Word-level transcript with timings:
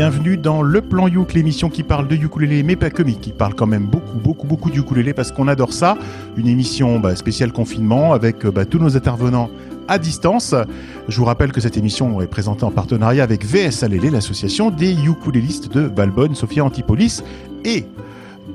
Bienvenue 0.00 0.38
dans 0.38 0.62
Le 0.62 0.80
Plan 0.80 1.08
Youk, 1.08 1.34
l'émission 1.34 1.68
qui 1.68 1.82
parle 1.82 2.08
de 2.08 2.16
ukulélé, 2.16 2.62
mais 2.62 2.74
pas 2.74 2.88
que, 2.88 3.02
mais 3.02 3.12
qui 3.12 3.32
parle 3.32 3.54
quand 3.54 3.66
même 3.66 3.84
beaucoup, 3.84 4.16
beaucoup, 4.16 4.46
beaucoup 4.46 4.70
de 4.70 5.12
parce 5.12 5.30
qu'on 5.30 5.46
adore 5.46 5.74
ça. 5.74 5.98
Une 6.38 6.48
émission 6.48 6.98
bah, 6.98 7.14
spéciale 7.14 7.52
confinement 7.52 8.14
avec 8.14 8.46
bah, 8.46 8.64
tous 8.64 8.78
nos 8.78 8.96
intervenants 8.96 9.50
à 9.88 9.98
distance. 9.98 10.54
Je 11.06 11.18
vous 11.18 11.26
rappelle 11.26 11.52
que 11.52 11.60
cette 11.60 11.76
émission 11.76 12.22
est 12.22 12.28
présentée 12.28 12.64
en 12.64 12.70
partenariat 12.70 13.22
avec 13.22 13.44
VS 13.44 13.82
Alélé, 13.82 14.08
l'association 14.08 14.70
des 14.70 14.94
ukulélistes 14.94 15.70
de 15.70 15.82
Valbonne, 15.82 16.34
Sophia 16.34 16.64
Antipolis 16.64 17.22
et 17.66 17.84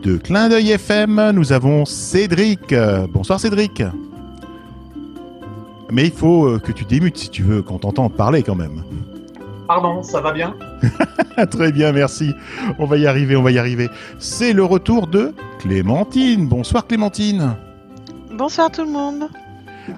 de 0.01 0.17
Clin 0.17 0.49
d'œil 0.49 0.71
FM. 0.71 1.29
Nous 1.35 1.53
avons 1.53 1.85
Cédric. 1.85 2.73
Bonsoir 3.13 3.39
Cédric. 3.39 3.83
Mais 5.91 6.05
il 6.05 6.11
faut 6.11 6.47
euh, 6.47 6.57
que 6.57 6.71
tu 6.71 6.85
démutes 6.85 7.17
si 7.17 7.29
tu 7.29 7.43
veux 7.43 7.61
qu'on 7.61 7.77
t'entende 7.77 8.13
parler 8.13 8.41
quand 8.41 8.55
même. 8.55 8.81
Pardon, 9.67 10.03
ça 10.03 10.21
va 10.21 10.31
bien 10.31 10.55
Très 11.51 11.71
bien, 11.71 11.91
merci. 11.91 12.33
On 12.77 12.85
va 12.85 12.97
y 12.97 13.07
arriver, 13.07 13.35
on 13.35 13.41
va 13.41 13.51
y 13.51 13.57
arriver. 13.57 13.89
C'est 14.19 14.53
le 14.53 14.63
retour 14.63 15.07
de 15.07 15.33
Clémentine. 15.59 16.47
Bonsoir 16.47 16.85
Clémentine. 16.85 17.55
Bonsoir 18.31 18.69
tout 18.69 18.83
le 18.83 18.91
monde. 18.91 19.27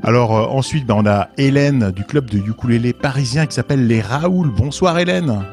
Alors 0.03 0.35
euh, 0.35 0.45
ensuite, 0.45 0.85
bah, 0.85 0.95
on 0.97 1.05
a 1.05 1.29
Hélène 1.37 1.91
du 1.91 2.03
club 2.03 2.29
de 2.29 2.37
ukulélé 2.37 2.93
parisien 2.93 3.45
qui 3.45 3.55
s'appelle 3.55 3.87
les 3.87 4.01
Raoul. 4.01 4.49
Bonsoir 4.55 4.97
Hélène. 4.99 5.43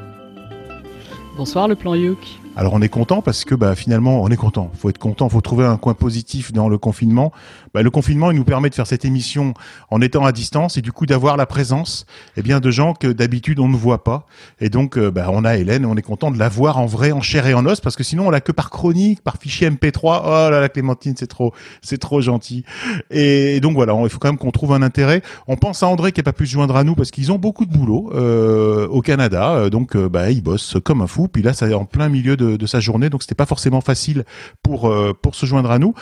Bonsoir 1.37 1.67
le 1.67 1.75
plan 1.75 1.95
Yuk. 1.95 2.19
Alors 2.57 2.73
on 2.75 2.83
est 2.83 2.89
content 2.89 3.21
parce 3.21 3.45
que 3.45 3.57
bah, 3.57 3.75
finalement 3.75 4.23
on 4.23 4.29
est 4.29 4.37
content. 4.37 4.71
Faut 4.79 4.89
être 4.91 4.99
content, 4.99 5.29
faut 5.29 5.41
trouver 5.41 5.65
un 5.65 5.77
coin 5.77 5.95
positif 5.95 6.53
dans 6.53 6.69
le 6.69 6.79
confinement. 6.79 7.33
Bah, 7.75 7.83
le 7.83 7.91
confinement 7.91 8.31
il 8.31 8.37
nous 8.37 8.45
permet 8.45 8.71
de 8.71 8.75
faire 8.75 8.87
cette 8.87 9.05
émission 9.05 9.55
en 9.91 10.01
étant 10.01 10.25
à 10.25 10.33
distance 10.33 10.77
et 10.77 10.83
du 10.83 10.93
coup 10.93 11.07
d'avoir 11.07 11.37
la 11.37 11.47
présence 11.47 12.07
eh 12.37 12.43
bien 12.43 12.61
de 12.61 12.71
gens 12.71 12.95
que 12.95 13.09
d'habitude 13.09 13.59
on 13.59 13.69
ne 13.69 13.77
voit 13.77 14.05
pas. 14.05 14.27
Et 14.61 14.69
donc 14.71 14.97
euh, 14.97 15.11
bah, 15.11 15.29
on 15.31 15.45
a 15.45 15.57
Hélène 15.57 15.83
et 15.83 15.87
on 15.87 15.97
est 15.97 16.03
content 16.03 16.31
de 16.31 16.39
la 16.39 16.49
voir 16.49 16.79
en 16.79 16.87
vrai, 16.87 17.13
en 17.13 17.21
chair 17.21 17.47
et 17.47 17.55
en 17.55 17.67
os 17.67 17.81
parce 17.81 17.97
que 17.97 18.05
sinon 18.05 18.29
on 18.29 18.31
l'a 18.31 18.41
que 18.41 18.53
par 18.53 18.71
chronique, 18.71 19.23
par 19.23 19.37
fichier 19.37 19.69
MP3. 19.71 20.23
Oh 20.25 20.51
là 20.51 20.61
là 20.61 20.69
Clémentine 20.69 21.15
c'est 21.17 21.27
trop, 21.27 21.53
c'est 21.83 21.99
trop 21.99 22.21
gentil. 22.21 22.65
Et, 23.11 23.61
donc 23.61 23.75
voilà, 23.75 23.95
il 24.03 24.09
faut 24.09 24.19
quand 24.19 24.29
même 24.29 24.39
qu'on 24.39 24.51
trouve 24.51 24.73
un 24.73 24.83
intérêt. 24.83 25.23
On 25.49 25.57
pense 25.57 25.83
à 25.83 25.89
André 25.89 26.13
qui 26.13 26.21
n'a 26.21 26.25
pas 26.25 26.33
pu 26.33 26.47
se 26.47 26.53
joindre 26.53 26.77
à 26.77 26.85
nous 26.85 26.95
parce 26.95 27.11
qu'ils 27.11 27.33
ont 27.33 27.39
beaucoup 27.39 27.67
de 27.67 27.73
boulot 27.73 28.11
euh, 28.15 28.87
au 28.89 29.01
Canada, 29.01 29.55
euh, 29.55 29.71
donc 29.71 29.97
euh, 29.97 30.09
bah 30.09 30.31
ils 30.31 30.43
bossent 30.43 30.77
comme 30.85 31.03
un 31.03 31.07
fou. 31.07 31.29
Puis 31.29 31.43
là 31.43 31.53
c'est 31.53 31.73
en 31.75 31.85
plein 31.85 32.09
milieu 32.09 32.37
de 32.37 32.67
sa 32.67 32.81
journée, 32.81 33.11
donc 33.11 33.23
c'était 33.23 33.35
pas 33.35 33.47
forcément 33.47 33.81
facile 33.81 34.25
pour 34.63 34.89
euh, 34.89 35.13
pour 35.21 35.35
se 35.35 35.47
joindre 35.47 35.71
à 35.71 35.79
nous. 35.79 35.95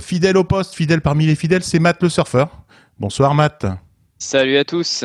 Fidèle 0.00 0.36
au 0.36 0.44
poste, 0.44 0.74
fidèle 0.74 1.00
parmi 1.10 1.26
les 1.26 1.34
fidèles, 1.34 1.64
c'est 1.64 1.80
Matt 1.80 2.00
le 2.04 2.08
surfeur. 2.08 2.48
Bonsoir 3.00 3.34
Matt. 3.34 3.66
Salut 4.16 4.56
à 4.58 4.62
tous. 4.62 5.04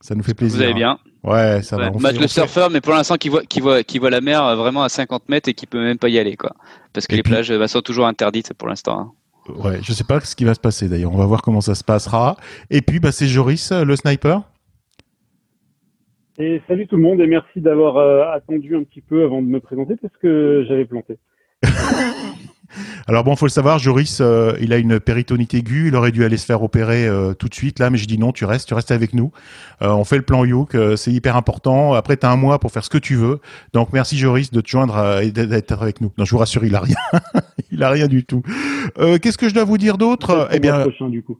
Ça 0.00 0.14
nous 0.16 0.22
fait 0.24 0.34
plaisir. 0.34 0.56
Vous 0.56 0.64
allez 0.64 0.74
bien 0.74 0.98
Ouais, 1.22 1.62
ça 1.62 1.76
va. 1.76 1.92
Matt 1.92 2.18
le 2.18 2.26
surfeur, 2.26 2.70
mais 2.70 2.80
pour 2.80 2.92
l'instant 2.92 3.14
qui 3.14 3.28
voit, 3.28 3.44
qui 3.44 3.60
voit, 3.60 3.84
qui 3.84 4.00
voit 4.00 4.10
la 4.10 4.20
mer 4.20 4.44
euh, 4.44 4.56
vraiment 4.56 4.82
à 4.82 4.88
50 4.88 5.28
mètres 5.28 5.48
et 5.48 5.54
qui 5.54 5.66
peut 5.66 5.80
même 5.80 5.96
pas 5.96 6.08
y 6.08 6.18
aller, 6.18 6.36
quoi. 6.36 6.56
Parce 6.92 7.06
que 7.06 7.14
les 7.14 7.22
plages 7.22 7.56
bah, 7.56 7.68
sont 7.68 7.82
toujours 7.82 8.08
interdites 8.08 8.52
pour 8.54 8.66
l'instant. 8.66 8.98
Hein. 8.98 9.52
Ouais, 9.62 9.78
je 9.80 9.92
sais 9.92 10.02
pas 10.02 10.18
ce 10.18 10.34
qui 10.34 10.42
va 10.42 10.54
se 10.54 10.60
passer 10.60 10.88
d'ailleurs. 10.88 11.12
On 11.12 11.18
va 11.18 11.26
voir 11.26 11.42
comment 11.42 11.60
ça 11.60 11.76
se 11.76 11.84
passera. 11.84 12.36
Et 12.68 12.82
puis, 12.82 12.98
bah, 12.98 13.12
c'est 13.12 13.28
Joris, 13.28 13.70
le 13.70 13.94
sniper. 13.94 14.42
Et 16.36 16.60
salut 16.66 16.88
tout 16.88 16.96
le 16.96 17.02
monde 17.02 17.20
et 17.20 17.28
merci 17.28 17.60
d'avoir 17.60 17.96
euh, 17.96 18.24
attendu 18.32 18.74
un 18.74 18.82
petit 18.82 19.02
peu 19.02 19.22
avant 19.22 19.40
de 19.40 19.46
me 19.46 19.60
présenter 19.60 19.94
parce 20.02 20.16
que 20.20 20.64
j'avais 20.68 20.84
planté. 20.84 21.20
Alors 23.06 23.24
bon, 23.24 23.36
faut 23.36 23.46
le 23.46 23.50
savoir, 23.50 23.78
Joris, 23.78 24.18
euh, 24.20 24.56
il 24.60 24.72
a 24.72 24.78
une 24.78 25.00
péritonite 25.00 25.54
aiguë, 25.54 25.88
il 25.88 25.96
aurait 25.96 26.12
dû 26.12 26.24
aller 26.24 26.36
se 26.36 26.46
faire 26.46 26.62
opérer 26.62 27.06
euh, 27.06 27.34
tout 27.34 27.48
de 27.48 27.54
suite 27.54 27.78
là, 27.78 27.90
mais 27.90 27.98
je 27.98 28.06
dis 28.06 28.18
non, 28.18 28.32
tu 28.32 28.44
restes, 28.44 28.68
tu 28.68 28.74
restes 28.74 28.90
avec 28.90 29.14
nous. 29.14 29.32
on 29.80 30.04
fait 30.04 30.16
le 30.16 30.22
plan 30.22 30.44
Youk, 30.44 30.76
c'est 30.96 31.12
hyper 31.12 31.36
important. 31.36 31.94
Après, 31.94 32.16
tu 32.16 32.26
as 32.26 32.30
un 32.30 32.36
mois 32.36 32.58
pour 32.58 32.70
faire 32.72 32.84
ce 32.84 32.90
que 32.90 32.98
tu 32.98 33.16
veux. 33.16 33.40
Donc 33.72 33.92
merci 33.92 34.16
Joris 34.18 34.50
de 34.50 34.60
te 34.60 34.68
joindre 34.68 35.20
et 35.20 35.30
d'être 35.30 35.72
avec 35.72 36.00
nous. 36.00 36.12
Non, 36.18 36.24
je 36.24 36.30
vous 36.30 36.38
rassure, 36.38 36.64
il 36.64 36.74
a 36.74 36.80
rien, 36.80 36.96
il 37.70 37.82
a 37.82 37.90
rien 37.90 38.08
du 38.08 38.24
tout. 38.24 38.42
Qu'est-ce 38.96 39.38
que 39.38 39.48
je 39.48 39.54
dois 39.54 39.64
vous 39.64 39.78
dire 39.78 39.98
d'autre? 39.98 40.48
Eh 40.52 40.60
bien, 40.60 40.80
prochain, 40.80 41.08
du 41.08 41.22
coup. 41.22 41.38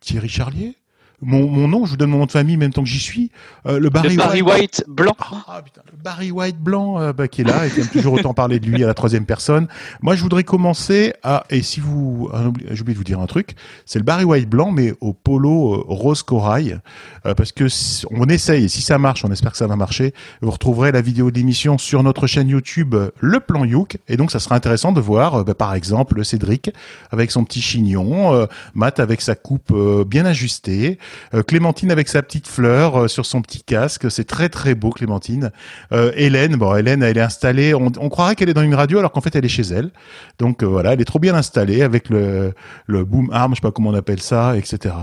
Thierry 0.00 0.28
Charlier? 0.28 0.76
Mon, 1.22 1.48
mon, 1.48 1.66
nom, 1.66 1.86
je 1.86 1.92
vous 1.92 1.96
donne 1.96 2.10
mon 2.10 2.18
nom 2.18 2.26
de 2.26 2.32
famille 2.32 2.56
même 2.56 2.72
temps 2.72 2.82
que 2.82 2.88
j'y 2.88 3.00
suis. 3.00 3.30
Euh, 3.66 3.78
le 3.78 3.88
Barry, 3.88 4.42
White, 4.42 4.84
blanc. 4.86 5.16
Ah, 5.48 5.62
putain, 5.64 5.80
le 5.90 5.96
Barry 6.02 6.30
White 6.30 6.58
blanc 6.58 7.00
euh, 7.00 7.12
bah, 7.12 7.26
qui 7.26 7.40
est 7.40 7.44
là 7.44 7.66
et 7.66 7.70
qui 7.70 7.80
aime 7.80 7.88
toujours 7.88 8.14
autant 8.14 8.34
parler 8.34 8.60
de 8.60 8.66
lui 8.66 8.84
à 8.84 8.86
la 8.86 8.94
troisième 8.94 9.24
personne. 9.24 9.66
Moi, 10.02 10.14
je 10.14 10.22
voudrais 10.22 10.44
commencer 10.44 11.14
à 11.22 11.44
et 11.50 11.62
si 11.62 11.80
vous, 11.80 12.30
j'ai 12.70 12.80
oublié 12.80 12.94
de 12.94 12.98
vous 12.98 13.04
dire 13.04 13.20
un 13.20 13.26
truc, 13.26 13.56
c'est 13.86 13.98
le 13.98 14.04
Barry 14.04 14.24
White 14.24 14.48
blanc 14.48 14.72
mais 14.72 14.92
au 15.00 15.12
polo 15.12 15.74
euh, 15.74 15.84
rose 15.88 16.22
corail 16.22 16.78
euh, 17.24 17.34
parce 17.34 17.52
que 17.52 17.66
on 18.10 18.26
essaye 18.26 18.64
et 18.64 18.68
si 18.68 18.82
ça 18.82 18.98
marche, 18.98 19.24
on 19.24 19.32
espère 19.32 19.52
que 19.52 19.58
ça 19.58 19.66
va 19.66 19.76
marcher. 19.76 20.12
Vous 20.42 20.50
retrouverez 20.50 20.92
la 20.92 21.00
vidéo 21.00 21.30
de 21.30 21.36
l'émission 21.36 21.78
sur 21.78 22.02
notre 22.02 22.26
chaîne 22.26 22.48
YouTube 22.48 22.94
Le 23.20 23.40
Plan 23.40 23.64
Youk 23.64 23.98
et 24.08 24.16
donc 24.16 24.30
ça 24.30 24.38
sera 24.38 24.54
intéressant 24.54 24.92
de 24.92 25.00
voir 25.00 25.44
bah, 25.44 25.54
par 25.54 25.74
exemple 25.74 26.24
Cédric 26.24 26.70
avec 27.10 27.30
son 27.30 27.44
petit 27.44 27.62
chignon, 27.62 28.46
Matt 28.74 29.00
avec 29.00 29.22
sa 29.22 29.34
coupe 29.34 29.74
bien 30.06 30.26
ajustée. 30.26 30.98
Euh, 31.34 31.42
Clémentine 31.42 31.90
avec 31.90 32.08
sa 32.08 32.22
petite 32.22 32.48
fleur 32.48 33.02
euh, 33.02 33.08
sur 33.08 33.26
son 33.26 33.42
petit 33.42 33.62
casque, 33.62 34.10
c'est 34.10 34.24
très 34.24 34.48
très 34.48 34.74
beau 34.74 34.90
Clémentine. 34.90 35.50
Euh, 35.92 36.12
Hélène, 36.14 36.56
bon 36.56 36.74
Hélène, 36.74 37.02
elle 37.02 37.18
est 37.18 37.22
installée, 37.22 37.74
on, 37.74 37.90
croirait 38.08 38.34
qu'elle 38.34 38.48
est 38.48 38.54
dans 38.54 38.62
une 38.62 38.74
radio 38.74 38.98
alors 38.98 39.12
qu'en 39.12 39.20
fait 39.20 39.34
elle 39.36 39.44
est 39.44 39.48
chez 39.48 39.62
elle. 39.62 39.90
Donc 40.38 40.62
voilà, 40.62 40.92
elle 40.92 41.00
est 41.00 41.04
trop 41.04 41.18
bien 41.18 41.34
installée 41.34 41.82
avec 41.82 42.08
le, 42.08 42.52
le 42.86 43.04
boom 43.04 43.30
arm, 43.32 43.52
je 43.52 43.56
sais 43.56 43.60
pas 43.60 43.72
comment 43.72 43.90
on 43.90 43.94
appelle 43.94 44.20
ça, 44.20 44.56
etc. 44.56 44.94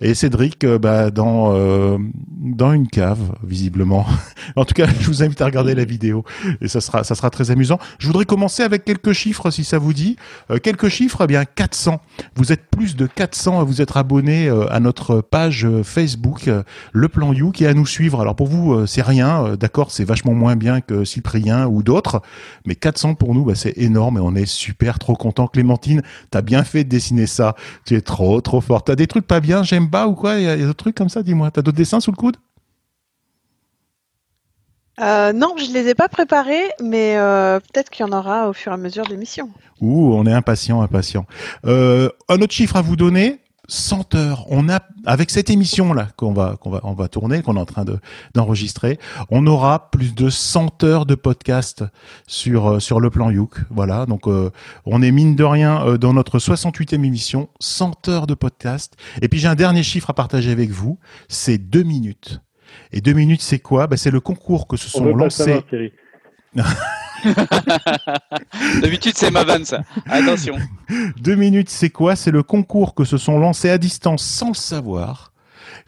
Et 0.00 0.14
Cédric, 0.14 0.66
bah, 0.66 1.10
dans 1.10 1.98
dans 2.40 2.72
une 2.72 2.88
cave 2.88 3.18
visiblement. 3.42 4.06
en 4.56 4.64
tout 4.64 4.74
cas, 4.74 4.86
je 5.00 5.06
vous 5.06 5.22
invite 5.22 5.40
à 5.40 5.46
regarder 5.46 5.74
la 5.74 5.84
vidéo 5.84 6.24
et 6.60 6.68
ça 6.68 6.80
sera 6.80 7.04
ça 7.04 7.14
sera 7.14 7.30
très 7.30 7.50
amusant. 7.50 7.78
Je 7.98 8.06
voudrais 8.06 8.24
commencer 8.24 8.62
avec 8.62 8.84
quelques 8.84 9.12
chiffres 9.12 9.50
si 9.50 9.64
ça 9.64 9.78
vous 9.78 9.92
dit. 9.92 10.16
quelques 10.62 10.88
chiffres, 10.88 11.22
eh 11.24 11.26
bien 11.26 11.44
400. 11.44 12.00
Vous 12.34 12.52
êtes 12.52 12.66
plus 12.70 12.96
de 12.96 13.06
400 13.06 13.60
à 13.60 13.64
vous 13.64 13.82
être 13.82 13.96
abonnés 13.96 14.48
à 14.70 14.80
notre 14.80 15.20
page 15.30 15.64
euh, 15.64 15.82
Facebook 15.82 16.48
euh, 16.48 16.62
Le 16.92 17.08
Plan 17.08 17.32
You 17.32 17.52
qui 17.52 17.64
est 17.64 17.68
à 17.68 17.74
nous 17.74 17.86
suivre. 17.86 18.20
Alors 18.20 18.34
pour 18.34 18.48
vous, 18.48 18.74
euh, 18.74 18.86
c'est 18.86 19.02
rien, 19.02 19.56
d'accord, 19.56 19.90
c'est 19.90 20.04
vachement 20.04 20.34
moins 20.34 20.56
bien 20.56 20.80
que 20.80 21.04
Cyprien 21.04 21.66
ou 21.66 21.82
d'autres, 21.82 22.22
mais 22.66 22.74
400 22.74 23.14
pour 23.14 23.34
nous, 23.34 23.44
bah, 23.44 23.54
c'est 23.54 23.78
énorme 23.78 24.18
et 24.18 24.20
on 24.20 24.34
est 24.34 24.46
super 24.46 24.98
trop 24.98 25.14
content. 25.14 25.46
Clémentine, 25.46 26.02
t'as 26.30 26.42
bien 26.42 26.64
fait 26.64 26.84
de 26.84 26.88
dessiner 26.88 27.26
ça. 27.26 27.54
Tu 27.86 27.94
es 27.94 28.00
trop 28.00 28.40
trop 28.40 28.60
fort. 28.60 28.84
T'as 28.84 28.96
des 28.96 29.06
trucs 29.06 29.26
pas 29.26 29.40
bien, 29.40 29.62
j'aime 29.62 29.88
pas 29.88 30.06
ou 30.06 30.14
quoi? 30.14 30.36
Il 30.36 30.44
y 30.44 30.48
a, 30.48 30.56
d'autres 30.56 30.74
trucs 30.74 30.96
comme 30.96 31.08
ça, 31.08 31.22
dis-moi. 31.22 31.50
T'as 31.50 31.62
d'autres 31.62 31.76
dessins 31.76 32.00
sous 32.00 32.10
le 32.10 32.16
coude? 32.16 32.36
Non, 34.98 35.54
je 35.56 35.72
les 35.72 35.88
ai 35.88 35.94
pas 35.94 36.08
préparés, 36.10 36.70
mais 36.82 37.14
peut-être 37.72 37.88
qu'il 37.88 38.04
y 38.04 38.08
en 38.08 38.12
aura 38.12 38.50
au 38.50 38.52
fur 38.52 38.70
et 38.70 38.74
à 38.74 38.78
mesure 38.78 39.04
de 39.04 39.10
l'émission. 39.10 39.48
Ouh, 39.80 40.12
on 40.12 40.26
est 40.26 40.32
impatient, 40.32 40.82
impatient. 40.82 41.24
un 41.64 42.10
autre 42.28 42.52
chiffre 42.52 42.76
à 42.76 42.82
vous 42.82 42.96
donner, 42.96 43.40
100 43.70 44.14
heures. 44.16 44.46
On 44.48 44.68
a, 44.68 44.80
avec 45.06 45.30
cette 45.30 45.48
émission 45.48 45.92
là 45.92 46.08
qu'on 46.16 46.32
va 46.32 46.56
qu'on 46.60 46.70
va 46.70 46.80
on 46.82 46.92
va 46.92 47.08
tourner, 47.08 47.42
qu'on 47.42 47.56
est 47.56 47.60
en 47.60 47.66
train 47.66 47.84
de 47.84 47.98
d'enregistrer, 48.34 48.98
on 49.30 49.46
aura 49.46 49.90
plus 49.90 50.14
de 50.14 50.28
100 50.28 50.84
heures 50.84 51.06
de 51.06 51.14
podcast 51.14 51.84
sur 52.26 52.72
euh, 52.72 52.80
sur 52.80 53.00
le 53.00 53.10
plan 53.10 53.30
Youk. 53.30 53.60
Voilà, 53.70 54.06
donc 54.06 54.26
euh, 54.26 54.50
on 54.86 55.02
est 55.02 55.12
mine 55.12 55.36
de 55.36 55.44
rien 55.44 55.86
euh, 55.86 55.98
dans 55.98 56.12
notre 56.12 56.38
68e 56.38 57.04
émission, 57.04 57.48
100 57.60 58.08
heures 58.08 58.26
de 58.26 58.34
podcast. 58.34 58.96
Et 59.22 59.28
puis 59.28 59.38
j'ai 59.38 59.48
un 59.48 59.54
dernier 59.54 59.82
chiffre 59.82 60.10
à 60.10 60.14
partager 60.14 60.50
avec 60.50 60.70
vous, 60.70 60.98
c'est 61.28 61.58
deux 61.58 61.84
minutes. 61.84 62.40
Et 62.92 63.00
deux 63.00 63.12
minutes, 63.12 63.42
c'est 63.42 63.58
quoi? 63.58 63.86
Ben, 63.86 63.96
c'est 63.96 64.10
le 64.10 64.20
concours 64.20 64.66
que 64.66 64.76
se 64.76 64.88
sont 64.88 65.04
lancés. 65.14 65.64
D'habitude, 68.80 69.12
c'est 69.16 69.30
ma 69.30 69.44
vanne, 69.44 69.64
ça. 69.64 69.82
Attention. 70.06 70.56
Deux 71.18 71.36
minutes, 71.36 71.70
c'est 71.70 71.90
quoi? 71.90 72.16
C'est 72.16 72.30
le 72.30 72.42
concours 72.42 72.94
que 72.94 73.04
se 73.04 73.18
sont 73.18 73.38
lancés 73.38 73.70
à 73.70 73.78
distance 73.78 74.22
sans 74.22 74.54
savoir. 74.54 75.32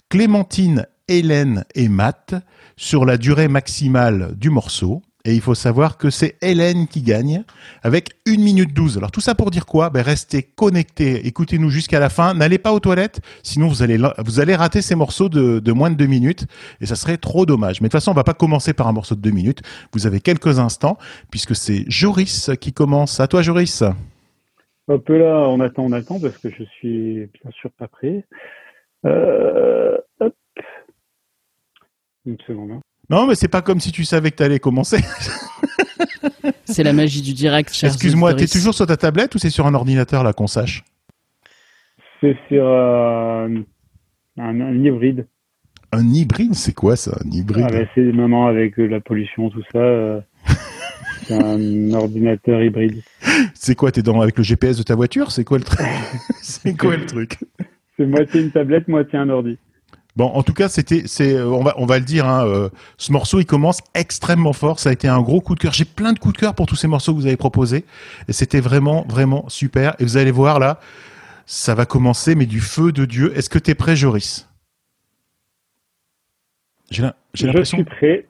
Clémentine, 0.09 0.87
Hélène 1.09 1.65
et 1.75 1.89
Matt 1.89 2.35
sur 2.77 3.05
la 3.05 3.17
durée 3.17 3.49
maximale 3.49 4.35
du 4.37 4.51
morceau. 4.51 5.03
Et 5.25 5.35
il 5.35 5.41
faut 5.41 5.55
savoir 5.55 5.99
que 5.99 6.11
c'est 6.11 6.37
Hélène 6.43 6.89
qui 6.89 7.01
gagne 7.01 7.45
avec 7.83 8.11
1 8.27 8.33
minute 8.39 8.75
12. 8.75 8.99
Alors 8.99 9.13
tout 9.13 9.21
ça 9.21 9.35
pour 9.35 9.51
dire 9.51 9.67
quoi? 9.67 9.89
Ben 9.89 10.03
Restez 10.03 10.43
connectés, 10.43 11.27
écoutez-nous 11.27 11.71
jusqu'à 11.71 12.01
la 12.01 12.09
fin. 12.09 12.35
N'allez 12.35 12.59
pas 12.59 12.73
aux 12.73 12.81
toilettes, 12.81 13.21
sinon 13.43 13.69
vous 13.69 13.83
allez, 13.83 13.99
vous 14.19 14.41
allez 14.41 14.57
rater 14.57 14.83
ces 14.83 14.97
morceaux 14.97 15.29
de, 15.29 15.73
moins 15.73 15.91
de 15.91 15.97
2 15.97 16.07
minutes 16.07 16.47
et 16.81 16.87
ça 16.87 16.97
serait 16.97 17.19
trop 17.19 17.47
dommage. 17.47 17.81
Mais 17.81 17.87
de 17.87 17.93
toute 17.93 18.01
façon, 18.01 18.11
on 18.11 18.15
va 18.15 18.25
pas 18.25 18.35
commencer 18.35 18.73
par 18.73 18.89
un 18.89 18.93
morceau 18.93 19.15
de 19.15 19.21
2 19.21 19.31
minutes. 19.31 19.63
Vous 19.93 20.07
avez 20.07 20.21
quelques 20.21 20.59
instants 20.59 20.99
puisque 21.31 21.55
c'est 21.55 21.85
Joris 21.89 22.51
qui 22.61 22.73
commence. 22.73 23.21
À 23.21 23.29
toi 23.29 23.43
Joris. 23.43 23.85
Hop 24.89 25.09
là, 25.09 25.47
on 25.49 25.61
attend, 25.61 25.85
on 25.85 25.93
attend 25.93 26.19
parce 26.19 26.37
que 26.39 26.51
je 26.51 26.65
suis 26.65 27.27
bien 27.27 27.51
sûr 27.53 27.71
pas 27.71 27.87
prêt. 27.87 28.25
Euh, 29.07 29.97
hop. 30.21 30.35
Une 32.27 32.39
seconde. 32.47 32.73
Hein. 32.73 32.81
Non, 33.13 33.27
mais 33.27 33.35
c'est 33.35 33.49
pas 33.49 33.61
comme 33.61 33.79
si 33.79 33.93
tu 33.93 34.05
savais 34.05 34.31
que 34.31 34.37
tu 34.37 34.43
allais 34.43 34.59
commencer. 34.59 34.97
c'est 36.65 36.83
la 36.83 36.95
magie 36.95 37.21
du 37.21 37.35
direct. 37.35 37.69
Excuse-moi, 37.83 38.33
tu 38.33 38.45
es 38.45 38.47
toujours 38.47 38.73
sur 38.73 38.87
ta 38.87 38.97
tablette 38.97 39.35
ou 39.35 39.39
c'est 39.39 39.51
sur 39.51 39.67
un 39.67 39.75
ordinateur 39.75 40.25
là 40.25 40.33
qu'on 40.33 40.47
sache 40.47 40.83
C'est 42.23 42.39
sur 42.49 42.67
euh, 42.67 43.49
un, 44.39 44.83
hybride. 44.83 45.27
Un 45.93 46.09
hybride, 46.09 46.55
c'est 46.55 46.73
quoi 46.73 46.97
ça, 46.97 47.19
un 47.23 47.31
hybride 47.31 47.67
Ah, 47.69 47.73
bah, 47.81 47.85
c'est 47.95 48.01
maintenant 48.01 48.47
avec 48.47 48.79
euh, 48.79 48.87
la 48.87 49.01
pollution, 49.01 49.51
tout 49.51 49.63
ça. 49.71 49.79
euh, 49.79 50.21
c'est 51.25 51.35
un 51.35 51.93
ordinateur 51.93 52.63
hybride. 52.63 53.03
C'est 53.53 53.75
quoi, 53.75 53.93
t'es 53.93 54.01
dans 54.01 54.23
avec 54.23 54.39
le 54.39 54.43
GPS 54.43 54.79
de 54.79 54.85
ta 54.85 54.95
voiture? 54.95 55.33
C'est 55.33 55.45
quoi 55.45 55.59
le 55.59 55.65
truc? 55.65 55.87
C'est 56.41 56.79
quoi 56.79 56.97
le 56.97 57.05
truc? 57.05 57.37
C'est 57.99 58.07
moitié 58.07 58.41
une 58.41 58.53
tablette, 58.53 58.89
moitié 58.89 59.19
un 59.19 59.29
ordi. 59.29 59.59
Bon, 60.15 60.27
en 60.27 60.43
tout 60.43 60.53
cas, 60.53 60.69
c'était, 60.69 61.05
c'est, 61.07 61.35
euh, 61.35 61.47
on 61.47 61.63
va, 61.63 61.75
on 61.79 61.87
va 61.87 61.99
le 61.99 62.05
dire. 62.05 62.27
Hein, 62.27 62.47
euh, 62.47 62.69
ce 62.99 63.13
morceau, 63.13 63.41
il 63.41 63.47
commence 63.47 63.79
extrêmement 63.95 64.53
fort. 64.53 64.79
Ça 64.79 64.91
a 64.91 64.93
été 64.93 65.09
un 65.09 65.21
gros 65.23 65.41
coup 65.41 65.55
de 65.55 65.61
cœur. 65.61 65.73
J'ai 65.73 65.87
plein 65.87 66.13
de 66.13 66.19
coups 66.19 66.35
de 66.35 66.39
cœur 66.39 66.55
pour 66.55 66.67
tous 66.67 66.77
ces 66.77 66.87
morceaux 66.87 67.15
que 67.15 67.21
vous 67.21 67.27
avez 67.27 67.39
proposés, 67.39 67.87
et 68.29 68.33
c'était 68.33 68.61
vraiment, 68.61 69.07
vraiment 69.09 69.49
super. 69.49 69.95
Et 69.99 70.05
vous 70.05 70.19
allez 70.19 70.31
voir 70.31 70.59
là, 70.59 70.81
ça 71.47 71.75
va 71.75 71.87
commencer, 71.87 72.35
mais 72.35 72.47
du 72.47 72.61
feu 72.61 72.93
de 72.93 73.07
Dieu. 73.07 73.37
Est-ce 73.37 73.49
que 73.49 73.59
t'es 73.59 73.75
prêt, 73.75 73.97
Joris? 73.97 74.47
J'ai 76.93 77.47
l'impression. 77.47 77.79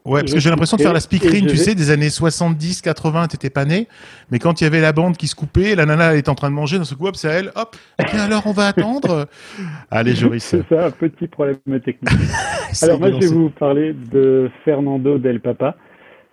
Ouais, 0.05 0.21
parce 0.21 0.33
que 0.35 0.41
j'ai 0.41 0.51
l'impression 0.51 0.77
de 0.77 0.83
faire 0.83 0.93
la 0.93 1.01
speakerine, 1.01 1.47
tu 1.47 1.53
vais- 1.53 1.57
sais, 1.57 1.75
des 1.75 1.91
années 1.91 2.09
70, 2.09 2.83
80, 2.83 3.27
t'étais 3.29 3.51
pas 3.51 3.65
né, 3.65 3.89
mais 4.31 4.39
quand 4.39 4.61
il 4.61 4.65
y 4.65 4.67
avait 4.67 4.81
la 4.81 4.93
bande 4.93 5.17
qui 5.17 5.27
se 5.27 5.35
coupait, 5.35 5.75
la 5.75 5.87
nana 5.87 6.13
elle 6.13 6.19
était 6.19 6.29
en 6.29 6.35
train 6.35 6.51
de 6.51 6.55
manger, 6.55 6.79
dans 6.79 6.85
ce 6.85 6.95
coup, 6.95 7.07
hop, 7.07 7.17
c'est 7.17 7.29
à 7.29 7.33
elle, 7.33 7.51
hop, 7.57 7.77
et 7.99 8.17
alors 8.19 8.47
on 8.47 8.53
va 8.53 8.69
attendre. 8.69 9.27
Allez, 9.91 10.15
Joris. 10.15 10.45
C'est 10.45 10.67
ça, 10.69 10.87
un 10.87 10.91
petit 10.91 11.27
problème 11.27 11.59
technique. 11.85 12.09
Alors 12.83 12.99
moi, 13.01 13.11
je 13.11 13.17
vais 13.19 13.27
vous 13.27 13.51
parler 13.51 13.93
de 13.93 14.51
Fernando 14.65 15.19
Del 15.19 15.41
Papa. 15.41 15.77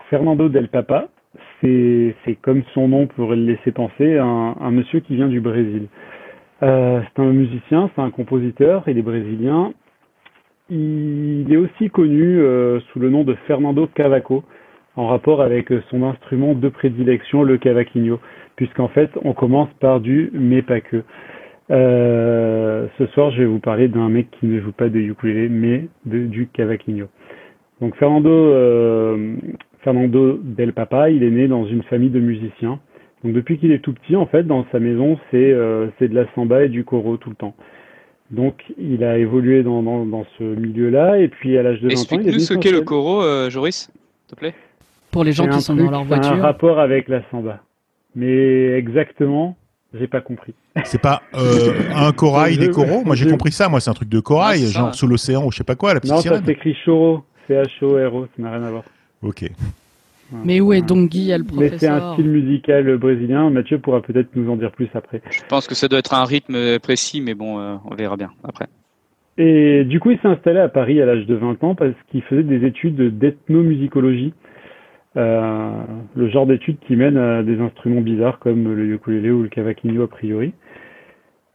Fernando 0.09 0.47
Del 0.47 0.69
Papa, 0.69 1.09
c'est 1.61 2.15
c'est 2.23 2.35
comme 2.35 2.63
son 2.73 2.87
nom 2.87 3.07
pourrait 3.07 3.35
le 3.35 3.45
laisser 3.45 3.71
penser, 3.71 4.17
un, 4.17 4.55
un 4.59 4.71
monsieur 4.71 5.01
qui 5.01 5.15
vient 5.15 5.27
du 5.27 5.41
Brésil. 5.41 5.87
Euh, 6.63 7.01
c'est 7.15 7.21
un 7.21 7.31
musicien, 7.31 7.89
c'est 7.95 8.01
un 8.01 8.11
compositeur, 8.11 8.83
il 8.87 8.97
est 8.97 9.01
brésilien. 9.01 9.73
Il 10.69 11.47
est 11.51 11.57
aussi 11.57 11.89
connu 11.89 12.39
euh, 12.39 12.79
sous 12.91 12.99
le 12.99 13.09
nom 13.09 13.23
de 13.23 13.33
Fernando 13.47 13.87
Cavaco, 13.87 14.43
en 14.95 15.07
rapport 15.07 15.41
avec 15.41 15.69
son 15.89 16.03
instrument 16.03 16.53
de 16.53 16.69
prédilection, 16.69 17.43
le 17.43 17.57
cavaquinho, 17.57 18.19
puisqu'en 18.55 18.89
fait, 18.89 19.09
on 19.23 19.33
commence 19.33 19.69
par 19.79 19.99
du 19.99 20.29
mais 20.33 20.61
pas 20.61 20.81
que. 20.81 21.03
Euh, 21.71 22.87
ce 22.97 23.05
soir, 23.07 23.31
je 23.31 23.39
vais 23.39 23.45
vous 23.45 23.59
parler 23.59 23.87
d'un 23.87 24.09
mec 24.09 24.29
qui 24.31 24.47
ne 24.47 24.59
joue 24.59 24.71
pas 24.71 24.89
de 24.89 24.99
ukulélé, 24.99 25.49
mais 25.49 25.87
de, 26.05 26.25
du 26.25 26.47
cavaquinho. 26.47 27.07
Donc 27.79 27.95
Fernando, 27.95 28.29
euh, 28.29 29.35
Fernando 29.83 30.39
Del 30.43 30.73
Papa, 30.73 31.09
il 31.09 31.23
est 31.23 31.31
né 31.31 31.47
dans 31.47 31.65
une 31.65 31.83
famille 31.83 32.09
de 32.09 32.19
musiciens. 32.19 32.79
Donc 33.23 33.33
depuis 33.33 33.57
qu'il 33.57 33.71
est 33.71 33.79
tout 33.79 33.93
petit, 33.93 34.15
en 34.15 34.25
fait, 34.25 34.43
dans 34.43 34.65
sa 34.71 34.79
maison, 34.79 35.17
c'est 35.31 35.51
euh, 35.51 35.87
de 35.99 36.13
la 36.13 36.25
samba 36.35 36.65
et 36.65 36.69
du 36.69 36.83
coro 36.83 37.17
tout 37.17 37.29
le 37.29 37.35
temps. 37.35 37.55
Donc 38.31 38.55
il 38.77 39.03
a 39.03 39.17
évolué 39.17 39.63
dans, 39.63 39.81
dans, 39.81 40.05
dans 40.05 40.25
ce 40.37 40.43
milieu-là, 40.43 41.17
et 41.19 41.27
puis 41.29 41.57
à 41.57 41.63
l'âge 41.63 41.81
de 41.81 41.87
20 41.87 41.87
ans, 41.87 41.89
il 41.89 41.93
est 41.93 41.99
Explique-nous 42.01 42.31
venu 42.33 42.39
ce 42.41 42.53
qu'est 42.55 42.71
le 42.71 42.81
coro, 42.81 43.23
euh, 43.23 43.49
Joris, 43.49 43.89
s'il 43.91 44.35
te 44.35 44.35
plaît. 44.39 44.53
Pour 45.11 45.23
les 45.23 45.31
gens 45.31 45.47
qui 45.47 45.61
sont 45.61 45.73
truc, 45.75 45.85
dans 45.87 45.91
leur 45.91 46.05
c'est 46.07 46.13
un 46.13 46.17
voiture. 46.21 46.41
rapport 46.43 46.79
avec 46.79 47.07
la 47.07 47.21
samba. 47.31 47.61
Mais 48.15 48.73
exactement, 48.77 49.57
j'ai 49.93 50.07
pas 50.07 50.21
compris. 50.21 50.53
C'est 50.83 51.01
pas 51.01 51.21
euh, 51.35 51.73
un 51.95 52.11
corail, 52.11 52.57
des 52.57 52.69
coraux 52.69 53.03
Moi 53.03 53.15
j'ai 53.15 53.25
je- 53.25 53.31
compris 53.31 53.51
ça, 53.51 53.67
moi 53.69 53.79
c'est 53.79 53.89
un 53.89 53.93
truc 53.93 54.09
de 54.09 54.19
corail, 54.19 54.61
Ah, 54.63 54.67
ça, 54.67 54.79
genre 54.79 54.95
sous 54.95 55.07
l'océan 55.07 55.43
ou 55.45 55.51
je 55.51 55.57
sais 55.57 55.63
pas 55.63 55.75
quoi, 55.75 55.93
la 55.95 55.99
petite 55.99 56.11
Non, 56.11 56.17
ça 56.17 56.23
sirène. 56.23 56.45
s'écrit 56.45 56.75
choro, 56.85 57.23
C-H-O-R-O, 57.47 58.27
ça 58.35 58.43
n'a 58.43 58.51
rien 58.51 58.63
à 58.63 58.69
voir. 58.71 58.83
Ok. 59.23 59.49
Mais 60.31 60.61
où 60.61 60.73
est 60.73 60.81
donc 60.81 61.09
Guy, 61.09 61.31
le 61.31 61.43
Mais 61.57 61.77
c'est 61.77 61.87
un 61.87 62.13
style 62.13 62.29
musical 62.29 62.97
brésilien. 62.97 63.49
Mathieu 63.49 63.79
pourra 63.79 64.01
peut-être 64.01 64.29
nous 64.35 64.49
en 64.51 64.55
dire 64.55 64.71
plus 64.71 64.89
après. 64.93 65.21
Je 65.31 65.41
pense 65.47 65.67
que 65.67 65.75
ça 65.75 65.87
doit 65.87 65.99
être 65.99 66.13
un 66.13 66.25
rythme 66.25 66.79
précis, 66.79 67.21
mais 67.21 67.33
bon, 67.33 67.59
euh, 67.59 67.75
on 67.89 67.95
verra 67.95 68.17
bien 68.17 68.29
après. 68.43 68.67
Et 69.37 69.85
du 69.85 69.99
coup, 69.99 70.11
il 70.11 70.19
s'est 70.19 70.27
installé 70.27 70.59
à 70.59 70.67
Paris 70.67 71.01
à 71.01 71.05
l'âge 71.05 71.25
de 71.25 71.35
20 71.35 71.63
ans 71.63 71.75
parce 71.75 71.93
qu'il 72.11 72.21
faisait 72.23 72.43
des 72.43 72.65
études 72.65 73.17
d'ethnomusicologie. 73.17 74.33
Euh, 75.17 75.71
le 76.15 76.29
genre 76.29 76.45
d'études 76.45 76.77
qui 76.85 76.95
mènent 76.95 77.17
à 77.17 77.41
des 77.41 77.59
instruments 77.59 78.01
bizarres 78.01 78.37
comme 78.39 78.75
le 78.75 78.93
ukulélé 78.93 79.31
ou 79.31 79.43
le 79.43 79.49
cavaquinho 79.49 80.03
a 80.03 80.07
priori. 80.07 80.53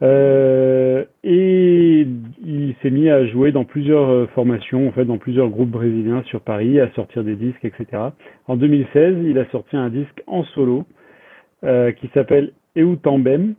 Euh, 0.01 1.05
et 1.23 2.05
il 2.43 2.75
s'est 2.81 2.89
mis 2.89 3.09
à 3.09 3.25
jouer 3.27 3.51
dans 3.51 3.63
plusieurs 3.63 4.09
euh, 4.09 4.27
formations, 4.35 4.87
en 4.87 4.91
fait, 4.91 5.05
dans 5.05 5.17
plusieurs 5.17 5.49
groupes 5.49 5.69
brésiliens 5.69 6.23
sur 6.23 6.41
Paris, 6.41 6.79
à 6.79 6.91
sortir 6.93 7.23
des 7.23 7.35
disques, 7.35 7.63
etc. 7.63 8.09
En 8.47 8.57
2016, 8.57 9.17
il 9.23 9.39
a 9.39 9.49
sorti 9.51 9.77
un 9.77 9.89
disque 9.89 10.21
en 10.27 10.43
solo 10.43 10.85
euh, 11.63 11.91
qui 11.93 12.09
s'appelle 12.13 12.51
Eu 12.75 12.97
Também. 12.97 13.55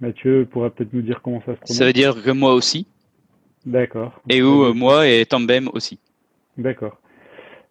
Mathieu 0.00 0.46
pourra 0.50 0.70
peut-être 0.70 0.92
nous 0.92 1.02
dire 1.02 1.20
comment 1.22 1.40
ça 1.40 1.54
se 1.54 1.60
prononce. 1.60 1.78
Ça 1.78 1.86
veut 1.86 1.92
dire 1.92 2.14
que 2.22 2.30
moi 2.30 2.54
aussi, 2.54 2.86
D'accord. 3.64 4.20
où 4.28 4.62
euh, 4.64 4.74
moi 4.74 5.08
et 5.08 5.24
Tambem 5.24 5.68
aussi. 5.72 5.98
D'accord. 6.58 6.98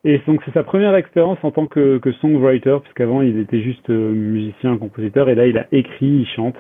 Et 0.04 0.20
donc 0.26 0.42
c'est 0.46 0.54
sa 0.54 0.64
première 0.64 0.96
expérience 0.96 1.38
en 1.44 1.52
tant 1.52 1.68
que, 1.68 2.00
que 2.00 2.12
songwriter, 2.14 2.78
puisqu'avant 2.82 3.22
il 3.22 3.38
était 3.38 3.62
juste 3.62 3.90
euh, 3.90 4.12
musicien, 4.12 4.78
compositeur, 4.78 5.30
et 5.30 5.36
là 5.36 5.46
il 5.46 5.58
a 5.58 5.68
écrit, 5.72 6.08
il 6.08 6.28
chante. 6.36 6.56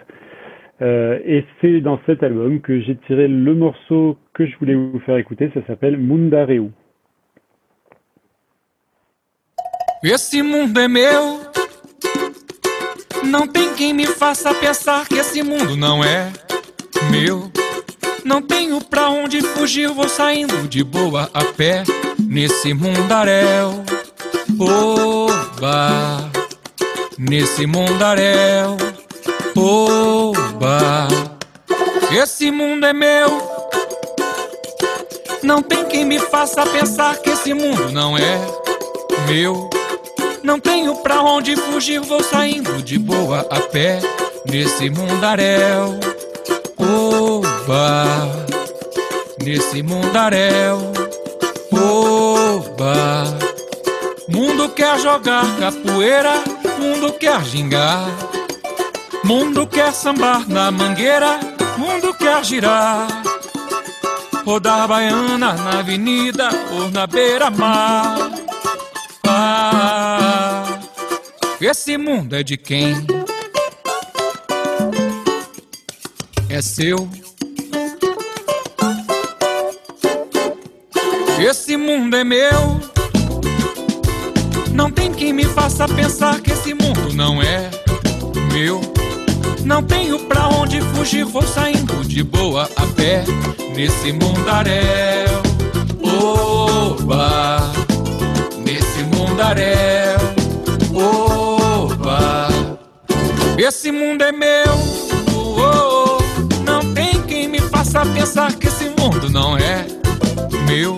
Euh, 0.81 1.19
et 1.25 1.45
c'est 1.59 1.79
dans 1.81 1.99
cet 2.07 2.23
album 2.23 2.59
que 2.59 2.81
j'ai 2.81 2.97
tiré 3.05 3.27
le 3.27 3.53
morceau 3.53 4.17
que 4.33 4.47
je 4.47 4.57
voulais 4.57 4.73
vous 4.73 4.99
faire 5.05 5.17
écouter, 5.17 5.51
ça 5.53 5.59
s'appelle 5.67 5.97
Mundareu. 5.97 6.71
Esse 10.03 10.41
mundo 10.41 10.79
é 10.79 10.87
meu. 10.87 11.41
Não 13.23 13.47
tem 13.47 13.75
quem 13.75 13.93
me 13.93 14.07
faça 14.07 14.51
pensar 14.55 15.07
que 15.07 15.19
esse 15.19 15.43
mundo 15.43 15.77
não 15.77 16.03
é 16.03 16.31
meu. 17.11 17.51
Não 18.25 18.41
tenho 18.41 18.83
pra 18.83 19.09
onde 19.09 19.41
fugir, 19.41 19.89
vou 19.89 20.09
saindo 20.09 20.67
de 20.67 20.83
boa 20.83 21.29
a 21.31 21.43
pé 21.43 21.83
nesse 22.19 22.73
mundaréu. 22.73 23.83
Oba, 24.59 26.31
nesse 27.19 27.67
mundaréu. 27.67 28.77
Oba, 29.55 30.20
esse 32.11 32.51
mundo 32.51 32.85
é 32.85 32.93
meu. 32.93 33.41
Não 35.41 35.61
tem 35.61 35.85
quem 35.85 36.05
me 36.05 36.19
faça 36.19 36.63
pensar 36.67 37.17
que 37.17 37.31
esse 37.31 37.53
mundo 37.53 37.91
não 37.91 38.15
é 38.17 38.39
meu. 39.27 39.69
Não 40.43 40.59
tenho 40.59 40.95
pra 40.97 41.21
onde 41.21 41.55
fugir, 41.55 41.99
vou 41.99 42.23
saindo 42.23 42.81
de 42.83 42.99
boa 42.99 43.45
a 43.49 43.59
pé 43.59 43.99
nesse 44.45 44.89
mundaréu. 44.89 45.99
Oba, 46.77 48.05
nesse 49.43 49.81
mundaréu. 49.81 50.77
Oba, 51.71 53.37
mundo 54.27 54.69
quer 54.69 54.99
jogar 54.99 55.45
capoeira, 55.59 56.33
mundo 56.79 57.13
quer 57.13 57.43
gingar. 57.45 58.05
Mundo 59.23 59.67
quer 59.67 59.93
sambar 59.93 60.47
na 60.49 60.71
mangueira, 60.71 61.39
mundo 61.77 62.13
quer 62.13 62.43
girar. 62.43 63.07
Rodar 64.43 64.87
baiana 64.87 65.53
na 65.53 65.79
avenida 65.79 66.49
ou 66.73 66.89
na 66.89 67.05
beira-mar. 67.05 68.31
Ah, 69.27 70.79
esse 71.61 71.97
mundo 71.97 72.35
é 72.35 72.41
de 72.41 72.57
quem? 72.57 72.95
É 76.49 76.61
seu. 76.61 77.07
Esse 81.39 81.77
mundo 81.77 82.15
é 82.15 82.23
meu. 82.23 82.81
Não 84.73 84.91
tem 84.91 85.11
quem 85.13 85.31
me 85.31 85.45
faça 85.45 85.87
pensar 85.87 86.41
que 86.41 86.51
esse 86.51 86.73
mundo 86.73 87.13
não 87.13 87.41
é 87.41 87.69
meu. 88.53 88.90
Não 89.65 89.83
tenho 89.83 90.19
pra 90.19 90.47
onde 90.49 90.81
fugir, 90.81 91.23
vou 91.23 91.43
saindo 91.43 92.03
de 92.03 92.23
boa 92.23 92.69
a 92.75 92.85
pé 92.87 93.23
nesse 93.75 94.11
mundaréu. 94.11 95.41
Oba, 96.03 97.71
nesse 98.65 99.03
mundaréu. 99.03 100.17
Oba, 100.93 102.49
esse 103.57 103.91
mundo 103.91 104.23
é 104.23 104.31
meu. 104.31 104.73
Oh, 105.33 105.59
oh, 105.59 106.17
oh. 106.17 106.63
Não 106.63 106.93
tem 106.93 107.21
quem 107.23 107.47
me 107.47 107.59
faça 107.59 108.05
pensar 108.05 108.53
que 108.53 108.67
esse 108.67 108.85
mundo 108.99 109.29
não 109.29 109.57
é 109.57 109.85
meu. 110.67 110.97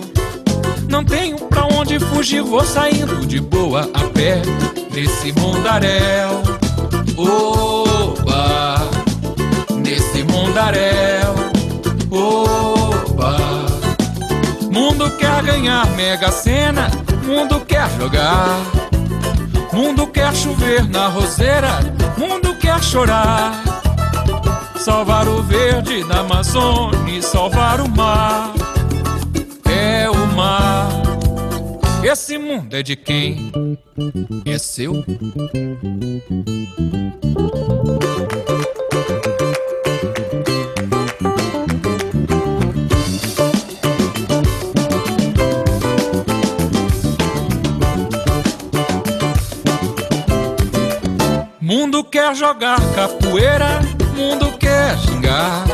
Não 0.88 1.04
tenho 1.04 1.36
pra 1.38 1.66
onde 1.66 1.98
fugir, 1.98 2.42
vou 2.42 2.64
saindo 2.64 3.26
de 3.26 3.40
boa 3.40 3.88
a 3.92 4.00
pé 4.08 4.42
nesse 4.92 5.32
mundaréu. 5.32 6.42
Nesse 7.16 7.83
mundaréu. 10.34 11.34
Oba, 12.10 13.36
mundo 14.70 15.10
quer 15.16 15.42
ganhar 15.42 15.86
mega 15.96 16.30
sena, 16.32 16.90
mundo 17.24 17.60
quer 17.60 17.88
jogar. 17.98 18.60
Mundo 19.72 20.06
quer 20.06 20.34
chover 20.34 20.88
na 20.88 21.08
roseira, 21.08 21.78
mundo 22.18 22.54
quer 22.56 22.82
chorar. 22.82 23.52
Salvar 24.76 25.26
o 25.28 25.42
verde 25.42 26.04
da 26.04 26.20
Amazônia 26.20 27.18
e 27.18 27.22
salvar 27.22 27.80
o 27.80 27.88
mar. 27.88 28.52
beira-mar. 30.34 30.88
Esse 32.02 32.36
mundo 32.36 32.74
é 32.74 32.82
de 32.82 32.96
quem? 32.96 33.52
É 34.44 34.58
seu? 34.58 35.04
Quer 52.24 52.34
jogar 52.36 52.80
capoeira, 52.94 53.80
mundo 54.16 54.50
quer 54.56 54.96
xingar. 54.98 55.64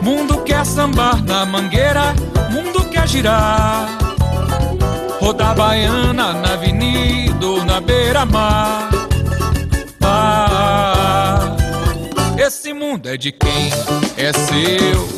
Mundo 0.00 0.38
quer 0.42 0.64
sambar 0.64 1.20
na 1.24 1.44
mangueira, 1.44 2.14
mundo 2.52 2.84
quer 2.88 3.08
girar. 3.08 3.88
Rodar 5.20 5.56
baiana 5.56 6.34
na 6.34 6.52
avenida 6.52 7.44
ou 7.44 7.64
na 7.64 7.80
beira-mar. 7.80 8.90
Ah, 10.02 11.56
esse 12.38 12.72
mundo 12.72 13.08
é 13.08 13.16
de 13.16 13.32
quem? 13.32 13.72
É 14.16 14.32
seu. 14.32 15.08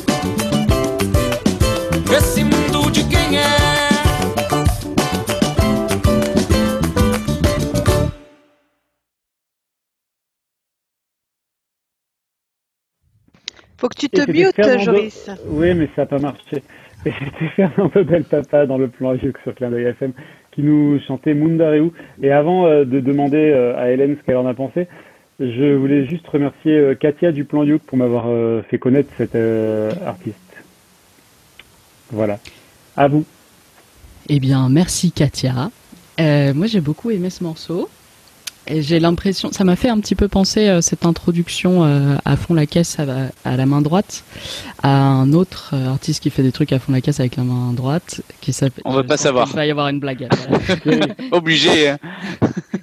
Esse 2.16 2.42
mundo 2.42 2.90
de 2.90 3.04
quem 3.04 3.36
é? 3.36 3.87
Faut 13.78 13.88
que 13.88 13.96
tu 13.96 14.08
te 14.08 14.28
mutes, 14.30 14.80
Joris. 14.84 15.30
Oui, 15.46 15.72
mais 15.72 15.88
ça 15.94 16.02
n'a 16.02 16.06
pas 16.06 16.18
marché. 16.18 16.62
Et 17.06 17.12
c'était 17.18 17.48
Fernando 17.54 18.02
Del 18.02 18.24
Papa 18.24 18.66
dans 18.66 18.76
le 18.76 18.88
plan 18.88 19.14
Yuk 19.14 19.38
sur 19.44 19.54
Clin 19.54 19.70
d'œil 19.70 19.84
FM 19.84 20.12
qui 20.50 20.62
nous 20.62 20.98
chantait 21.06 21.32
Mundareu. 21.32 21.92
Et 22.20 22.32
avant 22.32 22.66
euh, 22.66 22.84
de 22.84 22.98
demander 22.98 23.36
euh, 23.36 23.78
à 23.78 23.90
Hélène 23.90 24.16
ce 24.20 24.26
qu'elle 24.26 24.36
en 24.36 24.46
a 24.46 24.54
pensé, 24.54 24.88
je 25.38 25.74
voulais 25.74 26.06
juste 26.06 26.26
remercier 26.26 26.72
euh, 26.72 26.94
Katia 26.96 27.30
du 27.30 27.44
plan 27.44 27.62
Yuk 27.62 27.82
pour 27.82 27.96
m'avoir 27.96 28.24
euh, 28.26 28.62
fait 28.62 28.78
connaître 28.78 29.10
cet 29.16 29.36
euh, 29.36 29.92
artiste. 30.04 30.36
Voilà. 32.10 32.40
À 32.96 33.06
vous. 33.06 33.24
Eh 34.28 34.40
bien, 34.40 34.68
merci 34.68 35.12
Katia. 35.12 35.70
Euh, 36.18 36.52
moi, 36.52 36.66
j'ai 36.66 36.80
beaucoup 36.80 37.12
aimé 37.12 37.30
ce 37.30 37.44
morceau. 37.44 37.88
J'ai 38.70 39.00
l'impression, 39.00 39.50
ça 39.52 39.64
m'a 39.64 39.76
fait 39.76 39.88
un 39.88 39.98
petit 39.98 40.14
peu 40.14 40.28
penser 40.28 40.68
euh, 40.68 40.80
cette 40.80 41.06
introduction 41.06 41.84
euh, 41.84 42.16
à 42.24 42.36
fond 42.36 42.54
la 42.54 42.66
caisse 42.66 42.98
à, 42.98 43.06
à 43.44 43.56
la 43.56 43.66
main 43.66 43.80
droite, 43.80 44.24
à 44.82 44.90
un 44.90 45.32
autre 45.32 45.70
euh, 45.72 45.88
artiste 45.88 46.22
qui 46.22 46.30
fait 46.30 46.42
des 46.42 46.52
trucs 46.52 46.72
à 46.72 46.78
fond 46.78 46.92
la 46.92 47.00
caisse 47.00 47.20
avec 47.20 47.36
la 47.36 47.44
main 47.44 47.72
droite, 47.72 48.20
qui 48.40 48.52
s'appelle. 48.52 48.82
On 48.84 48.92
va 48.94 49.04
pas 49.04 49.16
savoir. 49.16 49.46
qu'il 49.46 49.56
va 49.56 49.66
y 49.66 49.70
avoir 49.70 49.88
une 49.88 50.00
blague. 50.00 50.28
voilà. 50.84 51.06
Obligé, 51.32 51.88
hein. 51.88 51.98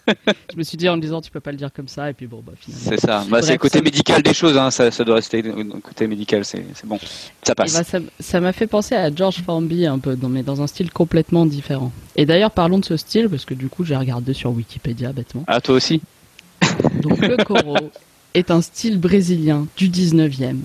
je 0.51 0.57
me 0.57 0.63
suis 0.63 0.77
dit 0.77 0.89
en 0.89 0.95
me 0.97 1.01
disant, 1.01 1.21
tu 1.21 1.31
peux 1.31 1.39
pas 1.39 1.51
le 1.51 1.57
dire 1.57 1.71
comme 1.73 1.87
ça, 1.87 2.09
et 2.09 2.13
puis 2.13 2.27
bon, 2.27 2.41
bah 2.45 2.53
finalement. 2.59 2.85
c'est 2.89 2.99
ça. 2.99 3.23
Bah, 3.29 3.41
c'est 3.41 3.53
le 3.53 3.57
côté 3.57 3.81
médical 3.81 4.21
des 4.23 4.33
choses, 4.33 4.57
hein. 4.57 4.71
ça, 4.71 4.89
ça 4.91 5.03
doit 5.03 5.15
rester 5.15 5.43
côté 5.83 6.07
médical, 6.07 6.45
c'est 6.45 6.65
c'est 6.73 6.87
bon. 6.87 6.97
Ça 7.43 7.51
Eh 7.51 7.55
passe. 7.55 7.91
ben, 7.91 8.03
ça 8.19 8.39
m'a 8.39 8.53
fait 8.53 8.67
penser 8.67 8.95
à 8.95 9.13
George 9.13 9.41
Formby 9.45 9.85
un 9.85 9.99
peu, 9.99 10.17
mais 10.29 10.43
dans 10.43 10.61
un 10.61 10.67
style 10.67 10.91
complètement 10.91 11.45
différent. 11.45 11.91
Et 12.15 12.25
d'ailleurs, 12.25 12.51
parlons 12.51 12.79
de 12.79 12.85
ce 12.85 12.97
style, 12.97 13.29
parce 13.29 13.45
que 13.45 13.53
du 13.53 13.67
coup, 13.67 13.83
j'ai 13.83 13.95
regardé 13.95 14.33
sur 14.33 14.51
Wikipédia 14.51 15.11
bêtement. 15.11 15.43
Ah, 15.47 15.59
toi 15.61 15.74
aussi 15.75 16.01
Donc 17.01 17.19
le 17.19 17.37
coro 17.43 17.75
est 18.33 18.51
un 18.51 18.61
style 18.61 18.99
brésilien 18.99 19.67
du 19.77 19.89
19e, 19.89 20.57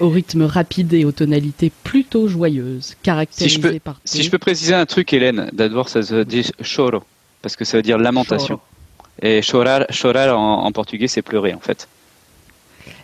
au 0.00 0.08
rythme 0.08 0.42
rapide 0.42 0.92
et 0.94 1.04
aux 1.04 1.12
tonalités 1.12 1.72
plutôt 1.84 2.28
joyeuses, 2.28 2.96
caractérisé 3.02 3.48
Si 3.56 3.62
je 3.62 3.68
peux- 3.68 3.78
par 3.80 4.00
Si 4.04 4.22
je 4.22 4.30
peux 4.30 4.38
préciser 4.38 4.74
un 4.74 4.86
truc, 4.86 5.12
Hélène, 5.12 5.48
d'abord 5.52 5.88
ça 5.88 6.02
se 6.02 6.22
dit 6.22 6.48
choro, 6.62 7.02
parce 7.42 7.56
que 7.56 7.64
ça 7.64 7.76
veut 7.78 7.82
dire 7.82 7.98
lamentation. 7.98 8.60
Et 9.20 9.40
chorar, 9.42 9.84
chorar 9.90 10.38
en, 10.38 10.64
en 10.64 10.70
portugais, 10.72 11.08
c'est 11.08 11.22
pleurer 11.22 11.52
en 11.54 11.58
fait. 11.60 11.88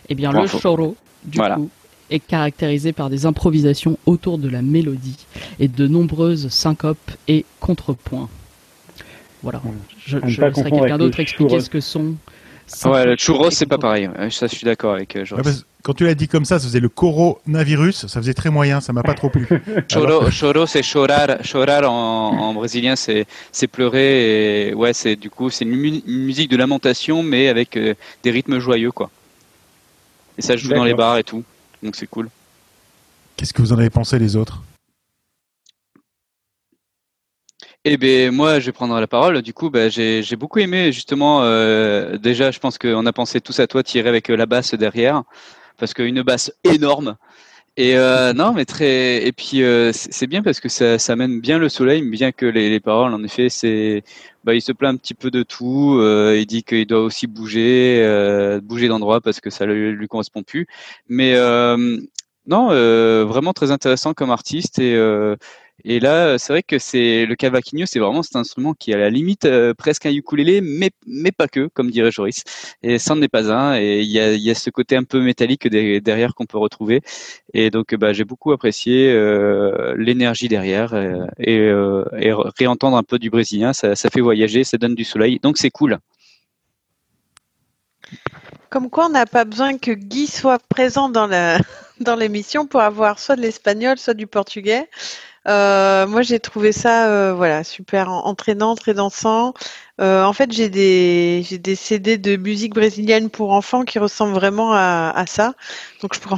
Eh 0.07 0.15
bien, 0.15 0.31
Bon, 0.31 0.43
le 0.43 0.47
faut- 0.47 0.59
choro, 0.59 0.95
du 1.25 1.37
Voilà. 1.37 1.55
coup, 1.55 1.69
est 2.09 2.19
caractérisé 2.19 2.93
par 2.93 3.09
des 3.09 3.25
improvisations 3.25 3.97
autour 4.05 4.37
de 4.37 4.47
la 4.47 4.61
mélodie 4.61 5.17
et 5.59 5.67
de 5.67 5.87
nombreuses 5.87 6.47
syncopes 6.49 7.11
et 7.27 7.43
contrepoints. 7.59 8.29
Voilà. 9.45 9.61
Je, 10.05 10.17
À 10.17 10.21
ne 10.25 10.29
je 10.29 10.41
pas 10.41 10.49
laisserai 10.49 10.71
quelqu'un 10.71 10.97
d'autre 10.97 11.19
expliquer 11.19 11.59
ce 11.59 11.69
que 11.69 11.79
sont. 11.79 12.15
Ouais, 12.85 13.05
le 13.05 13.15
churros, 13.15 13.51
c'est 13.51 13.67
pas 13.67 13.77
pareil. 13.77 14.07
Ouais, 14.07 14.31
Ça, 14.31 14.47
je 14.47 14.55
suis 14.55 14.65
d'accord 14.65 14.95
avec 14.95 15.15
euh, 15.15 15.19
Ouais, 15.19 15.25
Joris. 15.25 15.43
parce- 15.43 15.65
quand 15.83 15.93
tu 15.93 16.03
l'as 16.03 16.15
dit 16.15 16.27
comme 16.27 16.45
ça, 16.45 16.57
ça 16.57 16.65
faisait 16.65 16.79
le 16.79 16.89
coronavirus, 16.89 18.07
ça 18.07 18.19
faisait 18.19 18.33
très 18.33 18.49
moyen, 18.49 18.81
ça 18.81 18.91
m'a 18.91 19.03
pas 19.03 19.13
trop 19.13 19.29
plu. 19.29 19.47
Choro, 19.87 20.31
choro, 20.31 20.65
c'est 20.65 20.81
chorar. 20.81 21.37
Chorar 21.43 21.83
en, 21.91 22.29
en 22.39 22.53
brésilien, 22.55 22.95
c'est 22.95 23.27
pleurer. 23.71 24.69
Et 24.69 24.73
ouais, 24.73 24.93
c'est 24.93 25.15
du 25.15 25.29
coup, 25.29 25.51
c'est 25.51 25.63
une, 25.63 25.75
mu- 25.75 26.01
une 26.07 26.23
musique 26.25 26.49
de 26.49 26.57
lamentation, 26.57 27.21
mais 27.21 27.49
avec 27.49 27.77
euh, 27.77 27.93
des 28.23 28.31
rythmes 28.31 28.57
joyeux, 28.57 28.91
quoi. 28.91 29.11
Et 30.39 30.41
ça 30.41 30.57
joue 30.57 30.69
dans 30.69 30.83
les 30.83 30.95
bars 30.95 31.19
et 31.19 31.23
tout, 31.23 31.43
donc 31.83 31.95
c'est 31.95 32.07
cool. 32.07 32.29
Qu'est-ce 33.37 33.53
que 33.53 33.61
vous 33.61 33.71
en 33.71 33.77
avez 33.77 33.91
pensé 33.91 34.17
les 34.17 34.35
autres? 34.35 34.63
Eh 37.87 37.97
ben 37.97 38.31
moi, 38.31 38.59
je 38.59 38.65
vais 38.67 38.71
prendre 38.71 38.99
la 38.99 39.05
parole. 39.07 39.41
Du 39.43 39.53
coup, 39.53 39.69
bah, 39.69 39.89
j'ai 39.89 40.23
beaucoup 40.37 40.57
aimé 40.59 40.91
justement. 40.91 41.43
euh, 41.43 42.17
déjà, 42.17 42.49
je 42.51 42.59
pense 42.59 42.77
qu'on 42.79 43.05
a 43.05 43.13
pensé 43.13 43.41
tous 43.41 43.59
à 43.59 43.67
toi, 43.67 43.83
Thierry, 43.83 44.09
avec 44.09 44.29
euh, 44.31 44.35
la 44.35 44.47
basse 44.47 44.73
derrière, 44.73 45.21
parce 45.77 45.93
qu'une 45.93 46.21
basse 46.23 46.51
énorme. 46.63 47.15
Et 47.77 47.97
euh, 47.97 48.33
non, 48.35 48.53
mais 48.53 48.65
très. 48.65 49.25
Et 49.27 49.31
puis 49.33 49.63
euh, 49.63 49.91
c'est 49.93 50.27
bien 50.27 50.43
parce 50.43 50.59
que 50.61 50.69
ça, 50.69 50.99
ça 50.99 51.15
mène 51.17 51.41
bien 51.41 51.59
le 51.59 51.69
soleil, 51.69 52.01
bien 52.09 52.31
que 52.31 52.45
les, 52.47 52.69
les 52.69 52.79
paroles, 52.81 53.13
en 53.13 53.23
effet, 53.23 53.49
c'est. 53.49 54.03
Bah, 54.45 54.55
il 54.55 54.61
se 54.61 54.71
plaint 54.73 54.95
un 54.95 54.97
petit 54.97 55.15
peu 55.15 55.31
de 55.31 55.43
tout. 55.43 55.97
euh, 56.01 56.37
il 56.39 56.45
dit 56.47 56.63
qu'il 56.63 56.87
doit 56.87 57.01
aussi 57.03 57.27
bouger, 57.27 58.01
euh, 58.03 58.61
bouger 58.61 58.87
d'endroit 58.89 59.21
parce 59.21 59.41
que 59.41 59.49
ça 59.51 59.65
lui, 59.67 59.91
lui 59.93 60.07
correspond 60.07 60.43
plus. 60.43 60.67
Mais 61.09 61.35
euh, 61.35 61.97
non, 62.47 62.69
euh, 62.71 63.25
vraiment 63.25 63.53
très 63.53 63.71
intéressant 63.71 64.13
comme 64.13 64.31
artiste 64.31 64.79
et. 64.79 64.95
Euh, 65.85 65.89
et 65.89 65.99
là, 65.99 66.37
c'est 66.37 66.53
vrai 66.53 66.63
que 66.63 66.79
c'est 66.79 67.25
le 67.25 67.35
cavaquinho, 67.35 67.85
c'est 67.85 67.99
vraiment 67.99 68.23
cet 68.23 68.35
instrument 68.35 68.73
qui 68.73 68.91
est 68.91 68.95
à 68.95 68.97
la 68.97 69.09
limite 69.09 69.45
euh, 69.45 69.73
presque 69.73 70.05
un 70.05 70.11
ukulélé, 70.11 70.61
mais 70.61 70.91
mais 71.07 71.31
pas 71.31 71.47
que, 71.47 71.67
comme 71.73 71.91
dirait 71.91 72.11
Joris. 72.11 72.43
Et 72.83 72.99
ça 72.99 73.15
n'en 73.15 73.21
est 73.21 73.27
pas 73.27 73.51
un. 73.51 73.79
Et 73.79 74.01
il 74.01 74.09
y 74.09 74.19
a, 74.49 74.55
ce 74.55 74.69
côté 74.69 74.95
un 74.95 75.03
peu 75.03 75.21
métallique 75.21 75.67
derrière 75.67 76.33
qu'on 76.33 76.45
peut 76.45 76.57
retrouver. 76.57 77.01
Et 77.53 77.69
donc, 77.69 77.95
bah, 77.95 78.13
j'ai 78.13 78.25
beaucoup 78.25 78.51
apprécié 78.51 79.11
euh, 79.11 79.95
l'énergie 79.97 80.47
derrière 80.47 80.93
euh, 80.93 81.25
et, 81.39 81.57
euh, 81.59 82.03
réentendre 82.57 82.97
un 82.97 83.03
peu 83.03 83.19
du 83.19 83.29
brésilien, 83.29 83.73
ça, 83.73 83.95
fait 83.95 84.21
voyager, 84.21 84.63
ça 84.63 84.77
donne 84.77 84.95
du 84.95 85.03
soleil. 85.03 85.39
Donc 85.41 85.57
c'est 85.57 85.69
cool. 85.69 85.97
Comme 88.69 88.89
quoi, 88.89 89.07
on 89.07 89.09
n'a 89.09 89.25
pas 89.25 89.45
besoin 89.45 89.77
que 89.77 89.91
Guy 89.91 90.27
soit 90.27 90.59
présent 90.69 91.09
dans 91.09 91.27
l'émission 92.17 92.67
pour 92.67 92.81
avoir 92.81 93.19
soit 93.19 93.35
de 93.35 93.41
l'espagnol, 93.41 93.97
soit 93.97 94.13
du 94.13 94.27
portugais. 94.27 94.89
Euh, 95.47 96.07
moi, 96.07 96.21
j'ai 96.23 96.39
trouvé 96.39 96.71
ça, 96.71 97.07
euh, 97.09 97.33
voilà, 97.33 97.63
super 97.63 98.09
en- 98.09 98.25
entraînant, 98.25 98.75
très 98.75 98.93
dansant. 98.93 99.53
Euh, 100.01 100.23
en 100.23 100.33
fait, 100.33 100.51
j'ai 100.51 100.69
des 100.69 101.43
j'ai 101.47 101.57
des 101.59 101.75
CD 101.75 102.17
de 102.17 102.35
musique 102.35 102.73
brésilienne 102.73 103.29
pour 103.29 103.51
enfants 103.51 103.83
qui 103.83 103.99
ressemblent 103.99 104.33
vraiment 104.33 104.73
à, 104.73 105.11
à 105.15 105.25
ça. 105.27 105.53
Donc, 106.01 106.15
je 106.15 106.19
pourrais 106.19 106.35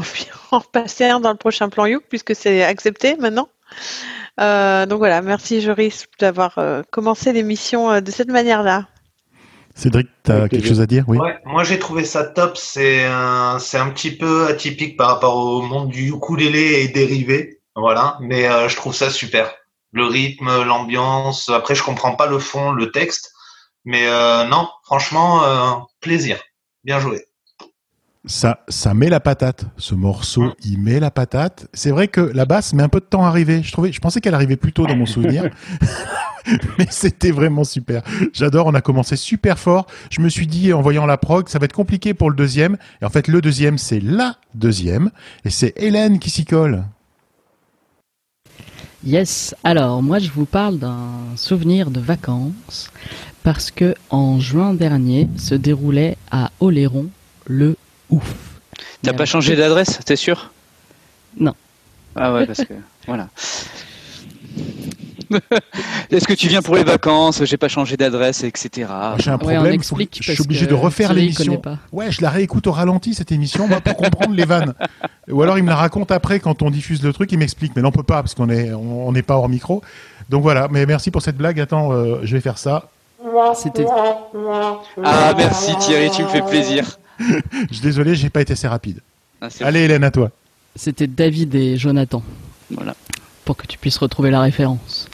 en, 0.52 0.58
en 0.58 0.62
passer 0.62 1.06
un 1.06 1.20
dans 1.20 1.32
le 1.32 1.38
prochain 1.38 1.70
plan 1.70 1.86
Youk 1.86 2.04
puisque 2.10 2.36
c'est 2.36 2.64
accepté 2.64 3.16
maintenant. 3.18 3.50
Euh, 4.40 4.86
donc 4.86 5.00
voilà, 5.00 5.22
merci 5.22 5.62
Joris 5.62 6.06
d'avoir 6.20 6.58
euh, 6.58 6.84
commencé 6.92 7.34
l'émission 7.34 7.92
euh, 7.92 8.02
de 8.02 8.12
cette 8.12 8.30
manière-là. 8.30 8.88
Cédric, 9.74 10.08
tu 10.24 10.32
as 10.32 10.36
Avec 10.36 10.52
quelque 10.52 10.68
chose 10.68 10.82
à 10.82 10.86
dire? 10.86 11.06
Oui. 11.08 11.18
Ouais, 11.18 11.38
moi 11.46 11.64
j'ai 11.64 11.80
trouvé 11.80 12.04
ça 12.04 12.24
top. 12.24 12.58
C'est 12.58 13.06
un, 13.06 13.58
c'est 13.60 13.78
un 13.78 13.90
petit 13.90 14.12
peu 14.12 14.48
atypique 14.48 14.98
par 14.98 15.10
rapport 15.10 15.36
au 15.38 15.62
monde 15.62 15.90
du 15.90 16.10
ukulélé 16.10 16.82
et 16.84 16.88
dérivé. 16.88 17.57
Voilà, 17.80 18.18
mais 18.22 18.50
euh, 18.50 18.68
je 18.68 18.76
trouve 18.76 18.96
ça 18.96 19.12
super. 19.12 19.52
Le 19.92 20.04
rythme, 20.06 20.64
l'ambiance. 20.64 21.48
Après, 21.50 21.76
je 21.76 21.84
comprends 21.84 22.16
pas 22.16 22.26
le 22.26 22.40
fond, 22.40 22.72
le 22.72 22.92
texte, 22.92 23.32
mais 23.86 24.08
euh, 24.08 24.46
non, 24.46 24.68
franchement, 24.84 25.44
euh, 25.46 25.72
plaisir. 26.02 26.40
Bien 26.84 27.00
joué. 27.00 27.24
Ça, 28.26 28.60
ça 28.68 28.94
met 28.96 29.10
la 29.10 29.20
patate. 29.20 29.66
Ce 29.78 29.94
morceau, 29.96 30.42
Mm. 30.42 30.54
il 30.66 30.80
met 30.82 31.00
la 31.00 31.12
patate. 31.12 31.68
C'est 31.74 31.92
vrai 31.92 32.08
que 32.08 32.20
la 32.20 32.46
basse 32.46 32.74
met 32.74 32.82
un 32.84 32.90
peu 32.90 33.00
de 33.00 33.06
temps 33.06 33.24
à 33.24 33.28
arriver. 33.28 33.62
Je 33.64 33.72
trouvais, 33.72 33.92
je 33.92 34.02
pensais 34.02 34.22
qu'elle 34.22 34.34
arrivait 34.34 34.58
plus 34.58 34.74
tôt 34.74 34.86
dans 34.88 34.96
mon 34.98 35.06
souvenir. 35.06 35.50
Mais 36.78 36.88
c'était 36.90 37.32
vraiment 37.32 37.64
super. 37.64 38.02
J'adore. 38.34 38.66
On 38.68 38.74
a 38.74 38.82
commencé 38.82 39.16
super 39.18 39.60
fort. 39.60 39.86
Je 40.10 40.20
me 40.22 40.30
suis 40.30 40.48
dit, 40.48 40.74
en 40.74 40.82
voyant 40.82 41.06
la 41.06 41.18
prog, 41.18 41.48
ça 41.48 41.60
va 41.60 41.66
être 41.66 41.74
compliqué 41.74 42.14
pour 42.14 42.30
le 42.32 42.36
deuxième. 42.36 42.78
Et 43.02 43.06
en 43.06 43.10
fait, 43.10 43.28
le 43.28 43.40
deuxième, 43.40 43.78
c'est 43.78 44.00
la 44.00 44.36
deuxième. 44.56 45.12
Et 45.46 45.50
c'est 45.52 45.74
Hélène 45.78 46.20
qui 46.20 46.30
s'y 46.32 46.44
colle. 46.44 46.84
Yes. 49.08 49.56
Alors, 49.64 50.04
moi, 50.04 50.20
je 50.20 50.30
vous 50.30 50.44
parle 50.44 50.80
d'un 50.80 51.14
souvenir 51.38 51.92
de 51.92 52.02
vacances 52.02 52.92
parce 53.42 53.72
que 53.72 53.96
en 54.10 54.42
juin 54.42 54.74
dernier 54.74 55.30
se 55.38 55.56
déroulait 55.56 56.18
à 56.30 56.52
Oléron 56.60 57.08
le 57.46 57.78
ouf. 58.10 58.60
T'as 59.04 59.14
pas 59.14 59.24
changé 59.24 59.56
d'adresse, 59.56 60.00
t'es 60.04 60.18
sûr? 60.18 60.52
Non. 61.40 61.56
Ah 62.18 62.34
ouais, 62.34 62.46
parce 62.46 62.66
que 62.66 62.74
voilà. 63.06 63.30
Est-ce 66.12 66.28
que 66.28 66.34
tu 66.34 66.48
viens 66.48 66.62
pour 66.62 66.76
les 66.76 66.84
vacances 66.84 67.44
J'ai 67.44 67.58
pas 67.58 67.68
changé 67.68 67.98
d'adresse, 67.98 68.44
etc. 68.44 68.90
J'ai 69.20 69.30
un 69.30 69.34
Ouais, 69.34 69.40
problème. 69.40 69.66
faut 69.66 69.72
explique 69.72 70.20
je 70.22 70.32
suis 70.34 70.42
obligé 70.42 70.66
de 70.68 70.74
refaire 70.74 71.14
l'émission. 71.14 71.62
Ouais, 71.92 72.12
je 72.12 72.22
la 72.22 72.30
réécoute 72.30 72.68
au 72.68 72.72
ralenti 72.72 73.14
cette 73.14 73.32
émission 73.32 73.68
moi, 73.68 73.82
pour 73.82 73.96
comprendre 73.96 74.34
les 74.34 74.46
vannes. 74.46 74.74
Ou 75.30 75.42
alors 75.42 75.58
il 75.58 75.64
me 75.64 75.70
la 75.70 75.76
raconte 75.76 76.12
après 76.12 76.40
quand 76.40 76.62
on 76.62 76.70
diffuse 76.70 77.04
le 77.04 77.14
truc, 77.14 77.32
il 77.32 77.38
m'explique. 77.40 77.74
Mais 77.76 77.82
là 77.82 77.88
on 77.90 77.92
peut 77.92 78.04
pas 78.04 78.22
parce 78.22 78.34
qu'on 78.34 78.50
est 78.50 78.72
on 78.74 79.12
n'est 79.12 79.22
pas 79.22 79.36
hors 79.36 79.50
micro. 79.50 79.82
Donc 80.30 80.42
voilà. 80.44 80.68
Mais 80.70 80.86
merci 80.86 81.12
pour 81.12 81.22
cette 81.22 81.38
blague. 81.38 81.60
Attends, 81.60 81.92
euh, 81.94 82.20
je 82.24 82.34
vais 82.36 82.42
faire 82.42 82.58
ça. 82.58 82.90
C'était 83.56 83.86
Ah, 85.04 85.34
merci 85.36 85.76
Thierry, 85.78 86.10
tu 86.12 86.24
me 86.24 86.28
fais 86.30 86.42
plaisir. 86.42 86.98
Je 87.20 87.74
suis 87.74 87.82
désolé, 87.82 88.14
j'ai 88.16 88.30
pas 88.30 88.42
été 88.42 88.54
assez 88.54 88.68
rapide. 88.68 89.00
Ah, 89.42 89.48
Allez 89.62 89.82
Hélène, 89.82 90.04
à 90.04 90.12
toi. 90.12 90.30
C'était 90.76 91.08
David 91.08 91.56
et 91.56 91.76
Jonathan. 91.76 92.22
Voilà. 92.70 92.96
Pour 93.44 93.58
que 93.58 93.66
tu 93.66 93.78
puisses 93.80 93.98
retrouver 93.98 94.30
la 94.30 94.42
référence. 94.42 95.08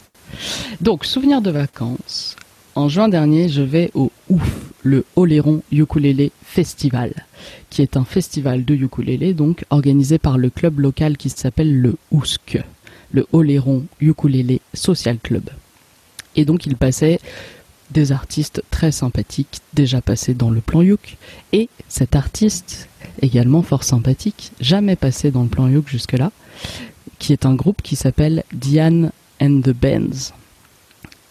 Donc, 0.81 1.05
souvenir 1.05 1.41
de 1.41 1.51
vacances. 1.51 2.35
En 2.75 2.89
juin 2.89 3.07
dernier, 3.07 3.49
je 3.49 3.61
vais 3.61 3.91
au 3.93 4.11
OUF, 4.29 4.71
le 4.81 5.05
Oléron 5.15 5.61
Ukulélé 5.71 6.31
Festival, 6.43 7.13
qui 7.69 7.81
est 7.81 7.97
un 7.97 8.03
festival 8.03 8.65
de 8.65 8.75
ukulélé, 8.75 9.33
donc 9.33 9.63
organisé 9.69 10.17
par 10.17 10.37
le 10.37 10.49
club 10.49 10.79
local 10.79 11.17
qui 11.17 11.29
s'appelle 11.29 11.79
le 11.79 11.95
OUSC, 12.11 12.59
le 13.11 13.27
Oléron 13.31 13.85
Ukulélé 14.01 14.59
Social 14.73 15.17
Club. 15.21 15.49
Et 16.35 16.45
donc, 16.45 16.65
il 16.65 16.75
passait 16.75 17.19
des 17.91 18.11
artistes 18.11 18.63
très 18.71 18.91
sympathiques, 18.91 19.61
déjà 19.73 20.01
passés 20.01 20.33
dans 20.33 20.49
le 20.49 20.61
plan 20.61 20.81
Yuk, 20.81 21.17
et 21.51 21.69
cet 21.87 22.15
artiste 22.15 22.89
également 23.21 23.61
fort 23.61 23.83
sympathique, 23.83 24.51
jamais 24.59 24.95
passé 24.95 25.31
dans 25.31 25.43
le 25.43 25.49
plan 25.49 25.67
Yoke 25.67 25.87
jusque-là, 25.87 26.31
qui 27.19 27.33
est 27.33 27.45
un 27.45 27.53
groupe 27.53 27.81
qui 27.81 27.95
s'appelle 27.95 28.43
Diane 28.51 29.11
and 29.41 29.61
the 29.61 29.71
Bands. 29.73 30.33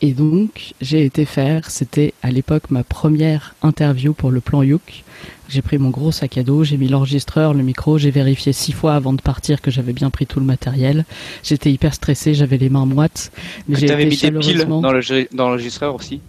Et 0.05 0.13
donc, 0.13 0.73
j'ai 0.81 1.05
été 1.05 1.25
faire, 1.25 1.71
c'était 1.71 2.13
à 2.25 2.33
l'époque 2.33 2.71
ma 2.71 2.83
première 2.83 3.55
interview 3.63 4.13
pour 4.15 4.33
le 4.33 4.41
plan 4.41 4.63
Youk. 4.65 5.05
J'ai 5.49 5.63
pris 5.63 5.79
mon 5.79 5.91
gros 5.91 6.11
sac 6.11 6.37
à 6.39 6.43
dos, 6.43 6.65
j'ai 6.65 6.77
mis 6.77 6.89
l'enregistreur, 6.89 7.55
le 7.55 7.63
micro, 7.63 7.99
j'ai 7.99 8.11
vérifié 8.11 8.53
six 8.53 8.73
fois 8.73 8.95
avant 8.95 9.13
de 9.13 9.21
partir 9.23 9.61
que 9.61 9.71
j'avais 9.71 9.93
bien 9.93 10.11
pris 10.11 10.27
tout 10.27 10.41
le 10.41 10.47
matériel. 10.47 11.05
J'étais 11.45 11.71
hyper 11.71 11.95
stressé, 11.95 12.35
j'avais 12.35 12.57
les 12.59 12.69
mains 12.69 12.87
moites. 12.87 13.31
Mais 13.69 13.77
j'ai 13.79 13.87
T'avais 13.87 14.03
été 14.05 14.11
mis 14.31 14.33
des 14.33 14.41
piles 14.41 14.59
dans 14.67 14.93
le- 14.93 15.29
dans 15.37 15.49
l'enregistreur 15.51 15.95
aussi? 15.95 16.21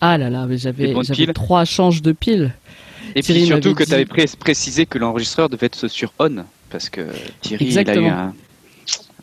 Ah 0.00 0.16
là 0.16 0.30
là, 0.30 0.46
mais 0.46 0.56
j'avais 0.56 0.94
trois 1.34 1.66
changes 1.66 2.00
de 2.00 2.12
piles. 2.12 2.54
Et 3.14 3.22
Thierry 3.22 3.40
puis 3.40 3.48
surtout 3.48 3.74
que 3.74 3.82
dit- 3.82 3.88
tu 3.90 3.94
avais 3.94 4.06
précisé 4.38 4.86
que 4.86 4.96
l'enregistreur 4.96 5.50
devait 5.50 5.66
être 5.66 5.88
sur 5.88 6.14
on, 6.18 6.44
parce 6.70 6.88
que 6.88 7.02
Thierry 7.42 7.66
il 7.66 7.78
a 7.78 7.82
eu 7.96 8.06
un, 8.06 8.34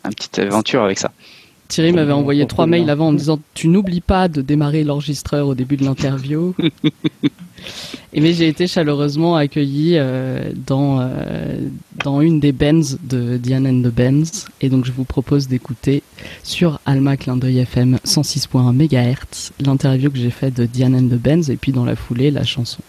un 0.04 0.10
petite 0.10 0.38
aventure 0.38 0.84
avec 0.84 0.98
ça. 1.00 1.10
Thierry 1.68 1.92
m'avait 1.92 2.12
envoyé 2.12 2.46
trois 2.46 2.66
mails 2.66 2.88
avant 2.88 3.08
en 3.08 3.12
me 3.12 3.18
disant 3.18 3.38
tu 3.54 3.68
n'oublies 3.68 4.00
pas 4.00 4.28
de 4.28 4.40
démarrer 4.40 4.84
l'enregistreur 4.84 5.46
au 5.48 5.54
début 5.54 5.76
de 5.76 5.84
l'interview. 5.84 6.54
Et 8.14 8.20
mais 8.20 8.32
j'ai 8.32 8.48
été 8.48 8.66
chaleureusement 8.66 9.36
accueilli 9.36 9.94
euh, 9.96 10.50
dans 10.66 11.00
euh, 11.00 11.58
dans 12.04 12.22
une 12.22 12.40
des 12.40 12.52
bands 12.52 12.96
de 13.02 13.36
Diane 13.36 13.66
and 13.66 13.82
the 13.82 13.92
Bands 13.92 14.46
et 14.62 14.70
donc 14.70 14.86
je 14.86 14.92
vous 14.92 15.04
propose 15.04 15.48
d'écouter 15.48 16.02
sur 16.42 16.80
Alma 16.86 17.16
Clin 17.16 17.36
d'œil 17.36 17.58
FM 17.58 17.98
106.1 18.06 18.72
MHz 18.72 19.52
l'interview 19.60 20.10
que 20.10 20.18
j'ai 20.18 20.30
faite 20.30 20.54
de 20.54 20.64
Diane 20.64 20.94
and 20.94 21.08
the 21.08 21.20
Bands 21.20 21.50
et 21.50 21.56
puis 21.56 21.72
dans 21.72 21.84
la 21.84 21.96
foulée 21.96 22.30
la 22.30 22.44
chanson. 22.44 22.80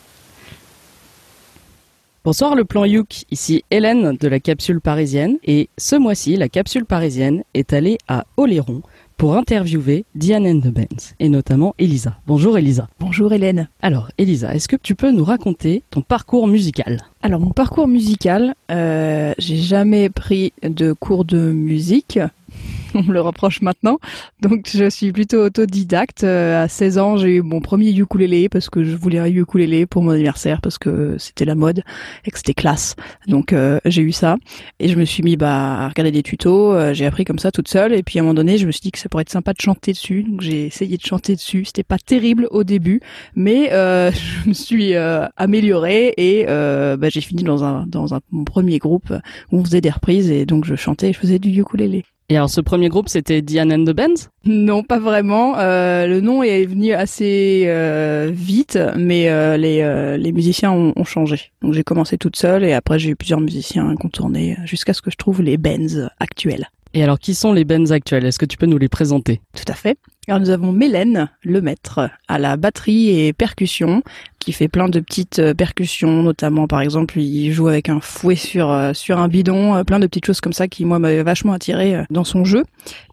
Bonsoir 2.26 2.54
le 2.54 2.66
plan 2.66 2.84
Youk, 2.84 3.24
ici 3.32 3.64
Hélène 3.72 4.18
de 4.18 4.28
la 4.28 4.42
capsule 4.42 4.82
parisienne 4.82 5.38
et 5.46 5.70
ce 5.78 5.96
mois-ci 5.96 6.36
la 6.36 6.50
capsule 6.50 6.84
parisienne 6.84 7.44
est 7.54 7.72
allée 7.72 7.98
à 8.10 8.26
Oléron 8.36 8.82
pour 9.16 9.38
interviewer 9.38 10.04
Diane 10.16 10.46
and 10.46 10.60
the 10.60 10.68
Bands 10.68 11.14
et 11.20 11.30
notamment 11.30 11.76
Elisa. 11.80 12.18
Bonjour 12.28 12.58
Elisa. 12.58 12.90
Bonjour 13.00 13.32
Hélène. 13.32 13.70
Alors 13.82 14.12
Elisa, 14.18 14.54
est-ce 14.54 14.68
que 14.68 14.76
tu 14.76 14.96
peux 14.96 15.12
nous 15.12 15.24
raconter 15.24 15.84
ton 15.92 16.02
parcours 16.02 16.48
musical? 16.48 17.00
Alors 17.22 17.40
mon 17.40 17.52
parcours 17.52 17.88
musical, 17.88 18.54
euh, 18.70 19.34
j'ai 19.38 19.56
jamais 19.56 20.10
pris 20.10 20.52
de 20.62 20.92
cours 20.92 21.24
de 21.24 21.52
musique. 21.52 22.20
On 22.96 23.04
me 23.04 23.14
le 23.14 23.22
reproche 23.22 23.62
maintenant. 23.62 24.00
Donc 24.42 24.70
je 24.74 24.90
suis 24.90 25.12
plutôt 25.12 25.44
autodidacte. 25.44 26.24
Euh, 26.24 26.64
à 26.64 26.68
16 26.68 26.98
ans, 26.98 27.18
j'ai 27.18 27.38
eu 27.38 27.42
mon 27.42 27.62
premier 27.62 27.92
ukulélé 27.92 28.50
parce 28.50 28.70
que 28.70 28.84
je 28.84 28.96
voulais 28.96 29.20
un 29.20 29.26
ukulélé 29.26 29.86
pour 29.86 30.04
mon 30.04 30.12
anniversaire 30.12 30.62
parce 30.62 30.78
que 30.78 31.18
c'était 31.18 31.46
la 31.46 31.56
mode 31.56 31.84
et 32.26 32.32
que 32.32 32.38
c'était 32.38 32.54
classe. 32.54 32.96
Donc 33.28 33.54
euh, 33.54 33.80
j'ai 33.86 34.02
eu 34.02 34.12
ça 34.12 34.38
et 34.80 34.88
je 34.88 34.96
me 34.96 35.06
suis 35.06 35.24
mis 35.24 35.38
bah, 35.38 35.86
à 35.86 35.88
regarder 35.90 36.12
des 36.12 36.24
tutos. 36.24 36.74
Euh, 36.74 36.94
j'ai 36.94 37.06
appris 37.06 37.26
comme 37.26 37.40
ça 37.40 37.52
toute 37.52 37.68
seule 37.68 37.94
et 37.94 38.04
puis 38.04 38.20
à 38.20 38.22
un 38.22 38.26
moment 38.26 38.36
donné, 38.36 38.58
je 38.58 38.66
me 38.66 38.72
suis 38.72 38.82
dit 38.82 38.92
que 38.92 39.00
ça 39.00 39.10
pourrait 39.10 39.22
être 39.22 39.30
sympa 39.30 39.54
de 39.54 39.62
chanter 39.62 39.92
dessus. 39.92 40.24
Donc 40.24 40.42
j'ai 40.42 40.66
essayé 40.66 40.98
de 40.98 41.06
chanter 41.06 41.36
dessus. 41.36 41.66
C'était 41.66 41.84
pas 41.84 41.98
terrible 41.98 42.48
au 42.52 42.64
début, 42.64 43.02
mais 43.36 43.72
euh, 43.74 44.12
je 44.44 44.50
me 44.50 44.54
suis 44.54 44.96
euh, 44.96 45.28
améliorée 45.38 46.14
et 46.18 46.46
euh, 46.48 46.98
bah, 46.98 47.10
j'ai 47.10 47.22
fini 47.22 47.44
dans 47.44 47.64
un 47.64 47.86
dans 47.88 48.14
un 48.14 48.20
premier 48.46 48.78
groupe 48.80 49.14
où 49.52 49.60
on 49.60 49.64
faisait 49.64 49.82
des 49.82 49.90
reprises 49.90 50.32
et 50.32 50.46
donc 50.46 50.66
je 50.66 50.76
chantais 50.76 51.10
et 51.10 51.14
je 51.14 51.20
faisais 51.20 51.40
du 51.40 51.50
ukulélé. 51.50 52.06
Et 52.32 52.38
alors 52.38 52.50
ce 52.50 52.62
premier 52.62 52.90
groupe 52.90 53.10
c'était 53.10 53.42
Diane 53.42 53.74
and 53.74 53.86
the 53.86 53.96
Bands? 53.96 54.30
Non, 54.46 54.84
pas 54.84 55.00
vraiment. 55.00 55.58
Euh, 55.58 56.06
le 56.06 56.22
nom 56.22 56.44
est 56.44 56.66
venu 56.66 56.94
assez 56.94 57.64
euh, 57.66 58.30
vite, 58.32 58.78
mais 58.96 59.30
euh, 59.30 59.58
les, 59.58 59.82
euh, 59.82 60.16
les 60.16 60.32
musiciens 60.32 60.72
ont, 60.72 60.94
ont 60.96 61.04
changé. 61.04 61.52
Donc 61.64 61.74
j'ai 61.74 61.84
commencé 61.84 62.20
toute 62.20 62.36
seule 62.36 62.64
et 62.64 62.74
après 62.74 63.00
j'ai 63.00 63.10
eu 63.10 63.16
plusieurs 63.16 63.42
musiciens 63.42 63.96
contournés 63.96 64.58
jusqu'à 64.66 64.94
ce 64.94 65.02
que 65.02 65.10
je 65.10 65.18
trouve 65.18 65.42
les 65.42 65.58
bands 65.58 66.10
actuels. 66.20 66.68
Et 66.94 67.04
alors 67.04 67.20
qui 67.20 67.34
sont 67.36 67.54
les 67.54 67.66
bands 67.66 67.92
actuels? 67.92 68.26
Est-ce 68.26 68.40
que 68.40 68.46
tu 68.46 68.58
peux 68.58 68.66
nous 68.68 68.78
les 68.78 68.90
présenter? 68.90 69.42
Tout 69.56 69.72
à 69.72 69.74
fait. 69.74 69.98
Alors 70.30 70.42
nous 70.42 70.52
avons 70.52 70.72
Mélène, 70.72 71.28
le 71.42 71.60
maître, 71.60 72.08
à 72.28 72.38
la 72.38 72.56
batterie 72.56 73.20
et 73.20 73.34
percussion, 73.34 74.04
qui 74.38 74.52
fait 74.52 74.68
plein 74.68 74.88
de 74.88 75.00
petites 75.00 75.40
euh, 75.40 75.56
percussions, 75.56 76.22
notamment 76.22 76.68
par 76.68 76.82
exemple 76.82 77.18
il 77.18 77.52
joue 77.52 77.68
avec 77.68 77.90
un 77.90 78.00
fouet 78.00 78.36
sur 78.36 78.70
euh, 78.70 78.94
sur 78.94 79.18
un 79.18 79.28
bidon, 79.28 79.74
euh, 79.74 79.84
plein 79.84 79.98
de 79.98 80.06
petites 80.06 80.28
choses 80.28 80.40
comme 80.40 80.54
ça 80.54 80.68
qui 80.68 80.86
moi 80.86 81.00
m'avaient 81.00 81.24
vachement 81.24 81.54
attiré 81.54 82.04
dans 82.12 82.26
son 82.26 82.46
jeu. 82.46 82.64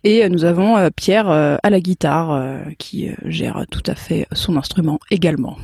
Et 0.04 0.28
nous 0.28 0.44
avons 0.44 0.90
Pierre 0.94 1.30
à 1.30 1.70
la 1.70 1.80
guitare, 1.80 2.60
qui 2.76 3.08
gère 3.24 3.64
tout 3.70 3.82
à 3.86 3.94
fait 3.94 4.26
son 4.32 4.58
instrument 4.58 5.00
également. 5.10 5.56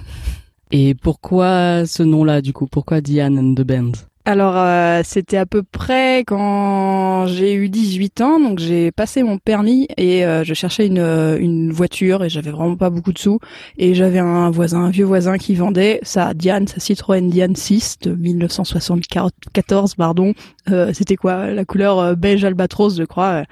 Et 0.70 0.94
pourquoi 0.94 1.84
ce 1.84 2.02
nom-là 2.02 2.40
du 2.40 2.54
coup? 2.54 2.66
Pourquoi 2.66 3.02
Diane 3.02 3.38
and 3.38 3.54
the 3.56 3.66
Bands 3.66 4.06
Alors, 4.24 4.54
euh, 4.56 5.00
c'était 5.04 5.36
à 5.36 5.46
peu 5.46 5.64
près 5.64 6.22
quand 6.24 7.26
j'ai 7.26 7.54
eu 7.54 7.68
18 7.68 8.20
ans, 8.20 8.38
donc 8.38 8.60
j'ai 8.60 8.92
passé 8.92 9.24
mon 9.24 9.36
permis 9.38 9.88
et 9.96 10.24
euh, 10.24 10.44
je 10.44 10.54
cherchais 10.54 10.86
une, 10.86 11.00
euh, 11.00 11.36
une 11.40 11.72
voiture 11.72 12.22
et 12.22 12.28
j'avais 12.28 12.52
vraiment 12.52 12.76
pas 12.76 12.88
beaucoup 12.88 13.12
de 13.12 13.18
sous. 13.18 13.40
Et 13.78 13.94
j'avais 13.94 14.20
un 14.20 14.48
voisin, 14.52 14.84
un 14.84 14.90
vieux 14.90 15.04
voisin 15.04 15.38
qui 15.38 15.56
vendait 15.56 15.98
sa 16.04 16.34
Diane, 16.34 16.68
sa 16.68 16.78
Citroën 16.78 17.28
Diane 17.28 17.56
6 17.56 17.98
de 18.02 18.14
1974, 18.14 19.96
pardon. 19.96 20.34
Euh, 20.70 20.92
c'était 20.92 21.16
quoi 21.16 21.50
La 21.50 21.64
couleur 21.64 21.98
euh, 21.98 22.14
beige 22.14 22.44
albatros, 22.44 22.96
je 22.96 23.02
crois. 23.02 23.42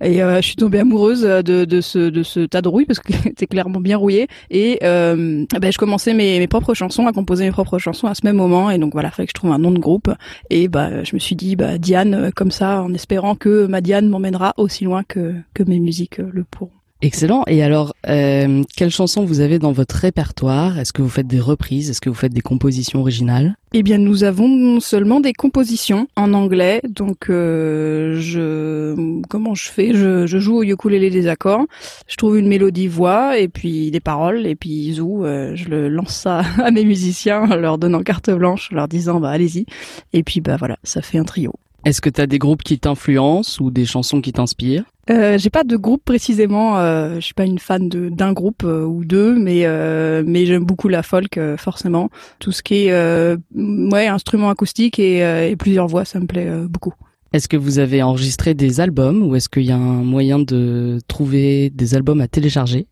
Et 0.00 0.22
euh, 0.22 0.36
je 0.36 0.46
suis 0.46 0.56
tombée 0.56 0.78
amoureuse 0.78 1.22
de, 1.22 1.64
de 1.64 1.80
ce 1.80 1.98
de 1.98 2.22
ce 2.22 2.40
tas 2.40 2.62
de 2.62 2.68
rouille 2.68 2.86
parce 2.86 3.00
que 3.00 3.12
c'était 3.24 3.48
clairement 3.48 3.80
bien 3.80 3.96
rouillé. 3.96 4.28
Et 4.50 4.78
ben, 4.82 5.46
je 5.50 5.78
commençais 5.78 6.14
mes, 6.14 6.38
mes 6.38 6.46
propres 6.46 6.74
chansons, 6.74 7.06
à 7.06 7.12
composer 7.12 7.44
mes 7.44 7.50
propres 7.50 7.78
chansons 7.78 8.06
à 8.06 8.14
ce 8.14 8.20
même 8.24 8.36
moment. 8.36 8.70
Et 8.70 8.78
donc 8.78 8.92
voilà, 8.92 9.10
fallait 9.10 9.26
que 9.26 9.30
je 9.30 9.40
trouve 9.40 9.52
un 9.52 9.58
nom 9.58 9.72
de 9.72 9.80
groupe. 9.80 10.11
Et 10.50 10.68
bah, 10.68 11.04
je 11.04 11.14
me 11.14 11.18
suis 11.18 11.36
dit, 11.36 11.56
bah, 11.56 11.78
Diane, 11.78 12.14
euh, 12.14 12.30
comme 12.34 12.50
ça, 12.50 12.82
en 12.82 12.92
espérant 12.94 13.34
que 13.34 13.66
ma 13.66 13.80
Diane 13.80 14.08
m'emmènera 14.08 14.54
aussi 14.56 14.84
loin 14.84 15.02
que, 15.04 15.34
que 15.54 15.62
mes 15.62 15.80
musiques 15.80 16.20
euh, 16.20 16.30
le 16.32 16.44
pourront. 16.44 16.72
Excellent. 17.04 17.42
Et 17.48 17.64
alors, 17.64 17.94
euh, 18.08 18.62
quelles 18.76 18.92
chansons 18.92 19.24
vous 19.24 19.40
avez 19.40 19.58
dans 19.58 19.72
votre 19.72 19.96
répertoire? 19.96 20.78
Est-ce 20.78 20.92
que 20.92 21.02
vous 21.02 21.08
faites 21.08 21.26
des 21.26 21.40
reprises? 21.40 21.90
Est-ce 21.90 22.00
que 22.00 22.08
vous 22.08 22.14
faites 22.14 22.32
des 22.32 22.40
compositions 22.40 23.00
originales? 23.00 23.56
Eh 23.72 23.82
bien, 23.82 23.98
nous 23.98 24.22
avons 24.22 24.78
seulement 24.78 25.18
des 25.18 25.32
compositions 25.32 26.06
en 26.14 26.32
anglais. 26.32 26.80
Donc, 26.88 27.28
euh, 27.28 28.20
je, 28.20 28.94
comment 29.28 29.56
je 29.56 29.68
fais? 29.68 29.94
Je, 29.94 30.26
je 30.28 30.38
joue 30.38 30.58
au 30.58 30.62
ukulélé 30.62 31.10
des 31.10 31.26
accords. 31.26 31.66
Je 32.06 32.14
trouve 32.14 32.38
une 32.38 32.46
mélodie 32.46 32.86
voix 32.86 33.36
et 33.36 33.48
puis 33.48 33.90
des 33.90 34.00
paroles 34.00 34.46
et 34.46 34.54
puis 34.54 34.92
zou, 34.92 35.24
euh, 35.24 35.56
je 35.56 35.68
le 35.68 35.88
lance 35.88 36.14
ça 36.14 36.42
à 36.62 36.70
mes 36.70 36.84
musiciens, 36.84 37.50
en 37.50 37.56
leur 37.56 37.78
donnant 37.78 38.04
carte 38.04 38.30
blanche, 38.30 38.68
en 38.70 38.76
leur 38.76 38.86
disant 38.86 39.18
bah 39.18 39.30
allez-y. 39.30 39.66
Et 40.12 40.22
puis 40.22 40.40
bah 40.40 40.56
voilà, 40.56 40.78
ça 40.84 41.02
fait 41.02 41.18
un 41.18 41.24
trio. 41.24 41.52
Est-ce 41.84 42.00
que 42.00 42.10
tu 42.10 42.20
as 42.20 42.28
des 42.28 42.38
groupes 42.38 42.62
qui 42.62 42.78
t'influencent 42.78 43.60
ou 43.60 43.72
des 43.72 43.86
chansons 43.86 44.20
qui 44.20 44.32
t'inspirent? 44.32 44.84
Euh, 45.10 45.36
j'ai 45.36 45.50
pas 45.50 45.64
de 45.64 45.76
groupe 45.76 46.04
précisément. 46.04 46.78
Euh, 46.78 47.16
je 47.16 47.20
suis 47.20 47.34
pas 47.34 47.44
une 47.44 47.58
fan 47.58 47.88
de 47.88 48.08
d'un 48.08 48.32
groupe 48.32 48.62
euh, 48.64 48.84
ou 48.84 49.04
deux, 49.04 49.34
mais 49.36 49.62
euh, 49.64 50.22
mais 50.24 50.46
j'aime 50.46 50.64
beaucoup 50.64 50.88
la 50.88 51.02
folk 51.02 51.38
euh, 51.38 51.56
forcément. 51.56 52.08
Tout 52.38 52.52
ce 52.52 52.62
qui 52.62 52.86
est 52.86 52.92
euh, 52.92 53.36
ouais 53.56 54.06
instrument 54.06 54.48
acoustique 54.50 54.98
et, 54.98 55.18
et 55.50 55.56
plusieurs 55.56 55.88
voix, 55.88 56.04
ça 56.04 56.20
me 56.20 56.26
plaît 56.26 56.48
beaucoup. 56.68 56.94
Est-ce 57.32 57.48
que 57.48 57.56
vous 57.56 57.78
avez 57.78 58.02
enregistré 58.02 58.54
des 58.54 58.80
albums 58.80 59.22
ou 59.22 59.34
est-ce 59.34 59.48
qu'il 59.48 59.64
y 59.64 59.72
a 59.72 59.76
un 59.76 60.04
moyen 60.04 60.38
de 60.38 60.98
trouver 61.08 61.70
des 61.70 61.94
albums 61.94 62.20
à 62.20 62.28
télécharger 62.28 62.86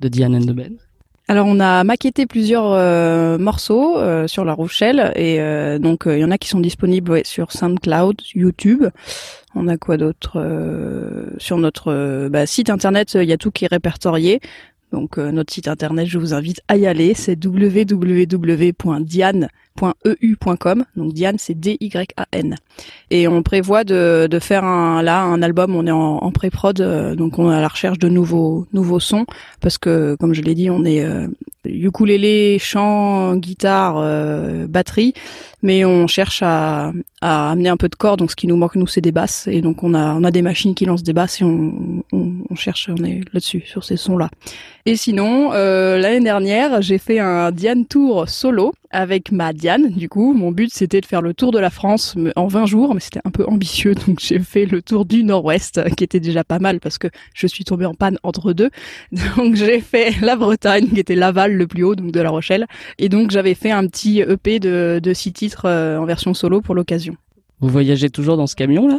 de 0.00 0.08
Diane 0.08 0.44
Band? 0.46 0.64
Alors 1.28 1.46
on 1.46 1.60
a 1.60 1.84
maquetté 1.84 2.26
plusieurs 2.26 2.72
euh, 2.72 3.38
morceaux 3.38 3.96
euh, 3.96 4.26
sur 4.26 4.44
La 4.44 4.54
Rochelle 4.54 5.12
et 5.14 5.40
euh, 5.40 5.78
donc 5.78 6.02
il 6.06 6.18
y 6.18 6.24
en 6.24 6.32
a 6.32 6.36
qui 6.36 6.48
sont 6.48 6.60
disponibles 6.60 7.24
sur 7.24 7.52
SoundCloud, 7.52 8.20
YouTube. 8.34 8.86
On 9.54 9.68
a 9.68 9.76
quoi 9.76 9.98
d'autre 9.98 10.42
sur 11.38 11.58
notre 11.58 12.28
bah, 12.28 12.46
site 12.46 12.70
internet 12.70 13.14
Il 13.14 13.28
y 13.28 13.32
a 13.32 13.36
tout 13.36 13.50
qui 13.50 13.66
est 13.66 13.68
répertorié. 13.68 14.40
Donc 14.92 15.16
notre 15.16 15.52
site 15.52 15.68
internet, 15.68 16.06
je 16.06 16.18
vous 16.18 16.34
invite 16.34 16.60
à 16.68 16.76
y 16.76 16.86
aller. 16.86 17.14
C'est 17.14 17.42
www.diane 17.42 18.28
.eu.com. 20.04 20.84
Donc 20.96 21.12
Diane, 21.12 21.36
c'est 21.38 21.54
D-Y-A-N. 21.54 22.56
Et 23.10 23.28
on 23.28 23.42
prévoit 23.42 23.84
de, 23.84 24.28
faire 24.40 24.64
un, 24.64 25.02
là 25.02 25.22
un 25.22 25.42
album. 25.42 25.74
On 25.74 25.86
est 25.86 25.90
en, 25.90 26.30
pré-prod, 26.30 26.80
euh, 26.80 27.14
donc 27.14 27.38
on 27.38 27.50
est 27.50 27.54
à 27.54 27.60
la 27.60 27.68
recherche 27.68 27.98
de 27.98 28.08
nouveaux 28.08 28.66
nouveaux 28.72 29.00
sons 29.00 29.26
parce 29.60 29.78
que, 29.78 30.16
comme 30.18 30.34
je 30.34 30.42
l'ai 30.42 30.54
dit, 30.54 30.70
on 30.70 30.84
est 30.84 31.04
euh, 31.04 31.26
ukulélé, 31.64 32.58
chant, 32.58 33.36
guitare, 33.36 33.96
euh, 33.98 34.66
batterie, 34.66 35.14
mais 35.62 35.84
on 35.84 36.06
cherche 36.06 36.42
à, 36.42 36.92
à 37.20 37.50
amener 37.50 37.68
un 37.68 37.76
peu 37.76 37.88
de 37.88 37.94
corps. 37.94 38.16
Donc 38.16 38.30
ce 38.30 38.36
qui 38.36 38.46
nous 38.46 38.56
manque 38.56 38.76
nous, 38.76 38.86
c'est 38.86 39.00
des 39.00 39.12
basses. 39.12 39.46
Et 39.48 39.60
donc 39.60 39.82
on 39.82 39.94
a 39.94 40.14
on 40.14 40.24
a 40.24 40.30
des 40.30 40.42
machines 40.42 40.74
qui 40.74 40.84
lancent 40.84 41.02
des 41.02 41.12
basses 41.12 41.40
et 41.40 41.44
on, 41.44 42.04
on, 42.12 42.32
on 42.50 42.54
cherche, 42.54 42.88
on 42.90 43.02
est 43.04 43.20
là-dessus 43.32 43.62
sur 43.66 43.84
ces 43.84 43.96
sons-là. 43.96 44.28
Et 44.84 44.96
sinon, 44.96 45.52
euh, 45.52 45.96
l'année 45.98 46.24
dernière, 46.24 46.82
j'ai 46.82 46.98
fait 46.98 47.20
un 47.20 47.52
Diane 47.52 47.86
Tour 47.86 48.28
solo 48.28 48.72
avec 48.90 49.30
ma 49.30 49.52
Diane. 49.52 49.90
Du 49.90 50.08
coup, 50.08 50.34
mon 50.34 50.50
but 50.50 50.72
c'était 50.72 51.00
de 51.00 51.06
faire 51.06 51.22
le 51.22 51.34
tour 51.34 51.52
de 51.52 51.60
la 51.60 51.70
France 51.70 52.16
en 52.34 52.48
20 52.48 52.66
jours, 52.66 52.92
mais 52.92 53.00
c'était 53.00 53.20
un 53.24 53.30
peu 53.30 53.46
ambitieux, 53.46 53.94
donc 53.94 54.18
j'ai 54.20 54.40
fait 54.40 54.66
le 54.66 54.82
tour 54.82 55.04
du 55.04 55.22
Nord-Ouest, 55.22 55.80
qui 55.96 56.04
était 56.04 56.20
déjà 56.20 56.42
pas 56.42 56.58
mal 56.58 56.80
parce 56.80 56.98
que 56.98 57.08
je 57.32 57.46
suis 57.46 57.64
tombée 57.64 57.86
en 57.86 57.94
panne 57.94 58.18
entre 58.24 58.52
deux. 58.52 58.70
Donc 59.36 59.54
j'ai 59.54 59.80
fait 59.80 60.20
la 60.20 60.36
Bretagne, 60.36 60.88
qui 60.88 61.00
était 61.00 61.14
l'aval 61.14 61.54
le 61.54 61.66
plus 61.66 61.84
haut, 61.84 61.94
donc 61.94 62.12
de 62.12 62.20
La 62.20 62.30
Rochelle, 62.30 62.66
et 62.98 63.08
donc 63.08 63.30
j'avais 63.30 63.54
fait 63.54 63.70
un 63.70 63.86
petit 63.86 64.20
EP 64.20 64.58
de, 64.58 65.00
de 65.02 65.14
six 65.14 65.32
titres 65.52 65.66
euh, 65.66 65.98
en 65.98 66.04
version 66.04 66.34
solo 66.34 66.60
pour 66.60 66.74
l'occasion. 66.74 67.16
Vous 67.60 67.68
voyagez 67.68 68.10
toujours 68.10 68.36
dans 68.36 68.46
ce 68.46 68.56
camion 68.56 68.88
là? 68.88 68.98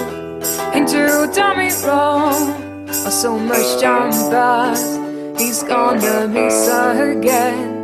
into 0.73 1.29
dummy 1.35 1.71
wrong. 1.83 2.87
Or 2.87 3.11
so 3.11 3.37
much 3.37 3.81
time 3.81 4.11
passed 4.31 4.97
he's 5.37 5.61
gonna 5.61 6.29
miss 6.29 6.69
her 6.69 7.11
again 7.11 7.74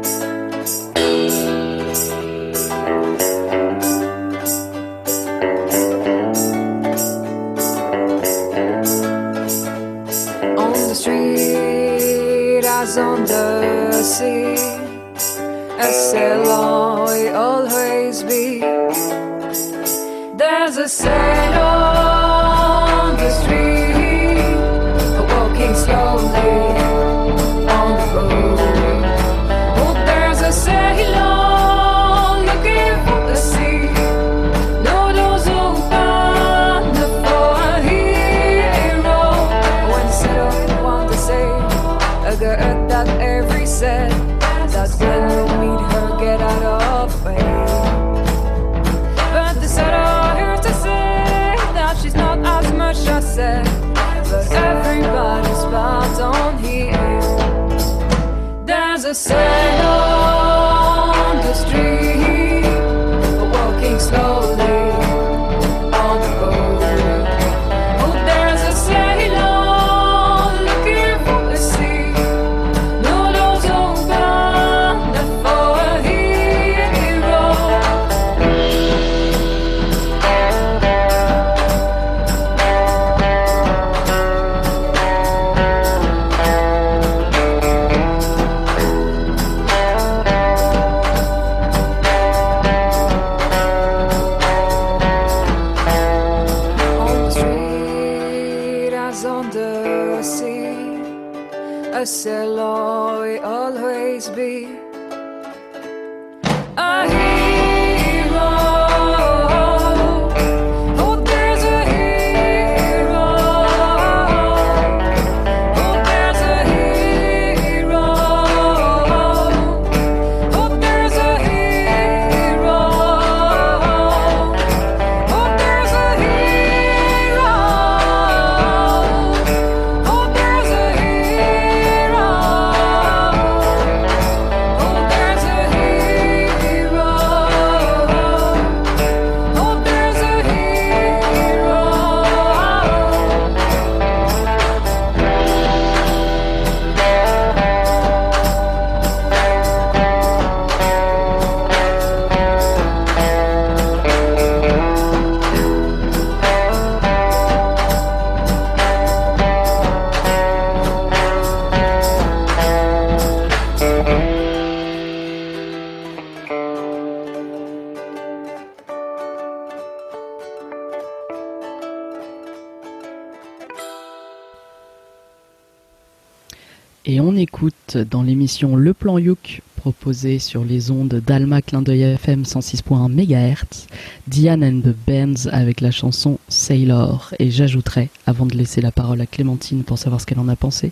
écoute 177.42 177.98
dans 177.98 178.22
l'émission 178.22 178.76
Le 178.76 178.94
Plan 178.94 179.18
Youk 179.18 179.64
proposé 179.76 180.38
sur 180.38 180.64
les 180.64 180.92
ondes 180.92 181.24
d'Alma 181.26 181.64
Clin 181.64 181.82
d'œil 181.82 182.04
FM 182.04 182.44
106.1 182.44 183.10
MHz, 183.10 183.88
Diane 184.28 184.64
and 184.64 184.82
the 184.82 184.96
Bands 185.08 185.50
avec 185.52 185.82
la 185.82 185.90
chanson 185.90 186.38
Sailor. 186.50 187.34
Et 187.40 187.50
j'ajouterai, 187.50 188.10
avant 188.28 188.46
de 188.46 188.56
laisser 188.56 188.80
la 188.80 188.92
parole 188.92 189.22
à 189.22 189.26
Clémentine 189.26 189.84
pour 189.84 189.98
savoir 189.98 190.22
ce 190.22 190.28
qu'elle 190.28 190.38
en 190.38 190.50
a 190.50 190.56
pensé, 190.56 190.92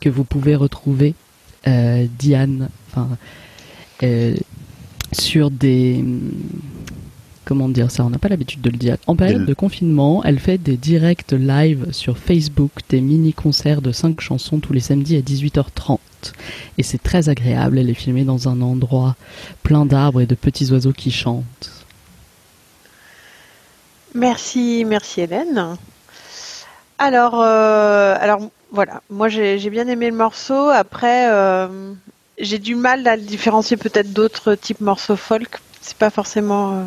que 0.00 0.08
vous 0.08 0.24
pouvez 0.24 0.56
retrouver 0.56 1.14
euh, 1.66 2.06
Diane, 2.18 2.70
euh, 4.02 4.34
sur 5.12 5.50
des 5.50 6.02
comment 7.44 7.68
dire 7.68 7.90
ça, 7.90 8.04
on 8.04 8.10
n'a 8.10 8.18
pas 8.18 8.28
l'habitude 8.28 8.60
de 8.60 8.70
le 8.70 8.76
dire. 8.76 8.96
En 9.06 9.16
période 9.16 9.44
de 9.44 9.54
confinement, 9.54 10.22
elle 10.24 10.38
fait 10.38 10.58
des 10.58 10.76
directs 10.76 11.32
live 11.32 11.88
sur 11.92 12.18
Facebook, 12.18 12.70
des 12.88 13.00
mini-concerts 13.00 13.82
de 13.82 13.92
5 13.92 14.20
chansons 14.20 14.58
tous 14.58 14.72
les 14.72 14.80
samedis 14.80 15.16
à 15.16 15.20
18h30. 15.20 15.98
Et 16.78 16.82
c'est 16.82 17.02
très 17.02 17.28
agréable, 17.28 17.78
elle 17.78 17.90
est 17.90 17.94
filmée 17.94 18.24
dans 18.24 18.48
un 18.48 18.60
endroit 18.60 19.16
plein 19.62 19.86
d'arbres 19.86 20.20
et 20.20 20.26
de 20.26 20.34
petits 20.34 20.70
oiseaux 20.72 20.92
qui 20.92 21.10
chantent. 21.10 21.70
Merci, 24.14 24.84
merci 24.86 25.22
Hélène. 25.22 25.76
Alors, 26.98 27.40
euh, 27.40 28.16
alors 28.20 28.40
voilà, 28.70 29.02
moi 29.10 29.28
j'ai 29.28 29.70
bien 29.70 29.88
aimé 29.88 30.08
le 30.08 30.16
morceau. 30.16 30.68
Après, 30.68 31.30
euh, 31.30 31.92
j'ai 32.38 32.58
du 32.58 32.76
mal 32.76 33.06
à 33.06 33.16
le 33.16 33.22
différencier 33.22 33.76
peut-être 33.76 34.12
d'autres 34.12 34.54
types 34.54 34.80
morceaux 34.80 35.16
folk. 35.16 35.58
C'est 35.80 35.96
pas 35.96 36.10
forcément 36.10 36.72
euh, 36.72 36.82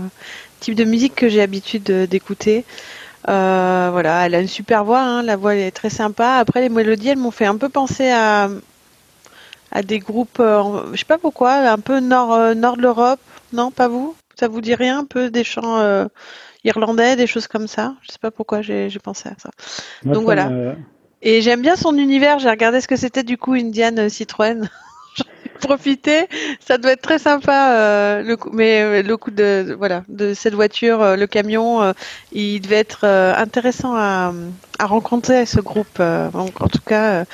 type 0.60 0.76
de 0.76 0.84
musique 0.84 1.15
que 1.15 1.30
j'ai 1.30 1.38
l'habitude 1.39 1.84
de- 1.84 2.06
d'écouter. 2.06 2.65
Euh, 3.30 3.89
voilà, 3.91 4.26
elle 4.26 4.36
a 4.36 4.39
une 4.41 4.48
super 4.48 4.86
voix, 4.86 5.02
hein, 5.02 5.22
la 5.24 5.36
voix 5.36 5.54
elle 5.56 5.62
est 5.62 5.72
très 5.72 5.89
sympa. 5.89 6.36
Après, 6.36 6.62
les 6.62 6.70
mélodies, 6.70 7.10
elles 7.10 7.17
m'ont 7.17 7.32
fait 7.32 7.46
un 7.46 7.58
peu 7.58 7.70
penser 7.70 8.10
à 8.10 8.50
à 9.72 9.82
des 9.84 10.00
groupes, 10.00 10.39
euh, 10.39 10.82
je 10.93 11.00
sais 11.00 11.06
pas 11.06 11.17
pourquoi, 11.17 11.56
un 11.56 11.78
peu 11.80 12.00
nord 12.00 12.34
euh, 12.34 12.54
nord 12.54 12.78
de 12.78 12.82
l'Europe. 12.82 13.20
Non, 13.54 13.70
pas 13.72 13.88
vous? 13.88 14.15
Ça 14.39 14.48
vous 14.48 14.62
dit 14.62 14.76
rien 14.76 15.00
Un 15.00 15.06
peu 15.06 15.30
des 15.30 15.43
chants 15.43 15.80
euh, 15.80 16.06
irlandais, 16.63 17.15
des 17.15 17.28
choses 17.28 17.48
comme 17.48 17.67
ça? 17.67 17.96
Je 18.04 18.12
sais 18.12 18.20
pas 18.20 18.32
pourquoi 18.32 18.62
j'ai 18.62 18.89
pensé 19.04 19.30
à 19.30 19.34
ça. 19.38 19.50
Moi, 20.06 20.13
Donc 20.13 20.22
ça 20.22 20.26
voilà. 20.26 20.50
me- 20.50 20.76
Et 21.22 21.41
j'aime 21.41 21.62
bien 21.62 21.76
son 21.76 21.98
univers. 21.98 22.39
J'ai 22.39 22.50
regardé 22.50 22.80
ce 22.82 22.88
que 22.88 22.96
c'était 22.96 23.24
du 23.24 23.38
coup 23.38 23.54
Indiane 23.54 24.10
Citroën. 24.10 24.70
Profité. 25.60 26.28
Ça 26.65 26.78
doit 26.78 26.91
être 26.91 27.02
très 27.02 27.20
sympa. 27.20 27.74
euh, 27.76 28.24
le 28.24 28.38
coup, 28.38 28.50
mais 28.54 28.82
euh, 28.82 29.02
le 29.04 29.17
coup 29.17 29.32
de 29.32 29.76
voilà 29.78 30.04
de 30.08 30.34
cette 30.34 30.54
voiture, 30.54 31.02
euh, 31.02 31.15
le 31.15 31.28
camion, 31.28 31.82
euh, 31.82 31.93
il 32.32 32.60
devait 32.62 32.76
être 32.78 33.02
euh, 33.04 33.34
intéressant 33.36 33.96
à, 33.96 34.34
à 34.80 34.86
rencontrer 34.86 35.46
ce 35.46 35.60
groupe. 35.60 35.98
euh. 36.00 36.30
Donc, 36.32 36.62
en 36.62 36.67
tout 36.67 36.82
cas, 36.86 37.22
euh, 37.22 37.26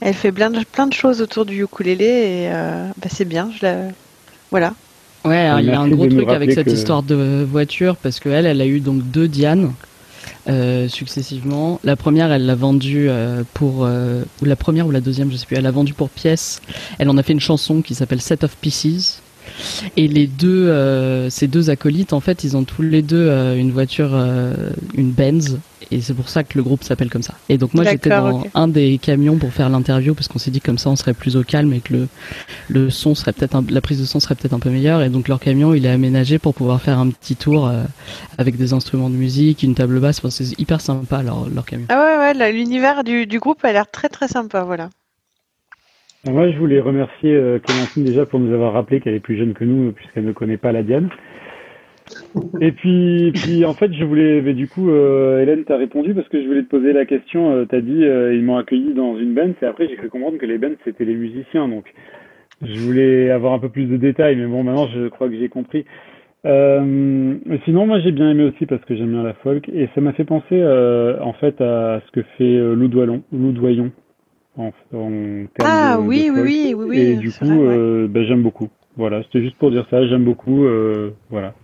elle 0.00 0.14
fait 0.14 0.32
plein 0.32 0.50
de, 0.50 0.60
plein 0.64 0.86
de 0.86 0.92
choses 0.92 1.22
autour 1.22 1.44
du 1.44 1.62
ukulélé 1.62 2.04
et 2.04 2.50
euh, 2.52 2.86
bah, 2.96 3.08
c'est 3.10 3.24
bien. 3.24 3.50
Je 3.58 3.66
la... 3.66 3.74
Voilà. 4.50 4.74
Ouais, 5.24 5.36
alors, 5.38 5.60
il 5.60 5.66
y 5.66 5.70
a 5.70 5.80
un 5.80 5.88
gros 5.88 6.06
truc 6.06 6.28
avec 6.28 6.52
cette 6.52 6.66
que- 6.66 6.70
histoire 6.70 7.02
de 7.02 7.46
voiture 7.48 7.96
parce 7.96 8.20
qu'elle, 8.20 8.46
elle 8.46 8.60
a 8.60 8.66
eu 8.66 8.80
donc 8.80 9.02
deux 9.02 9.28
Diane 9.28 9.72
euh, 10.48 10.88
successivement. 10.88 11.78
La 11.84 11.96
première, 11.96 12.32
elle 12.32 12.46
l'a 12.46 12.54
vendue 12.54 13.08
euh, 13.08 13.42
pour 13.54 13.84
euh, 13.84 14.22
ou 14.40 14.46
la 14.46 14.56
première 14.56 14.86
ou 14.86 14.90
la 14.90 15.00
deuxième, 15.00 15.30
je 15.30 15.36
sais 15.36 15.46
plus. 15.46 15.56
Elle 15.56 15.64
l'a 15.64 15.70
vendue 15.70 15.94
pour 15.94 16.08
pièce. 16.08 16.62
Elle 16.98 17.10
en 17.10 17.18
a 17.18 17.22
fait 17.22 17.34
une 17.34 17.40
chanson 17.40 17.82
qui 17.82 17.94
s'appelle 17.94 18.22
Set 18.22 18.44
of 18.44 18.56
Pieces. 18.56 19.22
Et 19.96 20.08
les 20.08 20.26
deux, 20.26 20.68
euh, 20.68 21.30
ces 21.30 21.48
deux 21.48 21.70
acolytes, 21.70 22.12
en 22.12 22.20
fait, 22.20 22.44
ils 22.44 22.56
ont 22.56 22.64
tous 22.64 22.82
les 22.82 23.02
deux 23.02 23.16
euh, 23.28 23.56
une 23.56 23.72
voiture, 23.72 24.10
euh, 24.12 24.70
une 24.94 25.10
Benz, 25.10 25.58
et 25.90 26.00
c'est 26.00 26.14
pour 26.14 26.28
ça 26.28 26.44
que 26.44 26.58
le 26.58 26.62
groupe 26.62 26.84
s'appelle 26.84 27.08
comme 27.08 27.22
ça. 27.22 27.34
Et 27.48 27.56
donc 27.56 27.72
moi, 27.74 27.84
j'étais 27.84 28.10
dans 28.10 28.40
ok. 28.40 28.48
un 28.54 28.68
des 28.68 28.98
camions 28.98 29.36
pour 29.36 29.52
faire 29.52 29.68
l'interview 29.70 30.14
parce 30.14 30.28
qu'on 30.28 30.38
s'est 30.38 30.50
dit 30.50 30.60
comme 30.60 30.76
ça, 30.78 30.90
on 30.90 30.96
serait 30.96 31.14
plus 31.14 31.36
au 31.36 31.42
calme 31.44 31.72
et 31.72 31.80
que 31.80 31.92
le 31.94 32.08
le 32.68 32.90
son 32.90 33.14
serait 33.14 33.32
peut-être 33.32 33.54
un- 33.56 33.64
la 33.70 33.80
prise 33.80 33.98
de 33.98 34.04
son 34.04 34.20
serait 34.20 34.34
peut-être 34.34 34.52
un 34.52 34.58
peu 34.58 34.70
meilleure. 34.70 35.02
Et 35.02 35.08
donc 35.08 35.28
leur 35.28 35.40
camion, 35.40 35.72
il 35.74 35.86
est 35.86 35.90
aménagé 35.90 36.38
pour 36.38 36.54
pouvoir 36.54 36.82
faire 36.82 36.98
un 36.98 37.08
petit 37.08 37.36
tour 37.36 37.66
euh, 37.68 37.84
avec 38.36 38.56
des 38.56 38.72
instruments 38.74 39.08
de 39.08 39.14
musique, 39.14 39.62
une 39.62 39.74
table 39.74 39.98
basse. 40.00 40.18
Enfin, 40.18 40.30
c'est 40.30 40.58
hyper 40.60 40.80
sympa 40.80 41.22
leur 41.22 41.48
leur 41.48 41.64
camion. 41.64 41.86
Ah 41.88 41.98
ouais 42.34 42.38
ouais, 42.38 42.52
l'univers 42.52 43.02
du, 43.02 43.26
du 43.26 43.38
groupe 43.38 43.64
a 43.64 43.72
l'air 43.72 43.90
très 43.90 44.08
très 44.08 44.28
sympa. 44.28 44.64
Voilà. 44.64 44.90
Moi, 46.26 46.50
je 46.50 46.58
voulais 46.58 46.80
remercier 46.80 47.32
euh, 47.32 47.60
Clémentine 47.60 48.04
déjà 48.04 48.26
pour 48.26 48.40
nous 48.40 48.52
avoir 48.52 48.72
rappelé 48.72 48.98
qu'elle 48.98 49.14
est 49.14 49.20
plus 49.20 49.36
jeune 49.36 49.54
que 49.54 49.64
nous, 49.64 49.92
puisqu'elle 49.92 50.24
ne 50.24 50.32
connaît 50.32 50.56
pas 50.56 50.72
la 50.72 50.82
Diane. 50.82 51.10
Et 52.60 52.72
puis, 52.72 53.30
puis 53.32 53.64
en 53.64 53.72
fait, 53.72 53.92
je 53.92 54.04
voulais, 54.04 54.42
mais 54.42 54.52
du 54.52 54.66
coup, 54.66 54.90
euh, 54.90 55.40
Hélène, 55.40 55.64
t'as 55.64 55.76
répondu 55.76 56.14
parce 56.14 56.28
que 56.28 56.42
je 56.42 56.46
voulais 56.46 56.62
te 56.62 56.68
poser 56.68 56.92
la 56.92 57.06
question. 57.06 57.52
Euh, 57.54 57.66
t'as 57.66 57.80
dit, 57.80 58.02
ils 58.02 58.42
m'ont 58.42 58.56
accueilli 58.56 58.94
dans 58.94 59.16
une 59.16 59.32
band, 59.32 59.52
et 59.62 59.64
après, 59.64 59.88
j'ai 59.88 59.94
cru 59.94 60.08
comprendre 60.08 60.38
que 60.38 60.46
les 60.46 60.58
bands, 60.58 60.74
c'était 60.84 61.04
les 61.04 61.14
musiciens. 61.14 61.68
Donc, 61.68 61.84
je 62.62 62.80
voulais 62.80 63.30
avoir 63.30 63.52
un 63.52 63.60
peu 63.60 63.68
plus 63.68 63.84
de 63.84 63.96
détails, 63.96 64.34
mais 64.34 64.46
bon, 64.46 64.64
maintenant, 64.64 64.88
je 64.88 65.06
crois 65.08 65.28
que 65.28 65.38
j'ai 65.38 65.48
compris. 65.48 65.84
Sinon, 66.44 67.86
moi, 67.86 68.00
j'ai 68.00 68.10
bien 68.10 68.30
aimé 68.30 68.44
aussi 68.44 68.66
parce 68.66 68.84
que 68.86 68.96
j'aime 68.96 69.12
bien 69.12 69.22
la 69.22 69.34
folk, 69.34 69.68
et 69.68 69.88
ça 69.94 70.00
m'a 70.00 70.12
fait 70.14 70.24
penser, 70.24 70.64
en 70.64 71.32
fait, 71.34 71.60
à 71.60 72.00
ce 72.04 72.10
que 72.10 72.22
fait 72.38 72.58
Lou 72.74 72.88
Doyon, 72.88 73.92
en, 74.58 74.72
en 74.94 75.46
termes 75.58 75.72
Ah 75.72 75.96
de, 75.96 76.02
oui 76.02 76.26
de 76.26 76.32
oui 76.32 76.32
folk. 76.32 76.46
oui 76.46 76.74
oui 76.74 76.86
oui. 76.88 76.98
Et 76.98 77.16
du 77.16 77.32
coup, 77.32 77.46
vrai, 77.46 77.56
ouais. 77.68 77.78
euh, 77.78 78.08
ben, 78.08 78.26
j'aime 78.26 78.42
beaucoup. 78.42 78.68
Voilà, 78.96 79.22
c'était 79.24 79.42
juste 79.42 79.56
pour 79.58 79.70
dire 79.70 79.86
ça. 79.90 80.06
J'aime 80.08 80.24
beaucoup. 80.24 80.66
euh, 80.66 81.12
voilà. 81.30 81.54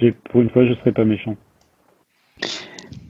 J'ai, 0.00 0.12
pour 0.12 0.40
une 0.42 0.50
fois, 0.50 0.66
je 0.66 0.74
serai 0.74 0.92
pas 0.92 1.04
méchant. 1.04 1.36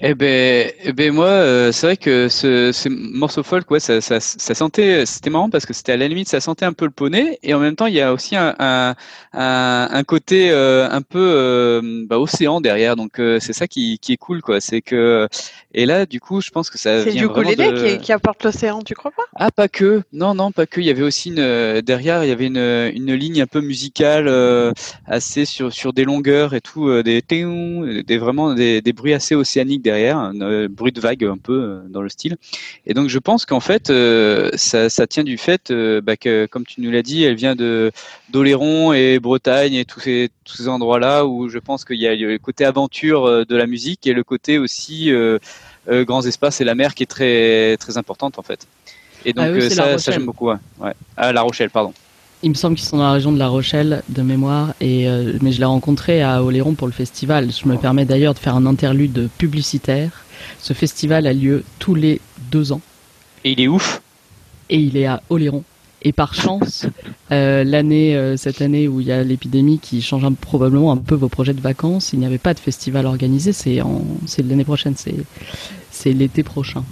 Eh 0.00 0.14
ben, 0.14 0.70
eh 0.84 0.92
ben 0.92 1.12
moi, 1.12 1.26
euh, 1.26 1.72
c'est 1.72 1.86
vrai 1.86 1.96
que 1.96 2.28
ce, 2.28 2.70
ce 2.72 2.88
morceau 2.88 3.42
folk, 3.42 3.68
ouais, 3.72 3.80
ça, 3.80 4.00
ça, 4.00 4.20
ça 4.20 4.54
sentait, 4.54 5.04
c'était 5.06 5.30
marrant 5.30 5.50
parce 5.50 5.66
que 5.66 5.72
c'était 5.72 5.90
à 5.92 5.96
la 5.96 6.06
limite, 6.06 6.28
ça 6.28 6.40
sentait 6.40 6.64
un 6.64 6.72
peu 6.72 6.84
le 6.84 6.92
poney, 6.92 7.36
et 7.42 7.52
en 7.52 7.58
même 7.58 7.74
temps, 7.74 7.86
il 7.86 7.94
y 7.94 8.00
a 8.00 8.12
aussi 8.12 8.36
un, 8.36 8.54
un, 8.60 8.94
un, 9.32 9.88
un 9.90 10.04
côté 10.04 10.52
euh, 10.52 10.88
un 10.88 11.02
peu 11.02 11.18
euh, 11.18 12.04
bah, 12.08 12.20
océan 12.20 12.60
derrière, 12.60 12.94
donc 12.94 13.18
euh, 13.18 13.40
c'est 13.40 13.52
ça 13.52 13.66
qui, 13.66 13.98
qui 13.98 14.12
est 14.12 14.16
cool, 14.16 14.40
quoi. 14.40 14.60
C'est 14.60 14.82
que, 14.82 15.26
et 15.74 15.86
là, 15.86 16.06
du 16.06 16.20
coup, 16.20 16.40
je 16.40 16.50
pense 16.50 16.70
que 16.70 16.78
ça 16.78 17.04
C'est 17.04 17.10
vient 17.10 17.22
du 17.22 17.28
vraiment 17.28 17.50
ukulélé 17.50 17.72
de... 17.72 17.96
qui, 17.96 17.98
qui 18.04 18.12
apporte 18.12 18.42
l'océan, 18.44 18.82
tu 18.82 18.94
crois 18.94 19.10
pas? 19.10 19.24
Ah, 19.34 19.50
pas 19.50 19.68
que. 19.68 20.02
Non, 20.12 20.34
non, 20.34 20.50
pas 20.50 20.66
que. 20.66 20.80
Il 20.80 20.86
y 20.86 20.90
avait 20.90 21.02
aussi 21.02 21.28
une 21.28 21.38
euh, 21.38 21.82
derrière, 21.82 22.24
il 22.24 22.28
y 22.28 22.32
avait 22.32 22.46
une, 22.46 22.56
une 22.56 23.14
ligne 23.14 23.42
un 23.42 23.46
peu 23.46 23.60
musicale, 23.60 24.26
euh, 24.28 24.72
assez 25.06 25.44
sur 25.44 25.72
sur 25.72 25.92
des 25.92 26.04
longueurs 26.04 26.54
et 26.54 26.60
tout, 26.60 26.88
euh, 26.88 27.02
des 27.02 27.22
des 27.28 28.18
vraiment 28.18 28.54
des, 28.54 28.80
des 28.80 28.92
bruits 28.92 29.14
assez 29.14 29.34
océaniques 29.34 29.82
derrière, 29.82 30.16
un 30.16 30.40
euh, 30.40 30.68
bruit 30.68 30.92
de 30.92 31.00
vague 31.00 31.24
un 31.24 31.36
peu 31.36 31.52
euh, 31.52 31.80
dans 31.88 32.02
le 32.02 32.08
style. 32.08 32.36
Et 32.86 32.94
donc 32.94 33.08
je 33.08 33.18
pense 33.18 33.44
qu'en 33.44 33.60
fait, 33.60 33.90
euh, 33.90 34.50
ça, 34.54 34.88
ça 34.88 35.06
tient 35.06 35.24
du 35.24 35.36
fait 35.36 35.70
euh, 35.70 36.00
bah, 36.00 36.16
que, 36.16 36.46
comme 36.46 36.64
tu 36.64 36.80
nous 36.80 36.90
l'as 36.90 37.02
dit, 37.02 37.24
elle 37.24 37.34
vient 37.34 37.54
de 37.54 37.92
d'Oléron 38.30 38.92
et 38.92 39.18
Bretagne 39.18 39.74
et 39.74 39.84
tous 39.84 40.00
ces 40.00 40.30
tous 40.44 40.56
ces 40.56 40.68
endroits-là 40.68 41.26
où 41.26 41.48
je 41.48 41.58
pense 41.58 41.84
qu'il 41.84 41.96
y 41.98 42.06
a 42.06 42.14
le 42.14 42.38
côté 42.38 42.64
aventure 42.64 43.26
euh, 43.26 43.44
de 43.44 43.56
la 43.56 43.66
musique 43.66 44.06
et 44.06 44.12
le 44.12 44.24
côté 44.24 44.58
aussi 44.58 45.10
euh, 45.88 46.04
grands 46.04 46.24
espaces 46.24 46.60
et 46.60 46.64
la 46.64 46.74
mer 46.74 46.94
qui 46.94 47.02
est 47.02 47.06
très 47.06 47.76
très 47.78 47.96
importante 47.96 48.38
en 48.38 48.42
fait. 48.42 48.66
Et 49.24 49.32
donc 49.32 49.46
Ah 49.48 49.52
oui, 49.52 49.62
euh, 49.62 49.70
ça, 49.70 50.12
j'aime 50.12 50.26
beaucoup. 50.26 50.48
Ouais. 50.48 50.56
Ouais. 50.78 50.92
Ah 51.16 51.32
La 51.32 51.42
Rochelle, 51.42 51.70
pardon. 51.70 51.92
Il 52.42 52.50
me 52.50 52.54
semble 52.54 52.76
qu'ils 52.76 52.86
sont 52.86 52.98
dans 52.98 53.04
la 53.04 53.12
région 53.12 53.32
de 53.32 53.38
La 53.38 53.48
Rochelle 53.48 54.02
de 54.08 54.22
mémoire, 54.22 54.72
et 54.80 55.08
euh, 55.08 55.32
mais 55.42 55.50
je 55.50 55.58
l'ai 55.58 55.64
rencontré 55.64 56.22
à 56.22 56.44
Oléron 56.44 56.74
pour 56.74 56.86
le 56.86 56.92
festival. 56.92 57.50
Je 57.50 57.68
me 57.68 57.76
permets 57.76 58.04
d'ailleurs 58.04 58.34
de 58.34 58.38
faire 58.38 58.54
un 58.54 58.64
interlude 58.64 59.28
publicitaire. 59.38 60.24
Ce 60.60 60.72
festival 60.72 61.26
a 61.26 61.32
lieu 61.32 61.64
tous 61.80 61.96
les 61.96 62.20
deux 62.52 62.70
ans. 62.70 62.80
Et 63.44 63.52
il 63.52 63.60
est 63.60 63.66
ouf. 63.66 64.02
Et 64.70 64.76
il 64.76 64.96
est 64.96 65.06
à 65.06 65.20
Oléron. 65.30 65.64
Et 66.02 66.12
par 66.12 66.32
chance, 66.34 66.86
euh, 67.32 67.64
l'année, 67.64 68.14
euh, 68.16 68.36
cette 68.36 68.62
année 68.62 68.86
où 68.86 69.00
il 69.00 69.08
y 69.08 69.12
a 69.12 69.24
l'épidémie 69.24 69.80
qui 69.80 70.00
change 70.00 70.24
un- 70.24 70.32
probablement 70.32 70.92
un 70.92 70.96
peu 70.96 71.16
vos 71.16 71.28
projets 71.28 71.54
de 71.54 71.60
vacances, 71.60 72.12
il 72.12 72.20
n'y 72.20 72.26
avait 72.26 72.38
pas 72.38 72.54
de 72.54 72.60
festival 72.60 73.04
organisé. 73.06 73.52
C'est 73.52 73.80
en, 73.80 74.04
c'est 74.26 74.46
l'année 74.46 74.64
prochaine, 74.64 74.94
c'est, 74.96 75.16
c'est 75.90 76.12
l'été 76.12 76.44
prochain. 76.44 76.84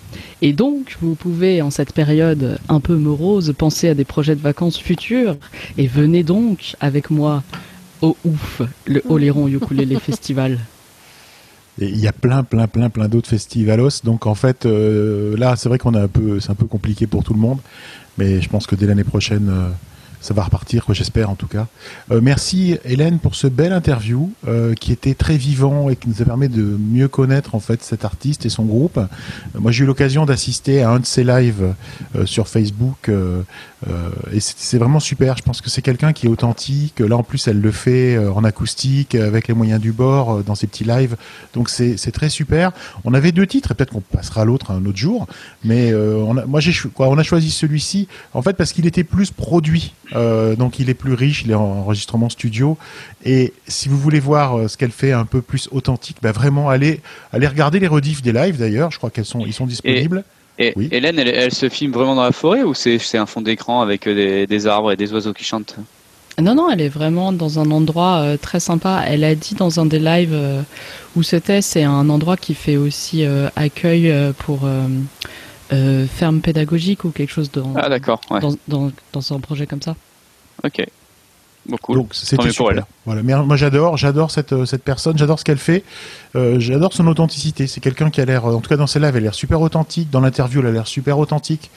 Et 0.42 0.53
donc, 0.53 0.97
vous 1.01 1.14
pouvez, 1.14 1.62
en 1.62 1.71
cette 1.71 1.92
période 1.92 2.59
un 2.69 2.81
peu 2.81 2.97
morose, 2.97 3.55
penser 3.57 3.88
à 3.88 3.95
des 3.95 4.05
projets 4.05 4.35
de 4.35 4.40
vacances 4.42 4.79
futurs. 4.79 5.37
Et 5.79 5.87
venez 5.87 6.25
donc 6.25 6.75
avec 6.81 7.11
moi 7.11 7.45
au 8.03 8.16
ouf, 8.25 8.61
le 8.87 9.03
Oléron 9.09 9.47
Ukulele 9.47 9.99
Festival. 10.05 10.59
Et 11.81 11.88
il 11.88 12.01
y 12.01 12.09
a 12.09 12.12
plein, 12.12 12.42
plein, 12.42 12.66
plein, 12.69 12.88
plein 12.90 13.07
d'autres 13.07 13.29
festivalos. 13.29 14.01
Donc 14.03 14.27
en 14.27 14.35
fait, 14.35 14.66
euh, 14.66 15.37
là, 15.37 15.55
c'est 15.57 15.69
vrai 15.69 15.79
qu'on 15.79 15.95
a 15.95 16.03
un 16.03 16.09
peu, 16.09 16.40
c'est 16.40 16.51
un 16.51 16.55
peu 16.55 16.66
compliqué 16.66 17.07
pour 17.07 17.23
tout 17.23 17.35
le 17.35 17.38
monde, 17.40 17.59
mais 18.18 18.40
je 18.40 18.48
pense 18.48 18.66
que 18.66 18.74
dès 18.74 18.87
l'année 18.87 19.05
prochaine, 19.05 19.48
euh, 19.50 19.68
ça 20.26 20.34
va 20.34 20.42
repartir, 20.42 20.84
quoi, 20.84 20.92
j'espère 20.92 21.30
en 21.30 21.36
tout 21.36 21.46
cas. 21.46 21.68
Euh, 22.10 22.20
merci 22.20 22.78
Hélène 22.84 23.20
pour 23.20 23.36
ce 23.36 23.46
bel 23.46 23.72
interview 23.72 24.32
euh, 24.48 24.74
qui 24.74 24.90
était 24.90 25.14
très 25.14 25.36
vivant 25.36 25.88
et 25.88 25.94
qui 25.94 26.08
nous 26.08 26.20
a 26.20 26.24
permis 26.24 26.48
de 26.48 26.62
mieux 26.62 27.06
connaître 27.06 27.54
en 27.54 27.60
fait 27.60 27.80
cet 27.84 28.04
artiste 28.04 28.44
et 28.44 28.48
son 28.48 28.64
groupe. 28.64 28.98
Euh, 28.98 29.06
moi, 29.54 29.70
j'ai 29.70 29.84
eu 29.84 29.86
l'occasion 29.86 30.26
d'assister 30.26 30.82
à 30.82 30.90
un 30.90 30.98
de 30.98 31.06
ses 31.06 31.22
lives 31.22 31.74
euh, 32.16 32.26
sur 32.26 32.48
Facebook 32.48 33.08
euh, 33.08 33.42
et 34.32 34.40
c'est 34.40 34.78
vraiment 34.78 34.98
super. 34.98 35.36
Je 35.36 35.44
pense 35.44 35.60
que 35.60 35.70
c'est 35.70 35.82
quelqu'un 35.82 36.12
qui 36.12 36.26
est 36.26 36.28
authentique. 36.28 36.98
Là, 36.98 37.16
en 37.16 37.22
plus, 37.22 37.46
elle 37.46 37.60
le 37.60 37.70
fait 37.70 38.18
en 38.18 38.42
acoustique 38.42 39.14
avec 39.14 39.46
les 39.46 39.54
moyens 39.54 39.80
du 39.80 39.92
bord 39.92 40.42
dans 40.42 40.56
ses 40.56 40.66
petits 40.66 40.82
lives. 40.82 41.16
Donc 41.54 41.68
c'est 41.68 42.10
très 42.10 42.28
super. 42.28 42.72
On 43.04 43.14
avait 43.14 43.30
deux 43.30 43.46
titres 43.46 43.70
et 43.70 43.74
peut-être 43.74 43.92
qu'on 43.92 44.00
passera 44.00 44.40
à 44.40 44.44
l'autre 44.44 44.72
un 44.72 44.84
autre 44.86 44.96
jour. 44.96 45.28
Mais 45.62 45.92
moi, 46.48 46.58
j'ai 46.58 46.72
on 46.98 47.18
a 47.18 47.22
choisi 47.22 47.50
celui-ci 47.50 48.08
en 48.34 48.42
fait 48.42 48.54
parce 48.54 48.72
qu'il 48.72 48.86
était 48.86 49.04
plus 49.04 49.30
produit. 49.30 49.94
Euh, 50.16 50.57
donc 50.57 50.79
il 50.79 50.88
est 50.90 50.94
plus 50.94 51.12
riche, 51.14 51.42
il 51.44 51.50
est 51.50 51.55
en 51.55 51.81
enregistrement 51.83 52.29
studio. 52.29 52.79
Et 53.24 53.52
si 53.68 53.88
vous 53.88 53.98
voulez 53.98 54.20
voir 54.20 54.57
euh, 54.57 54.68
ce 54.68 54.76
qu'elle 54.76 54.90
fait 54.90 55.12
un 55.12 55.26
peu 55.26 55.42
plus 55.42 55.68
authentique, 55.72 56.16
bah 56.22 56.33
vraiment 56.33 56.68
allez 56.70 57.00
allez 57.33 57.46
regarder 57.46 57.79
les 57.81 57.87
rediffs 57.87 58.22
des 58.22 58.33
lives 58.33 58.59
d'ailleurs. 58.59 58.90
Je 58.90 58.98
crois 58.98 59.11
qu'elles 59.11 59.24
sont 59.26 59.40
ils 59.40 59.52
sont 59.52 59.66
disponibles. 59.66 60.24
Et 60.59 60.72
Oui. 60.74 60.88
Hélène, 60.90 61.18
elle, 61.18 61.29
elle 61.29 61.52
se 61.52 61.68
filme 61.68 61.92
vraiment 61.92 62.14
dans 62.14 62.24
la 62.24 62.33
forêt 62.33 62.62
ou 62.62 62.72
c'est 62.72 62.98
c'est 62.98 63.18
un 63.18 63.26
fond 63.26 63.42
d'écran 63.42 63.83
avec 63.83 64.07
euh, 64.07 64.14
des, 64.14 64.46
des 64.46 64.66
arbres 64.66 64.90
et 64.90 64.96
des 64.96 65.12
oiseaux 65.12 65.35
qui 65.35 65.44
chantent? 65.44 65.76
Non, 66.40 66.55
non, 66.55 66.70
elle 66.70 66.83
est 66.83 66.88
vraiment 66.90 67.33
dans 67.33 67.59
un 67.59 67.70
endroit 67.70 68.18
euh, 68.18 68.37
très 68.37 68.61
sympa. 68.61 69.05
Elle 69.07 69.24
a 69.24 69.35
dit 69.35 69.55
dans 69.55 69.81
un 69.81 69.87
des 69.87 69.98
lives 69.98 70.35
euh, 70.35 70.62
où 71.14 71.22
c'était, 71.22 71.62
c'est 71.62 71.83
un 71.83 72.09
endroit 72.11 72.37
qui 72.37 72.55
fait 72.55 72.76
aussi 72.76 73.24
euh, 73.24 73.48
accueil 73.57 74.12
pour 74.38 74.61
euh, 74.64 74.87
euh, 75.72 76.07
ferme 76.07 76.40
pédagogique 76.40 77.05
ou 77.05 77.11
quelque 77.11 77.33
chose 77.33 77.50
dans, 77.50 77.72
Ah 77.76 77.88
ouais. 77.88 78.40
dans, 78.40 78.55
dans, 78.68 78.92
dans 79.12 79.33
un 79.33 79.40
projet 79.40 79.66
comme 79.66 79.83
ça. 79.83 79.96
Ok. 80.64 80.87
Bon, 81.69 81.77
cool. 81.83 81.97
Donc 81.97 82.09
Tant 82.11 82.14
c'était 82.14 82.37
mieux 82.45 82.53
pour 82.53 82.69
super. 82.69 82.85
elle. 82.85 82.85
Voilà, 83.07 83.23
mais 83.25 83.35
moi 83.35 83.57
j'adore, 83.57 83.97
j'adore 83.97 84.31
cette 84.31 84.53
euh, 84.53 84.66
cette 84.66 84.85
personne, 84.85 85.19
j'adore 85.19 85.40
ce 85.40 85.45
qu'elle 85.45 85.59
fait, 85.59 85.83
euh, 86.37 86.61
j'adore 86.61 86.92
son 86.92 87.07
authenticité. 87.09 87.66
C'est 87.66 87.81
quelqu'un 87.81 88.09
qui 88.11 88.21
a 88.21 88.25
l'air, 88.25 88.47
euh, 88.47 88.55
en 88.55 88.61
tout 88.61 88.69
cas 88.69 88.77
dans 88.77 88.87
ses 88.87 89.01
lives, 89.01 89.11
elle 89.11 89.16
a 89.16 89.21
l'air 89.21 89.35
super 89.35 89.61
authentique. 89.61 90.09
Dans 90.11 90.21
l'interview, 90.21 90.61
elle 90.61 90.69
a 90.69 90.71
l'air 90.71 90.87
super 90.87 91.19
authentique. 91.19 91.71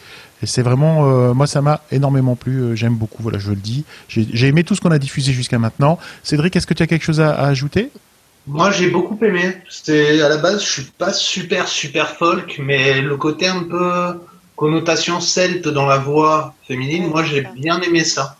Et 0.43 0.45
c'est 0.45 0.61
vraiment, 0.61 1.09
euh, 1.09 1.33
moi 1.33 1.47
ça 1.47 1.61
m'a 1.61 1.81
énormément 1.91 2.35
plu. 2.35 2.77
J'aime 2.77 2.95
beaucoup. 2.95 3.23
Voilà, 3.23 3.39
je 3.39 3.49
le 3.49 3.55
dis. 3.55 3.83
J'ai 4.07 4.27
j'ai 4.31 4.47
aimé 4.47 4.63
tout 4.63 4.75
ce 4.75 4.81
qu'on 4.81 4.91
a 4.91 4.99
diffusé 4.99 5.33
jusqu'à 5.33 5.57
maintenant. 5.57 5.97
Cédric, 6.23 6.55
est-ce 6.55 6.67
que 6.67 6.75
tu 6.75 6.83
as 6.83 6.87
quelque 6.87 7.03
chose 7.03 7.19
à, 7.19 7.31
à 7.31 7.47
ajouter? 7.47 7.89
Moi, 8.45 8.71
j'ai 8.71 8.89
beaucoup 8.89 9.17
aimé. 9.23 9.57
C'est 9.69 10.21
à 10.21 10.29
la 10.29 10.37
base, 10.37 10.63
je 10.63 10.69
suis 10.69 10.83
pas 10.83 11.13
super 11.13 11.67
super 11.67 12.11
folk, 12.15 12.59
mais 12.63 13.01
le 13.01 13.17
côté 13.17 13.47
un 13.47 13.63
peu 13.63 14.19
connotation 14.55 15.19
celte 15.19 15.67
dans 15.67 15.85
la 15.85 15.97
voix 15.97 16.53
féminine, 16.67 17.07
moi 17.07 17.23
j'ai 17.23 17.47
bien 17.55 17.79
aimé 17.81 18.03
ça. 18.03 18.35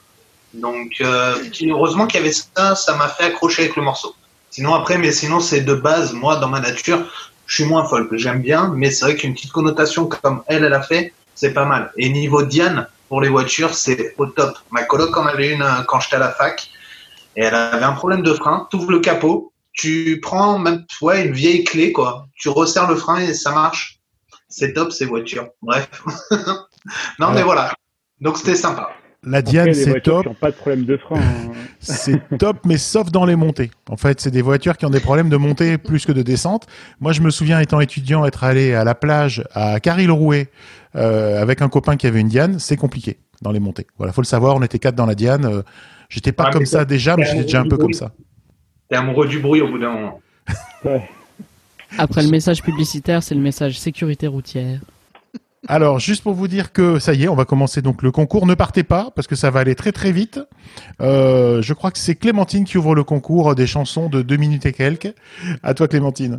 Donc, 0.54 0.94
euh, 1.02 1.36
heureusement 1.64 2.08
qu'il 2.08 2.20
y 2.20 2.24
avait 2.24 2.34
ça, 2.34 2.76
ça 2.76 2.96
m'a 2.96 3.08
fait 3.08 3.26
accrocher 3.26 3.64
avec 3.64 3.76
le 3.76 3.84
morceau. 3.84 4.16
Sinon 4.50 4.74
après, 4.74 4.98
mais 4.98 5.12
sinon 5.12 5.40
c'est 5.40 5.62
de 5.62 5.76
base, 5.76 6.14
moi 6.14 6.38
dans 6.38 6.48
ma 6.48 6.60
nature, 6.60 7.06
je 7.46 7.56
suis 7.56 7.66
moins 7.66 7.86
folk. 7.86 8.10
J'aime 8.16 8.42
bien, 8.42 8.72
mais 8.76 8.90
c'est 8.90 9.06
vrai 9.06 9.16
qu'une 9.16 9.34
petite 9.34 9.52
connotation 9.52 10.08
comme 10.08 10.44
elle, 10.48 10.64
elle 10.64 10.74
a 10.74 10.82
fait, 10.82 11.14
c'est 11.36 11.54
pas 11.54 11.66
mal. 11.66 11.92
Et 11.98 12.10
niveau 12.10 12.42
Diane, 12.44 12.88
pour 13.10 13.22
les 13.22 13.30
voitures, 13.30 13.74
c'est 13.74 14.16
au 14.18 14.26
top. 14.26 14.58
Ma 14.72 14.84
coloc 14.84 15.16
en 15.18 15.26
avait 15.26 15.54
une 15.54 15.62
euh, 15.62 15.84
quand 15.88 16.00
j'étais 16.00 16.16
à 16.16 16.20
la 16.20 16.32
fac, 16.32 16.70
et 17.36 17.44
elle 17.44 17.56
avait 17.56 17.86
un 17.86 17.94
problème 17.94 18.24
de 18.24 18.34
frein. 18.34 18.68
Tu 18.72 18.78
ouvres 18.78 18.92
le 18.92 19.00
capot, 19.00 19.54
tu 19.74 20.20
prends 20.22 20.58
même 20.58 20.86
ouais, 21.02 21.26
une 21.26 21.34
vieille 21.34 21.64
clé, 21.64 21.92
quoi. 21.92 22.28
Tu 22.36 22.50
resserres 22.50 22.90
le 22.90 22.96
frein 22.96 23.20
et 23.20 23.34
ça 23.34 23.52
marche. 23.52 24.00
C'est 24.48 24.74
top 24.74 24.92
ces 24.92 25.06
voitures. 25.06 25.50
Bref. 25.62 25.90
non, 27.20 27.32
mais 27.32 27.44
voilà. 27.44 27.72
Donc 28.20 28.38
c'était 28.38 28.56
sympa. 28.56 28.90
La 29.24 29.40
Après, 29.40 29.52
Diane, 29.52 29.74
c'est 29.74 30.00
top. 30.02 30.28
qui 30.28 30.34
pas 30.36 30.50
de 30.52 30.56
problème 30.56 30.86
de 30.86 30.96
frein. 30.98 31.20
hein. 31.20 31.52
C'est 31.82 32.22
top, 32.38 32.58
mais 32.66 32.78
sauf 32.78 33.12
dans 33.12 33.26
les 33.26 33.36
montées. 33.36 33.70
En 33.90 33.96
fait, 33.98 34.20
c'est 34.22 34.32
des 34.32 34.42
voitures 34.42 34.76
qui 34.78 34.86
ont 34.86 34.90
des 34.90 35.00
problèmes 35.00 35.30
de 35.30 35.38
montée 35.38 35.78
plus 35.78 36.06
que 36.06 36.12
de 36.12 36.22
descente. 36.22 36.68
Moi, 37.00 37.12
je 37.14 37.22
me 37.22 37.30
souviens, 37.30 37.60
étant 37.60 37.80
étudiant, 37.80 38.26
être 38.26 38.44
allé 38.44 38.74
à 38.74 38.84
la 38.84 38.96
plage 38.96 39.44
à 39.54 39.80
Caril-Rouet 39.80 40.48
euh, 40.96 41.42
avec 41.42 41.62
un 41.62 41.70
copain 41.70 41.96
qui 41.98 42.06
avait 42.08 42.20
une 42.20 42.28
Diane. 42.28 42.60
C'est 42.60 42.76
compliqué 42.78 43.18
dans 43.42 43.52
les 43.52 43.60
montées. 43.60 43.88
Voilà, 43.98 44.12
faut 44.14 44.22
le 44.22 44.26
savoir. 44.26 44.56
On 44.56 44.62
était 44.62 44.80
quatre 44.80 44.96
dans 44.96 45.06
la 45.06 45.16
Diane. 45.16 45.46
Euh, 45.46 45.62
j'étais 46.10 46.32
pas 46.34 46.46
Ouais, 46.46 46.52
comme 46.52 46.66
ça 46.66 46.84
déjà, 46.86 47.16
mais 47.18 47.26
j'étais 47.26 47.44
déjà 47.44 47.62
un 47.62 47.68
peu 47.68 47.78
comme 47.78 47.94
ça. 47.94 48.12
T'es 48.90 48.96
amoureux 48.98 49.28
du 49.28 49.40
bruit 49.40 49.62
au 49.62 49.68
bout 49.70 49.80
d'un 49.80 49.92
moment. 49.92 50.22
Ouais. 50.86 51.10
Après 51.98 52.22
le 52.24 52.30
message 52.30 52.62
publicitaire, 52.62 53.24
c'est 53.24 53.36
le 53.36 53.42
message 53.42 53.80
sécurité 53.80 54.28
routière. 54.28 54.80
Alors, 55.68 56.00
juste 56.00 56.24
pour 56.24 56.34
vous 56.34 56.48
dire 56.48 56.72
que 56.72 57.00
ça 57.00 57.14
y 57.14 57.24
est, 57.24 57.28
on 57.28 57.36
va 57.36 57.46
commencer 57.46 57.82
donc 57.82 58.02
le 58.02 58.12
concours. 58.12 58.48
Ne 58.48 58.56
partez 58.56 58.84
pas 58.84 59.12
parce 59.16 59.28
que 59.28 59.36
ça 59.36 59.50
va 59.50 59.60
aller 59.60 59.76
très 59.76 59.92
très 59.92 60.12
vite. 60.12 60.40
Euh, 61.02 61.62
je 61.62 61.74
crois 61.74 61.92
que 61.92 61.98
c'est 61.98 62.16
Clémentine 62.16 62.64
qui 62.64 62.78
ouvre 62.78 62.96
le 62.96 63.04
concours 63.04 63.56
des 63.56 63.68
chansons 63.68 64.10
de 64.10 64.22
deux 64.22 64.38
minutes 64.38 64.66
et 64.66 64.74
quelques. 64.74 65.14
À 65.62 65.74
toi, 65.74 65.88
Clémentine. 65.88 66.38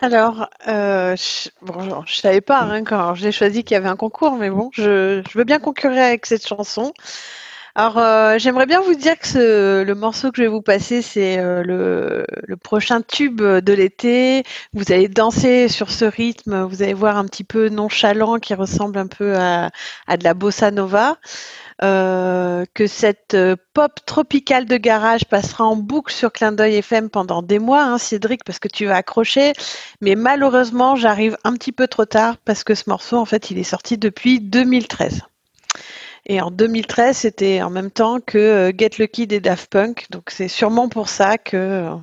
Alors, 0.00 0.48
euh, 0.68 1.16
je, 1.16 1.48
bon, 1.62 2.04
savais 2.06 2.40
pas 2.40 2.60
hein, 2.62 2.82
quand 2.84 3.14
j'ai 3.14 3.30
choisi 3.30 3.62
qu'il 3.62 3.76
y 3.76 3.78
avait 3.78 3.88
un 3.88 3.96
concours, 3.96 4.36
mais 4.36 4.50
bon, 4.50 4.68
je, 4.72 5.22
je 5.30 5.38
veux 5.38 5.44
bien 5.44 5.60
concurrer 5.60 6.00
avec 6.00 6.26
cette 6.26 6.46
chanson. 6.46 6.92
Alors, 7.74 7.96
euh, 7.98 8.36
j'aimerais 8.38 8.66
bien 8.66 8.80
vous 8.82 8.94
dire 8.94 9.18
que 9.18 9.26
ce- 9.26 9.82
le 9.82 9.94
morceau 9.94 10.30
que 10.30 10.36
je 10.38 10.42
vais 10.42 10.48
vous 10.48 10.60
passer, 10.62 11.00
c'est 11.00 11.38
euh, 11.38 11.62
le, 11.64 12.56
prochain 12.58 13.00
tube 13.02 13.40
de 13.42 13.72
l'été. 13.72 14.42
Vous 14.74 14.92
allez 14.92 15.08
danser 15.08 15.68
sur 15.68 15.90
ce 15.90 16.04
rythme, 16.04 16.62
vous 16.64 16.82
allez 16.82 16.92
voir 16.94 17.16
un 17.16 17.24
petit 17.24 17.44
peu 17.44 17.68
nonchalant 17.70 18.38
qui 18.38 18.54
ressemble 18.54 18.98
un 18.98 19.06
peu 19.06 19.34
à, 19.36 19.70
de 20.16 20.22
la 20.24 20.34
bossa 20.34 20.70
nova. 20.70 21.16
Euh, 21.82 22.64
que 22.74 22.86
cette 22.86 23.36
pop 23.74 23.92
tropicale 24.06 24.66
de 24.66 24.76
garage 24.76 25.24
passera 25.24 25.64
en 25.64 25.74
boucle 25.76 26.12
sur 26.12 26.30
Clin 26.32 26.52
d'œil 26.52 26.76
FM 26.76 27.10
pendant 27.10 27.42
des 27.42 27.58
mois, 27.58 27.82
hein, 27.84 27.98
Cédric, 27.98 28.44
parce 28.44 28.58
que 28.60 28.68
tu 28.68 28.86
vas 28.86 28.96
accrocher. 28.96 29.52
Mais 30.00 30.14
malheureusement, 30.14 30.94
j'arrive 30.96 31.36
un 31.44 31.54
petit 31.54 31.72
peu 31.72 31.88
trop 31.88 32.04
tard 32.04 32.36
parce 32.44 32.64
que 32.64 32.74
ce 32.74 32.84
morceau, 32.88 33.16
en 33.16 33.24
fait, 33.24 33.50
il 33.50 33.58
est 33.58 33.64
sorti 33.64 33.98
depuis 33.98 34.40
2013. 34.40 35.22
Et 36.26 36.40
en 36.40 36.52
2013, 36.52 37.16
c'était 37.16 37.62
en 37.62 37.70
même 37.70 37.90
temps 37.90 38.20
que 38.20 38.38
euh, 38.38 38.72
Get 38.76 38.90
Lucky 38.98 39.26
des 39.26 39.40
Daft 39.40 39.70
Punk. 39.70 40.06
Donc 40.10 40.30
c'est 40.30 40.46
sûrement 40.46 40.88
pour 40.88 41.08
ça 41.08 41.36
que, 41.36 41.56
euh, 41.56 41.96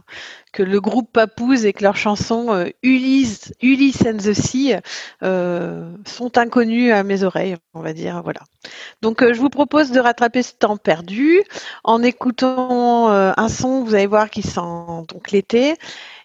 que 0.52 0.62
le 0.62 0.82
groupe 0.82 1.10
Papouze 1.14 1.66
et 1.66 1.72
que 1.72 1.84
leur 1.84 1.96
chanson 1.96 2.54
euh, 2.54 2.66
Ulysse, 2.84 3.54
Ulysse 3.62 4.06
and 4.06 4.18
the 4.18 4.34
Sea 4.34 4.76
euh, 5.24 5.90
sont 6.06 6.38
inconnus 6.38 6.92
à 6.92 7.04
mes 7.04 7.24
oreilles, 7.24 7.56
on 7.74 7.82
va 7.82 7.94
dire. 7.94 8.22
Voilà. 8.22 8.42
Donc 9.02 9.24
je 9.24 9.40
vous 9.40 9.50
propose 9.50 9.92
de 9.92 10.02
rattraper 10.02 10.44
ce 10.44 10.54
temps 10.54 10.76
perdu 10.76 11.42
en 11.86 12.04
écoutant 12.04 13.10
un 13.10 13.50
son, 13.50 13.84
vous 13.86 13.96
allez 13.96 14.06
voir 14.06 14.30
qui 14.30 14.42
sent 14.42 14.60
donc 15.08 15.32
l'été. 15.32 15.76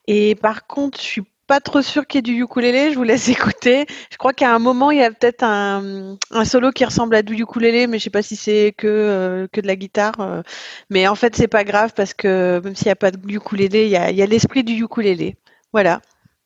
Et 0.07 0.35
par 0.35 0.66
contre, 0.66 0.98
je 0.98 1.04
suis 1.04 1.22
pas 1.46 1.61
trop 1.61 1.83
sûre 1.83 2.07
qu'il 2.07 2.18
y 2.18 2.20
ait 2.20 2.22
du 2.35 2.42
ukulélé, 2.42 2.92
je 2.92 2.96
vous 2.96 3.02
laisse 3.04 3.28
écouter. 3.30 3.87
Je 4.11 4.16
crois 4.16 4.33
qu'à 4.33 4.54
un 4.54 4.59
moment, 4.59 4.90
il 4.90 4.98
y 4.98 5.02
a 5.02 5.11
peut-être 5.11 5.42
un, 5.42 6.16
solo 6.44 6.70
qui 6.70 6.85
ressemble 6.85 7.14
à 7.14 7.22
du 7.22 7.35
ukulélé, 7.35 7.87
mais 7.87 7.98
je 7.98 8.04
sais 8.04 8.11
pas 8.11 8.22
si 8.22 8.37
c'est 8.37 8.74
que, 8.76 8.87
euh, 8.87 9.46
de 9.52 9.66
la 9.66 9.76
guitare. 9.76 10.20
euh. 10.20 10.42
Mais 10.90 11.09
en 11.09 11.14
fait, 11.14 11.37
c'est 11.37 11.48
pas 11.48 11.64
grave 11.64 11.92
parce 11.94 12.14
que 12.14 12.61
même 12.64 12.74
s'il 12.74 12.87
n'y 12.87 12.92
a 12.92 12.96
pas 12.96 13.11
de 13.11 13.18
ukulélé, 13.28 13.85
il 13.85 13.90
y 13.90 13.96
a, 13.96 14.11
il 14.11 14.16
y 14.16 14.22
a 14.22 14.26
l'esprit 14.26 14.64
du 14.64 14.74
ukulélé. 14.74 15.37
Voilà. 15.72 16.00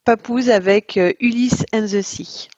Papouze 0.05 0.51
avec 0.51 0.97
euh, 0.97 1.13
Ulysse 1.21 1.65
and 1.75 1.87
the 1.87 2.03
Sea. 2.03 2.49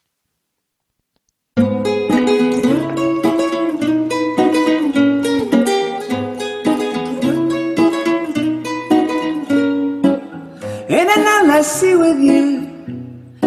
In 10.91 11.09
an 11.09 11.25
endless 11.25 11.71
sea 11.71 11.95
with 11.95 12.19
you, 12.19 12.67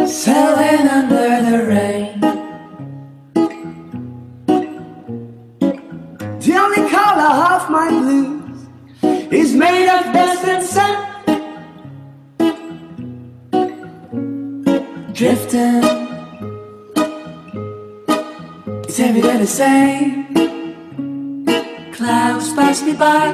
sailing 0.07 0.87
under 0.87 1.41
the 1.49 1.57
rain. 1.67 2.21
The 6.39 6.53
only 6.55 6.89
color 6.89 7.33
of 7.53 7.69
my 7.69 7.89
blues 7.89 8.67
is 9.29 9.53
made 9.53 9.89
of 9.89 10.13
dust 10.13 10.45
and 10.53 10.63
sun. 10.63 10.95
Drifting, 15.11 15.83
it's 18.85 18.99
every 19.01 19.21
day 19.21 19.37
the 19.37 19.45
same. 19.45 20.33
Clouds 21.91 22.53
pass 22.53 22.81
me 22.83 22.93
by, 22.93 23.25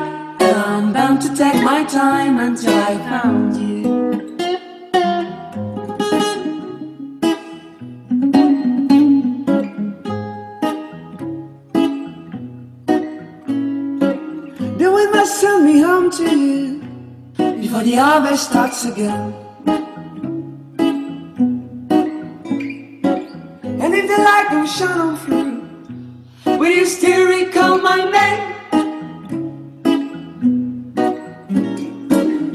and 0.41 0.57
I'm 0.57 0.93
bound 0.93 1.21
to 1.21 1.35
take 1.35 1.61
my 1.63 1.83
time 1.83 2.39
until 2.39 2.73
I 2.73 2.97
found 3.07 3.55
you. 3.55 3.78
Before 17.79 17.91
the 17.91 17.95
harvest 17.95 18.49
starts 18.49 18.85
again. 18.85 19.33
And 23.83 23.95
if 23.95 24.07
the 24.07 24.17
light 24.17 24.47
don't 24.51 24.67
shine 24.67 24.99
on 24.99 25.15
through, 25.17 25.59
Will 26.57 26.71
you 26.71 26.85
still 26.85 27.27
recall 27.27 27.77
my 27.77 28.03
name? 28.17 28.41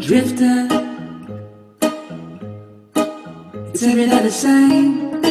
Drifter. 0.00 0.68
It's 3.70 3.82
every 3.82 4.06
day 4.06 4.22
the 4.22 4.30
same. 4.30 5.22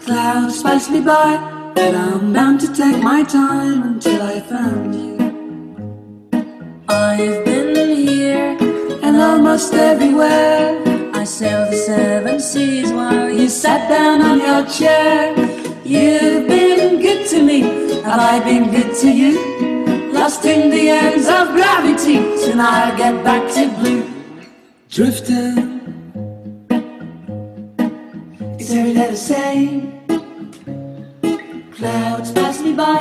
Clouds 0.00 0.62
pass 0.62 0.88
me 0.88 1.00
by, 1.00 1.34
and 1.76 1.96
I'm 1.96 2.32
bound 2.32 2.60
to 2.60 2.72
take 2.72 3.02
my 3.02 3.22
time 3.22 3.82
until 3.82 4.22
I 4.22 4.40
found 4.40 4.94
you. 4.94 5.10
I've 6.88 7.44
been 7.44 7.59
almost 9.20 9.74
everywhere. 9.74 10.80
I 11.14 11.24
sailed 11.24 11.72
the 11.72 11.76
seven 11.76 12.40
seas 12.40 12.90
while 12.92 13.30
you 13.30 13.48
sat 13.48 13.88
down 13.88 14.22
on 14.22 14.38
your 14.40 14.64
chair. 14.66 15.34
You've 15.84 16.48
been 16.48 17.00
good 17.00 17.28
to 17.28 17.42
me, 17.42 17.60
have 18.02 18.20
I 18.20 18.40
been 18.40 18.70
good 18.70 18.94
to 19.02 19.10
you? 19.10 19.32
Lost 20.12 20.44
in 20.44 20.70
the 20.70 20.88
ends 20.88 21.28
of 21.28 21.48
gravity, 21.48 22.16
soon 22.38 22.60
I'll 22.60 22.96
get 22.96 23.22
back 23.22 23.52
to 23.54 23.68
blue. 23.78 24.04
Drifting. 24.88 25.80
It's 28.58 28.70
every 28.72 28.94
day 28.94 29.10
the 29.10 29.16
same. 29.16 30.00
Clouds 31.72 32.32
pass 32.32 32.60
me 32.62 32.72
by, 32.74 32.98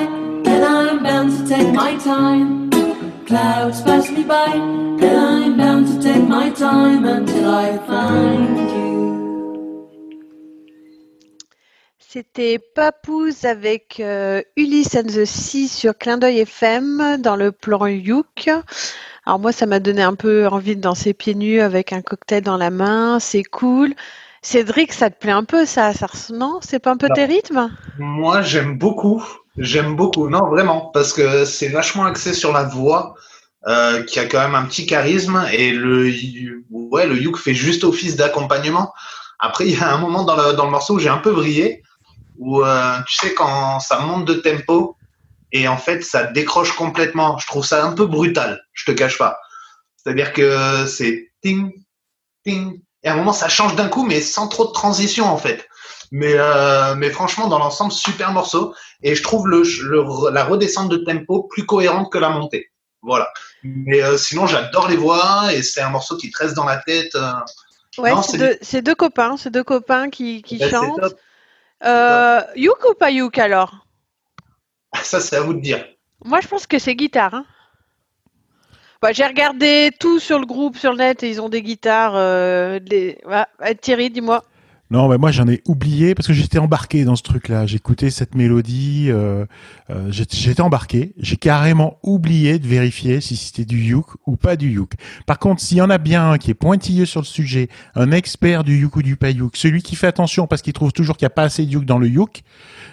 and 0.51 0.63
I'm 0.65 1.03
bound 1.03 1.31
to 1.37 1.47
take 1.47 1.73
my 1.73 1.97
time. 1.97 2.69
Clouds 3.25 3.81
pass 3.81 4.09
me 4.09 4.23
by, 4.23 4.53
and 4.55 5.03
I'm 5.03 5.57
bound 5.57 5.68
my 6.29 6.51
time 6.53 7.05
until 7.05 7.47
I 7.49 7.77
find 7.87 8.57
you. 8.71 8.99
C'était 11.97 12.59
Papouze 12.75 13.45
avec 13.45 13.99
euh, 13.99 14.41
Ulysse 14.55 14.95
and 14.95 15.07
the 15.07 15.25
Sea 15.25 15.67
sur 15.67 15.97
Clin 15.97 16.17
d'œil 16.17 16.39
FM 16.39 17.17
dans 17.21 17.35
le 17.35 17.51
plan 17.51 17.85
Youk. 17.87 18.49
Alors 19.25 19.39
moi, 19.39 19.51
ça 19.51 19.65
m'a 19.65 19.79
donné 19.79 20.01
un 20.01 20.15
peu 20.15 20.47
envie 20.47 20.75
de 20.75 20.81
danser 20.81 21.13
pieds 21.13 21.35
nus 21.35 21.61
avec 21.61 21.93
un 21.93 22.01
cocktail 22.01 22.41
dans 22.41 22.57
la 22.57 22.71
main. 22.71 23.19
C'est 23.19 23.43
cool. 23.43 23.93
Cédric, 24.41 24.93
ça 24.93 25.09
te 25.09 25.19
plaît 25.19 25.33
un 25.33 25.43
peu 25.43 25.65
ça, 25.65 25.91
Non, 26.31 26.59
c'est 26.61 26.79
pas 26.79 26.91
un 26.91 26.97
peu 26.97 27.07
Non. 27.09 27.15
tes 27.15 27.25
rythmes? 27.25 27.69
Moi, 27.99 28.41
j'aime 28.41 28.77
beaucoup. 28.77 29.23
J'aime 29.57 29.95
beaucoup. 29.95 30.29
Non, 30.29 30.47
vraiment, 30.49 30.89
parce 30.93 31.13
que 31.13 31.45
c'est 31.45 31.67
vachement 31.67 32.05
axé 32.05 32.33
sur 32.33 32.53
la 32.53 32.63
voix, 32.63 33.15
euh, 33.67 34.03
qui 34.03 34.19
a 34.19 34.25
quand 34.25 34.39
même 34.39 34.55
un 34.55 34.65
petit 34.65 34.85
charisme, 34.85 35.45
et 35.51 35.71
le, 35.71 36.11
ouais, 36.69 37.07
le 37.07 37.17
Youk 37.17 37.37
fait 37.37 37.53
juste 37.53 37.83
office 37.83 38.15
d'accompagnement. 38.15 38.93
Après, 39.39 39.67
il 39.67 39.77
y 39.77 39.81
a 39.81 39.93
un 39.93 39.97
moment 39.97 40.23
dans 40.23 40.35
le, 40.35 40.53
dans 40.53 40.65
le 40.65 40.71
morceau 40.71 40.95
où 40.95 40.99
j'ai 40.99 41.09
un 41.09 41.17
peu 41.17 41.29
vrillé, 41.29 41.83
où 42.37 42.63
euh, 42.63 42.97
tu 43.07 43.15
sais 43.15 43.33
quand 43.33 43.79
ça 43.79 43.99
monte 43.99 44.25
de 44.25 44.35
tempo 44.35 44.95
et 45.51 45.67
en 45.67 45.77
fait 45.77 46.03
ça 46.03 46.23
décroche 46.23 46.71
complètement. 46.73 47.37
Je 47.37 47.47
trouve 47.47 47.65
ça 47.65 47.85
un 47.85 47.91
peu 47.93 48.05
brutal. 48.05 48.61
Je 48.73 48.85
te 48.85 48.91
cache 48.91 49.17
pas. 49.17 49.37
C'est-à-dire 49.97 50.31
que 50.31 50.85
c'est 50.85 51.31
ting, 51.41 51.71
ting, 52.45 52.79
et 53.03 53.09
à 53.09 53.13
un 53.13 53.17
moment 53.17 53.33
ça 53.33 53.49
change 53.49 53.75
d'un 53.75 53.89
coup, 53.89 54.05
mais 54.05 54.21
sans 54.21 54.47
trop 54.47 54.67
de 54.67 54.71
transition 54.71 55.25
en 55.25 55.37
fait. 55.37 55.67
Mais, 56.11 56.33
euh, 56.35 56.95
mais 56.95 57.09
franchement, 57.11 57.47
dans 57.47 57.59
l'ensemble, 57.59 57.91
super 57.91 58.31
morceau. 58.31 58.73
Et 59.03 59.15
je 59.15 59.21
trouve 59.23 59.47
le, 59.47 59.63
le- 59.83 60.31
la 60.31 60.43
redescente 60.43 60.89
de 60.89 60.97
tempo 60.97 61.43
plus 61.43 61.65
cohérente 61.65 62.11
que 62.11 62.17
la 62.17 62.29
montée. 62.29 62.68
Voilà. 63.01 63.31
Mais 63.63 64.01
euh, 64.03 64.17
sinon, 64.17 64.47
j'adore 64.47 64.87
les 64.89 64.97
voix 64.97 65.53
et 65.53 65.63
c'est 65.63 65.81
un 65.81 65.89
morceau 65.89 66.17
qui 66.17 66.29
te 66.31 66.37
reste 66.37 66.55
dans 66.55 66.65
la 66.65 66.77
tête. 66.77 67.15
euh. 67.15 67.31
Ouais, 67.97 68.13
c'est 68.61 68.81
deux, 68.81 68.95
copains, 68.95 69.35
c'est 69.37 69.49
deux 69.49 69.63
copains 69.63 70.09
qui, 70.09 70.43
Ben, 70.59 70.69
chantent. 70.69 71.15
Euh, 71.83 72.41
Youk 72.55 72.77
ou 72.89 72.93
pas 72.93 73.09
Youk 73.11 73.37
alors? 73.37 73.85
Ça, 75.01 75.19
c'est 75.19 75.35
à 75.37 75.41
vous 75.41 75.53
de 75.53 75.61
dire. 75.61 75.85
Moi, 76.25 76.39
je 76.41 76.47
pense 76.47 76.67
que 76.67 76.79
c'est 76.79 76.95
guitare. 76.95 77.33
hein. 77.33 77.45
Bah, 79.01 79.13
j'ai 79.13 79.25
regardé 79.25 79.91
tout 79.97 80.19
sur 80.19 80.39
le 80.39 80.45
groupe, 80.45 80.77
sur 80.77 80.91
le 80.91 80.97
net, 80.97 81.23
et 81.23 81.29
ils 81.29 81.41
ont 81.41 81.47
des 81.47 81.61
guitares. 81.61 82.15
euh, 82.15 82.79
Thierry, 83.81 84.09
dis-moi. 84.09 84.43
Non, 84.91 85.07
mais 85.07 85.19
moi 85.19 85.29
j'en 85.29 85.47
ai 85.47 85.61
oublié 85.67 86.15
parce 86.15 86.27
que 86.27 86.33
j'étais 86.33 86.57
embarqué 86.57 87.03
dans 87.05 87.15
ce 87.15 87.21
truc-là. 87.21 87.67
J'écoutais 87.67 88.09
cette 88.09 88.33
mélodie, 88.33 89.09
euh, 89.09 89.45
euh, 89.91 90.07
j'étais 90.09 90.61
embarqué. 90.61 91.13
J'ai 91.19 91.35
carrément 91.35 91.99
oublié 92.01 92.57
de 92.57 92.65
vérifier 92.65 93.21
si 93.21 93.35
c'était 93.35 93.65
du 93.65 93.77
youk 93.77 94.07
ou 94.25 94.35
pas 94.35 94.55
du 94.55 94.71
youk. 94.71 94.93
Par 95.27 95.37
contre, 95.37 95.61
s'il 95.61 95.77
y 95.77 95.81
en 95.81 95.91
a 95.91 95.99
bien 95.99 96.31
un 96.31 96.37
qui 96.39 96.49
est 96.49 96.55
pointilleux 96.55 97.05
sur 97.05 97.21
le 97.21 97.27
sujet, 97.27 97.67
un 97.93 98.11
expert 98.11 98.63
du 98.63 98.81
youk 98.81 98.95
ou 98.95 99.03
du 99.03 99.15
pas 99.15 99.29
youk, 99.29 99.57
celui 99.57 99.83
qui 99.83 99.95
fait 99.95 100.07
attention 100.07 100.47
parce 100.47 100.63
qu'il 100.63 100.73
trouve 100.73 100.91
toujours 100.91 101.17
qu'il 101.17 101.25
n'y 101.25 101.31
a 101.33 101.35
pas 101.35 101.43
assez 101.43 101.67
de 101.67 101.71
youk 101.71 101.85
dans 101.85 101.99
le 101.99 102.07
youk, 102.07 102.41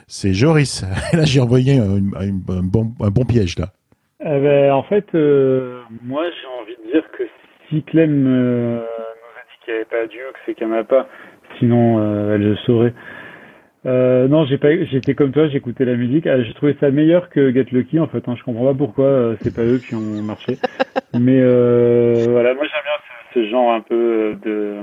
c'est 0.06 0.34
Joris. 0.34 0.84
Là, 1.14 1.24
j'ai 1.24 1.40
envoyé 1.40 1.78
un, 1.78 2.00
bon, 2.02 3.24
piège 3.26 3.58
là. 3.58 3.68
Eh 4.20 4.40
ben, 4.40 4.70
en 4.72 4.82
fait, 4.82 5.06
euh, 5.14 5.80
moi, 6.02 6.24
j'ai 6.24 6.60
envie 6.60 6.76
de 6.86 6.92
dire 6.92 7.10
que 7.16 7.22
si 7.70 7.82
Clem 7.84 8.22
nous 8.22 8.80
a 8.80 8.82
dit 8.82 9.64
qu'il 9.64 9.72
n'y 9.72 9.80
avait 9.80 9.86
pas 9.86 10.06
Duke, 10.06 10.36
c'est 10.44 10.54
qu'il 10.54 10.66
n'y 10.66 10.74
en 10.74 10.76
a 10.76 10.84
pas. 10.84 11.08
Sinon, 11.58 11.98
euh, 12.00 12.34
elle 12.34 12.42
le 12.42 12.56
saurait. 12.56 12.92
Euh, 13.86 14.26
non, 14.26 14.44
j'ai 14.46 14.58
pas, 14.58 14.68
j'étais 14.84 15.14
comme 15.14 15.30
toi, 15.32 15.48
j'écoutais 15.48 15.84
la 15.84 15.94
musique. 15.94 16.26
Ah, 16.26 16.42
j'ai 16.42 16.52
trouvé 16.54 16.76
ça 16.80 16.90
meilleur 16.90 17.30
que 17.30 17.52
Get 17.52 17.66
Lucky, 17.70 18.00
en 18.00 18.08
fait. 18.08 18.28
Hein. 18.28 18.34
Je 18.36 18.42
comprends 18.42 18.66
pas 18.66 18.74
pourquoi 18.74 19.04
euh, 19.06 19.36
c'est 19.42 19.54
pas 19.54 19.62
eux 19.62 19.78
qui 19.78 19.94
ont 19.94 20.00
marché. 20.22 20.58
Mais 21.14 21.38
euh, 21.40 22.26
voilà, 22.30 22.54
moi 22.54 22.64
j'aime 22.64 22.82
bien 22.84 22.98
ce, 23.34 23.40
ce 23.40 23.50
genre 23.50 23.72
un 23.72 23.80
peu 23.80 24.36
de, 24.44 24.76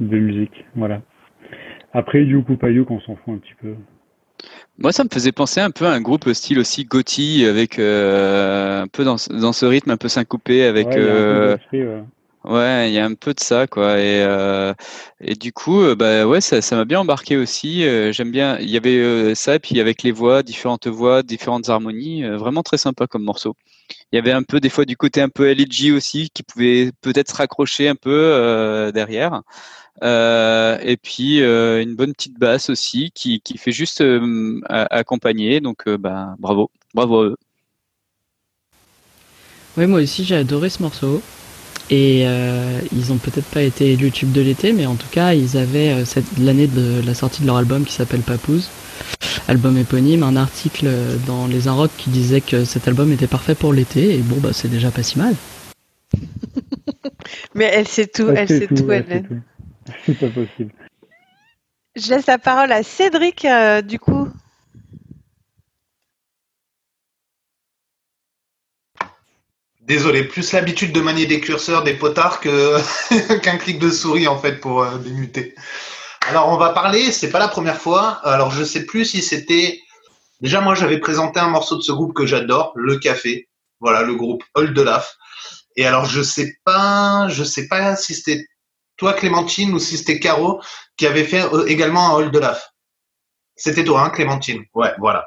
de 0.00 0.18
musique. 0.18 0.64
Voilà. 0.76 1.00
Après, 1.94 2.22
Yuk 2.24 2.48
ou 2.50 2.56
pas 2.56 2.70
Yuk, 2.70 2.90
on 2.90 3.00
s'en 3.00 3.16
fout 3.16 3.34
un 3.34 3.38
petit 3.38 3.54
peu. 3.60 3.74
Moi, 4.78 4.92
ça 4.92 5.04
me 5.04 5.08
faisait 5.12 5.32
penser 5.32 5.60
un 5.60 5.70
peu 5.70 5.86
à 5.86 5.90
un 5.92 6.00
groupe 6.00 6.28
style 6.32 6.58
aussi 6.58 6.84
Gotti, 6.84 7.44
avec 7.48 7.78
euh, 7.78 8.82
un 8.82 8.86
peu 8.88 9.04
dans, 9.04 9.16
ce- 9.18 9.32
dans 9.32 9.52
ce 9.52 9.64
rythme 9.66 9.90
un 9.90 9.96
peu 9.96 10.08
syncopé, 10.08 10.64
avec 10.64 10.88
Ouais, 10.88 11.56
ouais. 12.44 12.90
il 12.90 12.94
y 12.94 12.98
a 12.98 13.04
un 13.04 13.14
peu 13.14 13.34
de 13.34 13.40
ça, 13.40 13.66
quoi. 13.66 13.98
Et, 13.98 14.22
euh, 14.22 14.74
du 15.40 15.52
coup, 15.52 15.80
euh, 15.82 15.94
bah 15.94 16.26
ouais, 16.26 16.40
ça, 16.40 16.60
m'a 16.76 16.84
bien 16.84 17.00
embarqué 17.00 17.36
aussi. 17.36 17.84
Euh, 17.84 18.12
J'aime 18.12 18.30
bien. 18.30 18.58
Il 18.58 18.70
y 18.70 18.76
avait 18.76 19.34
ça, 19.34 19.56
et 19.56 19.58
puis 19.58 19.80
avec 19.80 20.02
les 20.02 20.12
voix, 20.12 20.42
différentes 20.42 20.86
voix, 20.86 21.22
différentes 21.22 21.68
harmonies, 21.68 22.24
vraiment 22.24 22.62
très 22.62 22.78
sympa 22.78 23.06
comme 23.06 23.22
morceau. 23.22 23.56
Il 24.12 24.16
y 24.16 24.18
avait 24.18 24.32
un 24.32 24.42
peu 24.42 24.60
des 24.60 24.68
fois 24.70 24.84
du 24.84 24.96
côté 24.96 25.20
un 25.20 25.28
peu 25.28 25.52
LG 25.52 25.92
aussi, 25.94 26.30
qui 26.32 26.42
pouvait 26.42 26.92
peut-être 27.00 27.30
se 27.30 27.36
raccrocher 27.36 27.88
un 27.88 27.96
peu 27.96 28.90
derrière. 28.94 29.42
Et 30.02 30.96
puis 31.02 31.38
une 31.40 31.94
bonne 31.96 32.12
petite 32.12 32.38
basse 32.38 32.70
aussi 32.70 33.10
qui, 33.14 33.40
qui 33.40 33.58
fait 33.58 33.72
juste 33.72 34.02
accompagner. 34.68 35.60
Donc 35.60 35.88
bah, 35.88 36.34
bravo, 36.38 36.70
bravo 36.94 37.20
à 37.20 37.24
eux. 37.26 37.36
Oui, 39.78 39.86
moi 39.86 40.00
aussi 40.00 40.24
j'ai 40.24 40.36
adoré 40.36 40.68
ce 40.68 40.82
morceau. 40.82 41.22
Et 41.90 42.22
euh, 42.26 42.80
ils 42.92 43.12
ont 43.12 43.18
peut-être 43.18 43.46
pas 43.46 43.62
été 43.62 43.92
élus 43.92 44.10
tube 44.12 44.32
de 44.32 44.40
l'été, 44.40 44.72
mais 44.72 44.86
en 44.86 44.94
tout 44.94 45.08
cas 45.10 45.34
ils 45.34 45.56
avaient 45.56 45.90
euh, 45.90 46.04
cette- 46.04 46.38
l'année 46.38 46.66
de 46.66 47.02
la 47.04 47.14
sortie 47.14 47.42
de 47.42 47.46
leur 47.46 47.56
album 47.56 47.84
qui 47.84 47.92
s'appelle 47.92 48.20
Papouze, 48.20 48.68
album 49.48 49.76
éponyme, 49.76 50.22
un 50.22 50.36
article 50.36 50.86
euh, 50.86 51.16
dans 51.26 51.46
les 51.46 51.68
Inrock 51.68 51.90
qui 51.98 52.10
disait 52.10 52.40
que 52.40 52.64
cet 52.64 52.88
album 52.88 53.12
était 53.12 53.26
parfait 53.26 53.54
pour 53.54 53.72
l'été. 53.72 54.14
Et 54.14 54.18
bon 54.18 54.36
bah 54.38 54.50
c'est 54.52 54.68
déjà 54.68 54.90
pas 54.90 55.02
si 55.02 55.18
mal. 55.18 55.34
Mais 57.54 57.70
elle 57.72 57.88
sait 57.88 58.06
tout, 58.06 58.28
elle 58.34 58.48
sait 58.48 58.66
tout, 58.66 58.90
elle 58.90 59.06
elle. 59.10 59.22
tout. 59.28 59.36
C'est 60.06 60.18
pas 60.18 60.28
possible. 60.28 60.72
Je 61.96 62.08
laisse 62.10 62.26
la 62.26 62.38
parole 62.38 62.72
à 62.72 62.82
Cédric, 62.82 63.44
euh, 63.44 63.82
du 63.82 63.98
coup. 63.98 64.28
Désolé, 69.82 70.22
plus 70.22 70.52
l'habitude 70.52 70.92
de 70.92 71.00
manier 71.00 71.26
des 71.26 71.40
curseurs, 71.40 71.82
des 71.82 71.94
potards 71.94 72.38
que 72.38 72.78
qu'un 73.42 73.56
clic 73.56 73.80
de 73.80 73.90
souris 73.90 74.28
en 74.28 74.38
fait 74.38 74.60
pour 74.60 74.82
euh, 74.82 74.96
démuter. 74.98 75.56
Alors 76.28 76.48
on 76.50 76.56
va 76.56 76.70
parler, 76.70 77.10
c'est 77.10 77.30
pas 77.30 77.40
la 77.40 77.48
première 77.48 77.80
fois. 77.80 78.20
Alors 78.22 78.52
je 78.52 78.62
sais 78.62 78.86
plus 78.86 79.04
si 79.06 79.22
c'était 79.22 79.80
déjà 80.40 80.60
moi 80.60 80.76
j'avais 80.76 80.98
présenté 80.98 81.40
un 81.40 81.48
morceau 81.48 81.76
de 81.76 81.82
ce 81.82 81.90
groupe 81.90 82.14
que 82.14 82.26
j'adore, 82.26 82.72
Le 82.76 82.96
Café. 82.98 83.48
Voilà 83.80 84.02
le 84.02 84.14
groupe 84.14 84.44
Old 84.54 84.78
Olaf. 84.78 85.16
Et 85.74 85.84
alors 85.84 86.04
je 86.04 86.22
sais 86.22 86.54
pas, 86.64 87.26
je 87.28 87.42
sais 87.42 87.66
pas 87.66 87.96
si 87.96 88.14
c'était 88.14 88.46
toi 88.96 89.14
Clémentine 89.14 89.74
ou 89.74 89.80
si 89.80 89.98
c'était 89.98 90.20
Caro 90.20 90.62
qui 90.96 91.08
avait 91.08 91.24
fait 91.24 91.42
euh, 91.52 91.66
également 91.66 92.10
un 92.10 92.18
Old 92.18 92.36
Olaf. 92.36 92.70
C'était 93.56 93.84
toi, 93.84 94.02
hein, 94.04 94.10
Clémentine. 94.10 94.62
Ouais, 94.74 94.92
voilà. 94.98 95.26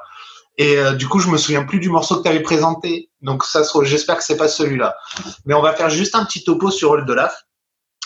Et 0.58 0.78
euh, 0.78 0.92
du 0.92 1.06
coup, 1.08 1.20
je 1.20 1.28
me 1.28 1.36
souviens 1.36 1.64
plus 1.64 1.80
du 1.80 1.90
morceau 1.90 2.16
que 2.16 2.22
tu 2.22 2.28
avais 2.28 2.40
présenté. 2.40 3.10
Donc 3.22 3.44
ça, 3.44 3.62
j'espère 3.82 4.16
que 4.18 4.24
c'est 4.24 4.36
pas 4.36 4.48
celui-là. 4.48 4.96
Mais 5.44 5.54
on 5.54 5.62
va 5.62 5.72
faire 5.74 5.90
juste 5.90 6.14
un 6.14 6.24
petit 6.24 6.44
topo 6.44 6.70
sur 6.70 6.90
Old 6.90 7.08
Olaf. 7.08 7.42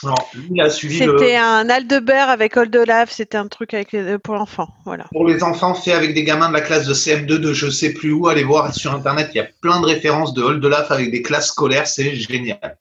Alors, 0.03 0.31
lui, 0.33 0.49
il 0.55 0.61
a 0.63 0.71
suivi 0.71 0.99
le, 1.05 1.19
C'était 1.19 1.37
un 1.37 1.69
Aldebert 1.69 2.31
avec 2.31 2.57
Old 2.57 2.75
Olaf, 2.75 3.11
c'était 3.11 3.37
un 3.37 3.49
truc 3.49 3.75
avec 3.75 3.93
les- 3.93 4.19
pour 4.19 4.35
l'enfant. 4.35 4.69
Voilà. 4.87 5.05
pour 5.13 5.27
les 5.27 5.43
enfants 5.43 5.75
fait 5.75 5.93
avec 5.93 6.15
des 6.15 6.25
gamins 6.25 6.49
de 6.49 6.55
la 6.55 6.63
classe 6.63 6.87
de 6.87 6.95
CM2 6.95 7.39
de 7.39 7.53
je 7.53 7.69
sais 7.69 7.93
plus 7.93 8.11
où. 8.11 8.27
Allez 8.27 8.45
voir 8.45 8.75
sur 8.75 8.95
internet, 8.95 9.29
il 9.35 9.37
y 9.37 9.41
a 9.41 9.49
plein 9.61 9.79
de 9.79 9.85
références 9.85 10.33
de 10.33 10.43
Old 10.43 10.65
Olaf 10.65 10.91
avec 10.91 11.11
des 11.11 11.21
classes 11.21 11.49
scolaires, 11.49 11.87
c'est 11.87 12.15
génial. 12.17 12.79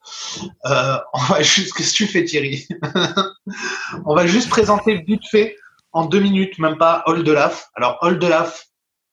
Euh, 0.65 0.95
on 1.13 1.19
va 1.23 1.41
juste, 1.41 1.73
qu'est-ce 1.73 1.91
que 1.91 1.97
tu 1.97 2.07
fais 2.07 2.23
Thierry? 2.23 2.65
On 4.05 4.15
va 4.15 4.25
juste 4.25 4.49
présenter 4.49 5.03
vite 5.05 5.25
fait 5.29 5.57
en 5.91 6.05
deux 6.05 6.19
minutes, 6.21 6.57
même 6.59 6.77
pas 6.77 7.03
Old 7.05 7.27
Olaf. 7.27 7.69
Alors 7.75 7.97
Old 8.01 8.23
Olaf, 8.23 8.67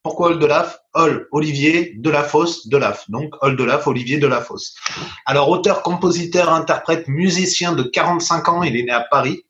Pourquoi 0.06 0.28
Oldelaf 0.28 0.78
Ol, 0.94 1.26
Olivier, 1.32 1.94
Delafosse, 1.96 2.68
Delaf. 2.68 3.10
Donc 3.10 3.34
Oldelaf, 3.40 3.88
Olivier 3.88 4.18
Delafosse. 4.18 4.76
Alors 5.24 5.48
auteur, 5.48 5.82
compositeur, 5.82 6.52
interprète, 6.52 7.08
musicien 7.08 7.72
de 7.72 7.82
45 7.82 8.48
ans, 8.48 8.62
il 8.62 8.76
est 8.76 8.84
né 8.84 8.92
à 8.92 9.00
Paris. 9.00 9.42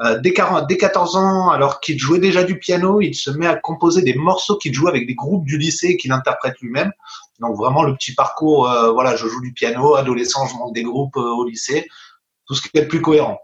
Euh, 0.00 0.18
dès, 0.18 0.32
40 0.32 0.68
dès 0.68 0.76
14 0.76 1.14
ans, 1.14 1.50
alors 1.50 1.78
qu'il 1.78 2.00
jouait 2.00 2.18
déjà 2.18 2.42
du 2.42 2.58
piano, 2.58 3.00
il 3.00 3.14
se 3.14 3.30
met 3.30 3.46
à 3.46 3.54
composer 3.54 4.02
des 4.02 4.14
morceaux 4.14 4.56
qu'il 4.56 4.74
joue 4.74 4.88
avec 4.88 5.06
des 5.06 5.14
groupes 5.14 5.44
du 5.44 5.56
lycée 5.56 5.90
et 5.90 5.96
qu'il 5.96 6.10
interprète 6.10 6.58
lui-même. 6.60 6.90
Donc 7.38 7.56
vraiment 7.56 7.84
le 7.84 7.94
petit 7.94 8.16
parcours, 8.16 8.68
euh, 8.68 8.90
voilà, 8.90 9.14
je 9.14 9.28
joue 9.28 9.40
du 9.40 9.52
piano, 9.52 9.94
adolescent, 9.94 10.48
je 10.48 10.56
monte 10.56 10.72
des 10.72 10.82
groupes 10.82 11.16
euh, 11.16 11.20
au 11.20 11.46
lycée, 11.48 11.86
tout 12.48 12.56
ce 12.56 12.62
qui 12.62 12.76
est 12.76 12.86
plus 12.86 13.00
cohérent. 13.00 13.38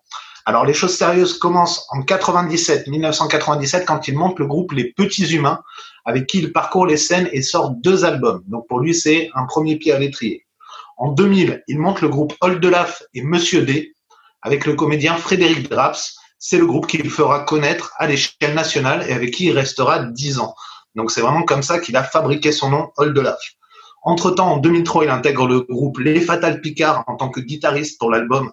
Alors 0.49 0.65
les 0.65 0.73
choses 0.75 0.97
sérieuses 0.97 1.39
commencent 1.39 1.87
en 1.91 2.03
97, 2.03 2.87
1997, 2.87 3.87
quand 3.87 4.09
il 4.09 4.17
monte 4.17 4.39
le 4.39 4.47
groupe 4.47 4.73
Les 4.73 4.93
Petits 4.93 5.35
Humains, 5.35 5.63
avec 6.09 6.27
qui 6.27 6.39
il 6.39 6.53
parcourt 6.55 6.87
les 6.87 6.97
scènes 6.97 7.29
et 7.33 7.43
sort 7.43 7.71
deux 7.71 8.07
albums. 8.07 8.43
Donc 8.47 8.67
pour 8.67 8.81
lui, 8.81 8.95
c'est 8.95 9.29
un 9.35 9.45
premier 9.45 9.77
pied 9.77 9.93
à 9.93 9.99
l'étrier. 9.99 10.47
En 10.97 11.13
2000, 11.13 11.63
il 11.69 11.79
monte 11.79 12.01
le 12.01 12.09
groupe 12.09 12.33
Oldelaf 12.41 13.03
et 13.13 13.21
Monsieur 13.21 13.61
D, 13.61 13.93
avec 14.41 14.65
le 14.65 14.73
comédien 14.73 15.17
Frédéric 15.17 15.69
Draps. 15.69 16.17
C'est 16.39 16.57
le 16.57 16.65
groupe 16.65 16.87
qu'il 16.87 17.11
fera 17.11 17.41
connaître 17.41 17.93
à 17.99 18.07
l'échelle 18.07 18.55
nationale 18.55 19.05
et 19.07 19.13
avec 19.13 19.33
qui 19.33 19.49
il 19.49 19.53
restera 19.53 19.99
dix 19.99 20.39
ans. 20.39 20.55
Donc 20.95 21.11
c'est 21.11 21.21
vraiment 21.21 21.43
comme 21.43 21.63
ça 21.63 21.79
qu'il 21.79 21.95
a 21.95 22.03
fabriqué 22.03 22.53
son 22.53 22.71
nom 22.71 22.89
Oldelaf. 22.97 23.39
Entre-temps, 24.03 24.53
en 24.53 24.57
2003, 24.57 25.05
il 25.05 25.11
intègre 25.11 25.47
le 25.47 25.61
groupe 25.61 25.99
Les 25.99 26.23
Fatal 26.23 26.63
Picard 26.63 27.05
en 27.07 27.17
tant 27.17 27.29
que 27.29 27.41
guitariste 27.41 27.99
pour 27.99 28.11
l'album 28.11 28.51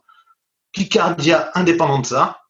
Picardia 0.74 1.51
indépendant 1.53 1.99
de 1.99 2.06
ça. 2.06 2.41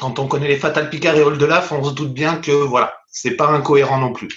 Quand 0.00 0.18
on 0.18 0.26
connaît 0.26 0.48
les 0.48 0.56
Fatal 0.56 0.88
Picard 0.88 1.16
et 1.16 1.22
Oldelaf, 1.22 1.70
on 1.70 1.84
se 1.84 1.92
doute 1.92 2.14
bien 2.14 2.36
que 2.36 2.52
voilà, 2.52 2.94
c'est 3.10 3.32
pas 3.32 3.48
incohérent 3.48 3.98
non 3.98 4.12
plus. 4.12 4.28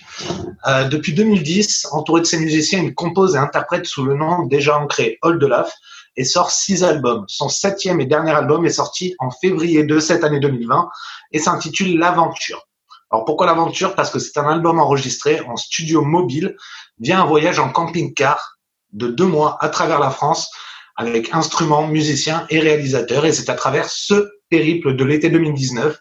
Euh, 0.67 0.87
depuis 0.87 1.13
2010, 1.13 1.87
entouré 1.91 2.21
de 2.21 2.25
ses 2.25 2.39
musiciens, 2.39 2.79
il 2.79 2.93
compose 2.95 3.35
et 3.35 3.37
interprète 3.37 3.85
sous 3.85 4.03
le 4.03 4.15
nom 4.15 4.45
déjà 4.45 4.77
ancré 4.77 5.17
Oldelaf 5.21 5.71
et 6.17 6.23
sort 6.23 6.51
six 6.51 6.83
albums. 6.83 7.25
Son 7.27 7.49
septième 7.49 8.01
et 8.01 8.05
dernier 8.05 8.31
album 8.31 8.65
est 8.65 8.71
sorti 8.71 9.15
en 9.19 9.29
février 9.31 9.83
de 9.83 9.99
cette 9.99 10.23
année 10.23 10.39
2020 10.39 10.89
et 11.31 11.39
s'intitule 11.39 11.97
L'Aventure. 11.97 12.67
Alors 13.11 13.25
pourquoi 13.25 13.45
l'aventure? 13.45 13.93
Parce 13.93 14.09
que 14.09 14.19
c'est 14.19 14.37
un 14.37 14.47
album 14.47 14.79
enregistré 14.79 15.41
en 15.41 15.57
studio 15.57 16.01
mobile 16.01 16.55
via 16.99 17.21
un 17.21 17.25
voyage 17.25 17.59
en 17.59 17.69
camping-car 17.69 18.57
de 18.93 19.07
deux 19.07 19.25
mois 19.25 19.57
à 19.59 19.69
travers 19.69 19.99
la 19.99 20.11
France 20.11 20.49
avec 20.95 21.33
instruments, 21.33 21.87
musiciens 21.87 22.45
et 22.49 22.59
réalisateurs. 22.59 23.25
Et 23.25 23.33
c'est 23.33 23.49
à 23.49 23.55
travers 23.55 23.89
ce 23.89 24.29
périple 24.49 24.95
de 24.95 25.03
l'été 25.03 25.29
2019 25.29 25.99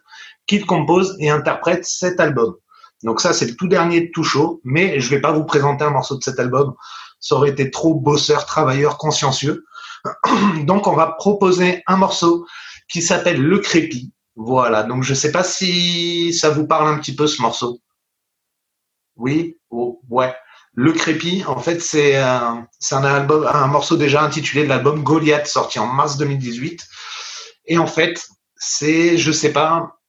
qu'il 0.51 0.65
compose 0.65 1.15
et 1.19 1.29
interprète 1.29 1.85
cet 1.85 2.19
album. 2.19 2.55
Donc 3.03 3.21
ça, 3.21 3.31
c'est 3.31 3.45
le 3.45 3.55
tout 3.55 3.69
dernier 3.69 4.11
tout 4.11 4.25
chaud, 4.25 4.59
mais 4.65 4.99
je 4.99 5.09
vais 5.09 5.21
pas 5.21 5.31
vous 5.31 5.45
présenter 5.45 5.85
un 5.85 5.91
morceau 5.91 6.17
de 6.17 6.23
cet 6.23 6.39
album. 6.39 6.73
Ça 7.21 7.35
aurait 7.35 7.51
été 7.51 7.71
trop 7.71 7.93
bosseur, 7.93 8.45
travailleur, 8.45 8.97
consciencieux. 8.97 9.63
Donc 10.65 10.87
on 10.87 10.93
va 10.93 11.07
proposer 11.07 11.83
un 11.87 11.95
morceau 11.95 12.45
qui 12.89 13.01
s'appelle 13.01 13.41
Le 13.41 13.59
Crépi. 13.59 14.11
Voilà, 14.35 14.83
donc 14.83 15.03
je 15.03 15.13
sais 15.13 15.31
pas 15.31 15.43
si 15.43 16.33
ça 16.33 16.49
vous 16.49 16.65
parle 16.65 16.87
un 16.87 16.97
petit 16.97 17.15
peu 17.15 17.27
ce 17.27 17.41
morceau. 17.41 17.79
Oui, 19.15 19.57
oh, 19.69 20.01
ouais. 20.09 20.33
Le 20.73 20.91
Crépi, 20.93 21.43
en 21.47 21.59
fait, 21.59 21.81
c'est 21.81 22.15
un, 22.17 22.67
c'est 22.79 22.95
un 22.95 23.03
un 23.03 23.67
morceau 23.67 23.97
déjà 23.97 24.23
intitulé 24.23 24.63
de 24.63 24.69
l'album 24.69 25.03
Goliath, 25.03 25.47
sorti 25.47 25.79
en 25.79 25.87
mars 25.87 26.17
2018. 26.17 26.81
Et 27.67 27.77
en 27.77 27.87
fait, 27.87 28.25
c'est, 28.55 29.17
je 29.17 29.31
sais 29.31 29.51
pas, 29.51 30.00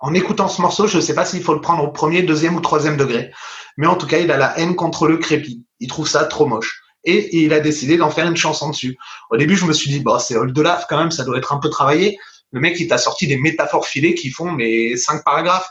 en 0.00 0.14
écoutant 0.14 0.48
ce 0.48 0.60
morceau, 0.62 0.86
je 0.86 1.00
sais 1.00 1.14
pas 1.14 1.24
s'il 1.24 1.42
faut 1.42 1.54
le 1.54 1.60
prendre 1.60 1.82
au 1.84 1.88
premier, 1.88 2.22
deuxième 2.22 2.56
ou 2.56 2.60
troisième 2.60 2.96
degré. 2.96 3.30
Mais 3.76 3.86
en 3.86 3.96
tout 3.96 4.06
cas, 4.06 4.18
il 4.18 4.30
a 4.30 4.36
la 4.36 4.58
haine 4.58 4.76
contre 4.76 5.06
le 5.06 5.16
Crépi. 5.16 5.64
Il 5.80 5.88
trouve 5.88 6.08
ça 6.08 6.24
trop 6.24 6.46
moche. 6.46 6.82
Et 7.04 7.44
il 7.44 7.52
a 7.52 7.60
décidé 7.60 7.96
d'en 7.96 8.10
faire 8.10 8.26
une 8.26 8.36
chanson 8.36 8.70
dessus. 8.70 8.98
Au 9.30 9.36
début, 9.36 9.56
je 9.56 9.64
me 9.64 9.72
suis 9.72 9.90
dit, 9.90 10.00
bah, 10.00 10.18
c'est 10.18 10.36
Oldelaf 10.36 10.86
quand 10.88 10.98
même, 10.98 11.10
ça 11.10 11.24
doit 11.24 11.38
être 11.38 11.52
un 11.52 11.58
peu 11.58 11.70
travaillé. 11.70 12.18
Le 12.50 12.60
mec, 12.60 12.78
il 12.80 12.88
t'a 12.88 12.98
sorti 12.98 13.26
des 13.26 13.36
métaphores 13.36 13.86
filées 13.86 14.14
qui 14.14 14.30
font 14.30 14.50
mais 14.50 14.96
cinq 14.96 15.24
paragraphes. 15.24 15.68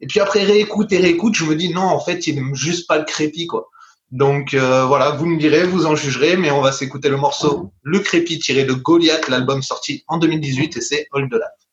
Et 0.00 0.06
puis 0.06 0.20
après, 0.20 0.44
réécoute 0.44 0.92
et 0.92 0.98
réécoute, 0.98 1.34
je 1.34 1.44
me 1.44 1.56
dis 1.56 1.72
non, 1.72 1.82
en 1.82 2.00
fait, 2.00 2.26
il 2.26 2.36
n'aime 2.36 2.54
juste 2.54 2.86
pas 2.86 2.98
le 2.98 3.04
crépi, 3.04 3.46
quoi. 3.46 3.68
Donc 4.10 4.54
euh, 4.54 4.86
voilà, 4.86 5.10
vous 5.10 5.26
me 5.26 5.38
direz, 5.38 5.64
vous 5.64 5.84
en 5.84 5.94
jugerez, 5.94 6.36
mais 6.36 6.50
on 6.50 6.62
va 6.62 6.72
s'écouter 6.72 7.10
le 7.10 7.18
morceau 7.18 7.72
Le 7.82 7.98
Crépi 7.98 8.38
tiré 8.38 8.64
de 8.64 8.72
Goliath, 8.72 9.28
l'album 9.28 9.62
sorti 9.62 10.04
en 10.08 10.16
2018, 10.16 10.76
et 10.76 10.80
c'est 10.80 11.08
Oldelaf. 11.12 11.50
Qu'est-ce 11.50 11.67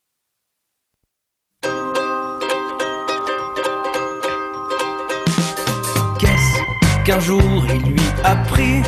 qu'un 7.05 7.19
jour 7.19 7.63
il 7.69 7.91
lui 7.91 8.01
a 8.23 8.35
pris 8.35 8.81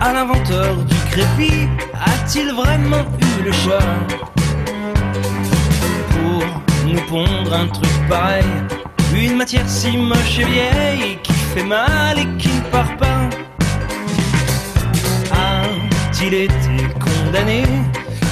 à 0.00 0.12
l'inventeur 0.14 0.74
du 0.76 0.94
crépi 1.10 1.68
A-t-il 1.94 2.50
vraiment 2.52 3.04
eu 3.20 3.42
le 3.44 3.52
choix 3.52 3.88
pour 6.10 6.44
nous 6.86 7.00
pondre 7.02 7.52
un 7.52 7.66
truc 7.68 8.08
pareil 8.08 8.44
Une 9.14 9.36
matière 9.36 9.68
si 9.68 9.98
moche 9.98 10.38
et 10.38 10.44
vieille 10.44 11.18
qui 11.22 11.32
fait 11.32 11.62
mal 11.62 12.18
et 12.18 12.26
qui 12.38 12.48
ne 12.48 12.60
part 12.72 12.96
pas? 12.96 13.28
A-t-il 15.32 16.32
été 16.34 16.76
condamné, 17.04 17.64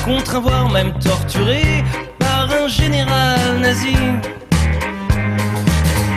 contraint 0.05 0.41
voire 0.41 0.70
même 0.70 0.93
torturé 0.99 1.84
par 2.18 2.49
un 2.51 2.68
général 2.68 3.59
nazi 3.61 3.97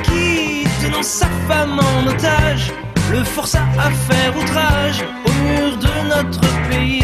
qui, 0.04 0.64
tenant 0.82 1.04
sa 1.04 1.28
femme 1.48 1.80
en 1.80 2.08
otage, 2.08 2.72
le 3.12 3.24
força 3.24 3.60
à 3.78 3.90
faire 3.90 4.36
outrage 4.38 5.04
au 5.26 5.32
mur 5.44 5.78
de 5.78 5.94
notre 6.10 6.48
pays. 6.70 7.04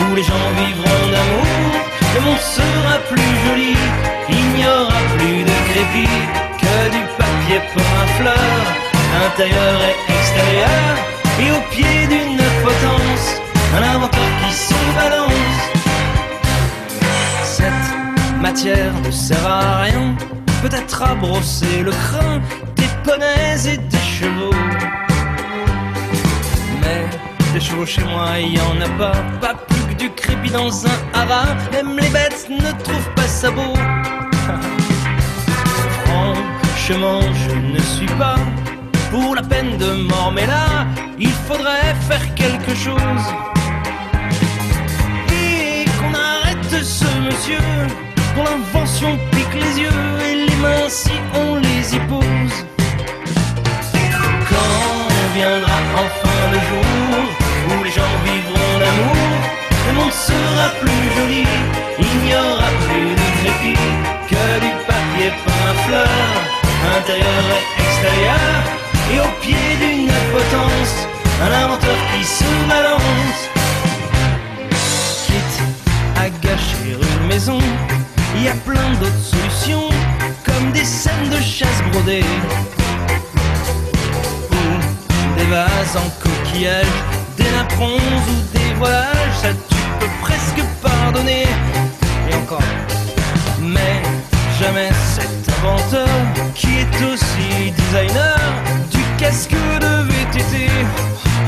où 0.00 0.14
les 0.14 0.22
gens 0.22 0.48
vivront 0.60 1.06
d'amour, 1.12 1.70
le 2.14 2.20
monde 2.26 2.44
sera 2.58 2.94
plus 3.10 3.32
joli, 3.46 3.74
il 4.28 4.46
n'y 4.56 4.66
aura 4.66 5.00
plus 5.16 5.42
de 5.50 5.56
crépi 5.70 6.08
que 6.62 6.76
du 6.94 7.02
papier 7.18 7.60
pour 7.72 7.88
un 8.02 8.08
fleur, 8.18 8.60
intérieur 9.26 9.76
et 9.88 10.12
extérieur, 10.12 10.90
et 11.42 11.50
au 11.52 11.60
pied 11.70 12.06
d'une 12.06 12.44
potence, 12.64 13.26
un 13.76 13.82
inventeur 13.94 14.30
qui 14.42 14.52
se 14.52 14.80
balance. 14.94 15.60
Cette 17.44 18.40
matière 18.40 18.92
ne 19.04 19.10
sert 19.10 19.46
à 19.46 19.82
rien, 19.82 20.16
peut-être 20.62 21.02
à 21.02 21.14
brosser 21.14 21.82
le 21.82 21.90
crin 21.90 22.40
des 22.76 22.88
poneys 23.04 23.72
et 23.72 23.78
des 23.78 23.98
chevaux. 23.98 24.54
Mais 26.82 27.04
des 27.54 27.60
chevaux 27.60 27.86
chez 27.86 28.04
moi, 28.04 28.38
il 28.38 28.54
y 28.54 28.60
en 28.60 28.80
a 28.80 28.88
pas, 28.98 29.16
pas 29.40 29.54
plus 29.54 29.82
que 29.90 29.94
du 29.94 30.10
crépi 30.10 30.50
dans 30.50 30.86
un 30.86 30.98
haras. 31.14 31.54
Même 31.72 31.96
les 31.98 32.08
bêtes 32.10 32.48
ne 32.50 32.70
trouvent 32.82 33.14
pas 33.14 33.26
ça 33.26 33.50
beau. 33.50 33.72
Franchement, 36.04 37.20
je 37.34 37.54
ne 37.54 37.78
suis 37.78 38.12
pas 38.18 38.36
pour 39.10 39.34
la 39.34 39.42
peine 39.42 39.78
de 39.78 39.92
mort, 39.92 40.32
mais 40.34 40.46
là, 40.46 40.86
il 41.18 41.32
faudrait 41.48 41.94
faire 42.08 42.34
quelque 42.34 42.74
chose. 42.74 43.26
Et 45.32 45.84
qu'on 45.98 46.14
arrête 46.14 46.84
ce 46.84 47.06
monsieur 47.26 47.58
l'invention 48.44 49.18
pique 49.32 49.54
les 49.54 49.82
yeux 49.82 50.04
et 50.28 50.34
les 50.46 50.56
mains 50.56 50.88
si 50.88 51.12
on 51.34 51.56
les 51.56 51.94
y 51.94 52.00
pose. 52.00 52.56
Quand 54.48 55.08
viendra 55.34 55.78
enfin 56.04 56.40
le 56.54 56.60
jour 56.68 56.84
où 57.68 57.84
les 57.84 57.90
gens 57.90 58.14
vivront 58.24 58.72
d'amour, 58.82 59.40
le 59.86 59.92
monde 59.98 60.12
sera 60.12 60.66
plus 60.80 61.04
joli, 61.16 61.44
il 61.98 62.14
n'y 62.24 62.34
aura 62.34 62.70
plus 62.86 63.10
de 63.20 63.26
crépi 63.40 63.74
que 64.30 64.44
du 64.64 64.72
papier 64.88 65.30
peint 65.44 65.70
à 65.70 65.74
fleurs, 65.84 66.40
intérieur 66.98 67.44
et 67.56 67.82
extérieur, 67.82 68.56
et 69.12 69.18
au 69.20 69.30
pied 69.42 69.68
d'une 69.80 70.18
potence, 70.32 70.94
un 71.42 71.52
inventeur 71.64 71.98
qui 72.12 72.24
se 72.24 72.50
balance. 72.68 73.40
Quitte 75.26 75.58
à 76.16 76.28
gâcher 76.44 76.96
une 77.00 77.26
maison, 77.26 77.58
il 78.36 78.44
y 78.44 78.48
a 78.48 78.54
plein 78.54 78.92
d'autres 79.00 79.24
solutions, 79.24 79.88
comme 80.44 80.72
des 80.72 80.84
scènes 80.84 81.30
de 81.30 81.40
chasse 81.40 81.82
brodées, 81.92 82.24
ou 84.50 85.36
des 85.36 85.44
vases 85.46 85.96
en 85.96 86.08
coquillage, 86.22 86.86
des 87.36 87.50
napperons 87.56 87.96
ou 87.96 88.58
des 88.58 88.74
voilages, 88.74 89.36
ça 89.42 89.48
tu 89.68 89.76
peux 89.98 90.10
presque 90.20 90.62
pardonner, 90.82 91.46
et 92.30 92.34
encore. 92.34 92.62
Mais 93.60 94.02
jamais 94.58 94.90
cet 95.14 95.48
inventeur 95.58 96.08
qui 96.54 96.78
est 96.78 97.12
aussi 97.12 97.72
designer 97.72 98.38
du 98.90 99.00
casque 99.18 99.56
de 99.80 100.02
VTT. 100.04 100.70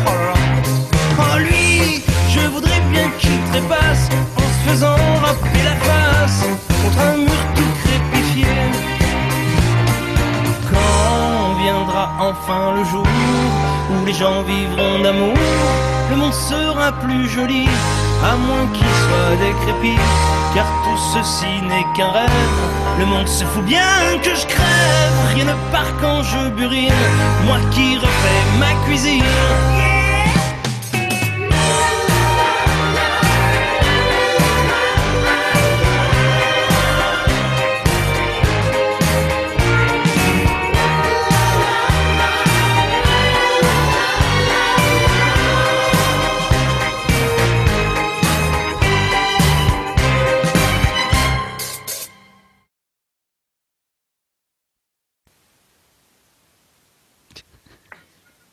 Oh 0.07 1.39
lui, 1.39 2.03
je 2.29 2.41
voudrais 2.49 2.81
bien 2.91 3.11
qu'il 3.19 3.39
trépasse 3.51 4.09
en 4.37 4.41
se 4.41 4.71
faisant 4.71 4.97
rapper 5.23 5.63
la 5.65 5.77
face 5.77 6.45
contre 6.83 7.01
un 7.01 7.17
mur 7.17 7.43
tout 7.55 7.73
crépifié. 7.85 8.47
Quand 10.71 11.63
viendra 11.63 12.11
enfin 12.19 12.75
le 12.77 12.85
jour 12.85 13.07
où 13.91 14.05
les 14.07 14.13
gens 14.13 14.43
vivront 14.43 15.01
d'amour, 15.03 15.35
le 16.11 16.17
monde 16.17 16.35
sera 16.35 16.93
plus 16.93 17.29
joli, 17.29 17.69
à 18.25 18.37
moins 18.37 18.67
qu'il 18.75 18.95
soit 19.05 19.37
décrépit, 19.47 20.01
car 20.55 20.67
tout 20.85 21.01
ceci 21.15 21.63
n'est 21.63 21.87
qu'un 21.95 22.11
rêve. 22.11 22.31
Le 22.99 23.07
monde 23.07 23.29
se 23.29 23.45
fout 23.45 23.65
bien 23.65 24.19
que 24.23 24.35
je 24.35 24.47
crève, 24.47 25.17
rien 25.35 25.45
ne 25.45 25.57
part 25.73 25.93
quand 26.01 26.23
je 26.23 26.51
burine, 26.51 26.93
moi 27.47 27.59
qui 27.71 27.97
refais 27.97 28.43
ma 28.59 28.73
cuisine. 28.87 29.92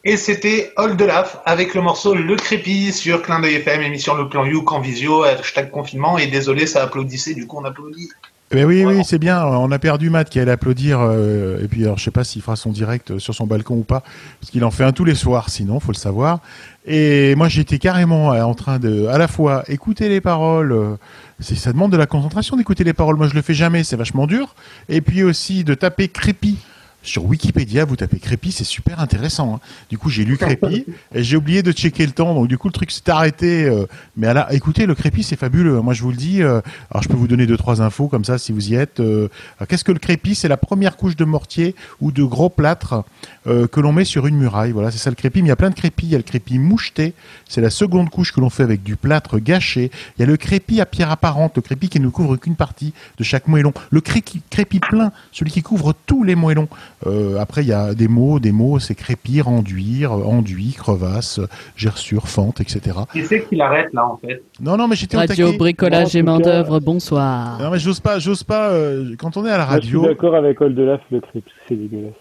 Et 0.09 0.17
c'était 0.17 0.73
Old 0.75 0.99
Laf 0.99 1.37
avec 1.45 1.75
le 1.75 1.83
morceau 1.83 2.15
Le 2.15 2.35
Crépi 2.35 2.91
sur 2.91 3.21
Clin 3.21 3.41
d'œil 3.41 3.57
FM, 3.57 3.83
émission 3.83 4.15
Le 4.15 4.27
Plan 4.27 4.43
You 4.43 4.65
en 4.65 4.79
visio, 4.79 5.21
hashtag 5.21 5.69
confinement. 5.69 6.17
Et 6.17 6.25
désolé, 6.25 6.65
ça 6.65 6.81
applaudissait, 6.81 7.35
du 7.35 7.45
coup 7.45 7.59
on 7.59 7.63
applaudit. 7.63 8.09
Mais 8.51 8.63
oui, 8.63 8.83
oui, 8.83 9.03
c'est 9.05 9.19
bien. 9.19 9.45
On 9.45 9.71
a 9.71 9.77
perdu 9.77 10.09
Matt 10.09 10.31
qui 10.31 10.39
allait 10.39 10.49
applaudir. 10.49 10.99
euh, 10.99 11.63
et 11.63 11.67
puis, 11.67 11.83
alors, 11.83 11.99
je 11.99 12.05
sais 12.05 12.09
pas 12.09 12.23
s'il 12.23 12.41
fera 12.41 12.55
son 12.55 12.71
direct 12.71 13.11
euh, 13.11 13.19
sur 13.19 13.35
son 13.35 13.45
balcon 13.45 13.75
ou 13.75 13.83
pas, 13.83 14.01
parce 14.41 14.49
qu'il 14.49 14.65
en 14.65 14.71
fait 14.71 14.83
un 14.83 14.93
tous 14.93 15.05
les 15.05 15.13
soirs. 15.13 15.51
Sinon, 15.51 15.79
faut 15.79 15.91
le 15.91 15.97
savoir. 15.97 16.39
Et 16.87 17.35
moi, 17.35 17.47
j'étais 17.47 17.77
carrément 17.77 18.33
euh, 18.33 18.41
en 18.41 18.55
train 18.55 18.79
de, 18.79 19.05
à 19.05 19.19
la 19.19 19.27
fois 19.27 19.63
écouter 19.67 20.09
les 20.09 20.21
paroles. 20.21 20.71
euh, 20.71 20.95
ça 21.39 21.71
demande 21.71 21.91
de 21.91 21.97
la 21.97 22.07
concentration 22.07 22.57
d'écouter 22.57 22.83
les 22.83 22.93
paroles. 22.93 23.15
Moi, 23.17 23.27
je 23.27 23.35
le 23.35 23.43
fais 23.43 23.53
jamais. 23.53 23.83
C'est 23.83 23.95
vachement 23.95 24.25
dur. 24.25 24.55
Et 24.89 25.01
puis 25.01 25.21
aussi 25.21 25.63
de 25.63 25.75
taper 25.75 26.07
crépi. 26.07 26.57
Sur 27.01 27.23
Wikipédia, 27.25 27.85
vous 27.85 27.95
tapez 27.95 28.19
crépi, 28.19 28.51
c'est 28.51 28.65
super 28.65 28.99
intéressant. 28.99 29.55
hein. 29.55 29.59
Du 29.89 29.97
coup, 29.97 30.09
j'ai 30.09 30.25
lu 30.25 30.37
crépi 30.37 30.85
et 31.15 31.23
j'ai 31.23 31.37
oublié 31.37 31.63
de 31.63 31.71
checker 31.71 32.05
le 32.05 32.11
temps. 32.11 32.33
Donc, 32.33 32.47
du 32.49 32.57
coup, 32.57 32.67
le 32.67 32.73
truc 32.73 32.91
s'est 32.91 33.09
arrêté. 33.09 33.65
euh, 33.65 33.85
mais 34.17 34.27
à 34.27 34.33
la, 34.33 34.53
écoutez, 34.53 34.85
le 34.85 34.95
crépi, 34.95 35.23
c'est 35.23 35.37
fabuleux. 35.37 35.79
Moi, 35.81 35.93
je 35.93 36.03
vous 36.03 36.11
le 36.11 36.17
dis. 36.17 36.43
euh, 36.43 36.59
alors, 36.91 37.01
je 37.01 37.07
peux 37.07 37.15
vous 37.15 37.27
donner 37.29 37.47
deux, 37.47 37.55
trois 37.57 37.81
infos 37.81 38.09
comme 38.09 38.25
ça 38.25 38.37
si 38.37 38.51
vous 38.51 38.69
y 38.71 38.75
êtes. 38.75 38.99
Euh, 38.99 39.29
Qu'est-ce 39.69 39.85
que 39.85 39.93
le 39.93 39.99
crépi? 39.99 40.35
C'est 40.35 40.49
la 40.49 40.57
première 40.57 40.97
couche 40.97 41.15
de 41.15 41.23
mortier 41.23 41.73
ou 42.01 42.11
de 42.11 42.23
gros 42.23 42.49
plâtre 42.49 43.03
que 43.45 43.79
l'on 43.79 43.93
met 43.93 44.05
sur 44.05 44.27
une 44.27 44.37
muraille. 44.37 44.71
Voilà, 44.71 44.91
c'est 44.91 44.97
ça 44.99 45.09
le 45.09 45.15
crépi. 45.15 45.41
Mais 45.41 45.47
il 45.47 45.49
y 45.49 45.53
a 45.53 45.55
plein 45.55 45.69
de 45.71 45.75
crépis. 45.75 46.05
Il 46.05 46.11
y 46.11 46.15
a 46.15 46.19
le 46.19 46.23
crépi 46.23 46.59
moucheté. 46.59 47.13
C'est 47.47 47.61
la 47.61 47.69
seconde 47.69 48.09
couche 48.09 48.31
que 48.33 48.39
l'on 48.41 48.49
fait 48.49 48.63
avec 48.63 48.83
du 48.83 48.95
plâtre 48.97 49.39
gâché. 49.39 49.89
Il 50.17 50.19
y 50.19 50.23
a 50.23 50.27
le 50.27 50.37
crépi 50.37 50.81
à 50.81 50.85
pierre 50.85 51.09
apparente, 51.11 51.53
le 51.55 51.61
crépi 51.61 51.87
qui 51.89 51.99
ne 51.99 52.09
couvre 52.09 52.35
qu'une 52.35 52.55
partie 52.55 52.93
de 53.17 53.23
chaque 53.23 53.47
moellon. 53.47 53.73
Le 53.89 54.01
crépi, 54.01 54.41
crépi 54.49 54.79
plein, 54.79 55.11
celui 55.31 55.49
qui 55.51 55.61
couvre 55.63 55.95
tous 56.05 56.23
les 56.23 56.35
moellons. 56.35 56.67
Euh, 57.07 57.37
après, 57.39 57.61
il 57.61 57.67
y 57.67 57.73
a 57.73 57.93
des 57.93 58.07
mots. 58.07 58.39
Des 58.39 58.51
mots, 58.51 58.79
c'est 58.79 58.95
crépi, 58.95 59.41
enduire, 59.41 60.11
enduit, 60.11 60.73
crevasse, 60.73 61.39
gerçure, 61.77 62.27
fente, 62.27 62.59
etc. 62.59 62.97
Qui 63.13 63.25
c'est 63.25 63.47
qui 63.47 63.55
l'arrête 63.55 63.93
là 63.93 64.05
en 64.05 64.17
fait? 64.17 64.43
Non, 64.59 64.75
non, 64.75 64.87
mais 64.87 64.95
j'étais 64.97 65.15
Radio, 65.17 65.53
bricolage 65.53 66.15
et 66.15 66.21
main 66.23 66.39
cas- 66.39 66.43
d'œuvre, 66.45 66.79
bonsoir. 66.79 67.57
Non, 67.59 67.69
mais 67.69 67.79
j'ose 67.79 67.99
pas, 68.01 68.19
j'ose 68.19 68.43
pas. 68.43 68.69
euh, 68.71 69.15
quand 69.17 69.37
on 69.37 69.45
est 69.45 69.51
à 69.51 69.57
la 69.57 69.65
Moi, 69.65 69.79
je 69.79 69.87
suis 69.87 69.95
radio, 69.97 70.09
d'accord 70.13 70.35
avec 70.35 70.59
Old 70.59 70.77
Laf, 70.77 71.01
le 71.11 71.21
Crips, 71.21 71.45
c'est 71.67 71.75
dégueulasse. 71.75 72.13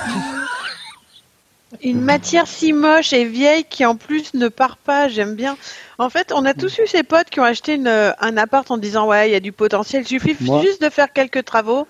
Une 1.83 2.01
matière 2.01 2.47
si 2.47 2.73
moche 2.73 3.13
et 3.13 3.23
vieille 3.25 3.63
qui 3.69 3.85
en 3.85 3.95
plus 3.95 4.33
ne 4.33 4.49
part 4.49 4.75
pas, 4.75 5.07
j'aime 5.07 5.35
bien. 5.35 5.55
En 5.99 6.09
fait, 6.09 6.33
on 6.35 6.43
a 6.43 6.53
tous 6.53 6.77
eu 6.79 6.85
ces 6.85 7.01
potes 7.03 7.29
qui 7.29 7.39
ont 7.39 7.43
acheté 7.45 7.75
une, 7.75 7.87
un 7.87 8.37
appart 8.37 8.69
en 8.71 8.77
disant 8.77 9.07
ouais, 9.07 9.29
il 9.29 9.31
y 9.31 9.35
a 9.35 9.39
du 9.39 9.53
potentiel, 9.53 10.01
il 10.03 10.07
suffit 10.07 10.35
Moi. 10.41 10.61
juste 10.61 10.81
de 10.83 10.89
faire 10.89 11.13
quelques 11.13 11.45
travaux. 11.45 11.87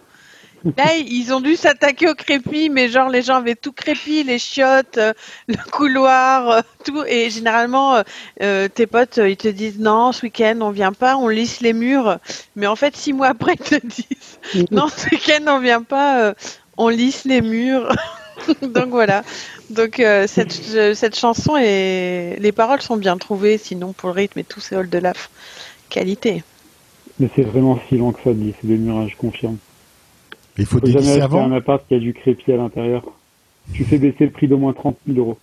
Là, 0.78 0.96
ils 0.96 1.34
ont 1.34 1.42
dû 1.42 1.56
s'attaquer 1.56 2.10
au 2.10 2.14
crépi, 2.14 2.70
mais 2.70 2.88
genre 2.88 3.10
les 3.10 3.22
gens 3.22 3.36
avaient 3.36 3.56
tout 3.56 3.72
crépi, 3.72 4.24
les 4.24 4.38
chiottes, 4.38 4.98
euh, 4.98 5.14
le 5.48 5.58
couloir, 5.72 6.50
euh, 6.50 6.62
tout. 6.86 7.04
Et 7.08 7.30
généralement, 7.30 8.04
euh, 8.42 8.68
tes 8.68 8.86
potes, 8.86 9.18
ils 9.18 9.38
te 9.38 9.48
disent 9.48 9.80
non, 9.80 10.12
ce 10.12 10.24
week-end 10.24 10.60
on 10.62 10.70
vient 10.70 10.94
pas, 10.94 11.18
on 11.18 11.30
lisse 11.30 11.62
les 11.62 11.74
murs. 11.74 12.20
Mais 12.56 12.68
en 12.68 12.76
fait, 12.76 12.96
six 12.96 13.14
mois 13.14 13.30
après, 13.30 13.54
ils 13.54 13.80
te 13.80 13.88
disent 13.88 14.68
non, 14.72 14.88
ce 14.88 15.10
week-end 15.10 15.44
on 15.48 15.60
vient 15.60 15.82
pas, 15.82 16.36
on 16.78 16.90
lisse 16.90 17.26
les 17.26 17.42
murs. 17.42 17.96
Donc 18.62 18.90
voilà. 18.90 19.24
Donc 19.70 20.02
cette, 20.28 20.52
cette 20.52 21.18
chanson 21.18 21.56
et 21.58 22.36
les 22.40 22.52
paroles 22.52 22.82
sont 22.82 22.98
bien 22.98 23.18
trouvées, 23.18 23.58
sinon 23.58 23.94
pour 23.94 24.10
le 24.10 24.14
rythme 24.16 24.40
et 24.40 24.44
tout 24.44 24.60
c'est 24.60 24.76
Old 24.76 24.94
Laf. 24.94 25.30
Qualité. 25.90 26.44
Mais 27.20 27.30
c'est 27.36 27.44
vraiment 27.44 27.80
si 27.88 27.98
lent 27.98 28.12
que 28.12 28.22
ça 28.24 28.34
de 28.34 28.40
lisser 28.40 28.58
des 28.64 28.78
murs, 28.78 29.08
je 29.08 29.16
confirme. 29.16 29.58
Il 30.62 30.66
faut 30.66 30.80
Faut 30.80 30.86
jamais 30.88 31.22
avant. 31.22 31.46
un 31.46 31.52
appart 31.52 31.86
qui 31.88 31.96
a 31.96 32.00
du 32.00 32.14
crépi 32.14 32.52
à 32.52 32.58
l'intérieur. 32.58 33.04
Tu 33.74 33.84
fais 33.86 33.98
baisser 33.98 34.26
le 34.26 34.32
prix 34.32 34.48
d'au 34.48 34.58
moins 34.58 34.74
30 34.74 34.98
000 35.08 35.20
euros. 35.20 35.38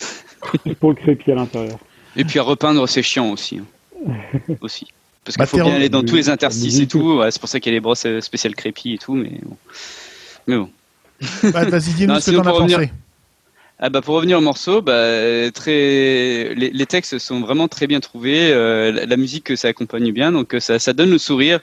Pour 0.80 0.90
le 0.90 0.96
crépi 0.96 1.30
à 1.32 1.34
l'intérieur. 1.34 1.78
Et 2.16 2.24
puis 2.24 2.38
à 2.38 2.42
repeindre, 2.42 2.88
c'est 2.88 3.02
chiant 3.02 3.30
aussi. 3.30 3.58
hein. 3.58 4.12
aussi. 4.60 4.86
Parce 5.24 5.36
qu'il 5.36 5.46
faut 5.46 5.56
Matéri- 5.58 5.64
bien 5.66 5.74
aller 5.76 5.88
dans 5.88 6.02
tous 6.02 6.16
les 6.16 6.28
interstices 6.28 6.80
et 6.80 6.86
tout. 6.88 7.18
Ouais, 7.18 7.30
c'est 7.30 7.38
pour 7.40 7.48
ça 7.48 7.60
qu'il 7.60 7.70
y 7.72 7.74
a 7.74 7.76
les 7.76 7.80
brosses 7.80 8.06
spéciales 8.20 8.54
crépi 8.56 8.94
et 8.94 8.98
tout. 8.98 9.14
Mais 9.14 9.30
bon. 9.42 9.56
Mais 10.48 10.56
bon. 10.56 10.68
Bah, 11.52 11.64
Vas-y, 11.64 11.92
dis-nous 11.94 12.18
ce 12.20 12.30
que 12.32 12.36
t'en 12.36 12.42
as 12.42 12.50
pensé. 12.52 12.90
Ah 13.84 13.90
bah 13.90 14.00
pour 14.00 14.14
revenir 14.14 14.38
au 14.38 14.40
morceau, 14.40 14.80
bah, 14.80 15.50
très 15.50 16.54
les, 16.54 16.86
textes 16.86 17.18
sont 17.18 17.40
vraiment 17.40 17.66
très 17.66 17.88
bien 17.88 17.98
trouvés, 17.98 18.52
euh, 18.52 18.92
la, 18.92 19.06
la 19.06 19.16
musique 19.16 19.42
que 19.42 19.56
ça 19.56 19.66
accompagne 19.66 20.12
bien, 20.12 20.30
donc 20.30 20.54
euh, 20.54 20.60
ça, 20.60 20.78
ça 20.78 20.92
donne 20.92 21.10
le 21.10 21.18
sourire 21.18 21.58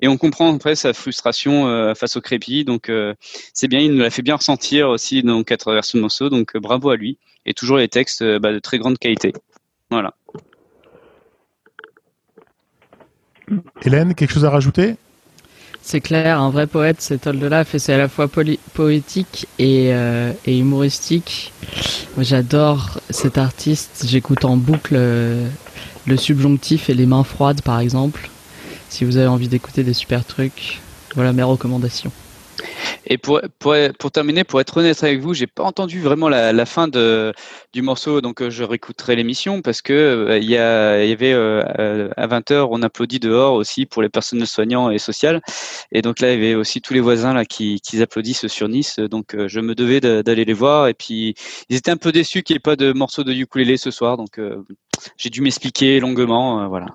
et 0.00 0.08
on 0.08 0.16
comprend 0.16 0.54
après 0.54 0.76
sa 0.76 0.94
frustration 0.94 1.68
euh, 1.68 1.92
face 1.92 2.16
au 2.16 2.22
crépi, 2.22 2.64
donc 2.64 2.90
c'est 3.52 3.68
bien, 3.68 3.80
il 3.80 3.92
nous 3.92 4.00
l'a 4.00 4.08
fait 4.08 4.22
bien 4.22 4.36
ressentir 4.36 4.88
aussi 4.88 5.22
dans 5.22 5.44
quatre 5.44 5.70
versions 5.74 5.98
de 5.98 6.00
morceau, 6.00 6.30
donc 6.30 6.56
bravo 6.56 6.88
à 6.88 6.96
lui 6.96 7.18
et 7.44 7.52
toujours 7.52 7.76
les 7.76 7.88
textes 7.88 8.24
bah, 8.38 8.50
de 8.50 8.60
très 8.60 8.78
grande 8.78 8.96
qualité. 8.96 9.34
Voilà. 9.90 10.14
Hélène, 13.82 14.14
quelque 14.14 14.32
chose 14.32 14.46
à 14.46 14.50
rajouter? 14.50 14.94
C'est 15.90 16.02
clair, 16.02 16.38
un 16.38 16.50
vrai 16.50 16.66
poète, 16.66 16.96
c'est 16.98 17.26
Oldelaf 17.26 17.74
et 17.74 17.78
c'est 17.78 17.94
à 17.94 17.96
la 17.96 18.10
fois 18.10 18.28
poétique 18.28 19.48
et, 19.58 19.94
euh, 19.94 20.34
et 20.44 20.58
humoristique. 20.58 21.50
J'adore 22.18 23.00
cet 23.08 23.38
artiste. 23.38 24.04
J'écoute 24.06 24.44
en 24.44 24.58
boucle 24.58 24.96
euh, 24.98 25.48
le 26.06 26.16
subjonctif 26.18 26.90
et 26.90 26.94
les 26.94 27.06
mains 27.06 27.24
froides, 27.24 27.62
par 27.62 27.80
exemple. 27.80 28.28
Si 28.90 29.06
vous 29.06 29.16
avez 29.16 29.28
envie 29.28 29.48
d'écouter 29.48 29.82
des 29.82 29.94
super 29.94 30.26
trucs, 30.26 30.82
voilà 31.14 31.32
mes 31.32 31.42
recommandations. 31.42 32.12
Et 33.06 33.18
pour, 33.18 33.40
pour, 33.58 33.74
pour 33.98 34.10
terminer, 34.10 34.44
pour 34.44 34.60
être 34.60 34.76
honnête 34.76 35.02
avec 35.02 35.20
vous, 35.20 35.34
j'ai 35.34 35.46
pas 35.46 35.62
entendu 35.64 36.00
vraiment 36.00 36.28
la, 36.28 36.52
la 36.52 36.66
fin 36.66 36.88
de, 36.88 37.32
du 37.72 37.82
morceau, 37.82 38.20
donc 38.20 38.42
euh, 38.42 38.50
je 38.50 38.64
réécouterai 38.64 39.16
l'émission 39.16 39.62
parce 39.62 39.82
que 39.82 39.92
euh, 39.92 40.38
il 40.38 40.48
y, 40.50 40.56
a, 40.56 41.02
il 41.04 41.08
y 41.10 41.12
avait 41.12 41.32
euh, 41.32 41.62
euh, 41.78 42.10
à 42.16 42.26
20h, 42.26 42.68
on 42.70 42.82
applaudit 42.82 43.20
dehors 43.20 43.54
aussi 43.54 43.86
pour 43.86 44.02
les 44.02 44.08
personnels 44.08 44.46
soignants 44.46 44.90
et 44.90 44.98
sociales. 44.98 45.40
Et 45.92 46.02
donc 46.02 46.20
là, 46.20 46.32
il 46.32 46.34
y 46.42 46.46
avait 46.46 46.54
aussi 46.54 46.80
tous 46.80 46.94
les 46.94 47.00
voisins 47.00 47.32
là 47.34 47.44
qui, 47.44 47.80
qui 47.80 48.00
applaudissent 48.02 48.46
sur 48.48 48.68
Nice. 48.68 48.98
Donc 48.98 49.34
euh, 49.34 49.48
je 49.48 49.60
me 49.60 49.74
devais 49.74 50.00
de- 50.00 50.22
d'aller 50.22 50.44
les 50.44 50.52
voir. 50.52 50.88
Et 50.88 50.94
puis 50.94 51.34
ils 51.68 51.76
étaient 51.76 51.90
un 51.90 51.96
peu 51.96 52.12
déçus 52.12 52.42
qu'il 52.42 52.54
n'y 52.54 52.58
ait 52.58 52.60
pas 52.60 52.76
de 52.76 52.92
morceau 52.92 53.24
de 53.24 53.32
ukulélé 53.32 53.76
ce 53.76 53.90
soir. 53.90 54.16
Donc 54.16 54.38
euh, 54.38 54.62
j'ai 55.16 55.30
dû 55.30 55.40
m'expliquer 55.42 56.00
longuement. 56.00 56.62
euh, 56.62 56.66
voilà, 56.68 56.86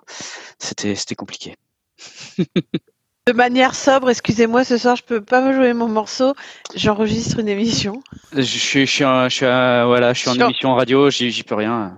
c'était 0.59 1.15
compliqué. 1.15 1.55
De 3.25 3.31
manière 3.31 3.73
sobre, 3.73 4.09
excusez-moi, 4.09 4.65
ce 4.65 4.77
soir 4.77 4.97
je 4.97 5.03
peux 5.03 5.21
pas 5.21 5.39
me 5.41 5.53
jouer 5.53 5.71
mon 5.73 5.87
morceau, 5.87 6.33
j'enregistre 6.75 7.39
une 7.39 7.47
émission. 7.47 8.03
Je 8.35 8.41
suis, 8.41 8.85
je 8.85 8.91
suis, 8.91 9.05
en- 9.05 9.29
je 9.29 9.35
suis, 9.35 9.45
voilà, 9.45 10.11
je 10.11 10.19
suis 10.19 10.29
en 10.29 10.33
Sur- 10.33 10.45
émission 10.47 10.75
radio. 10.75 11.09
J'y 11.09 11.31
j'y 11.31 11.43
peux 11.43 11.55
rien. 11.55 11.93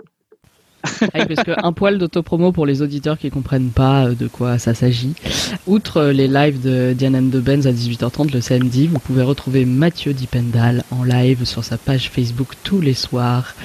Ah 1.01 1.07
oui, 1.15 1.25
parce 1.35 1.43
que 1.43 1.53
un 1.65 1.73
poil 1.73 1.97
d'autopromo 1.97 2.51
pour 2.51 2.67
les 2.67 2.83
auditeurs 2.83 3.17
qui 3.17 3.31
comprennent 3.31 3.71
pas 3.71 4.05
euh, 4.05 4.13
de 4.13 4.27
quoi 4.27 4.59
ça 4.59 4.75
s'agit. 4.75 5.15
Outre 5.65 5.97
euh, 5.97 6.13
les 6.13 6.27
lives 6.27 6.61
de 6.61 6.93
Diane 6.95 7.15
and 7.15 7.29
the 7.31 7.41
Benz 7.41 7.65
à 7.65 7.71
18h30 7.71 8.31
le 8.31 8.39
samedi, 8.39 8.85
vous 8.85 8.99
pouvez 8.99 9.23
retrouver 9.23 9.65
Mathieu 9.65 10.13
Dipendal 10.13 10.83
en 10.91 11.03
live 11.03 11.43
sur 11.45 11.63
sa 11.63 11.79
page 11.79 12.11
Facebook 12.11 12.49
tous 12.63 12.81
les 12.81 12.93
soirs. 12.93 13.55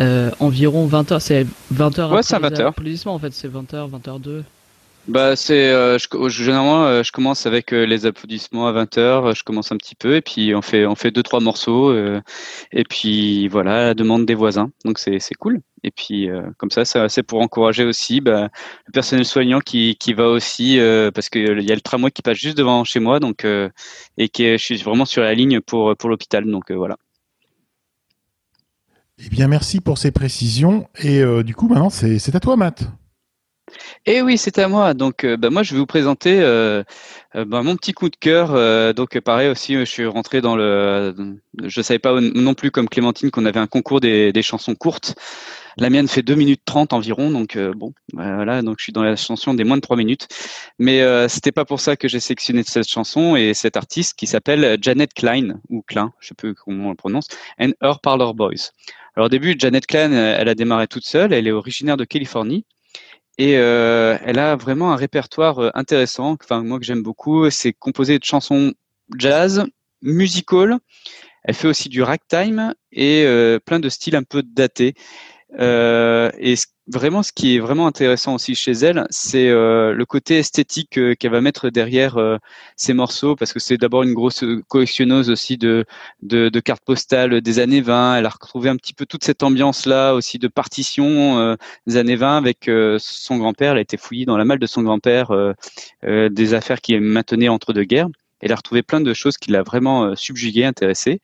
Euh, 0.00 0.30
environ 0.40 0.88
20h, 0.88 1.20
c'est 1.20 1.46
20h 1.74 2.14
Ouais, 2.14 2.22
c'est 2.22 2.36
à 2.36 2.38
20h. 2.40 2.68
applaudissements 2.68 3.12
en 3.14 3.18
fait, 3.18 3.34
c'est 3.34 3.48
20h, 3.52 3.90
20h02. 3.90 4.42
Bah 5.08 5.34
c'est 5.34 5.70
euh, 5.70 5.98
généralement 6.28 6.84
euh, 6.84 7.02
je 7.02 7.10
commence 7.10 7.46
avec 7.46 7.72
euh, 7.72 7.84
les 7.84 8.04
applaudissements 8.04 8.68
à 8.68 8.72
20h, 8.72 9.34
je 9.34 9.42
commence 9.42 9.72
un 9.72 9.76
petit 9.78 9.94
peu 9.94 10.14
et 10.14 10.20
puis 10.20 10.54
on 10.54 10.60
fait 10.60 10.84
on 10.84 10.94
fait 10.94 11.10
deux 11.10 11.22
trois 11.22 11.40
morceaux 11.40 11.92
et 12.72 12.84
puis 12.88 13.48
voilà 13.48 13.86
la 13.86 13.94
demande 13.94 14.26
des 14.26 14.34
voisins. 14.34 14.70
Donc 14.84 14.98
c'est 14.98 15.20
cool. 15.38 15.62
Et 15.82 15.90
puis 15.90 16.28
comme 16.58 16.70
ça 16.70 16.84
ça 16.84 17.08
c'est 17.08 17.22
pour 17.22 17.40
encourager 17.40 17.84
aussi 17.84 18.20
bah, 18.20 18.50
le 18.86 18.92
personnel 18.92 19.24
soignant 19.24 19.60
qui 19.60 19.96
va 20.12 20.28
aussi 20.28 20.78
parce 21.14 21.30
que 21.30 21.38
il 21.38 21.68
y 21.68 21.72
a 21.72 21.74
le 21.74 21.80
tramway 21.80 22.10
qui 22.10 22.22
passe 22.22 22.36
juste 22.38 22.58
devant 22.58 22.84
chez 22.84 23.00
moi 23.00 23.20
donc 23.20 23.44
et 24.18 24.28
qui 24.28 24.44
est, 24.44 24.58
je 24.58 24.64
suis 24.64 24.76
vraiment 24.76 25.06
sur 25.06 25.22
la 25.22 25.34
ligne 25.34 25.60
pour 25.60 25.96
pour 25.96 26.10
l'hôpital 26.10 26.44
donc 26.44 26.70
voilà. 26.70 26.96
Eh 29.22 29.28
bien, 29.28 29.48
merci 29.48 29.80
pour 29.80 29.98
ces 29.98 30.12
précisions. 30.12 30.88
Et 30.98 31.22
du 31.42 31.54
coup, 31.54 31.68
maintenant, 31.68 31.90
c'est 31.90 32.34
à 32.34 32.40
toi, 32.40 32.56
Matt. 32.56 32.84
Et 34.06 34.22
oui, 34.22 34.38
c'est 34.38 34.58
à 34.58 34.68
moi. 34.68 34.94
Donc, 34.94 35.24
euh, 35.24 35.36
bah, 35.36 35.50
moi, 35.50 35.62
je 35.62 35.74
vais 35.74 35.78
vous 35.78 35.86
présenter 35.86 36.40
euh, 36.40 36.82
euh, 37.36 37.44
bah, 37.44 37.62
mon 37.62 37.76
petit 37.76 37.92
coup 37.92 38.08
de 38.08 38.16
cœur. 38.16 38.52
Euh, 38.54 38.92
donc, 38.92 39.18
pareil 39.20 39.48
aussi, 39.48 39.74
je 39.74 39.84
suis 39.84 40.06
rentré 40.06 40.40
dans 40.40 40.56
le. 40.56 41.14
Je 41.62 41.82
savais 41.82 41.98
pas 41.98 42.20
non 42.20 42.54
plus 42.54 42.70
comme 42.70 42.88
Clémentine 42.88 43.30
qu'on 43.30 43.46
avait 43.46 43.60
un 43.60 43.66
concours 43.66 44.00
des, 44.00 44.32
chansons 44.42 44.74
courtes. 44.74 45.14
La 45.76 45.90
mienne 45.90 46.08
fait 46.08 46.22
2 46.22 46.34
minutes 46.34 46.62
30 46.64 46.92
environ, 46.92 47.30
donc 47.30 47.56
bon, 47.76 47.92
voilà, 48.12 48.60
donc 48.60 48.76
je 48.78 48.84
suis 48.84 48.92
dans 48.92 49.04
la 49.04 49.16
chanson 49.16 49.54
des 49.54 49.64
moins 49.64 49.76
de 49.76 49.82
3 49.82 49.96
minutes. 49.96 50.26
Mais 50.78 51.28
c'était 51.28 51.52
pas 51.52 51.64
pour 51.64 51.80
ça 51.80 51.96
que 51.96 52.08
j'ai 52.08 52.20
sélectionné 52.20 52.62
cette 52.64 52.88
chanson 52.88 53.36
et 53.36 53.54
cet 53.54 53.76
artiste 53.76 54.14
qui 54.18 54.26
s'appelle 54.26 54.78
Janet 54.82 55.14
Klein, 55.14 55.60
ou 55.68 55.82
Klein, 55.82 56.12
je 56.20 56.28
sais 56.28 56.34
plus 56.34 56.54
comment 56.54 56.86
on 56.86 56.90
le 56.90 56.96
prononce, 56.96 57.28
and 57.60 57.70
Her 57.82 58.00
Parlor 58.02 58.34
Boys. 58.34 58.72
Alors 59.16 59.26
au 59.26 59.30
début, 59.30 59.54
Janet 59.58 59.86
Klein, 59.86 60.12
elle 60.12 60.48
a 60.48 60.54
démarré 60.54 60.88
toute 60.88 61.04
seule, 61.04 61.32
elle 61.32 61.46
est 61.46 61.52
originaire 61.52 61.96
de 61.96 62.04
Californie. 62.04 62.64
Et 63.40 63.56
euh, 63.56 64.18
elle 64.22 64.38
a 64.38 64.54
vraiment 64.54 64.92
un 64.92 64.96
répertoire 64.96 65.60
euh, 65.60 65.70
intéressant, 65.72 66.36
enfin 66.42 66.62
moi 66.62 66.78
que 66.78 66.84
j'aime 66.84 67.02
beaucoup. 67.02 67.48
C'est 67.48 67.72
composé 67.72 68.18
de 68.18 68.24
chansons 68.24 68.74
jazz, 69.16 69.64
musical. 70.02 70.76
Elle 71.44 71.54
fait 71.54 71.66
aussi 71.66 71.88
du 71.88 72.02
ragtime 72.02 72.74
et 72.92 73.24
euh, 73.24 73.58
plein 73.58 73.80
de 73.80 73.88
styles 73.88 74.14
un 74.14 74.24
peu 74.24 74.42
datés. 74.42 74.92
Euh, 75.58 76.30
et 76.38 76.54
vraiment, 76.86 77.22
ce 77.22 77.32
qui 77.32 77.56
est 77.56 77.58
vraiment 77.58 77.86
intéressant 77.86 78.34
aussi 78.34 78.54
chez 78.54 78.72
elle, 78.72 79.06
c'est 79.10 79.48
euh, 79.48 79.92
le 79.92 80.06
côté 80.06 80.38
esthétique 80.38 80.98
euh, 80.98 81.14
qu'elle 81.14 81.32
va 81.32 81.40
mettre 81.40 81.70
derrière 81.70 82.18
euh, 82.18 82.36
ses 82.76 82.92
morceaux, 82.92 83.36
parce 83.36 83.52
que 83.52 83.58
c'est 83.58 83.76
d'abord 83.76 84.02
une 84.02 84.14
grosse 84.14 84.44
collectionneuse 84.68 85.30
aussi 85.30 85.56
de, 85.58 85.84
de, 86.22 86.48
de 86.48 86.60
cartes 86.60 86.84
postales 86.84 87.40
des 87.40 87.58
années 87.58 87.80
20. 87.80 88.16
Elle 88.16 88.26
a 88.26 88.30
retrouvé 88.30 88.68
un 88.68 88.76
petit 88.76 88.94
peu 88.94 89.06
toute 89.06 89.24
cette 89.24 89.42
ambiance-là 89.42 90.14
aussi 90.14 90.38
de 90.38 90.48
partition 90.48 91.38
euh, 91.38 91.56
des 91.86 91.96
années 91.96 92.16
20 92.16 92.36
avec 92.36 92.68
euh, 92.68 92.98
son 93.00 93.36
grand-père. 93.38 93.72
Elle 93.72 93.78
a 93.78 93.82
été 93.82 93.96
fouillée 93.96 94.26
dans 94.26 94.36
la 94.36 94.44
malle 94.44 94.58
de 94.58 94.66
son 94.66 94.82
grand-père 94.82 95.30
des 96.02 96.54
affaires 96.54 96.80
qu'il 96.80 97.00
maintenait 97.00 97.48
entre 97.48 97.72
deux 97.72 97.84
guerres. 97.84 98.08
Elle 98.40 98.52
a 98.52 98.56
retrouvé 98.56 98.82
plein 98.82 99.00
de 99.00 99.12
choses 99.12 99.36
qui 99.36 99.50
l'a 99.50 99.62
vraiment 99.62 100.14
subjugué, 100.16 100.64
intéressé. 100.64 101.20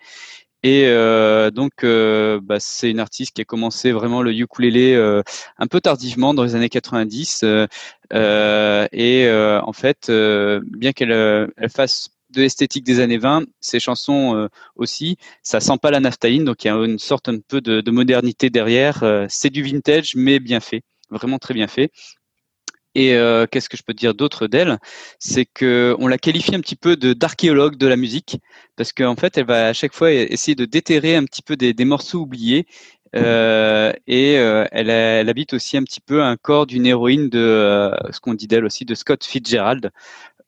Et 0.67 0.83
euh, 0.87 1.53
donc, 1.53 1.85
euh, 1.85 2.41
bah, 2.43 2.59
c'est 2.59 2.91
une 2.91 2.99
artiste 2.99 3.37
qui 3.37 3.41
a 3.41 3.45
commencé 3.45 3.93
vraiment 3.93 4.21
le 4.21 4.33
ukulélé 4.33 4.95
euh, 4.95 5.23
un 5.59 5.69
peu 5.69 5.81
tardivement 5.81 6.35
dans 6.35 6.43
les 6.43 6.57
années 6.57 6.69
90. 6.69 7.43
euh, 7.45 7.69
euh, 8.13 8.89
et 8.91 9.31
en 9.31 9.73
fait, 9.73 10.11
bien 10.11 10.93
qu'elle 10.93 11.13
elle 11.57 11.71
fasse 11.71 12.11
de 12.31 12.41
l'esthétique 12.43 12.83
des 12.85 12.99
années 12.99 13.17
20, 13.19 13.45
ses 13.61 13.79
chansons 13.79 14.49
aussi, 14.75 15.17
ça 15.45 15.61
sent 15.61 15.79
pas 15.81 15.93
la 15.93 16.01
naphtaline, 16.01 16.45
donc 16.45 16.65
il 16.65 16.67
y 16.69 16.71
a 16.71 16.75
une 16.75 16.99
sorte 16.99 17.29
un 17.29 17.39
peu 17.39 17.61
de, 17.61 17.81
de 17.81 17.91
modernité 17.93 18.51
derrière. 18.51 19.05
C'est 19.29 19.51
du 19.51 19.63
vintage, 19.63 20.15
mais 20.17 20.41
bien 20.41 20.59
fait, 20.59 20.83
vraiment 21.11 21.39
très 21.39 21.55
bien 21.55 21.69
fait. 21.69 21.93
Et 22.97 23.15
euh, 23.15 23.47
qu'est-ce 23.47 23.69
que 23.69 23.77
je 23.77 23.83
peux 23.83 23.93
dire 23.93 24.15
d'autre 24.15 24.47
d'elle? 24.47 24.79
C'est 25.19 25.45
que 25.45 25.95
on 25.99 26.09
la 26.09 26.17
qualifie 26.17 26.55
un 26.55 26.61
petit 26.61 26.77
peu 26.77 26.97
de 26.97 27.13
d'archéologue 27.13 27.77
de 27.77 27.87
la 27.87 27.97
musique 27.97 28.39
parce 28.75 28.95
qu'en 28.95 29.17
fait, 29.17 29.37
elle 29.37 29.45
va 29.45 29.67
à 29.69 29.73
chaque 29.75 29.93
fois 29.93 30.11
essayer 30.11 30.55
de 30.55 30.65
déterrer 30.65 31.15
un 31.15 31.25
petit 31.25 31.43
peu 31.43 31.57
des, 31.57 31.75
des 31.75 31.85
morceaux 31.85 32.21
oubliés. 32.21 32.67
Euh, 33.15 33.93
et 34.07 34.39
euh, 34.39 34.67
elle, 34.73 34.89
elle 34.91 35.29
habite 35.29 35.53
aussi 35.53 35.77
un 35.77 35.85
petit 35.85 36.01
peu 36.01 36.23
un 36.23 36.37
corps 36.37 36.67
d'une 36.67 36.87
héroïne 36.87 37.29
de 37.29 37.39
euh, 37.39 37.95
ce 38.11 38.21
qu'on 38.21 38.35
dit 38.35 38.47
d'elle 38.47 38.65
aussi 38.65 38.87
de 38.87 38.95
Scott 38.95 39.25
Fitzgerald. 39.25 39.91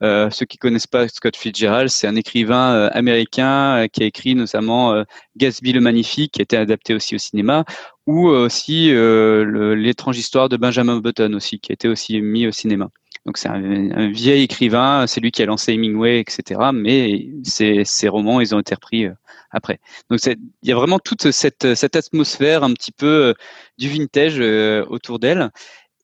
Euh, 0.03 0.31
ceux 0.31 0.47
qui 0.47 0.59
connaissent 0.59 0.87
pas 0.87 1.09
Scott 1.09 1.37
Fitzgerald, 1.37 1.89
c'est 1.89 2.07
un 2.07 2.15
écrivain 2.15 2.73
euh, 2.73 2.91
américain 2.93 3.85
euh, 3.85 3.87
qui 3.89 4.05
a 4.05 4.07
écrit 4.07 4.37
notamment 4.37 4.93
euh, 4.93 5.03
Gatsby 5.37 5.73
le 5.73 5.81
Magnifique, 5.81 6.35
qui 6.35 6.41
a 6.41 6.45
été 6.45 6.57
adapté 6.57 6.95
aussi 6.95 7.17
au 7.17 7.19
cinéma, 7.19 7.65
ou 8.07 8.29
aussi 8.29 8.91
l'étrange 8.91 10.17
histoire 10.17 10.49
de 10.49 10.57
Benjamin 10.57 10.99
Button 10.99 11.35
aussi, 11.35 11.61
qui 11.61 11.73
a 11.73 11.75
été 11.75 11.89
aussi 11.89 12.23
mis 12.23 12.47
au 12.47 12.53
cinéma. 12.53 12.89
Donc 13.27 13.37
c'est 13.37 13.49
un, 13.49 14.09
vieil 14.11 14.45
écrivain, 14.45 15.07
c'est 15.07 15.21
lui 15.21 15.31
qui 15.31 15.43
a 15.43 15.47
lancé 15.47 15.75
Hemingway, 15.75 16.21
etc. 16.21 16.71
Mais 16.73 17.29
ses, 17.45 18.09
romans, 18.09 18.41
ils 18.41 18.55
ont 18.55 18.61
été 18.61 18.75
repris 18.75 19.09
après. 19.51 19.79
Donc 20.09 20.21
il 20.25 20.39
y 20.63 20.73
a 20.73 20.75
vraiment 20.75 20.99
toute 20.99 21.31
cette, 21.33 21.75
cette 21.75 21.97
atmosphère 21.97 22.65
un 22.65 22.73
petit 22.73 22.93
peu 22.93 23.35
du 23.77 23.91
vintage 23.91 24.41
autour 24.89 25.19
d'elle. 25.19 25.51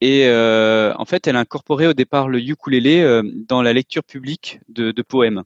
Et 0.05 0.27
euh, 0.27 0.93
en 0.99 1.07
fait, 1.07 1.27
elle 1.27 1.37
a 1.37 1.39
incorporé 1.39 1.87
au 1.87 1.95
départ 1.95 2.29
le 2.29 2.39
ukulélé 2.39 3.01
euh, 3.01 3.23
dans 3.49 3.63
la 3.63 3.73
lecture 3.73 4.05
publique 4.05 4.61
de, 4.69 4.93
poèmes. 5.01 5.45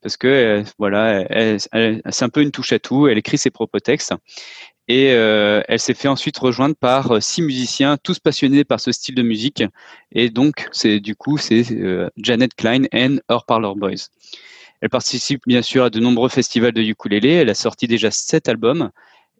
Parce 0.00 0.16
que 0.16 0.28
euh, 0.28 0.62
voilà, 0.78 1.26
c'est 1.58 2.24
un 2.24 2.28
peu 2.28 2.42
une 2.42 2.52
touche 2.52 2.72
à 2.72 2.78
tout. 2.78 3.08
Elle 3.08 3.18
écrit 3.18 3.36
ses 3.36 3.50
propres 3.50 3.80
textes. 3.80 4.14
Et 4.86 5.06
elle 5.06 5.80
s'est 5.80 5.94
fait 5.94 6.06
ensuite 6.06 6.38
rejoindre 6.38 6.76
par 6.76 7.20
six 7.20 7.42
musiciens, 7.42 7.96
tous 7.96 8.20
passionnés 8.20 8.62
par 8.62 8.78
ce 8.78 8.92
style 8.92 9.16
de 9.16 9.22
musique. 9.22 9.64
Et 10.12 10.30
donc, 10.30 10.68
c'est 10.70 11.00
du 11.00 11.16
coup, 11.16 11.36
c'est 11.36 11.64
Janet 12.16 12.54
Klein 12.54 12.84
and 12.94 13.16
Her 13.28 13.44
Parlor 13.44 13.74
Boys. 13.74 14.06
Elle 14.80 14.90
participe 14.90 15.42
bien 15.48 15.62
sûr 15.62 15.82
à 15.82 15.90
de 15.90 15.98
nombreux 15.98 16.28
festivals 16.28 16.70
de 16.70 16.82
ukulélé. 16.82 17.30
Elle 17.30 17.50
a 17.50 17.54
sorti 17.54 17.88
déjà 17.88 18.12
sept 18.12 18.48
albums. 18.48 18.92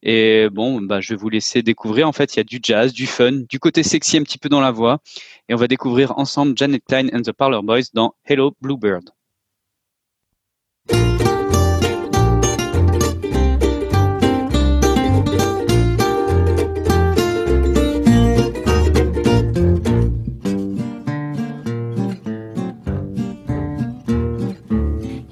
Et 0.09 0.49
bon, 0.53 0.81
bah, 0.83 1.01
je 1.01 1.13
vais 1.13 1.17
vous 1.17 1.29
laisser 1.29 1.63
découvrir. 1.63 2.07
En 2.07 2.13
fait, 2.13 2.35
il 2.35 2.37
y 2.37 2.41
a 2.41 2.45
du 2.45 2.61
jazz, 2.63 2.93
du 2.93 3.09
fun, 3.09 3.43
du 3.49 3.59
côté 3.59 3.83
sexy 3.83 4.17
un 4.17 4.23
petit 4.23 4.39
peu 4.39 4.49
dans 4.49 4.61
la 4.61 4.71
voix. 4.71 5.01
Et 5.49 5.55
on 5.55 5.57
va 5.57 5.67
découvrir 5.67 6.17
ensemble 6.17 6.57
Janet 6.57 6.81
Klein 6.87 7.09
and 7.13 7.23
the 7.23 7.33
Parlor 7.33 7.65
Boys 7.65 7.91
dans 7.93 8.15
Hello 8.25 8.53
Bluebird. 8.61 9.11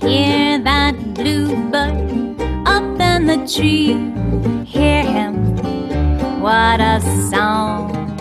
Hear 0.00 0.58
that 0.64 0.96
bluebird 1.14 2.40
up 2.66 3.00
in 3.00 3.26
the 3.26 3.46
tree. 3.46 4.13
What 6.74 6.80
a 6.80 7.00
song. 7.30 8.18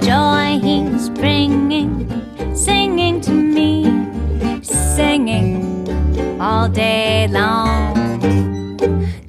Joy 0.00 0.58
he's 0.62 1.10
bringing, 1.10 2.08
singing 2.56 3.20
to 3.20 3.32
me, 3.32 3.84
singing 4.62 6.40
all 6.40 6.70
day 6.70 7.28
long. 7.28 7.92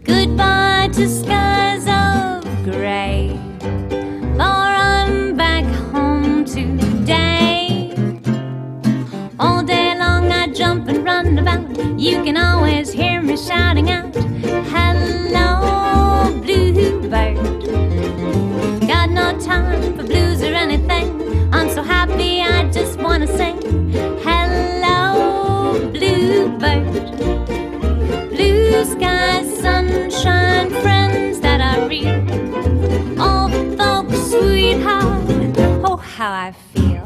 Goodbye 0.06 0.92
to 0.94 1.10
skies 1.10 1.86
of 1.90 2.46
gray, 2.64 3.38
for 3.60 4.70
I'm 4.80 5.36
back 5.36 5.66
home 5.92 6.46
today. 6.46 7.94
All 9.38 9.62
day 9.62 9.94
long 10.00 10.32
I 10.32 10.48
jump 10.54 10.88
and 10.88 11.04
run 11.04 11.38
about. 11.38 12.00
You 12.00 12.24
can 12.24 12.38
always 12.38 12.94
hear 12.94 13.22
me 13.22 13.36
shouting 13.36 13.90
out, 13.90 14.16
Hello, 14.72 16.32
bluebird. 16.46 17.85
Got 18.88 19.10
no 19.10 19.38
time 19.40 19.96
for 19.96 20.04
blues 20.04 20.42
or 20.42 20.54
anything. 20.54 21.08
I'm 21.54 21.70
so 21.70 21.82
happy 21.84 22.42
I 22.42 22.70
just 22.72 23.00
wanna 23.00 23.28
sing, 23.28 23.58
Hello, 24.24 25.80
bluebird. 25.92 27.06
Blue 28.30 28.86
skies, 28.86 29.48
sunshine, 29.60 30.70
friends 30.84 31.40
that 31.40 31.60
are 31.62 31.88
real. 31.88 32.20
Old 33.22 33.54
folks, 33.78 34.18
sweetheart, 34.32 35.58
oh 35.84 35.98
how 35.98 36.32
I 36.32 36.52
feel. 36.74 37.04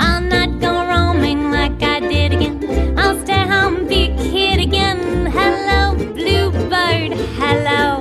I'm 0.00 0.28
not 0.28 0.48
going 0.60 0.88
roaming 0.88 1.50
like 1.50 1.82
I 1.82 2.00
did 2.00 2.32
again. 2.32 2.98
I'll 2.98 3.18
stay 3.20 3.44
home, 3.54 3.86
be 3.86 4.10
a 4.10 4.16
kid 4.16 4.60
again. 4.60 5.26
Hello, 5.26 5.94
bluebird, 5.94 7.12
hello. 7.40 7.91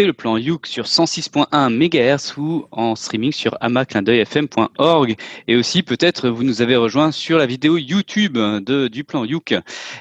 Le 0.00 0.12
plan 0.12 0.38
Youk 0.38 0.66
sur 0.66 0.84
106.1 0.86 1.68
MHz 1.68 2.38
ou 2.38 2.64
en 2.72 2.96
streaming 2.96 3.32
sur 3.32 3.56
amaclindeuilfm.org. 3.60 5.16
Et 5.48 5.56
aussi, 5.56 5.82
peut-être, 5.82 6.30
vous 6.30 6.42
nous 6.42 6.62
avez 6.62 6.76
rejoint 6.76 7.12
sur 7.12 7.38
la 7.38 7.46
vidéo 7.46 7.76
YouTube 7.76 8.38
de, 8.38 8.88
du 8.88 9.04
plan 9.04 9.24
Youk. 9.24 9.54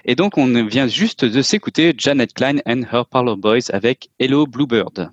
Et 0.05 0.15
donc, 0.15 0.37
on 0.37 0.65
vient 0.65 0.87
juste 0.87 1.25
de 1.25 1.41
s'écouter 1.41 1.93
Janet 1.97 2.33
Klein 2.33 2.57
and 2.65 2.83
Her 2.91 3.05
Parlor 3.05 3.37
Boys 3.37 3.69
avec 3.71 4.09
Hello 4.19 4.47
Bluebird. 4.47 5.11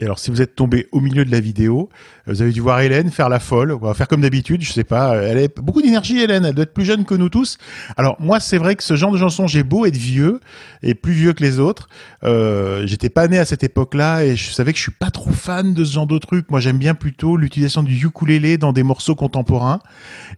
Et 0.00 0.06
alors, 0.06 0.18
si 0.18 0.32
vous 0.32 0.42
êtes 0.42 0.56
tombé 0.56 0.88
au 0.90 1.00
milieu 1.00 1.24
de 1.24 1.30
la 1.30 1.38
vidéo, 1.38 1.88
euh, 2.26 2.32
vous 2.32 2.42
avez 2.42 2.50
dû 2.50 2.60
voir 2.60 2.80
Hélène 2.80 3.12
faire 3.12 3.28
la 3.28 3.38
folle, 3.38 3.70
on 3.70 3.78
va 3.78 3.94
faire 3.94 4.08
comme 4.08 4.22
d'habitude, 4.22 4.60
je 4.60 4.72
sais 4.72 4.82
pas, 4.82 5.14
elle 5.14 5.38
a 5.38 5.46
beaucoup 5.62 5.82
d'énergie 5.82 6.18
Hélène, 6.18 6.44
elle 6.44 6.54
doit 6.54 6.64
être 6.64 6.74
plus 6.74 6.84
jeune 6.84 7.04
que 7.04 7.14
nous 7.14 7.28
tous. 7.28 7.58
Alors 7.96 8.16
moi, 8.18 8.40
c'est 8.40 8.58
vrai 8.58 8.74
que 8.74 8.82
ce 8.82 8.96
genre 8.96 9.12
de 9.12 9.18
chanson, 9.18 9.46
j'ai 9.46 9.62
beau 9.62 9.86
être 9.86 9.96
vieux 9.96 10.40
et 10.82 10.96
plus 10.96 11.12
vieux 11.12 11.32
que 11.32 11.44
les 11.44 11.60
autres, 11.60 11.88
euh, 12.24 12.84
j'étais 12.88 13.08
pas 13.08 13.28
né 13.28 13.38
à 13.38 13.44
cette 13.44 13.62
époque-là 13.62 14.24
et 14.24 14.34
je 14.34 14.50
savais 14.50 14.72
que 14.72 14.78
je 14.78 14.82
suis 14.82 14.92
pas 14.92 15.12
trop 15.12 15.30
fan 15.30 15.74
de 15.74 15.84
ce 15.84 15.92
genre 15.92 16.08
de 16.08 16.18
truc. 16.18 16.50
Moi, 16.50 16.58
j'aime 16.58 16.78
bien 16.78 16.94
plutôt 16.94 17.36
l'utilisation 17.36 17.84
du 17.84 17.94
ukulélé 18.04 18.58
dans 18.58 18.72
des 18.72 18.82
morceaux 18.82 19.14
contemporains. 19.14 19.78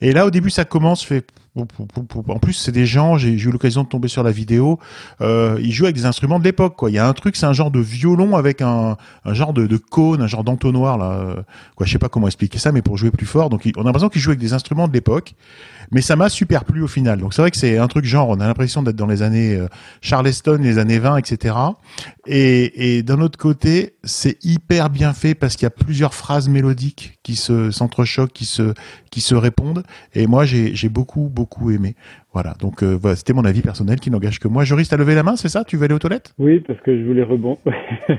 Et 0.03 0.13
là, 0.13 0.27
au 0.27 0.31
début, 0.31 0.51
ça 0.51 0.67
commence, 0.67 1.03
fait 1.03 1.27
en 1.57 2.39
plus, 2.39 2.53
c'est 2.53 2.73
des 2.73 2.87
gens, 2.87 3.17
j'ai 3.17 3.31
eu 3.31 3.51
l'occasion 3.51 3.83
de 3.83 3.89
tomber 3.89 4.09
sur 4.09 4.23
la 4.23 4.31
vidéo, 4.31 4.79
euh, 5.21 5.59
ils 5.61 5.73
jouent 5.73 5.85
avec 5.85 5.97
des 5.97 6.07
instruments 6.07 6.39
de 6.39 6.45
l'époque. 6.45 6.77
Il 6.89 6.95
y 6.95 6.99
a 6.99 7.09
un 7.09 7.13
truc, 7.13 7.37
c'est 7.37 7.47
un 7.47 7.53
genre 7.53 7.71
de 7.71 7.81
violon 7.81 8.37
avec 8.37 8.61
un, 8.61 8.97
un 9.25 9.35
genre 9.35 9.53
de, 9.53 9.77
cône, 9.77 10.23
un 10.23 10.27
genre 10.27 10.45
d'entonnoir. 10.45 10.99
Là. 10.99 11.13
euh, 11.13 11.43
Quoi, 11.75 11.87
je 11.87 11.93
sais 11.93 11.99
pas 11.99 12.09
comment 12.09 12.27
expliquer 12.27 12.59
ça, 12.59 12.73
mais 12.73 12.83
pour 12.83 12.97
jouer 12.97 13.11
plus 13.11 13.27
fort. 13.27 13.51
Donc, 13.51 13.69
on 13.77 13.83
a 13.83 13.85
l'impression 13.85 14.09
qu'ils 14.09 14.21
jouent 14.21 14.31
avec 14.31 14.41
des 14.41 14.53
instruments 14.53 14.89
de 14.89 14.93
l'époque. 14.93 15.35
Mais 15.93 16.01
ça 16.01 16.17
m'a 16.17 16.29
super 16.29 16.65
plu 16.65 16.83
au 16.83 16.89
final. 16.89 17.21
Donc, 17.21 17.33
c'est 17.33 17.43
vrai 17.43 17.51
que 17.51 17.57
c'est 17.57 17.79
un 17.79 17.87
truc 17.87 18.05
genre, 18.05 18.29
on 18.29 18.41
a 18.41 18.47
l'impression 18.47 18.83
d'être 18.83 18.97
dans 18.97 19.07
les 19.07 19.23
années 19.23 19.55
euh, 19.55 19.69
Charleston, 20.01 20.59
les 20.61 20.79
années 20.79 20.99
20, 20.99 21.19
etc. 21.19 21.55
Et, 22.27 22.97
et 22.97 23.03
d'un 23.03 23.21
autre 23.21 23.39
côté, 23.39 23.95
c'est 24.03 24.37
hyper 24.45 24.91
bien 24.91 25.13
fait 25.13 25.35
parce 25.35 25.55
qu'il 25.55 25.65
y 25.65 25.67
a 25.67 25.71
plusieurs 25.71 26.15
phrases 26.15 26.49
mélodiques 26.49 27.16
qui 27.27 27.35
se 27.35 27.73
s'entrechoquent, 27.73 28.33
qui 28.33 28.45
se 28.45 28.73
qui 29.11 29.21
se 29.21 29.35
répondent. 29.35 29.83
Et 30.15 30.29
moi, 30.29 30.45
j'ai 30.45 30.77
j'ai 30.77 30.89
beaucoup 30.89 31.29
beaucoup 31.29 31.73
aimé. 31.73 31.97
Voilà. 32.33 32.55
Donc 32.61 32.85
euh, 32.85 32.97
voilà, 32.97 33.17
c'était 33.17 33.33
mon 33.33 33.45
avis 33.45 33.63
personnel 33.63 33.99
qui 33.99 34.13
n'engage 34.13 34.39
que 34.39 34.47
moi. 34.47 34.63
Juriste, 34.63 34.93
à 34.93 34.97
lever 34.97 35.17
la 35.17 35.25
main, 35.25 35.35
c'est 35.35 35.49
ça? 35.49 35.65
Tu 35.65 35.77
veux 35.77 35.87
aller 35.87 35.95
aux 35.95 35.99
toilettes? 35.99 36.35
Oui, 36.39 36.61
parce 36.61 36.81
que 36.83 36.97
je 36.97 37.05
voulais 37.05 37.25
rebondir. 37.25 37.59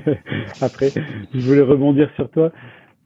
Après, 0.60 0.90
je 1.34 1.40
voulais 1.40 1.62
rebondir 1.62 2.10
sur 2.16 2.28
toi. 2.28 2.52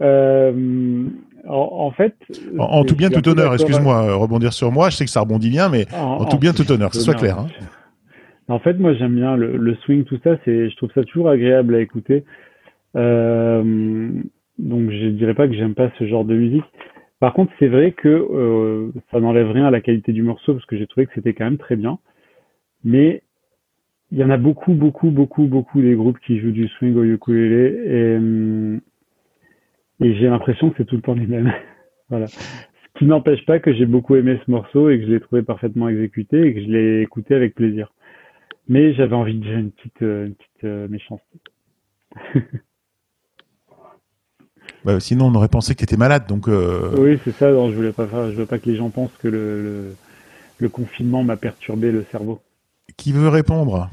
Euh, 0.01 1.05
en, 1.47 1.69
en 1.73 1.91
fait, 1.93 2.17
En, 2.59 2.85
tout 2.85 2.97
bien, 2.97 3.09
tout 3.09 3.29
honneur. 3.29 3.55
Excuse-moi, 3.55 4.05
euh, 4.05 4.17
rebondir 4.17 4.53
sur 4.53 4.73
moi. 4.73 4.91
Je 4.91 4.97
sais 4.97 5.05
que 5.05 5.11
ça 5.11 5.21
rebondit 5.21 5.51
bien, 5.51 5.69
mais 5.69 5.87
en, 5.95 6.25
tout 6.25 6.39
bien, 6.39 6.53
tout 6.53 6.69
honneur. 6.73 6.91
Que 6.91 6.97
ce 6.97 7.03
soit 7.03 7.15
clair. 7.15 7.39
Hein. 7.39 7.47
En 8.49 8.59
fait, 8.59 8.75
moi, 8.75 8.93
j'aime 8.95 9.15
bien 9.15 9.37
le, 9.37 9.57
le 9.57 9.77
swing, 9.85 10.03
tout 10.03 10.19
ça. 10.25 10.33
C'est, 10.45 10.69
je 10.69 10.77
trouve 10.77 10.91
ça 10.97 11.05
toujours 11.05 11.29
agréable 11.29 11.77
à 11.77 11.81
écouter. 11.81 12.25
Euh, 12.97 14.11
donc, 14.59 14.91
je 14.91 15.07
dirais 15.09 15.35
pas 15.35 15.49
que 15.49 15.55
j'aime 15.55 15.75
pas 15.75 15.91
ce 15.99 16.07
genre 16.07 16.25
de 16.25 16.35
musique. 16.35 16.65
Par 17.21 17.35
contre, 17.35 17.53
c'est 17.59 17.69
vrai 17.69 17.93
que 17.93 18.09
euh, 18.09 18.91
ça 19.11 19.21
n'enlève 19.21 19.51
rien 19.51 19.67
à 19.67 19.71
la 19.71 19.81
qualité 19.81 20.13
du 20.13 20.23
morceau 20.23 20.55
parce 20.55 20.67
que 20.67 20.77
j'ai 20.77 20.87
trouvé 20.87 21.07
que 21.07 21.13
c'était 21.15 21.35
quand 21.35 21.45
même 21.45 21.59
très 21.59 21.77
bien. 21.77 21.99
Mais 22.85 23.23
il 24.11 24.19
y 24.19 24.25
en 24.25 24.31
a 24.31 24.37
beaucoup, 24.37 24.75
beaucoup, 24.75 25.11
beaucoup, 25.11 25.45
beaucoup 25.45 25.81
des 25.81 25.95
groupes 25.95 26.19
qui 26.21 26.39
jouent 26.39 26.51
du 26.51 26.69
swing 26.69 26.97
au 26.97 27.05
ukulélé 27.05 27.83
et, 27.87 28.17
hum, 28.17 28.81
et 30.03 30.15
j'ai 30.15 30.29
l'impression 30.29 30.71
que 30.71 30.77
c'est 30.79 30.85
tout 30.85 30.97
le 30.97 31.03
temps 31.03 31.15
les 31.15 31.27
mêmes. 31.27 31.53
voilà. 32.09 32.27
Ce 32.27 32.99
qui 32.99 33.07
n'empêche 33.07 33.45
pas 33.47 33.61
que 33.61 33.73
j'ai 33.73 33.87
beaucoup 33.87 34.17
aimé 34.17 34.39
ce 34.45 34.51
morceau 34.51 34.91
et 34.91 34.99
que 34.99 35.07
je 35.07 35.13
l'ai 35.13 35.21
trouvé 35.21 35.43
parfaitement 35.43 35.89
exécuté 35.89 36.43
et 36.43 36.55
que 36.55 36.61
je 36.61 36.67
l'ai 36.67 37.03
écouté 37.03 37.35
avec 37.35 37.55
plaisir. 37.55 37.93
Mais 38.69 38.93
j'avais 38.95 39.15
envie 39.15 39.35
de 39.35 39.45
dire 39.45 39.59
une 39.59 39.71
petite, 39.71 40.03
euh, 40.03 40.27
une 40.27 40.35
petite 40.35 40.65
euh, 40.65 40.89
méchanceté. 40.89 41.39
Bah, 44.85 44.99
sinon, 45.01 45.27
on 45.27 45.35
aurait 45.35 45.49
pensé 45.49 45.75
que 45.75 45.79
tu 45.79 45.85
étais 45.85 45.97
malade. 45.97 46.27
Donc, 46.27 46.49
euh, 46.49 46.91
Oui, 46.97 47.19
c'est 47.25 47.33
ça. 47.37 47.51
non, 47.51 47.71
je 47.71 47.77
voulais 47.77 47.93
pas 47.93 48.07
faire, 48.07 48.31
je 48.31 48.37
veux 48.37 48.47
pas 48.47 48.59
que 48.59 48.69
les 48.69 48.77
gens 48.77 48.91
pensent 48.91 49.13
que 49.21 49.29
le, 49.29 49.63
le, 49.63 49.95
le 50.59 50.69
confinement 50.69 51.25
m'a 51.25 51.37
perturbé 51.37 51.93
le 51.93 52.05
cerveau. 52.11 52.41
qui 52.97 53.13
veut 53.13 53.29
répondre? 53.29 53.91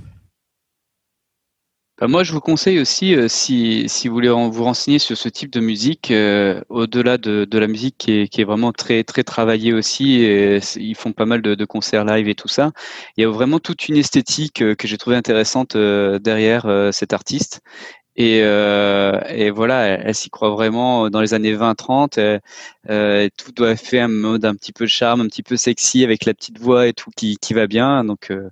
Bah, 1.99 2.07
moi, 2.07 2.23
je 2.23 2.31
vous 2.31 2.39
conseille 2.39 2.79
aussi, 2.79 3.13
euh, 3.13 3.27
si, 3.27 3.89
si 3.89 4.07
vous 4.07 4.13
voulez 4.13 4.29
en- 4.29 4.49
vous 4.49 4.63
renseigner 4.63 4.99
sur 4.99 5.17
ce 5.17 5.27
type 5.27 5.51
de 5.51 5.59
musique, 5.59 6.11
euh, 6.11 6.61
au-delà 6.69 7.17
de, 7.17 7.43
de 7.43 7.59
la 7.59 7.67
musique 7.67 7.95
qui 7.97 8.11
est, 8.21 8.27
qui 8.29 8.39
est 8.39 8.45
vraiment 8.45 8.71
très, 8.71 9.03
très 9.03 9.23
travaillée 9.25 9.73
aussi, 9.73 10.21
et 10.21 10.59
ils 10.77 10.95
font 10.95 11.11
pas 11.11 11.25
mal 11.25 11.41
de, 11.41 11.55
de 11.55 11.65
concerts 11.65 12.05
live 12.05 12.29
et 12.29 12.35
tout 12.35 12.47
ça, 12.47 12.71
il 13.17 13.21
y 13.21 13.25
a 13.25 13.29
vraiment 13.29 13.59
toute 13.59 13.89
une 13.89 13.97
esthétique 13.97 14.61
euh, 14.61 14.75
que 14.75 14.87
j'ai 14.87 14.97
trouvée 14.97 15.17
intéressante 15.17 15.75
euh, 15.75 16.19
derrière 16.19 16.67
euh, 16.67 16.93
cet 16.93 17.11
artiste. 17.11 17.59
Et, 18.21 18.41
euh, 18.43 19.17
et 19.29 19.49
voilà, 19.49 19.85
elle, 19.85 20.03
elle 20.07 20.13
s'y 20.13 20.29
croit 20.29 20.49
vraiment 20.49 21.09
dans 21.09 21.21
les 21.21 21.33
années 21.33 21.55
20-30. 21.55 22.19
euh, 22.19 22.37
euh, 22.89 23.29
tout 23.37 23.53
doit 23.53 23.77
faire 23.77 24.05
un 24.05 24.09
mode 24.09 24.43
un 24.43 24.55
petit 24.55 24.73
peu 24.73 24.87
charme, 24.87 25.21
un 25.21 25.27
petit 25.27 25.41
peu 25.41 25.55
sexy 25.55 26.03
avec 26.03 26.25
la 26.25 26.33
petite 26.33 26.59
voix 26.59 26.87
et 26.87 26.93
tout 26.93 27.11
qui, 27.15 27.37
qui 27.37 27.53
va 27.53 27.65
bien. 27.65 28.03
Donc, 28.03 28.29
euh, 28.29 28.49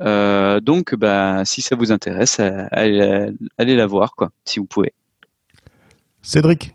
euh, 0.00 0.58
donc, 0.60 0.94
bah, 0.94 1.44
si 1.44 1.60
ça 1.60 1.76
vous 1.76 1.92
intéresse, 1.92 2.40
euh, 2.40 2.64
allez, 2.70 3.30
allez 3.58 3.76
la 3.76 3.86
voir, 3.86 4.14
quoi, 4.14 4.30
si 4.46 4.58
vous 4.58 4.64
pouvez. 4.64 4.94
Cédric? 6.22 6.74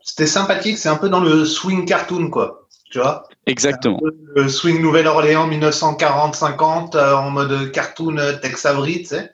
C'était 0.00 0.26
sympathique, 0.26 0.76
c'est 0.76 0.88
un 0.88 0.96
peu 0.96 1.08
dans 1.08 1.20
le 1.20 1.44
swing 1.44 1.86
cartoon, 1.86 2.30
quoi. 2.30 2.66
Tu 2.90 2.98
vois? 2.98 3.22
Exactement. 3.46 4.00
Le 4.34 4.48
swing 4.48 4.82
Nouvelle-Orléans 4.82 5.48
1940-50 5.48 6.96
euh, 6.96 7.14
en 7.14 7.30
mode 7.30 7.70
cartoon 7.70 8.18
euh, 8.18 8.32
Tex 8.32 8.66
Avery, 8.66 8.98
tu 8.98 9.04
sais. 9.06 9.30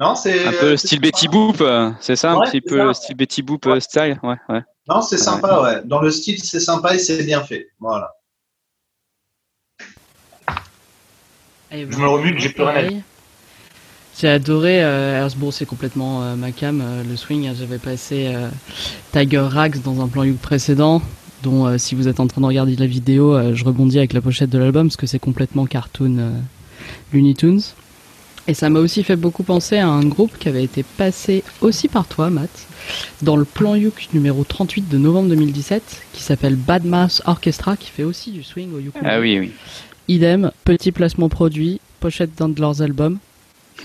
Non, 0.00 0.14
c'est. 0.14 0.46
Un 0.46 0.52
peu 0.52 0.70
le 0.70 0.76
style 0.76 1.00
Betty 1.00 1.28
Boop, 1.28 1.62
c'est 2.00 2.16
ça, 2.16 2.32
un 2.32 2.40
petit 2.40 2.60
peu 2.60 2.78
ça. 2.78 2.84
le 2.84 2.94
style 2.94 3.16
Betty 3.16 3.42
Boop 3.42 3.68
style, 3.80 4.18
ouais, 4.22 4.36
ouais. 4.48 4.62
Non, 4.88 5.02
c'est 5.02 5.18
sympa, 5.18 5.60
ouais. 5.62 5.82
Dans 5.84 6.00
le 6.00 6.10
style, 6.10 6.42
c'est 6.42 6.58
sympa 6.60 6.94
et 6.94 6.98
c'est 6.98 7.22
bien 7.22 7.42
fait. 7.42 7.68
Voilà. 7.78 8.10
Et 11.70 11.86
Je 11.88 11.96
me 11.96 12.08
remue, 12.08 12.34
j'ai 12.38 12.48
plus 12.48 12.62
rien 12.64 12.74
à 12.74 12.82
dire. 12.88 13.02
J'ai 14.18 14.28
adoré, 14.28 14.84
euh, 14.84 15.28
c'est 15.50 15.64
complètement 15.66 16.22
euh, 16.22 16.34
ma 16.34 16.50
cam, 16.52 16.80
euh, 16.82 17.02
le 17.08 17.16
swing, 17.16 17.46
hein, 17.46 17.54
j'avais 17.58 17.78
passé 17.78 18.32
euh, 18.34 18.48
Tiger 19.12 19.38
Rags 19.38 19.80
dans 19.82 20.02
un 20.02 20.08
plan 20.08 20.24
Youk 20.24 20.38
précédent, 20.38 21.00
dont 21.42 21.66
euh, 21.66 21.78
si 21.78 21.94
vous 21.94 22.08
êtes 22.08 22.20
en 22.20 22.26
train 22.26 22.40
de 22.40 22.46
regarder 22.46 22.76
la 22.76 22.86
vidéo, 22.86 23.34
euh, 23.34 23.54
je 23.54 23.64
rebondis 23.64 23.98
avec 23.98 24.12
la 24.12 24.20
pochette 24.20 24.50
de 24.50 24.58
l'album 24.58 24.88
parce 24.88 24.96
que 24.96 25.06
c'est 25.06 25.20
complètement 25.20 25.64
cartoon 25.64 26.18
euh, 26.18 26.30
Looney 27.12 27.34
Tunes. 27.34 27.62
Et 28.50 28.54
ça 28.54 28.68
m'a 28.68 28.80
aussi 28.80 29.04
fait 29.04 29.14
beaucoup 29.14 29.44
penser 29.44 29.78
à 29.78 29.86
un 29.86 30.04
groupe 30.04 30.36
qui 30.36 30.48
avait 30.48 30.64
été 30.64 30.82
passé 30.82 31.44
aussi 31.60 31.86
par 31.86 32.08
toi, 32.08 32.30
Matt, 32.30 32.50
dans 33.22 33.36
le 33.36 33.44
plan 33.44 33.76
Youk 33.76 34.08
numéro 34.12 34.42
38 34.42 34.88
de 34.88 34.98
novembre 34.98 35.28
2017, 35.28 36.02
qui 36.12 36.20
s'appelle 36.20 36.56
Bad 36.56 36.84
Mouth 36.84 37.22
Orchestra, 37.26 37.76
qui 37.76 37.92
fait 37.92 38.02
aussi 38.02 38.32
du 38.32 38.42
swing 38.42 38.74
au 38.74 38.80
ukulélé. 38.80 39.08
Ah 39.08 39.20
oui, 39.20 39.38
oui. 39.38 39.52
Idem, 40.08 40.50
petit 40.64 40.90
placement 40.90 41.28
produit, 41.28 41.80
pochette 42.00 42.36
d'un 42.36 42.48
de 42.48 42.60
leurs 42.60 42.82
albums. 42.82 43.18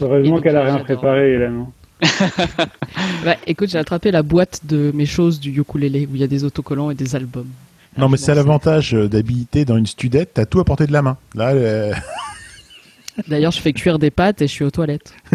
Heureusement 0.00 0.40
qu'elle 0.40 0.56
a 0.56 0.64
rien 0.64 0.78
préparé, 0.78 1.34
Hélène. 1.34 1.66
Bah, 3.26 3.36
écoute, 3.46 3.68
j'ai 3.68 3.78
attrapé 3.78 4.10
la 4.10 4.22
boîte 4.22 4.62
de 4.64 4.92
mes 4.94 5.04
choses 5.04 5.40
du 5.40 5.50
ukulélé 5.50 6.08
où 6.10 6.14
il 6.14 6.22
y 6.22 6.24
a 6.24 6.26
des 6.26 6.42
autocollants 6.42 6.90
et 6.90 6.94
des 6.94 7.14
albums. 7.14 7.50
Non, 7.98 8.08
mais 8.08 8.16
c'est 8.16 8.34
l'avantage 8.34 8.94
euh, 8.94 9.08
d'habiter 9.08 9.66
dans 9.66 9.76
une 9.76 9.86
studette, 9.86 10.30
t'as 10.32 10.46
tout 10.46 10.58
à 10.60 10.64
portée 10.64 10.86
de 10.86 10.92
la 10.92 11.02
main. 11.02 11.18
Là, 11.34 11.50
euh, 11.50 11.92
D'ailleurs, 13.28 13.52
je 13.52 13.60
fais 13.60 13.72
cuire 13.74 13.98
des 13.98 14.10
pâtes 14.10 14.40
et 14.40 14.46
je 14.46 14.52
suis 14.52 14.64
aux 14.64 14.70
toilettes. 14.70 15.12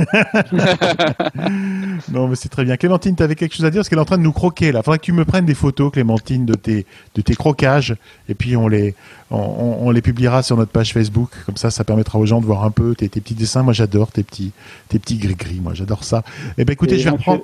non, 2.11 2.27
mais 2.27 2.35
c'est 2.35 2.49
très 2.49 2.65
bien. 2.65 2.75
Clémentine, 2.77 3.15
t'avais 3.15 3.35
quelque 3.35 3.55
chose 3.55 3.65
à 3.65 3.69
dire? 3.69 3.79
Parce 3.79 3.89
qu'elle 3.89 3.99
est 3.99 4.01
en 4.01 4.05
train 4.05 4.17
de 4.17 4.23
nous 4.23 4.31
croquer 4.31 4.71
là. 4.71 4.81
Faudrait 4.81 4.97
que 4.99 5.03
tu 5.03 5.11
me 5.11 5.25
prennes 5.25 5.45
des 5.45 5.53
photos, 5.53 5.91
Clémentine, 5.91 6.45
de 6.45 6.55
tes 6.55 6.85
de 7.15 7.21
tes 7.21 7.35
croquages 7.35 7.95
et 8.29 8.33
puis 8.33 8.55
on 8.55 8.67
les 8.67 8.95
on, 9.29 9.37
on- 9.37 9.87
on 9.87 9.91
les 9.91 10.01
publiera 10.01 10.41
sur 10.43 10.57
notre 10.57 10.71
page 10.71 10.91
Facebook. 10.93 11.29
Comme 11.45 11.57
ça, 11.57 11.69
ça 11.69 11.83
permettra 11.83 12.17
aux 12.17 12.25
gens 12.25 12.41
de 12.41 12.45
voir 12.45 12.63
un 12.63 12.71
peu 12.71 12.95
tes, 12.95 13.09
tes 13.09 13.21
petits 13.21 13.35
dessins. 13.35 13.61
Moi, 13.63 13.73
j'adore 13.73 14.11
tes 14.11 14.23
petits 14.23 14.51
tes 14.89 14.97
petits 14.97 15.17
gris 15.17 15.35
gris. 15.35 15.59
Moi, 15.61 15.73
j'adore 15.75 16.03
ça. 16.03 16.23
Eh 16.57 16.65
ben, 16.65 16.73
écoutez, 16.73 16.95
Et 16.95 16.99
je 16.99 17.03
vais 17.03 17.11
reprendre. 17.11 17.43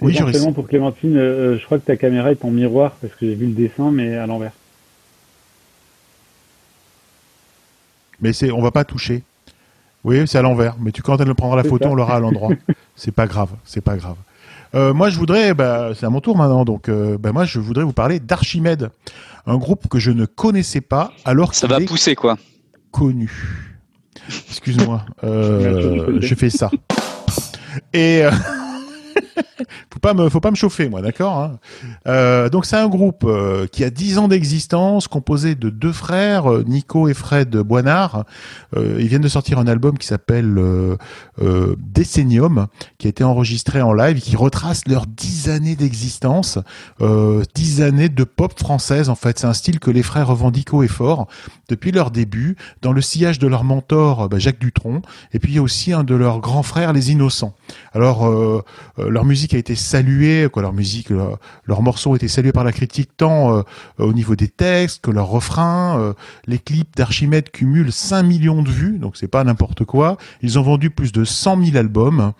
Oui. 0.00 0.16
Éventuellement, 0.16 0.52
pour 0.52 0.66
Clémentine, 0.66 1.16
euh, 1.16 1.58
je 1.58 1.64
crois 1.64 1.78
que 1.78 1.84
ta 1.86 1.96
caméra 1.96 2.32
est 2.32 2.44
en 2.44 2.50
miroir 2.50 2.92
parce 3.00 3.12
que 3.14 3.20
j'ai 3.26 3.34
vu 3.36 3.46
le 3.46 3.52
dessin, 3.52 3.92
mais 3.92 4.16
à 4.16 4.26
l'envers. 4.26 4.52
Mais 8.20 8.32
c'est, 8.32 8.50
on 8.50 8.60
va 8.62 8.70
pas 8.72 8.84
toucher. 8.84 9.22
Oui, 10.04 10.22
c'est 10.26 10.38
à 10.38 10.42
l'envers. 10.42 10.76
Mais 10.78 10.92
tu, 10.92 11.02
quand 11.02 11.20
elle 11.20 11.34
prendra 11.34 11.56
la 11.56 11.64
photo, 11.64 11.84
ça. 11.84 11.90
on 11.90 11.94
l'aura 11.94 12.16
à 12.16 12.20
l'endroit. 12.20 12.50
c'est 12.96 13.12
pas 13.12 13.26
grave. 13.26 13.50
C'est 13.64 13.80
pas 13.80 13.96
grave. 13.96 14.16
Euh, 14.74 14.92
moi, 14.92 15.08
je 15.08 15.18
voudrais, 15.18 15.54
bah, 15.54 15.90
c'est 15.94 16.04
à 16.04 16.10
mon 16.10 16.20
tour 16.20 16.36
maintenant. 16.36 16.64
Donc, 16.64 16.88
euh, 16.88 17.16
bah, 17.18 17.32
moi, 17.32 17.44
je 17.44 17.58
voudrais 17.58 17.84
vous 17.84 17.92
parler 17.92 18.20
d'Archimède, 18.20 18.90
un 19.46 19.56
groupe 19.56 19.88
que 19.88 19.98
je 19.98 20.10
ne 20.10 20.26
connaissais 20.26 20.80
pas, 20.80 21.12
alors 21.24 21.54
Ça 21.54 21.66
va 21.66 21.80
pousser, 21.80 22.14
quoi. 22.14 22.36
connu. 22.90 23.30
Excuse-moi, 24.48 25.04
euh, 25.24 26.18
je 26.20 26.34
fais 26.34 26.50
ça. 26.50 26.70
Et 27.92 28.24
euh, 28.24 28.30
faut 29.92 30.00
pas 30.00 30.14
me, 30.14 30.28
faut 30.28 30.40
pas 30.40 30.50
me 30.50 30.56
chauffer, 30.56 30.88
moi, 30.88 31.02
d'accord 31.02 31.38
hein. 31.38 31.58
Euh, 32.06 32.48
Donc 32.48 32.66
c'est 32.66 32.76
un 32.76 32.88
groupe 32.88 33.24
euh, 33.24 33.66
qui 33.66 33.84
a 33.84 33.90
10 33.90 34.18
ans 34.18 34.28
d'existence, 34.28 35.08
composé 35.08 35.54
de 35.54 35.70
deux 35.70 35.92
frères, 35.92 36.50
euh, 36.50 36.64
Nico 36.66 37.08
et 37.08 37.14
Fred 37.14 37.50
Boinard. 37.56 38.24
Ils 38.76 39.06
viennent 39.06 39.22
de 39.22 39.28
sortir 39.28 39.58
un 39.58 39.68
album 39.68 39.98
qui 39.98 40.06
s'appelle 40.06 40.58
Decennium, 41.38 42.66
qui 42.98 43.06
a 43.06 43.10
été 43.10 43.22
enregistré 43.22 43.82
en 43.82 43.92
live, 43.92 44.18
et 44.18 44.20
qui 44.20 44.36
retrace 44.36 44.82
leurs 44.88 45.06
10 45.06 45.48
années 45.48 45.76
d'existence, 45.76 46.58
euh, 47.00 47.42
10 47.54 47.82
années 47.82 48.08
de 48.08 48.24
pop 48.24 48.58
française. 48.58 49.08
En 49.08 49.14
fait, 49.14 49.38
c'est 49.38 49.46
un 49.46 49.52
style 49.52 49.78
que 49.78 49.90
les 49.90 50.02
frères 50.02 50.26
revendiquent 50.26 50.74
haut 50.74 50.82
et 50.82 50.88
fort 50.88 51.28
depuis 51.68 51.92
leur 51.92 52.10
début, 52.10 52.56
dans 52.82 52.92
le 52.92 53.00
sillage 53.00 53.38
de 53.38 53.46
leur 53.46 53.64
mentor 53.64 54.28
bah, 54.28 54.38
Jacques 54.38 54.58
Dutronc, 54.58 55.02
et 55.32 55.38
puis 55.38 55.58
aussi 55.58 55.92
un 55.92 56.04
de 56.04 56.14
leurs 56.14 56.40
grands 56.40 56.62
frères, 56.62 56.92
les 56.92 57.12
Innocents. 57.12 57.54
Alors 57.92 58.28
leur 59.10 59.24
musique 59.24 59.54
a 59.54 59.58
été 59.58 59.74
saluée, 59.74 60.48
quoi, 60.52 60.62
leur 60.62 60.72
musique, 60.72 61.10
leur- 61.10 61.38
leurs 61.64 61.82
morceaux 61.82 62.10
ont 62.12 62.14
été 62.16 62.28
salués 62.28 62.52
par 62.52 62.64
la 62.64 62.72
critique 62.72 63.10
tant 63.16 63.56
euh, 63.58 63.62
au 63.98 64.12
niveau 64.12 64.36
des 64.36 64.48
textes 64.48 65.02
que 65.04 65.10
leurs 65.10 65.28
refrains. 65.28 65.98
euh, 65.98 66.12
les 66.46 66.58
clips 66.58 66.94
d'Archimède 66.96 67.50
cumulent 67.50 67.92
5 67.92 68.22
millions 68.22 68.62
de 68.62 68.70
vues, 68.70 68.98
donc 68.98 69.16
c'est 69.16 69.28
pas 69.28 69.44
n'importe 69.44 69.84
quoi. 69.84 70.16
Ils 70.42 70.58
ont 70.58 70.62
vendu 70.62 70.90
plus 70.90 71.12
de 71.12 71.24
100 71.24 71.64
000 71.64 71.76
albums. 71.76 72.32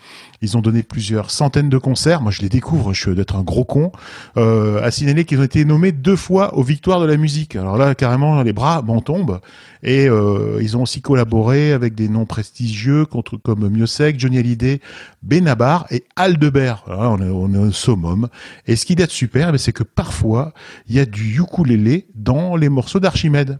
Ils 0.42 0.56
ont 0.56 0.60
donné 0.60 0.82
plusieurs 0.82 1.30
centaines 1.30 1.68
de 1.68 1.78
concerts. 1.78 2.20
Moi, 2.20 2.32
je 2.32 2.42
les 2.42 2.48
découvre. 2.48 2.92
Je 2.92 3.00
suis 3.00 3.14
d'être 3.14 3.36
un 3.36 3.42
gros 3.42 3.64
con. 3.64 3.92
Euh, 4.36 4.82
à 4.82 4.90
signaler 4.90 5.24
qu'ils 5.24 5.40
ont 5.40 5.44
été 5.44 5.64
nommés 5.64 5.92
deux 5.92 6.16
fois 6.16 6.54
aux 6.56 6.62
Victoires 6.62 7.00
de 7.00 7.06
la 7.06 7.16
musique. 7.16 7.56
Alors 7.56 7.76
là, 7.76 7.94
carrément, 7.94 8.42
les 8.42 8.52
bras 8.52 8.82
m'en 8.82 9.00
tombent. 9.00 9.40
Et 9.82 10.08
euh, 10.08 10.58
ils 10.62 10.76
ont 10.76 10.82
aussi 10.82 11.02
collaboré 11.02 11.72
avec 11.72 11.94
des 11.94 12.08
noms 12.08 12.24
prestigieux 12.24 13.04
comme 13.04 13.68
Miossec, 13.68 14.18
Johnny 14.18 14.38
Hallyday, 14.38 14.80
Benabar 15.22 15.86
et 15.90 16.04
Aldebert. 16.16 16.84
On 16.88 17.20
est, 17.20 17.30
on 17.30 17.68
est 17.68 17.72
summum. 17.72 18.28
Et 18.66 18.76
ce 18.76 18.86
qui 18.86 18.94
est 18.94 19.10
super, 19.10 19.54
eh 19.54 19.58
c'est 19.58 19.72
que 19.72 19.82
parfois, 19.82 20.54
il 20.88 20.94
y 20.94 21.00
a 21.00 21.06
du 21.06 21.38
ukulélé 21.38 22.08
dans 22.14 22.56
les 22.56 22.68
morceaux 22.68 23.00
d'Archimède. 23.00 23.58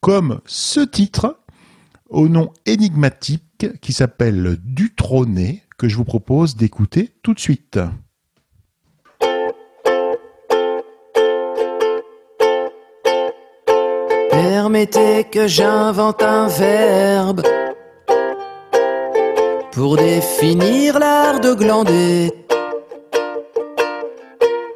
Comme 0.00 0.40
ce 0.46 0.80
titre, 0.80 1.38
au 2.08 2.28
nom 2.28 2.52
énigmatique, 2.66 3.42
qui 3.80 3.92
s'appelle 3.92 4.58
Du 4.62 4.94
trôné, 4.94 5.63
que 5.78 5.88
je 5.88 5.96
vous 5.96 6.04
propose 6.04 6.56
d'écouter 6.56 7.10
tout 7.22 7.34
de 7.34 7.40
suite. 7.40 7.78
Permettez 14.30 15.24
que 15.24 15.46
j'invente 15.46 16.22
un 16.22 16.48
verbe 16.48 17.42
pour 19.72 19.96
définir 19.96 20.98
l'art 20.98 21.40
de 21.40 21.52
glander, 21.54 22.32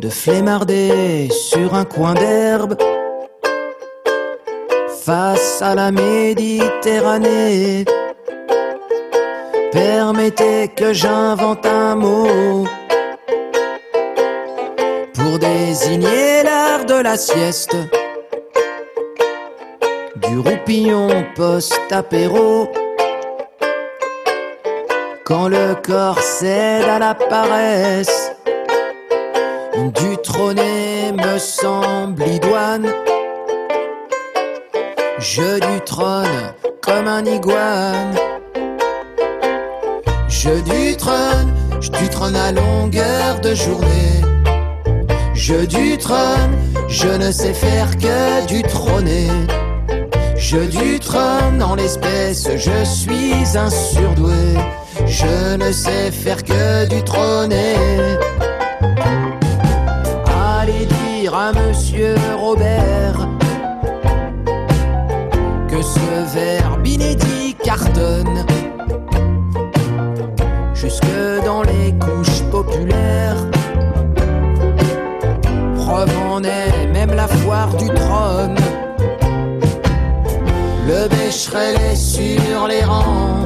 de 0.00 0.08
flemmarder 0.08 1.28
sur 1.30 1.74
un 1.74 1.84
coin 1.84 2.14
d'herbe 2.14 2.76
face 5.04 5.62
à 5.62 5.74
la 5.74 5.90
Méditerranée. 5.90 7.84
Permettez 9.72 10.68
que 10.68 10.92
j'invente 10.92 11.66
un 11.66 11.94
mot 11.94 12.64
pour 15.14 15.38
désigner 15.38 16.42
l'art 16.42 16.86
de 16.86 16.94
la 16.94 17.16
sieste 17.16 17.76
du 20.16 20.38
roupillon 20.38 21.08
post-apéro. 21.34 22.68
Quand 25.24 25.48
le 25.48 25.74
corps 25.82 26.20
cède 26.20 26.88
à 26.88 26.98
la 26.98 27.14
paresse, 27.14 28.32
du 29.76 30.16
trôné 30.22 31.12
me 31.12 31.38
semble 31.38 32.26
idoine. 32.26 32.88
Je 35.18 35.60
du 35.60 35.80
trône 35.84 36.54
comme 36.80 37.06
un 37.06 37.24
iguane. 37.24 38.37
Je 40.28 40.60
du 40.60 40.96
trône, 40.96 41.52
je 41.80 41.90
du 41.90 42.08
trône 42.10 42.36
à 42.36 42.52
longueur 42.52 43.40
de 43.40 43.54
journée. 43.54 44.20
Je 45.34 45.64
du 45.64 45.96
trône, 45.96 46.54
je 46.88 47.08
ne 47.08 47.30
sais 47.32 47.54
faire 47.54 47.96
que 47.96 48.46
du 48.46 48.62
trôner. 48.62 49.28
Je 50.36 50.58
du 50.58 51.00
trône 51.00 51.62
en 51.62 51.74
l'espèce, 51.74 52.48
je 52.56 52.84
suis 52.84 53.56
un 53.56 53.70
surdoué. 53.70 54.54
Je 55.06 55.56
ne 55.56 55.72
sais 55.72 56.10
faire 56.10 56.44
que 56.44 56.86
du 56.88 57.02
trôner. 57.02 57.74
Allez 60.60 60.86
dire 60.86 61.34
à 61.34 61.52
monsieur 61.52 62.14
Robert 62.38 63.28
que 65.68 65.82
ce 65.82 66.34
verbe 66.34 66.86
inédit 66.86 67.56
cartonne 67.64 68.44
jusque 70.80 71.44
dans 71.44 71.62
les 71.62 71.92
couches 71.98 72.42
populaires. 72.50 73.36
Preuve 75.76 76.10
en 76.30 76.42
est 76.44 76.86
même 76.92 77.12
la 77.14 77.26
foire 77.26 77.74
du 77.76 77.88
trône. 77.88 78.54
Le 80.86 81.08
bécherel 81.08 81.76
est 81.90 81.96
sur 81.96 82.68
les 82.68 82.84
rangs. 82.84 83.44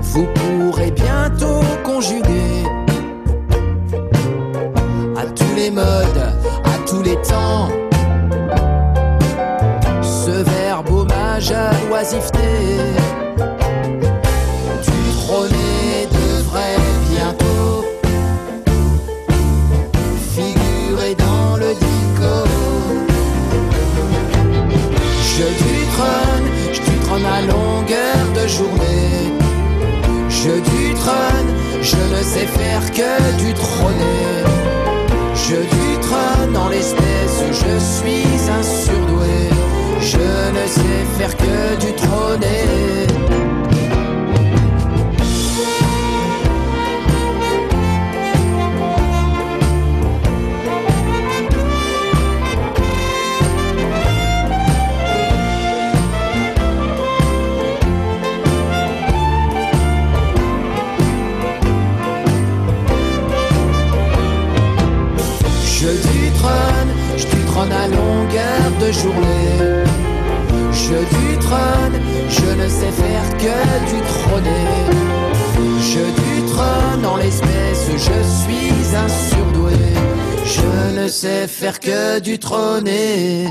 Vous 0.00 0.26
pourrez 0.34 0.90
bientôt 0.90 1.60
conjuguer 1.84 2.64
à 5.16 5.26
tous 5.26 5.54
les 5.56 5.70
modes, 5.70 6.22
à 6.64 6.88
tous 6.88 7.02
les 7.02 7.16
temps. 7.16 7.68
Ce 10.02 10.30
verbe 10.30 10.90
hommage 10.90 11.52
à 11.52 11.70
l'oisiveté 11.88 12.35
Je 28.48 28.62
du 30.52 30.94
trône, 30.94 31.50
je 31.82 31.96
ne 31.96 32.22
sais 32.22 32.46
faire 32.46 32.92
que 32.92 33.32
du 33.44 33.52
trôner. 33.54 34.44
Je 35.34 35.56
du 35.56 35.98
trône 36.00 36.56
en 36.56 36.68
l'espèce, 36.68 37.42
je 37.50 37.78
suis 37.80 38.48
un 38.48 38.62
surdoué. 38.62 39.50
Je 40.00 40.18
ne 40.18 40.66
sais 40.68 41.04
faire 41.18 41.36
que 41.36 41.76
du 41.84 41.92
trôner. 41.94 43.08
De 68.78 68.92
journée. 68.92 69.84
Je 70.72 70.98
du 70.98 71.38
trône, 71.38 71.96
je 72.28 72.62
ne 72.62 72.68
sais 72.68 72.92
faire 72.92 73.28
que 73.36 73.56
du 73.90 74.00
trôner. 74.12 74.66
Je 75.80 76.04
du 76.22 76.46
trône 76.46 77.06
en 77.06 77.16
l'espèce, 77.16 77.88
je 77.92 77.96
suis 77.96 78.96
un 78.96 79.08
surdoué. 79.08 79.72
Je 80.44 81.00
ne 81.00 81.08
sais 81.08 81.46
faire 81.46 81.80
que 81.80 82.20
du 82.20 82.38
trôner. 82.38 83.46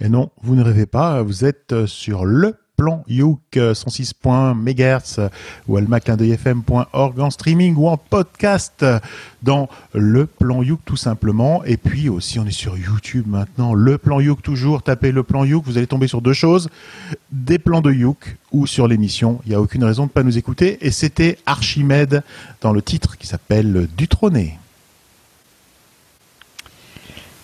Et 0.00 0.08
non, 0.08 0.30
vous 0.42 0.54
ne 0.54 0.62
rêvez 0.62 0.86
pas, 0.86 1.22
vous 1.22 1.44
êtes 1.44 1.72
euh, 1.72 1.86
sur 1.86 2.24
le 2.24 2.56
plan 2.82 3.04
Youk 3.06 3.38
euh, 3.58 3.74
106.MHz 3.74 5.30
ou 5.68 5.76
almaclindeuilfm.org 5.76 7.20
en 7.20 7.30
streaming 7.30 7.76
ou 7.76 7.86
en 7.86 7.96
podcast 7.96 8.82
euh, 8.82 8.98
dans 9.44 9.68
le 9.94 10.26
plan 10.26 10.64
Youk 10.64 10.80
tout 10.84 10.96
simplement. 10.96 11.62
Et 11.64 11.76
puis 11.76 12.08
aussi, 12.08 12.40
on 12.40 12.46
est 12.46 12.50
sur 12.50 12.76
YouTube 12.76 13.26
maintenant, 13.28 13.72
le 13.72 13.98
plan 13.98 14.18
Youk 14.18 14.42
toujours. 14.42 14.82
Tapez 14.82 15.12
le 15.12 15.22
plan 15.22 15.44
Youk, 15.44 15.64
vous 15.64 15.78
allez 15.78 15.86
tomber 15.86 16.08
sur 16.08 16.22
deux 16.22 16.32
choses 16.32 16.70
des 17.30 17.60
plans 17.60 17.82
de 17.82 17.92
Youk 17.92 18.36
ou 18.50 18.66
sur 18.66 18.88
l'émission. 18.88 19.40
Il 19.46 19.50
n'y 19.50 19.54
a 19.54 19.60
aucune 19.60 19.84
raison 19.84 20.02
de 20.02 20.08
ne 20.08 20.12
pas 20.12 20.24
nous 20.24 20.36
écouter. 20.36 20.78
Et 20.80 20.90
c'était 20.90 21.38
Archimède 21.46 22.24
dans 22.62 22.72
le 22.72 22.82
titre 22.82 23.16
qui 23.16 23.28
s'appelle 23.28 23.86
Du 23.96 24.08
trôné. 24.08 24.58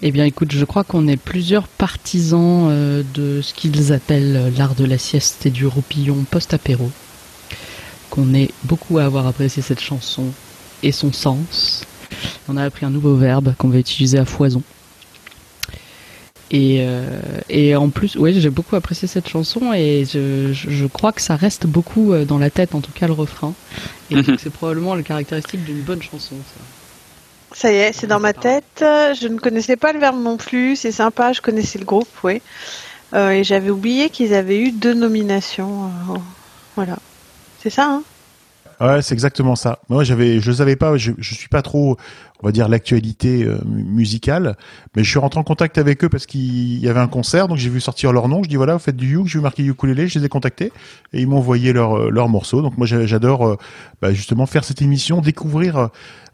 Eh 0.01 0.13
bien, 0.13 0.25
écoute, 0.25 0.53
je 0.53 0.65
crois 0.65 0.85
qu'on 0.85 1.09
est 1.09 1.17
plusieurs 1.17 1.67
partisans 1.67 2.69
euh, 2.71 3.03
de 3.15 3.41
ce 3.43 3.53
qu'ils 3.53 3.93
appellent 3.93 4.37
euh, 4.37 4.51
l'art 4.57 4.77
de 4.77 4.85
la 4.85 4.97
sieste 4.97 5.45
et 5.47 5.51
du 5.51 5.67
roupillon 5.67 6.25
post-apéro. 6.31 6.91
qu'on 8.11 8.33
est 8.33 8.51
beaucoup 8.65 8.99
à 8.99 9.05
avoir 9.05 9.27
apprécié 9.27 9.61
cette 9.63 9.81
chanson 9.81 10.27
et 10.83 10.93
son 10.93 11.13
sens. 11.13 11.85
On 12.49 12.57
a 12.57 12.63
appris 12.65 12.87
un 12.87 12.91
nouveau 12.91 13.17
verbe 13.17 13.55
qu'on 13.59 13.69
va 13.69 13.79
utiliser 13.79 14.19
à 14.19 14.25
foison. 14.25 14.63
Et, 16.51 16.79
euh, 16.81 17.21
et 17.51 17.77
en 17.77 17.91
plus, 17.91 18.17
oui, 18.17 18.41
j'ai 18.41 18.49
beaucoup 18.49 18.77
apprécié 18.77 19.07
cette 19.07 19.29
chanson 19.29 19.73
et 19.75 20.05
je, 20.07 20.87
crois 20.87 21.13
que 21.13 21.21
ça 21.21 21.37
reste 21.37 21.67
beaucoup 21.67 22.13
euh, 22.13 22.25
dans 22.25 22.39
la 22.39 22.49
tête, 22.51 22.75
en 22.75 22.81
tout 22.81 22.93
cas 22.93 23.07
le 23.07 23.13
refrain. 23.13 23.53
Et 24.11 24.15
Mhm. 24.15 24.37
c'est 24.39 24.51
probablement 24.51 24.95
la 24.95 25.03
caractéristique 25.03 25.65
d'une 25.65 25.83
bonne 25.83 26.01
chanson. 26.03 26.37
Ça. 26.37 26.78
Ça 27.59 27.73
y 27.73 27.75
est, 27.75 27.93
c'est 27.93 28.07
dans 28.07 28.21
ma 28.21 28.33
tête. 28.33 28.65
Je 28.79 29.27
ne 29.27 29.37
connaissais 29.37 29.75
pas 29.75 29.93
le 29.93 29.99
verbe 29.99 30.23
non 30.23 30.37
plus. 30.37 30.77
C'est 30.77 30.93
sympa. 30.93 31.33
Je 31.33 31.41
connaissais 31.41 31.81
le 31.81 31.85
groupe, 31.85 32.07
oui. 32.23 32.41
Euh, 33.15 33.31
et 33.31 33.43
j'avais 33.43 33.71
oublié 33.71 34.11
qu'ils 34.11 34.33
avaient 34.33 34.61
eu 34.61 34.71
deux 34.71 34.95
nominations. 34.95 35.87
euh, 35.87 36.19
voilà. 36.77 36.99
C'est 37.61 37.71
ça, 37.71 37.87
hein? 37.87 38.03
Ouais, 38.81 39.03
c'est 39.03 39.13
exactement 39.13 39.57
ça. 39.57 39.81
Moi, 39.89 40.05
j'avais, 40.05 40.39
je 40.39 40.53
savais 40.53 40.77
pas, 40.77 40.97
je, 40.97 41.11
je 41.19 41.35
suis 41.35 41.49
pas 41.49 41.63
trop, 41.63 41.97
on 42.43 42.47
va 42.47 42.53
dire, 42.53 42.69
l'actualité 42.69 43.45
euh, 43.45 43.59
mu- 43.67 43.83
musicale, 43.85 44.57
mais 44.95 45.03
je 45.05 45.11
suis 45.11 45.19
rentré 45.19 45.41
en 45.41 45.45
contact 45.45 45.77
avec 45.79 46.05
eux 46.05 46.09
parce 46.09 46.27
qu'il 46.27 46.79
y 46.79 46.89
avait 46.89 47.01
un 47.01 47.09
concert, 47.09 47.49
donc 47.49 47.59
j'ai 47.59 47.71
vu 47.71 47.81
sortir 47.81 48.13
leur 48.13 48.29
nom. 48.29 48.43
Je 48.43 48.49
dis 48.49 48.57
voilà, 48.57 48.75
vous 48.75 48.79
faites 48.79 48.97
du 48.97 49.17
uke, 49.17 49.27
j'ai 49.27 49.39
vu 49.39 49.43
marqué 49.43 49.65
ukulélé, 49.65 50.07
je 50.09 50.19
les 50.19 50.25
ai 50.27 50.29
contactés 50.29 50.73
et 51.13 51.21
ils 51.21 51.27
m'ont 51.27 51.39
envoyé 51.39 51.73
leur 51.73 51.97
euh, 51.99 52.11
leur 52.11 52.29
morceau. 52.29 52.63
Donc 52.63 52.79
moi, 52.79 52.87
j'a- 52.87 53.07
j'adore 53.07 53.47
euh, 53.47 53.57
bah, 54.01 54.13
justement 54.13 54.47
faire 54.47 54.65
cette 54.65 54.83
émission, 54.83 55.21
découvrir 55.21 55.89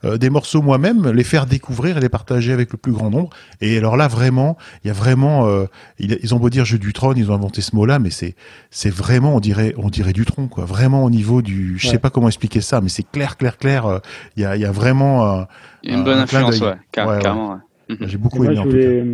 euh, 0.04 0.18
des 0.18 0.28
morceaux 0.28 0.60
moi-même, 0.60 1.08
les 1.10 1.24
faire 1.24 1.46
découvrir 1.46 1.96
et 1.96 2.00
les 2.00 2.10
partager 2.10 2.52
avec 2.52 2.70
le 2.72 2.76
plus 2.76 2.92
grand 2.92 3.08
nombre. 3.08 3.30
Et 3.62 3.78
alors 3.78 3.96
là, 3.96 4.06
vraiment, 4.06 4.58
il 4.84 4.88
y 4.88 4.90
a 4.90 4.92
vraiment, 4.94 5.46
euh, 5.46 5.64
ils, 5.98 6.18
ils 6.22 6.34
ont 6.34 6.38
beau 6.38 6.50
dire 6.50 6.66
jeu 6.66 6.76
du 6.78 6.92
trône, 6.92 7.16
ils 7.16 7.30
ont 7.30 7.34
inventé 7.34 7.62
ce 7.62 7.74
mot-là, 7.74 7.98
mais 7.98 8.10
c'est 8.10 8.34
c'est 8.70 8.90
vraiment, 8.92 9.34
on 9.36 9.40
dirait, 9.40 9.72
on 9.78 9.88
dirait 9.88 10.12
du 10.12 10.26
tronc, 10.26 10.48
quoi. 10.48 10.66
Vraiment 10.66 11.04
au 11.04 11.08
niveau 11.10 11.40
du, 11.40 11.78
je 11.78 11.86
sais 11.86 11.92
Ouais. 11.94 11.98
pas 11.98 12.10
comment 12.10 12.28
expliquer 12.28 12.60
ça, 12.60 12.82
mais 12.82 12.90
c'est 12.90 13.10
clair, 13.10 13.38
clair, 13.38 13.56
clair. 13.56 14.00
Il 14.36 14.42
y 14.42 14.44
a, 14.46 14.56
il 14.56 14.60
y 14.60 14.66
a 14.66 14.72
vraiment 14.72 15.46
une 15.86 16.00
un- 16.00 16.02
bonne 16.02 16.18
influence, 16.18 16.60
ouais, 16.60 16.74
car- 16.92 17.18
carrément, 17.18 17.52
ouais. 17.52 17.58
Mhm. 18.00 18.08
J'ai 18.08 18.16
beaucoup 18.18 18.38
moi, 18.38 18.46
aimé 18.46 18.54
je 18.56 18.60
en 18.60 18.64
tout 18.64 18.70
cas. 18.70 18.76
voulais, 18.76 19.04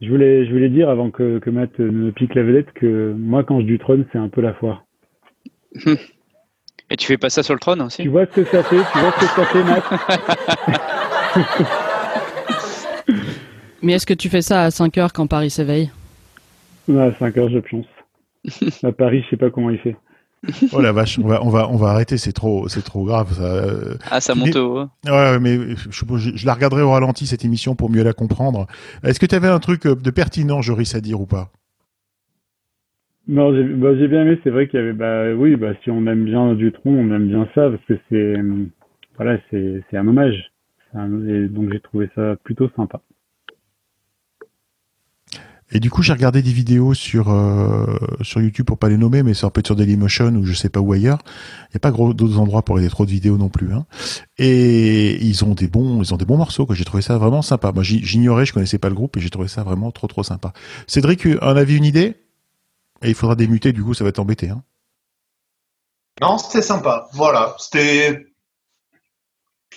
je 0.00 0.08
voulais, 0.10 0.46
je 0.46 0.52
voulais 0.52 0.68
dire 0.68 0.88
avant 0.88 1.10
que, 1.10 1.38
que 1.38 1.50
Matt 1.50 1.78
ne 1.78 1.90
me 1.90 2.12
pique 2.12 2.34
la 2.34 2.42
vedette 2.44 2.72
que 2.72 3.12
moi, 3.16 3.42
quand 3.44 3.60
je 3.60 3.66
du 3.66 3.78
trône, 3.78 4.04
c'est 4.12 4.18
un 4.18 4.28
peu 4.28 4.40
la 4.40 4.54
foire. 4.54 4.84
Et 6.90 6.96
tu 6.96 7.06
fais 7.06 7.16
pas 7.16 7.30
ça 7.30 7.42
sur 7.42 7.54
le 7.54 7.60
trône 7.60 7.80
aussi? 7.82 8.02
Tu 8.02 8.08
vois 8.08 8.26
ce 8.26 8.30
que 8.40 8.44
ça 8.44 8.62
fait 8.62 8.76
Tu 8.76 8.98
vois 8.98 9.10
ce 9.12 9.20
que 9.20 9.26
ça 9.26 9.44
fait, 9.46 9.64
Matt? 9.64 9.84
Mais 13.82 13.94
est-ce 13.94 14.06
que 14.06 14.14
tu 14.14 14.28
fais 14.28 14.42
ça 14.42 14.62
à 14.64 14.70
5 14.70 14.96
heures 14.98 15.12
quand 15.12 15.26
Paris 15.26 15.50
s'éveille? 15.50 15.90
À 16.88 17.10
5 17.18 17.36
heures, 17.38 17.50
je 17.50 17.58
pionce. 17.58 17.86
À 18.82 18.92
Paris, 18.92 19.22
je 19.24 19.30
sais 19.30 19.36
pas 19.36 19.50
comment 19.50 19.70
il 19.70 19.78
fait. 19.78 19.96
Oh 20.72 20.80
la 20.80 20.92
vache, 20.92 21.18
on 21.18 21.26
va, 21.26 21.42
on 21.42 21.48
va, 21.48 21.68
on 21.68 21.76
va 21.76 21.88
arrêter, 21.90 22.18
c'est 22.18 22.32
trop, 22.32 22.68
c'est 22.68 22.82
trop 22.82 23.04
grave. 23.04 23.32
Ça. 23.34 23.42
euh. 23.42 23.94
Ah, 24.10 24.20
ça 24.20 24.34
monte 24.34 24.56
au 24.56 24.82
haut. 24.82 24.88
Ouais, 25.06 25.38
mais 25.38 25.76
je, 25.76 26.04
je- 26.16 26.36
je 26.36 26.46
la 26.46 26.54
regarderai 26.54 26.82
au 26.82 26.90
ralenti 26.90 27.26
cette 27.26 27.44
émission 27.44 27.74
pour 27.74 27.90
mieux 27.90 28.02
la 28.02 28.12
comprendre. 28.12 28.66
Est-ce 29.02 29.20
que 29.20 29.26
tu 29.26 29.34
avais 29.34 29.48
un 29.48 29.58
truc 29.60 29.86
euh, 29.86 29.94
de 29.94 30.10
pertinent, 30.10 30.62
Joris, 30.62 30.94
à 30.94 31.00
dire 31.00 31.20
ou 31.20 31.26
pas? 31.26 31.50
Non, 33.26 33.54
j'ai 33.54 33.64
bah, 33.64 33.96
j'ai 33.96 34.08
bien 34.08 34.22
aimé. 34.22 34.38
C'est 34.44 34.50
vrai 34.50 34.68
qu'il 34.68 34.78
y 34.78 34.82
avait, 34.82 34.92
bah 34.92 35.32
oui, 35.34 35.56
bah 35.56 35.72
si 35.82 35.90
on 35.90 36.06
aime 36.06 36.24
bien 36.24 36.54
Dutron, 36.54 36.90
on 36.92 37.14
aime 37.14 37.28
bien 37.28 37.44
ça 37.54 37.70
parce 37.70 37.84
que 37.86 37.98
c'est, 38.10 38.34
voilà, 39.16 39.38
c'est 39.50 39.82
c'est 39.90 39.96
un 39.96 40.06
hommage. 40.06 40.52
Un- 40.94 41.26
et 41.28 41.48
donc 41.48 41.72
j'ai 41.72 41.80
trouvé 41.80 42.08
ça 42.14 42.36
plutôt 42.44 42.68
sympa. 42.76 43.00
Et 45.74 45.80
du 45.80 45.90
coup, 45.90 46.02
j'ai 46.02 46.12
regardé 46.12 46.40
des 46.40 46.52
vidéos 46.52 46.94
sur 46.94 47.30
euh, 47.30 47.98
sur 48.22 48.40
YouTube 48.40 48.64
pour 48.64 48.78
pas 48.78 48.88
les 48.88 48.96
nommer, 48.96 49.24
mais 49.24 49.34
ça 49.34 49.50
peut 49.50 49.58
être 49.58 49.66
sur 49.66 49.76
Dailymotion 49.76 50.28
ou 50.36 50.46
je 50.46 50.52
sais 50.54 50.68
pas 50.68 50.78
où 50.80 50.92
ailleurs. 50.92 51.18
Il 51.64 51.74
n'y 51.74 51.76
a 51.76 51.80
pas 51.80 51.90
gros 51.90 52.14
d'autres 52.14 52.38
endroits 52.38 52.62
pour 52.62 52.76
regarder 52.76 52.90
trop 52.90 53.04
de 53.04 53.10
vidéos 53.10 53.36
non 53.36 53.48
plus. 53.48 53.74
Hein. 53.74 53.84
Et 54.38 55.22
ils 55.24 55.44
ont 55.44 55.54
des 55.54 55.66
bons, 55.66 56.00
ils 56.02 56.14
ont 56.14 56.16
des 56.16 56.24
bons 56.24 56.36
morceaux. 56.36 56.66
J'ai 56.70 56.84
trouvé 56.84 57.02
ça 57.02 57.18
vraiment 57.18 57.42
sympa. 57.42 57.72
Moi, 57.72 57.82
j'ig- 57.82 58.04
j'ignorais, 58.04 58.46
je 58.46 58.52
connaissais 58.52 58.78
pas 58.78 58.88
le 58.88 58.94
groupe 58.94 59.16
et 59.16 59.20
j'ai 59.20 59.30
trouvé 59.30 59.48
ça 59.48 59.64
vraiment 59.64 59.90
trop 59.90 60.06
trop 60.06 60.22
sympa. 60.22 60.52
Cédric, 60.86 61.26
un 61.26 61.56
avis, 61.56 61.76
une 61.76 61.84
idée? 61.84 62.14
Et 63.02 63.08
il 63.08 63.14
faudra 63.14 63.34
démuter. 63.34 63.72
Du 63.72 63.82
coup, 63.82 63.94
ça 63.94 64.04
va 64.04 64.12
t'embêter. 64.12 64.50
Hein. 64.50 64.62
Non, 66.20 66.38
c'était 66.38 66.62
sympa. 66.62 67.08
Voilà, 67.12 67.56
c'était 67.58 68.26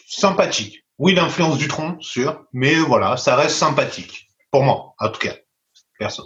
sympathique. 0.07 0.83
Oui, 0.99 1.15
l'influence 1.15 1.57
du 1.57 1.67
tronc, 1.67 1.97
sûr, 1.99 2.45
mais 2.53 2.75
voilà, 2.75 3.17
ça 3.17 3.35
reste 3.35 3.55
sympathique. 3.55 4.27
Pour 4.51 4.63
moi, 4.63 4.93
en 4.99 5.09
tout 5.09 5.19
cas. 5.19 5.33
Perso. 5.99 6.23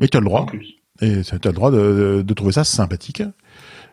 Mais 0.00 0.08
tu 0.08 0.16
as 0.16 0.20
le 0.20 0.26
droit. 0.26 0.46
Et 1.00 1.22
tu 1.22 1.34
as 1.34 1.38
le 1.44 1.52
droit 1.52 1.70
de, 1.70 2.22
de 2.26 2.34
trouver 2.34 2.52
ça 2.52 2.64
sympathique. 2.64 3.22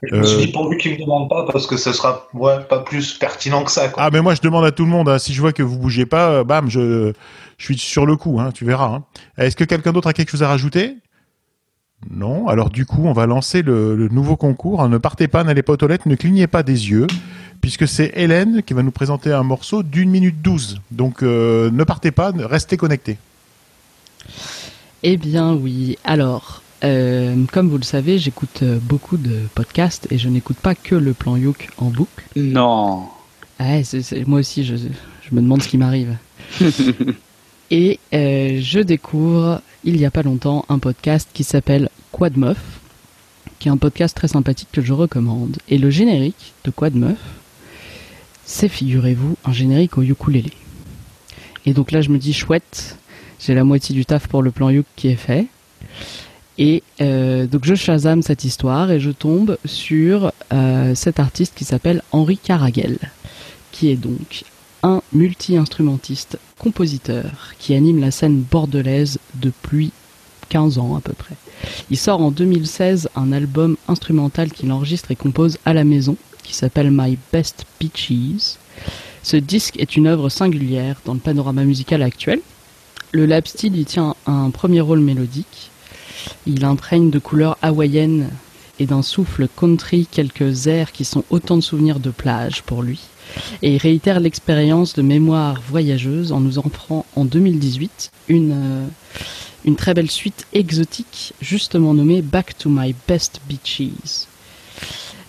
Je 0.04 0.16
me 0.16 0.24
suis 0.24 0.38
Euh, 0.38 0.46
dit 0.46 0.52
pourvu 0.52 0.78
qu'ils 0.78 0.94
me 0.94 1.00
demandent 1.02 1.30
pas 1.30 1.46
parce 1.52 1.68
que 1.68 1.76
ce 1.76 1.92
sera 1.92 2.28
ouais, 2.34 2.64
pas 2.70 2.80
plus 2.80 3.14
pertinent 3.16 3.64
que 3.66 3.72
ça. 3.72 3.90
Quoi. 3.90 4.02
Ah 4.04 4.10
mais 4.12 4.22
moi 4.22 4.34
je 4.34 4.42
demande 4.42 4.64
à 4.64 4.72
tout 4.72 4.86
le 4.86 4.90
monde, 4.92 5.10
hein, 5.10 5.20
si 5.20 5.34
je 5.34 5.42
vois 5.42 5.52
que 5.52 5.62
vous 5.62 5.78
bougez 5.78 6.06
pas, 6.06 6.30
euh, 6.30 6.44
bam, 6.46 6.70
je, 6.70 7.12
je 7.58 7.64
suis 7.66 7.78
sur 7.78 8.06
le 8.06 8.16
coup, 8.16 8.40
hein, 8.40 8.52
tu 8.54 8.64
verras. 8.64 8.88
hein. 8.96 9.04
Est-ce 9.38 9.58
que 9.58 9.66
quelqu'un 9.66 9.92
d'autre 9.92 10.08
a 10.08 10.14
quelque 10.14 10.30
chose 10.32 10.42
à 10.44 10.48
rajouter? 10.48 10.96
Non. 12.10 12.48
Alors 12.48 12.70
du 12.70 12.86
coup, 12.86 13.06
on 13.08 13.12
va 13.14 13.26
lancer 13.26 13.62
le, 13.62 13.98
le 13.98 14.08
nouveau 14.08 14.38
concours. 14.38 14.88
Ne 14.88 14.98
partez 14.98 15.28
pas, 15.28 15.44
n'allez 15.44 15.64
pas 15.64 15.74
aux 15.74 15.78
toilettes, 15.78 16.06
ne 16.06 16.16
clignez 16.16 16.48
pas 16.48 16.64
des 16.64 16.90
yeux, 16.92 17.08
puisque 17.60 17.86
c'est 17.86 18.14
Hélène 18.16 18.64
qui 18.64 18.74
va 18.74 18.84
nous 18.84 18.92
présenter 18.92 19.34
un 19.34 19.44
morceau 19.44 19.84
d'une 19.84 20.10
minute 20.10 20.42
douze. 20.42 20.80
Donc 20.92 21.24
euh, 21.24 21.70
ne 21.72 21.84
partez 21.84 22.12
pas, 22.12 22.32
restez 22.34 22.78
connectés. 22.78 23.18
Eh 25.04 25.18
bien 25.18 25.54
oui. 25.54 25.98
Alors, 26.04 26.62
euh, 26.84 27.36
comme 27.52 27.70
vous 27.70 27.78
le 27.78 27.84
savez, 27.84 28.18
j'écoute 28.20 28.62
euh, 28.64 28.78
beaucoup 28.82 29.18
de 29.18 29.40
podcasts 29.56 30.08
et 30.12 30.18
je 30.18 30.30
n'écoute 30.30 30.58
pas 30.58 30.76
que 30.76 30.96
le 30.96 31.14
plan 31.14 31.38
Youk 31.38 31.70
en 31.78 31.86
boucle. 31.90 32.26
Non. 32.36 33.04
Ouais, 33.60 33.84
c'est- 33.84 34.02
c'est- 34.02 34.28
moi 34.28 34.40
aussi, 34.40 34.64
je, 34.66 34.76
je 34.76 35.36
me 35.36 35.42
demande 35.42 35.62
ce 35.62 35.68
qui 35.68 35.78
m'arrive. 35.78 36.16
et 37.72 38.00
euh, 38.14 38.60
je 38.62 38.80
découvre, 38.80 39.62
il 39.84 39.98
y 39.98 40.06
a 40.06 40.12
pas 40.12 40.24
longtemps, 40.24 40.66
un 40.70 40.80
podcast 40.80 41.30
qui 41.34 41.44
s'appelle 41.44 41.90
Quad 42.12 42.38
Meuf, 42.38 42.58
qui 43.60 43.68
est 43.68 43.72
un 43.72 43.78
podcast 43.78 44.16
très 44.16 44.28
sympathique 44.30 44.70
que 44.72 44.82
je 44.82 44.94
recommande. 44.94 45.58
Et 45.70 45.78
le 45.78 45.90
générique 45.90 46.54
de 46.66 46.72
Quad 46.72 46.96
Meuf, 46.96 47.18
c'est, 48.46 48.70
figurez-vous, 48.70 49.38
un 49.46 49.54
générique 49.54 49.98
au 49.98 50.02
ukulélé. 50.02 50.52
Et 51.66 51.74
donc 51.74 51.92
là, 51.92 52.02
je 52.02 52.10
me 52.10 52.18
dis, 52.18 52.34
chouette, 52.34 52.98
j'ai 53.40 53.54
la 53.54 53.64
moitié 53.64 53.96
du 53.96 54.06
taf 54.06 54.28
pour 54.28 54.44
le 54.44 54.52
plan 54.52 54.70
Youk 54.70 54.86
qui 54.96 55.08
est 55.08 55.16
fait. 55.16 55.48
Et 56.58 56.84
euh, 57.00 57.48
donc 57.48 57.64
je 57.64 57.74
shazam 57.74 58.22
cette 58.22 58.44
histoire 58.44 58.92
et 58.92 59.00
je 59.00 59.12
tombe 59.12 59.58
sur 59.64 60.34
euh, 60.52 60.94
cet 60.94 61.20
artiste 61.20 61.54
qui 61.56 61.64
s'appelle 61.64 62.04
Henri 62.12 62.38
Caragel, 62.38 62.98
qui 63.72 63.90
est 63.90 63.96
donc 63.96 64.44
un 64.84 65.02
multi-instrumentiste 65.14 66.38
compositeur 66.58 67.54
qui 67.60 67.74
anime 67.74 68.02
la 68.02 68.12
scène 68.12 68.42
bordelaise 68.42 69.20
depuis 69.36 69.92
15 70.50 70.78
ans 70.80 70.96
à 70.98 71.02
peu 71.02 71.14
près. 71.14 71.36
Il 71.90 71.98
sort 71.98 72.22
en 72.22 72.32
2016 72.32 73.10
un 73.16 73.32
album 73.32 73.78
instrumental 73.88 74.52
qu'il 74.52 74.72
enregistre 74.72 75.12
et 75.12 75.16
compose 75.16 75.58
à 75.66 75.74
la 75.74 75.86
maison 75.86 76.18
qui 76.44 76.54
s'appelle 76.54 76.92
My 76.92 77.18
Best 77.32 77.66
Peaches. 77.78 78.58
Ce 79.24 79.38
disque 79.38 79.78
est 79.80 79.96
une 79.96 80.08
œuvre 80.08 80.30
singulière 80.30 81.00
dans 81.06 81.14
le 81.14 81.20
panorama 81.20 81.64
musical 81.64 82.02
actuel. 82.02 82.42
Le 83.12 83.26
lap 83.26 83.48
steel 83.48 83.76
y 83.76 83.86
tient 83.86 84.16
un 84.28 84.52
premier 84.52 84.82
rôle 84.82 85.00
mélodique. 85.00 85.72
Il 86.46 86.64
imprègne 86.64 87.10
de 87.10 87.18
couleurs 87.18 87.58
hawaïennes 87.64 88.30
et 88.80 88.86
d'un 88.86 89.02
souffle 89.02 89.48
country 89.48 90.08
quelques 90.10 90.68
airs 90.68 90.92
qui 90.92 91.06
sont 91.06 91.24
autant 91.32 91.58
de 91.58 91.62
souvenirs 91.62 92.00
de 92.00 92.12
plage 92.12 92.62
pour 92.62 92.84
lui. 92.84 93.00
Et 93.64 93.76
il 93.76 93.78
réitère 93.78 94.20
l'expérience 94.20 94.94
de 94.94 95.02
mémoire 95.02 95.60
voyageuse 95.68 96.32
en 96.32 96.40
nous 96.40 96.60
offrant 96.60 97.06
en 97.16 97.26
2018 97.26 98.12
une, 98.28 98.52
euh, 98.54 98.88
une 99.66 99.76
très 99.76 99.96
belle 99.96 100.12
suite 100.12 100.46
exotique, 100.54 101.34
justement 101.42 101.96
nommée 101.96 102.22
Back 102.22 102.58
to 102.60 102.70
My 102.70 102.94
Best 103.08 103.42
Beaches. 103.50 104.28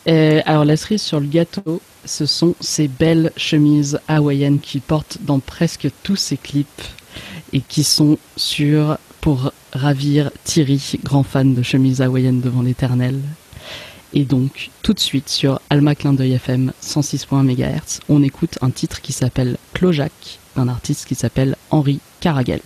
Alors 0.06 0.64
la 0.64 0.76
cerise 0.76 1.02
sur 1.02 1.20
le 1.20 1.26
gâteau, 1.26 1.80
ce 2.04 2.26
sont 2.26 2.54
ces 2.60 2.88
belles 2.88 3.32
chemises 3.36 4.00
hawaïennes 4.08 4.58
qu'il 4.58 4.80
porte 4.80 5.18
dans 5.22 5.38
presque 5.38 5.88
tous 6.02 6.16
ses 6.16 6.36
clips 6.36 6.82
et 7.52 7.60
qui 7.60 7.84
sont 7.84 8.18
sûres 8.36 8.98
pour 9.20 9.52
ravir 9.72 10.30
Thierry, 10.44 10.98
grand 11.04 11.22
fan 11.22 11.54
de 11.54 11.62
chemises 11.62 12.00
hawaïennes 12.00 12.40
devant 12.40 12.62
l'éternel. 12.62 13.20
Et 14.12 14.24
donc, 14.24 14.70
tout 14.82 14.92
de 14.92 15.00
suite 15.00 15.28
sur 15.28 15.60
Alma 15.70 15.94
Clin 15.94 16.12
d'œil 16.12 16.32
FM 16.32 16.72
106.1 16.82 17.44
MHz, 17.44 18.00
on 18.08 18.22
écoute 18.22 18.58
un 18.60 18.70
titre 18.70 19.00
qui 19.00 19.12
s'appelle 19.12 19.56
Clojac 19.72 20.40
d'un 20.56 20.68
artiste 20.68 21.06
qui 21.06 21.14
s'appelle 21.14 21.56
Henri 21.70 22.00
Caragel. 22.20 22.60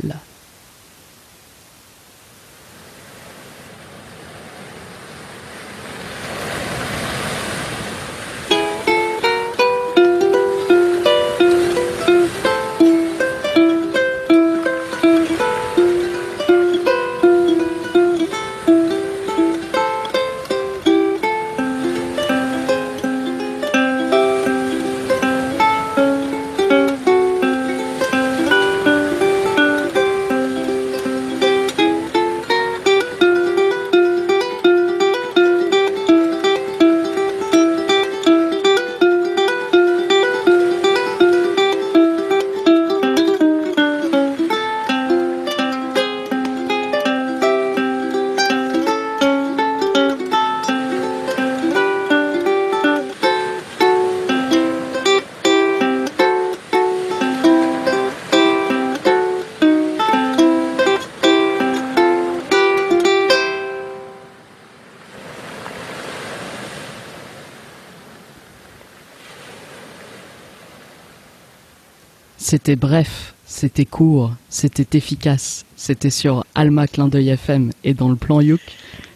C'était 72.47 72.77
bref, 72.77 73.33
c'était 73.47 73.87
court, 73.87 74.33
c'était 74.51 74.99
efficace. 74.99 75.65
C'était 75.77 76.11
sur 76.11 76.45
Alma 76.55 76.87
Clin 76.87 77.09
d'œil 77.09 77.31
FM 77.31 77.71
et 77.85 77.95
dans 77.95 78.11
le 78.11 78.17
plan 78.17 78.43
Youk. 78.43 78.61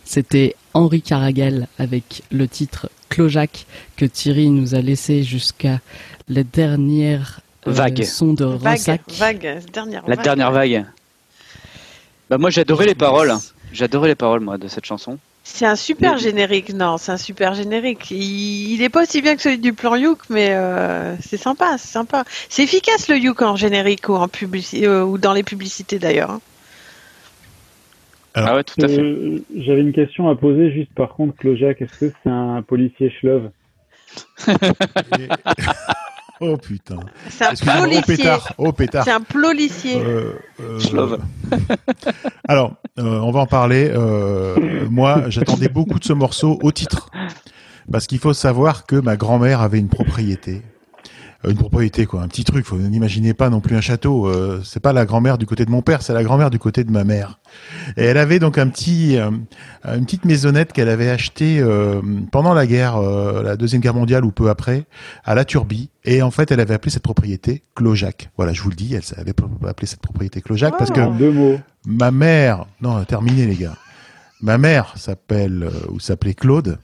C'était 0.02 0.56
Henri 0.72 1.02
Caragel 1.02 1.68
avec 1.78 2.22
le 2.30 2.48
titre 2.48 2.88
Clojac 3.10 3.66
que 3.98 4.06
Thierry 4.06 4.48
nous 4.48 4.74
a 4.74 4.80
laissé 4.80 5.24
jusqu'à 5.24 5.80
la 6.30 6.42
dernière 6.42 7.42
euh, 7.66 7.70
Vague. 7.72 8.02
son 8.02 8.32
de 8.32 8.46
Vague, 8.46 8.78
Ransac. 8.78 9.02
vague, 9.18 9.62
dernière 9.74 10.08
La 10.08 10.14
vague. 10.16 10.24
dernière 10.24 10.50
vague. 10.50 10.86
Bah 12.30 12.38
moi 12.38 12.48
j'adorais 12.48 12.86
les 12.86 12.94
paroles. 12.94 13.34
J'adorais 13.74 14.08
les 14.08 14.14
paroles 14.14 14.40
moi 14.40 14.56
de 14.56 14.68
cette 14.68 14.86
chanson. 14.86 15.18
C'est 15.50 15.64
un 15.66 15.76
super 15.76 16.12
Mais- 16.14 16.18
générique, 16.20 16.72
non, 16.74 16.98
c'est 16.98 17.10
un 17.10 17.16
super 17.16 17.54
générique. 17.54 18.10
Il, 18.10 18.74
il 18.74 18.82
est 18.82 18.90
pas 18.90 19.02
aussi 19.02 19.22
bien 19.22 19.34
que 19.34 19.40
celui 19.42 19.58
du 19.58 19.72
plan 19.72 19.96
Youk, 19.96 20.18
mais 20.30 20.50
euh, 20.50 21.16
c'est 21.20 21.38
sympa, 21.38 21.76
c'est 21.78 21.88
sympa. 21.88 22.24
C'est 22.48 22.62
efficace 22.62 23.08
le 23.08 23.16
Youk 23.16 23.40
en 23.42 23.56
générique 23.56 24.08
ou 24.08 24.14
en 24.14 24.28
publici 24.28 24.84
euh, 24.86 25.02
ou 25.04 25.16
dans 25.18 25.32
les 25.32 25.42
publicités 25.42 25.98
d'ailleurs. 25.98 26.30
hein. 26.32 26.40
ah 28.34 28.54
ouais 28.56 28.62
tout 28.62 28.80
à 28.82 28.88
fait. 28.88 29.00
Euh, 29.00 29.42
J'avais 29.56 29.80
une 29.80 29.92
question 29.94 30.28
à 30.28 30.36
poser 30.36 30.70
juste 30.70 30.92
par 30.94 31.14
contre, 31.14 31.34
Clojac, 31.38 31.80
est-ce 31.82 31.98
que 32.06 32.12
c'est 32.22 32.30
un 32.30 32.62
policier 32.62 33.10
chlove 33.18 33.50
Et- 34.46 35.28
Oh 36.40 36.56
putain. 36.56 37.00
C'est 37.30 37.44
un 37.44 37.50
Excusez-moi, 37.50 37.88
oh 37.98 38.02
pétard, 38.06 38.52
oh 38.58 38.72
pétard. 38.72 39.04
C'est 39.04 39.10
un 39.10 39.20
plolicier. 39.20 40.00
Euh, 40.00 40.34
euh. 40.60 41.18
Alors, 42.48 42.74
euh, 42.98 43.18
on 43.20 43.30
va 43.30 43.40
en 43.40 43.46
parler. 43.46 43.90
Euh, 43.92 44.86
moi, 44.90 45.24
j'attendais 45.28 45.68
beaucoup 45.68 45.98
de 45.98 46.04
ce 46.04 46.12
morceau 46.12 46.58
au 46.62 46.72
titre. 46.72 47.10
Parce 47.90 48.06
qu'il 48.06 48.18
faut 48.18 48.34
savoir 48.34 48.86
que 48.86 48.96
ma 48.96 49.16
grand-mère 49.16 49.62
avait 49.62 49.78
une 49.78 49.88
propriété. 49.88 50.62
Euh, 51.44 51.50
une 51.50 51.56
propriété, 51.56 52.06
quoi. 52.06 52.22
Un 52.22 52.28
petit 52.28 52.44
truc. 52.44 52.64
Faut 52.64 52.76
n'imaginez 52.76 53.34
pas 53.34 53.50
non 53.50 53.60
plus 53.60 53.76
un 53.76 53.80
château. 53.80 54.26
Euh, 54.26 54.60
c'est 54.64 54.80
pas 54.80 54.92
la 54.92 55.06
grand-mère 55.06 55.38
du 55.38 55.46
côté 55.46 55.64
de 55.64 55.70
mon 55.70 55.82
père, 55.82 56.02
c'est 56.02 56.12
la 56.12 56.24
grand-mère 56.24 56.50
du 56.50 56.58
côté 56.58 56.84
de 56.84 56.90
ma 56.90 57.04
mère. 57.04 57.38
Et 57.96 58.04
elle 58.04 58.18
avait 58.18 58.38
donc 58.38 58.58
un 58.58 58.68
petit, 58.68 59.16
euh, 59.16 59.30
une 59.84 60.04
petite 60.04 60.24
maisonnette 60.24 60.72
qu'elle 60.72 60.88
avait 60.88 61.10
achetée 61.10 61.60
euh, 61.60 62.00
pendant 62.32 62.54
la 62.54 62.66
guerre, 62.66 62.96
euh, 62.96 63.42
la 63.42 63.56
deuxième 63.56 63.80
guerre 63.80 63.94
mondiale 63.94 64.24
ou 64.24 64.30
peu 64.30 64.50
après, 64.50 64.86
à 65.24 65.34
la 65.34 65.44
Turbie. 65.44 65.90
Et 66.04 66.22
en 66.22 66.30
fait, 66.30 66.50
elle 66.50 66.60
avait 66.60 66.74
appelé 66.74 66.90
cette 66.90 67.02
propriété 67.02 67.62
Clojac. 67.74 68.30
Voilà, 68.36 68.52
je 68.52 68.62
vous 68.62 68.70
le 68.70 68.76
dis, 68.76 68.94
elle 68.94 69.02
avait 69.18 69.34
appelé 69.68 69.86
cette 69.86 70.00
propriété 70.00 70.40
Clojac 70.40 70.76
parce 70.76 70.90
que 70.90 71.18
deux 71.18 71.30
mots. 71.30 71.60
Ma 71.86 72.10
mère, 72.10 72.66
non, 72.80 73.02
terminé 73.04 73.46
les 73.46 73.54
gars. 73.54 73.76
Ma 74.40 74.56
mère 74.56 74.92
s'appelle 74.96 75.64
euh, 75.64 75.90
ou 75.90 75.98
s'appelait 76.00 76.34
Claude 76.34 76.78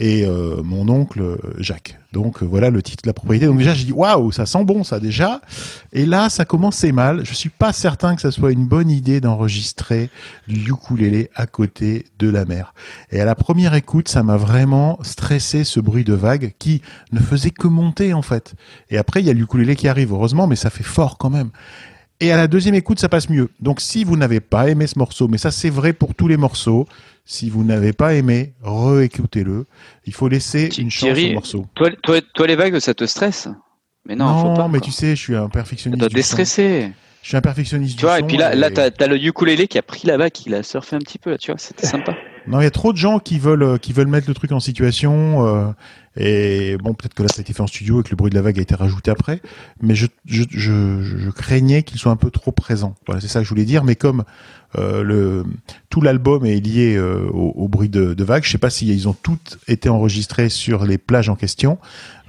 et 0.00 0.26
euh, 0.26 0.60
mon 0.64 0.88
oncle 0.88 1.20
euh, 1.20 1.36
Jacques. 1.58 1.98
Donc 2.12 2.42
euh, 2.42 2.46
voilà 2.46 2.70
le 2.70 2.82
titre 2.82 3.02
de 3.02 3.08
la 3.08 3.12
propriété. 3.12 3.46
Donc 3.46 3.58
déjà 3.58 3.74
j'ai 3.74 3.84
dit 3.84 3.92
waouh, 3.92 4.32
ça 4.32 4.44
sent 4.44 4.64
bon 4.64 4.82
ça 4.82 4.98
déjà. 4.98 5.40
Et 5.92 6.04
là 6.04 6.28
ça 6.30 6.44
commençait 6.44 6.90
mal. 6.90 7.24
Je 7.24 7.32
suis 7.32 7.48
pas 7.48 7.72
certain 7.72 8.16
que 8.16 8.20
ça 8.20 8.32
soit 8.32 8.50
une 8.50 8.66
bonne 8.66 8.90
idée 8.90 9.20
d'enregistrer 9.20 10.10
du 10.48 10.70
ukulélé 10.70 11.30
à 11.34 11.46
côté 11.46 12.06
de 12.18 12.28
la 12.28 12.44
mer. 12.44 12.74
Et 13.10 13.20
à 13.20 13.24
la 13.24 13.36
première 13.36 13.74
écoute, 13.74 14.08
ça 14.08 14.22
m'a 14.22 14.36
vraiment 14.36 14.98
stressé 15.02 15.62
ce 15.62 15.78
bruit 15.78 16.04
de 16.04 16.14
vague 16.14 16.54
qui 16.58 16.82
ne 17.12 17.20
faisait 17.20 17.50
que 17.50 17.68
monter 17.68 18.14
en 18.14 18.22
fait. 18.22 18.54
Et 18.90 18.98
après 18.98 19.20
il 19.20 19.26
y 19.26 19.30
a 19.30 19.32
le 19.32 19.40
ukulélé 19.40 19.76
qui 19.76 19.86
arrive 19.86 20.12
heureusement, 20.12 20.48
mais 20.48 20.56
ça 20.56 20.70
fait 20.70 20.84
fort 20.84 21.18
quand 21.18 21.30
même. 21.30 21.50
Et 22.20 22.32
à 22.32 22.36
la 22.36 22.46
deuxième 22.46 22.74
écoute, 22.76 23.00
ça 23.00 23.08
passe 23.08 23.28
mieux. 23.28 23.50
Donc 23.60 23.80
si 23.80 24.04
vous 24.04 24.16
n'avez 24.16 24.40
pas 24.40 24.68
aimé 24.68 24.86
ce 24.86 24.98
morceau, 24.98 25.28
mais 25.28 25.38
ça 25.38 25.50
c'est 25.50 25.70
vrai 25.70 25.92
pour 25.92 26.14
tous 26.14 26.28
les 26.28 26.36
morceaux, 26.36 26.86
si 27.24 27.48
vous 27.50 27.64
n'avez 27.64 27.92
pas 27.92 28.14
aimé, 28.14 28.54
réécoutez-le. 28.62 29.66
Il 30.06 30.12
faut 30.14 30.28
laisser 30.28 30.68
une 30.78 30.90
chance 30.90 31.18
au 31.18 31.32
morceau. 31.32 31.66
Toi, 31.74 31.90
toi, 32.02 32.20
toi 32.34 32.46
les 32.46 32.56
vagues 32.56 32.78
ça 32.78 32.94
te 32.94 33.04
stresse 33.06 33.48
Mais 34.06 34.14
non, 34.16 34.38
faut 34.42 34.54
pas. 34.54 34.68
mais 34.68 34.78
quoi. 34.78 34.86
tu 34.86 34.92
sais, 34.92 35.10
je 35.16 35.20
suis 35.20 35.36
un 35.36 35.48
perfectionniste. 35.48 36.02
du 36.02 36.08
son. 36.10 36.14
déstresser. 36.16 36.92
Je 37.22 37.28
suis 37.28 37.36
un 37.38 37.40
perfectionniste 37.40 37.94
Tu 37.94 38.00
du 38.00 38.04
vois, 38.04 38.18
et 38.18 38.20
son 38.20 38.26
puis 38.26 38.36
là, 38.36 38.54
là 38.54 38.68
et- 38.68 38.74
t'as 38.74 38.90
as 39.04 39.06
le 39.06 39.16
ukulélé 39.16 39.66
qui 39.66 39.78
a 39.78 39.82
pris 39.82 40.06
la 40.06 40.18
vague, 40.18 40.32
il 40.44 40.54
a 40.54 40.62
surfé 40.62 40.96
un 40.96 40.98
petit 40.98 41.18
peu 41.18 41.30
là, 41.30 41.38
tu 41.38 41.50
vois, 41.50 41.58
c'était 41.58 41.86
sympa. 41.86 42.14
Non, 42.46 42.60
il 42.60 42.64
y 42.64 42.66
a 42.66 42.70
trop 42.70 42.92
de 42.92 42.98
gens 42.98 43.18
qui 43.18 43.38
veulent 43.38 43.62
euh, 43.62 43.78
qui 43.78 43.94
veulent 43.94 44.08
mettre 44.08 44.28
le 44.28 44.34
truc 44.34 44.52
en 44.52 44.60
situation. 44.60 45.46
euh, 45.46 45.72
et 46.16 46.76
bon, 46.76 46.94
peut-être 46.94 47.14
que 47.14 47.22
là, 47.22 47.28
ça 47.28 47.38
a 47.38 47.42
été 47.42 47.52
fait 47.52 47.62
en 47.62 47.66
studio 47.66 48.00
et 48.00 48.04
que 48.04 48.10
le 48.10 48.16
bruit 48.16 48.30
de 48.30 48.36
la 48.36 48.42
vague 48.42 48.58
a 48.58 48.62
été 48.62 48.74
rajouté 48.74 49.10
après. 49.10 49.40
Mais 49.82 49.94
je 49.94 50.06
je 50.26 50.44
je, 50.50 51.02
je 51.02 51.30
craignais 51.30 51.82
qu'il 51.82 51.98
soit 51.98 52.12
un 52.12 52.16
peu 52.16 52.30
trop 52.30 52.52
présent. 52.52 52.94
Voilà, 53.06 53.20
c'est 53.20 53.28
ça 53.28 53.40
que 53.40 53.44
je 53.44 53.48
voulais 53.48 53.64
dire. 53.64 53.82
Mais 53.82 53.96
comme 53.96 54.24
euh, 54.78 55.02
le 55.02 55.44
tout 55.90 56.00
l'album 56.00 56.44
est 56.44 56.60
lié 56.60 56.96
euh, 56.96 57.28
au, 57.32 57.68
bruit 57.68 57.88
de, 57.88 58.14
de 58.14 58.24
vague, 58.24 58.44
je 58.44 58.50
sais 58.50 58.58
pas 58.58 58.70
si 58.70 58.86
ils 58.86 59.08
ont 59.08 59.12
toutes 59.12 59.58
été 59.68 59.88
enregistrées 59.88 60.48
sur 60.48 60.84
les 60.84 60.98
plages 60.98 61.28
en 61.28 61.36
question, 61.36 61.78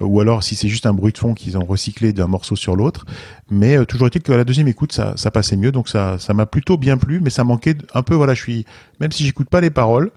euh, 0.01 0.05
ou 0.05 0.19
alors 0.19 0.43
si 0.43 0.55
c'est 0.55 0.69
juste 0.69 0.85
un 0.85 0.93
bruit 0.93 1.13
de 1.13 1.17
fond 1.17 1.33
qu'ils 1.33 1.57
ont 1.57 1.65
recyclé 1.65 2.11
d'un 2.11 2.27
morceau 2.27 2.55
sur 2.55 2.75
l'autre. 2.75 3.05
Mais 3.49 3.77
euh, 3.77 3.85
toujours 3.85 4.07
est-il 4.07 4.21
que 4.21 4.31
la 4.31 4.43
deuxième 4.43 4.67
écoute, 4.67 4.93
ça, 4.93 5.13
ça 5.15 5.29
passait 5.29 5.57
mieux, 5.57 5.71
donc 5.71 5.89
ça, 5.89 6.17
ça 6.17 6.33
m'a 6.33 6.45
plutôt 6.45 6.77
bien 6.77 6.97
plu, 6.97 7.19
mais 7.19 7.29
ça 7.29 7.43
manquait 7.43 7.77
un 7.93 8.01
peu. 8.01 8.15
Voilà, 8.15 8.33
je 8.33 8.41
suis, 8.41 8.65
même 8.99 9.11
si 9.11 9.25
j'écoute 9.25 9.49
pas 9.49 9.61
les 9.61 9.69
paroles, 9.69 10.11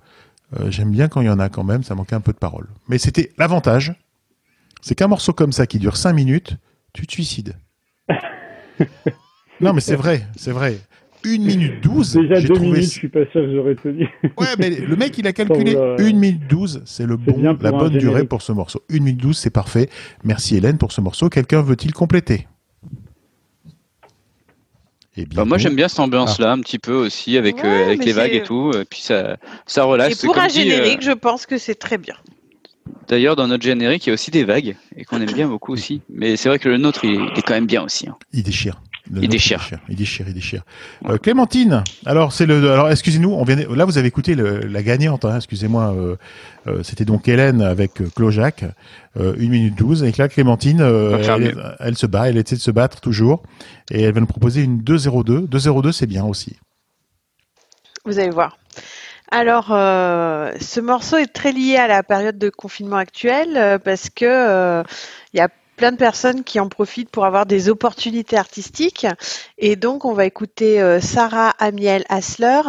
euh, 0.59 0.71
j'aime 0.71 0.91
bien 0.91 1.09
quand 1.09 1.21
il 1.21 1.27
y 1.27 1.31
en 1.31 1.39
a 1.39 1.49
quand 1.49 1.65
même. 1.65 1.83
Ça 1.83 1.95
manquait 1.95 2.17
un 2.17 2.21
peu 2.21 2.33
de 2.33 2.39
paroles. 2.39 2.69
Mais 2.89 2.99
c'était 2.99 3.33
l'avantage, 3.39 3.95
c'est 4.81 4.95
qu'un 4.95 5.09
morceau 5.09 5.33
comme 5.33 5.53
ça 5.53 5.67
qui 5.67 5.79
dure 5.79 5.97
5 5.97 6.13
minutes, 6.13 6.57
tu 6.93 7.07
te 7.07 7.13
suicides. 7.13 7.55
non, 9.61 9.73
mais 9.73 9.81
c'est 9.81 9.97
vrai, 9.97 10.27
c'est 10.37 10.53
vrai. 10.53 10.79
Une 11.25 11.45
minute 11.45 11.83
12, 11.83 12.15
Déjà 12.15 12.43
trouvé. 12.43 12.61
minutes, 12.61 12.83
je 12.85 12.89
suis 12.89 13.09
pas 13.09 13.25
sûr 13.33 13.41
que 13.43 13.53
j'aurais 13.53 13.75
tenu. 13.75 14.09
Ouais, 14.39 14.47
mais 14.57 14.71
le 14.71 14.95
mec, 14.95 15.19
il 15.19 15.27
a 15.27 15.33
calculé 15.33 15.75
Bon, 15.75 15.97
bah, 15.97 16.03
1 16.03 16.13
minute 16.13 16.47
12, 16.49 16.83
c'est 16.85 17.07
le 17.07 17.17
bon, 17.17 17.43
la 17.61 17.73
bonne 17.73 17.99
durée 17.99 18.25
pour 18.25 18.41
ce 18.41 18.53
morceau. 18.53 18.83
1 18.91 18.95
minute 19.01 19.17
12, 19.17 19.37
c'est 19.37 19.51
parfait. 19.51 19.91
Merci 20.23 20.57
Hélène 20.57 20.79
pour 20.79 20.93
ce 20.93 21.01
morceau. 21.01 21.29
Quelqu'un 21.29 21.61
veut-il 21.61 21.93
compléter? 21.93 22.47
Bien, 25.27 25.43
Bah, 25.43 25.45
moi 25.45 25.59
j'aime 25.59 25.77
bien 25.77 25.89
cette 25.89 26.01
ambiance-là 26.01 26.53
un 26.53 26.61
petit 26.61 26.79
peu 26.79 26.95
aussi 26.95 27.37
avec, 27.37 27.57
Ouais, 27.57 27.65
euh, 27.67 27.85
avec 27.87 28.05
les 28.05 28.13
vagues 28.13 28.35
et 28.35 28.43
tout, 28.43 28.73
et 28.75 28.85
puis 28.85 29.01
ça, 29.01 29.37
ça 29.67 29.85
relaxe. 29.85 30.23
Et 30.23 30.27
pour 30.27 30.35
comme 30.35 30.45
un 30.45 30.47
dit, 30.49 30.61
euh, 30.61 30.63
générique, 30.65 31.03
je 31.03 31.13
pense 31.13 31.47
que 31.47 31.59
c'est 31.59 31.75
très 31.75 31.99
bien. 31.99 32.15
D'ailleurs, 33.09 33.37
dans 33.37 33.47
notre 33.49 33.63
générique, 33.65 34.07
il 34.07 34.11
y 34.11 34.13
a 34.13 34.15
aussi 34.15 34.31
des 34.31 34.45
vagues 34.45 34.77
et 34.97 35.05
qu'on 35.05 35.21
aime 35.21 35.33
bien 35.33 35.49
beaucoup 35.49 35.73
aussi. 35.73 36.03
Mais 36.11 36.37
c'est 36.37 36.49
vrai 36.49 36.59
que 36.59 36.69
le 36.69 36.77
nôtre, 36.77 37.05
il, 37.05 37.13
il 37.15 37.39
est 37.39 37.43
quand 37.43 37.55
même 37.55 37.67
bien 37.67 37.83
aussi. 37.83 38.09
hein. 38.09 38.17
Il 38.33 38.43
déchire. 38.43 38.81
Le 39.11 39.17
Il 39.17 39.21
nôtre, 39.23 39.31
déchire. 39.31 39.69
Il 39.89 39.97
déchire, 39.97 40.27
il 40.29 40.35
déchire. 40.35 40.63
Euh, 41.09 41.17
Clémentine, 41.19 41.83
alors 42.05 42.33
c'est 42.33 42.47
le, 42.47 42.71
alors 42.71 42.91
excusez-nous, 42.91 43.31
on 43.31 43.43
vient, 43.45 43.57
là 43.57 43.85
vous 43.85 43.97
avez 43.99 44.09
écouté 44.09 44.35
le- 44.35 44.59
la 44.61 44.83
gagnante, 44.83 45.25
hein, 45.25 45.37
excusez-moi, 45.37 45.95
euh, 45.97 46.17
euh, 46.67 46.83
c'était 46.83 47.05
donc 47.07 47.27
Hélène 47.29 47.63
avec 47.63 48.03
euh, 48.03 48.09
Clojac, 48.15 48.65
euh, 49.19 49.35
1 49.39 49.49
minute 49.49 49.75
12, 49.77 50.03
et 50.05 50.13
là 50.19 50.29
Clémentine, 50.29 50.81
euh, 50.83 51.17
elle, 51.27 51.57
elle 51.81 51.97
se 51.97 52.07
bat, 52.07 52.29
elle 52.29 52.37
essaie 52.37 52.57
de 52.57 52.61
se 52.61 52.71
battre 52.71 53.01
toujours, 53.01 53.43
et 53.91 54.03
elle 54.03 54.13
va 54.13 54.21
nous 54.21 54.27
proposer 54.27 54.63
une 54.63 54.81
2-0-2. 54.83 55.47
2-0-2 55.49 55.93
c'est 55.93 56.07
bien 56.07 56.25
aussi. 56.25 56.57
Vous 58.05 58.19
allez 58.19 58.31
voir. 58.31 58.59
Alors, 59.31 59.69
euh, 59.73 60.53
ce 60.61 60.81
morceau 60.81 61.19
est 61.19 61.33
très 61.33 61.53
lié 61.53 61.77
à 61.77 61.87
la 61.87 62.03
période 62.03 62.39
de 62.39 62.49
confinement 62.49 62.97
actuelle 62.97 63.57
euh, 63.59 63.79
parce 63.79 64.09
que 64.09 64.25
euh, 64.25 64.83
il 65.35 65.37
y 65.39 65.41
a 65.41 65.49
plein 65.79 65.93
de 65.93 65.97
personnes 65.97 66.45
qui 66.45 66.61
en 66.61 66.69
profitent 66.69 67.09
pour 67.09 67.25
avoir 67.25 67.47
des 67.47 67.71
opportunités 67.71 68.37
artistiques. 68.37 69.07
Et 69.57 69.77
donc, 69.77 70.05
on 70.05 70.13
va 70.13 70.27
écouter 70.27 70.83
euh, 70.83 71.01
Sarah 71.01 71.51
Amiel 71.59 72.05
Hasler 72.09 72.61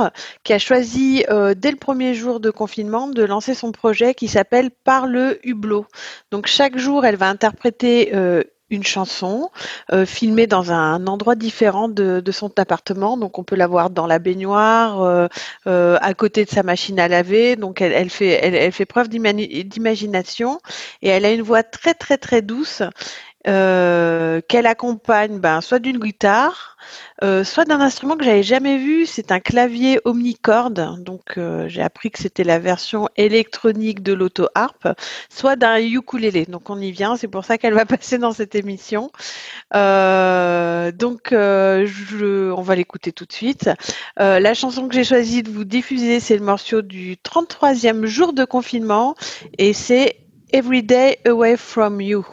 qui 0.44 0.53
a 0.53 0.60
choisi 0.60 1.26
euh, 1.30 1.56
dès 1.57 1.72
le 1.72 1.77
premier 1.77 2.14
jour 2.14 2.40
de 2.40 2.52
confinement 2.52 3.07
de 3.07 3.23
lancer 3.23 3.56
son 3.56 3.72
projet 3.72 4.14
qui 4.14 4.27
s'appelle 4.27 4.69
Par 4.72 5.07
le 5.07 5.40
hublot. 5.44 5.88
Donc, 6.31 6.45
chaque 6.48 6.77
jour, 6.77 7.03
elle 7.03 7.18
va 7.18 7.27
interpréter 7.27 8.11
euh, 8.14 8.44
une 8.70 8.84
chanson 8.84 9.50
euh, 9.91 10.06
filmée 10.06 10.48
dans 10.48 10.72
un 10.72 11.08
endroit 11.08 11.36
différent 11.36 11.90
de, 11.90 12.24
son 12.32 12.52
appartement. 12.58 13.18
Donc 13.18 13.40
on 13.40 13.44
peut 13.44 13.56
la 13.56 13.68
voir 13.68 13.90
dans 13.90 14.06
la 14.06 14.20
baignoire, 14.20 15.02
euh, 15.02 15.28
euh, 15.68 15.98
à 16.02 16.14
côté 16.14 16.46
de 16.46 16.50
sa 16.50 16.64
machine 16.64 17.00
à 17.00 17.08
laver. 17.08 17.56
Donc 17.56 17.82
elle, 17.82 18.10
fait, 18.10 18.40
elle, 18.41 18.72
fait 18.72 18.86
preuve 18.86 19.10
d'imagination 19.10 20.60
et 21.02 21.10
elle 21.10 21.26
a 21.26 21.32
une 21.32 21.41
voix 21.41 21.64
très 21.64 21.94
très 21.94 22.18
très 22.18 22.41
douce 22.41 22.84
euh, 23.49 24.41
qu'elle 24.47 24.67
accompagne 24.67 25.39
ben, 25.39 25.59
soit 25.61 25.80
d'une 25.80 25.97
guitare, 25.97 26.77
euh, 27.23 27.43
soit 27.43 27.65
d'un 27.65 27.81
instrument 27.81 28.15
que 28.15 28.23
j'avais 28.23 28.43
jamais 28.43 28.77
vu. 28.77 29.05
C'est 29.07 29.31
un 29.31 29.39
clavier 29.39 29.99
omnicorde. 30.05 31.03
Donc 31.03 31.38
euh, 31.38 31.67
j'ai 31.67 31.81
appris 31.81 32.11
que 32.11 32.19
c'était 32.19 32.43
la 32.43 32.59
version 32.59 33.09
électronique 33.15 34.03
de 34.03 34.13
l'auto-harpe, 34.13 34.89
soit 35.30 35.55
d'un 35.55 35.80
ukulélé. 35.80 36.45
Donc 36.45 36.69
on 36.69 36.80
y 36.80 36.91
vient. 36.91 37.15
C'est 37.15 37.27
pour 37.27 37.43
ça 37.43 37.57
qu'elle 37.57 37.73
va 37.73 37.85
passer 37.88 38.19
dans 38.19 38.34
cette 38.34 38.53
émission. 38.53 39.11
Euh, 39.73 40.91
donc 40.91 41.31
euh, 41.31 41.88
je, 41.88 42.51
on 42.51 42.61
va 42.61 42.76
l'écouter 42.76 43.11
tout 43.11 43.26
de 43.26 43.34
suite. 43.34 43.69
La 44.17 44.53
chanson 44.53 44.88
que 44.88 44.93
j'ai 44.93 45.03
choisi 45.03 45.43
de 45.43 45.49
vous 45.49 45.63
diffuser, 45.63 46.19
c'est 46.19 46.38
le 46.38 46.43
morceau 46.43 46.81
du 46.81 47.15
33e 47.15 48.05
jour 48.05 48.34
de 48.34 48.45
confinement 48.45 49.15
et 49.57 49.73
c'est 49.73 50.17
Every 50.51 50.84
Day 50.84 51.19
Away 51.26 51.57
From 51.57 52.01
You. 52.01 52.26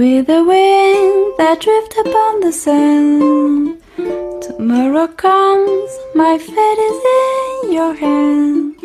With 0.00 0.28
the 0.28 0.42
wind 0.42 1.34
that 1.36 1.60
drift 1.60 1.94
upon 1.98 2.40
the 2.40 2.50
sand, 2.50 3.78
tomorrow 4.40 5.06
comes, 5.06 5.90
my 6.14 6.38
fate 6.38 6.80
is 6.90 7.00
in 7.12 7.72
your 7.74 7.92
hand. 7.92 8.76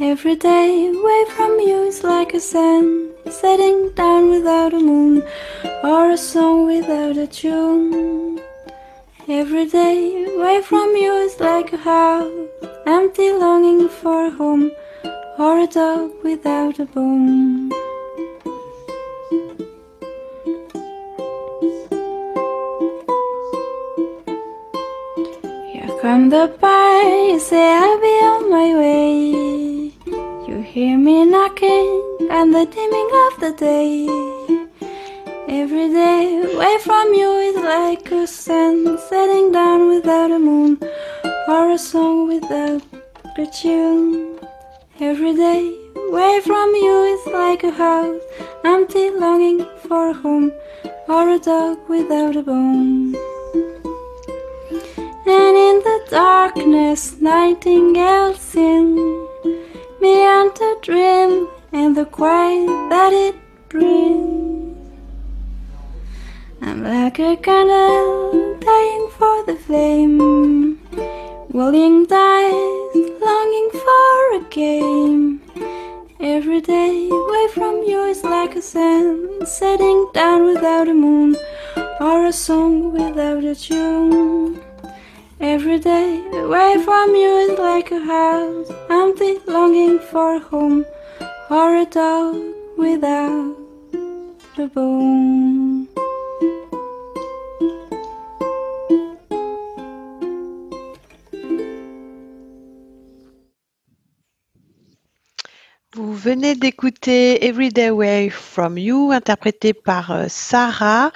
Every 0.00 0.34
day 0.34 0.88
away 0.88 1.24
from 1.36 1.60
you 1.60 1.84
is 1.90 2.02
like 2.02 2.34
a 2.34 2.40
sun 2.40 3.12
setting 3.30 3.92
down 3.94 4.28
without 4.28 4.74
a 4.74 4.80
moon 4.80 5.22
or 5.84 6.10
a 6.10 6.18
song 6.18 6.66
without 6.66 7.16
a 7.16 7.28
tune. 7.28 8.40
Every 9.28 9.66
day 9.66 10.24
away 10.34 10.62
from 10.62 10.96
you 10.96 11.12
is 11.26 11.38
like 11.38 11.72
a 11.72 11.76
house 11.76 12.32
empty 12.86 13.30
longing 13.30 13.88
for 13.88 14.26
a 14.26 14.30
home 14.30 14.72
or 15.38 15.60
a 15.60 15.68
dog 15.68 16.10
without 16.24 16.80
a 16.80 16.86
bone. 16.86 17.70
Come 26.10 26.28
the 26.28 26.52
bar, 26.60 27.04
you 27.28 27.38
say 27.38 27.72
I'll 27.72 28.00
be 28.00 28.14
on 28.30 28.50
my 28.50 28.68
way. 28.82 29.92
You 30.48 30.60
hear 30.60 30.98
me 30.98 31.24
knocking 31.24 31.86
on 32.38 32.50
the 32.50 32.64
dimming 32.74 33.10
of 33.26 33.32
the 33.42 33.52
day. 33.56 34.08
Every 35.46 35.88
day 36.00 36.22
away 36.52 36.78
from 36.82 37.14
you 37.14 37.30
is 37.50 37.58
like 37.62 38.10
a 38.10 38.26
sun 38.26 38.98
setting 39.08 39.52
down 39.52 39.86
without 39.86 40.32
a 40.32 40.40
moon 40.40 40.80
or 41.46 41.70
a 41.70 41.78
song 41.78 42.26
without 42.26 42.82
a 43.38 43.46
tune. 43.46 44.40
Every 44.98 45.36
day 45.36 45.62
away 46.08 46.40
from 46.44 46.74
you 46.74 46.96
is 47.14 47.24
like 47.32 47.62
a 47.62 47.70
house 47.70 48.20
empty 48.64 49.10
longing 49.10 49.64
for 49.86 50.10
a 50.10 50.14
home 50.14 50.50
or 51.06 51.30
a 51.30 51.38
dog 51.38 51.78
without 51.88 52.34
a 52.34 52.42
bone. 52.42 53.14
And 55.26 55.56
in 55.56 55.76
the 55.80 56.06
darkness, 56.10 57.20
nightingales 57.20 58.40
sing 58.40 58.94
me 60.00 60.22
and 60.22 60.50
the 60.56 60.78
dream 60.82 61.48
and 61.72 61.96
the 61.96 62.06
quiet 62.06 62.66
that 62.90 63.12
it 63.12 63.36
brings. 63.68 64.76
I'm 66.62 66.82
like 66.82 67.18
a 67.18 67.36
candle 67.36 68.58
dying 68.60 69.08
for 69.16 69.44
the 69.46 69.56
flame, 69.56 70.78
willing 71.50 72.06
dies, 72.06 72.94
longing 72.94 73.70
for 73.72 74.36
a 74.36 74.46
game. 74.50 75.40
Every 76.20 76.60
day 76.60 77.08
away 77.10 77.46
from 77.54 77.82
you 77.86 78.04
is 78.04 78.24
like 78.24 78.56
a 78.56 78.62
sun 78.62 79.46
setting 79.46 80.08
down 80.12 80.44
without 80.44 80.88
a 80.88 80.94
moon 80.94 81.36
or 82.00 82.26
a 82.26 82.32
song 82.32 82.92
without 82.92 83.44
a 83.44 83.54
tune. 83.54 84.69
Every 85.42 85.78
day 85.78 86.22
away 86.34 86.76
from 86.84 87.14
you 87.14 87.36
is 87.48 87.58
like 87.58 87.90
a 87.92 87.98
house 87.98 88.70
empty, 88.90 89.38
longing 89.46 89.98
for 89.98 90.38
home 90.38 90.84
or 91.48 91.76
a 91.76 91.86
dog 91.86 92.36
without 92.76 93.56
a 94.58 94.66
bone. 94.66 95.88
Venez 106.20 106.54
d'écouter 106.54 107.46
Everyday 107.46 107.86
Away 107.86 108.28
From 108.28 108.76
You, 108.76 109.10
interprété 109.10 109.72
par 109.72 110.10
euh, 110.10 110.26
Sarah. 110.28 111.12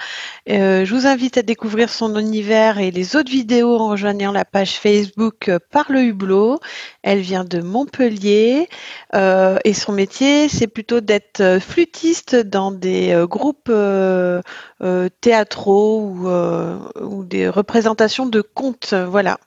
Euh, 0.49 0.83
je 0.83 0.95
vous 0.95 1.05
invite 1.05 1.37
à 1.37 1.43
découvrir 1.43 1.89
son 1.89 2.17
univers 2.17 2.79
et 2.79 2.89
les 2.89 3.15
autres 3.15 3.29
vidéos 3.29 3.77
en 3.77 3.89
rejoignant 3.89 4.31
la 4.31 4.45
page 4.45 4.79
Facebook 4.79 5.47
euh, 5.47 5.59
Par 5.69 5.91
le 5.91 6.01
Hublot. 6.01 6.59
Elle 7.03 7.19
vient 7.19 7.43
de 7.43 7.61
Montpellier 7.61 8.67
et 9.13 9.73
son 9.73 9.91
métier, 9.91 10.49
c'est 10.49 10.67
plutôt 10.67 11.01
d'être 11.01 11.59
flûtiste 11.61 12.35
dans 12.35 12.71
des 12.71 13.15
groupes 13.29 13.71
théâtraux 15.21 16.01
ou, 16.01 16.27
ou 16.99 17.23
des 17.23 17.47
représentations 17.47 18.25
de 18.25 18.41
contes. 18.41 18.93
Voilà. 18.93 19.37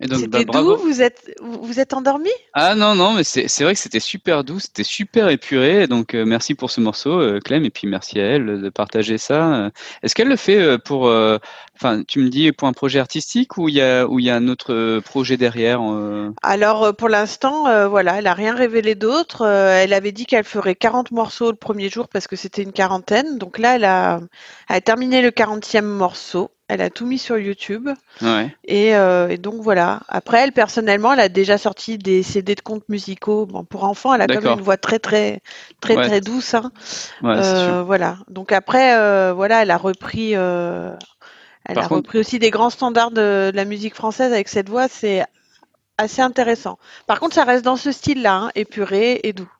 Et 0.00 0.08
donc, 0.08 0.26
bah, 0.28 0.40
C'était 0.40 0.44
bravo. 0.44 0.76
doux, 0.76 0.82
vous 0.82 1.02
êtes, 1.02 1.30
vous 1.40 1.78
êtes 1.78 1.94
endormi? 1.94 2.30
Ah 2.52 2.74
non, 2.74 2.94
non, 2.96 3.12
mais 3.14 3.22
c'est 3.24 3.46
c'est 3.46 3.62
vrai 3.62 3.74
que 3.74 3.80
c'était 3.80 4.00
super 4.00 4.42
doux, 4.42 4.58
c'était 4.58 4.82
super 4.82 5.28
épuré. 5.28 5.86
Donc, 5.86 6.14
euh, 6.14 6.24
merci 6.24 6.54
pour 6.56 6.70
ce 6.72 6.80
morceau, 6.80 7.20
euh, 7.20 7.38
Clem, 7.40 7.64
et 7.64 7.70
puis 7.70 7.86
merci 7.86 8.18
à 8.20 8.24
elle 8.24 8.60
de 8.60 8.68
partager 8.70 9.18
ça. 9.18 9.54
Euh, 9.54 9.70
Est-ce 10.02 10.14
qu'elle 10.16 10.28
le 10.28 10.36
fait 10.36 10.78
pour, 10.78 11.06
euh, 11.06 11.38
enfin, 11.76 12.02
tu 12.02 12.18
me 12.18 12.28
dis 12.28 12.50
pour 12.50 12.66
un 12.66 12.72
projet 12.72 12.98
artistique 12.98 13.56
ou 13.56 13.68
il 13.68 13.76
y 13.76 13.82
a, 13.82 14.06
ou 14.06 14.18
il 14.18 14.24
y 14.24 14.30
a 14.30 14.36
un 14.36 14.48
autre 14.48 15.00
projet 15.00 15.36
derrière 15.36 15.80
Alors 16.42 16.94
pour 16.96 17.08
l'instant, 17.08 17.88
voilà, 17.88 18.18
elle 18.18 18.26
a 18.26 18.34
rien 18.34 18.54
révélé 18.54 18.94
d'autre. 18.96 19.46
Elle 19.46 19.92
avait 19.92 20.12
dit 20.12 20.26
qu'elle 20.26 20.44
ferait 20.44 20.74
40 20.74 21.12
morceaux 21.12 21.50
le 21.50 21.56
premier 21.56 21.88
jour 21.88 22.08
parce 22.08 22.26
que 22.26 22.36
c'était 22.36 22.62
une 22.62 22.72
quarantaine. 22.72 23.38
Donc 23.38 23.58
là, 23.58 23.76
elle 23.76 23.84
a, 23.84 24.20
elle 24.68 24.76
a 24.76 24.80
terminé 24.80 25.22
le 25.22 25.30
40e 25.30 25.82
morceau. 25.82 26.50
Elle 26.68 26.80
a 26.80 26.88
tout 26.88 27.04
mis 27.04 27.18
sur 27.18 27.36
YouTube. 27.36 27.90
Ouais. 28.22 28.56
Et, 28.64 28.96
euh, 28.96 29.28
et 29.28 29.36
donc 29.36 29.56
voilà. 29.60 30.00
Après, 30.08 30.38
elle 30.42 30.52
personnellement, 30.52 31.12
elle 31.12 31.20
a 31.20 31.28
déjà 31.28 31.58
sorti 31.58 31.98
des 31.98 32.22
CD 32.22 32.54
de 32.54 32.62
contes 32.62 32.88
musicaux. 32.88 33.44
Bon, 33.44 33.64
pour 33.64 33.84
enfants, 33.84 34.14
elle 34.14 34.22
a 34.22 34.26
quand 34.26 34.40
même 34.40 34.58
une 34.58 34.64
voix 34.64 34.78
très 34.78 34.98
très 34.98 35.40
très 35.80 35.94
Ouais. 35.96 36.06
très 36.08 36.20
douce. 36.22 36.54
Hein. 36.54 36.72
Ouais, 37.22 37.34
Euh, 37.36 37.82
voilà. 37.82 38.16
Donc 38.30 38.50
après, 38.50 38.96
euh, 38.96 39.34
voilà, 39.34 39.60
elle 39.62 39.70
a 39.70 39.76
repris. 39.76 40.30
euh, 40.34 40.92
elle 41.66 41.74
Par 41.74 41.84
a 41.84 41.88
contre- 41.88 41.96
repris 42.06 42.18
aussi 42.18 42.38
des 42.38 42.50
grands 42.50 42.70
standards 42.70 43.10
de, 43.10 43.50
de 43.50 43.56
la 43.56 43.64
musique 43.66 43.94
française 43.94 44.32
avec 44.32 44.48
cette 44.48 44.70
voix. 44.70 44.88
C'est 44.88 45.22
assez 45.98 46.22
intéressant. 46.22 46.78
Par 47.06 47.20
contre, 47.20 47.34
ça 47.34 47.44
reste 47.44 47.64
dans 47.64 47.76
ce 47.76 47.92
style-là, 47.92 48.34
hein, 48.34 48.50
épuré 48.54 49.20
et 49.22 49.32
doux. 49.34 49.50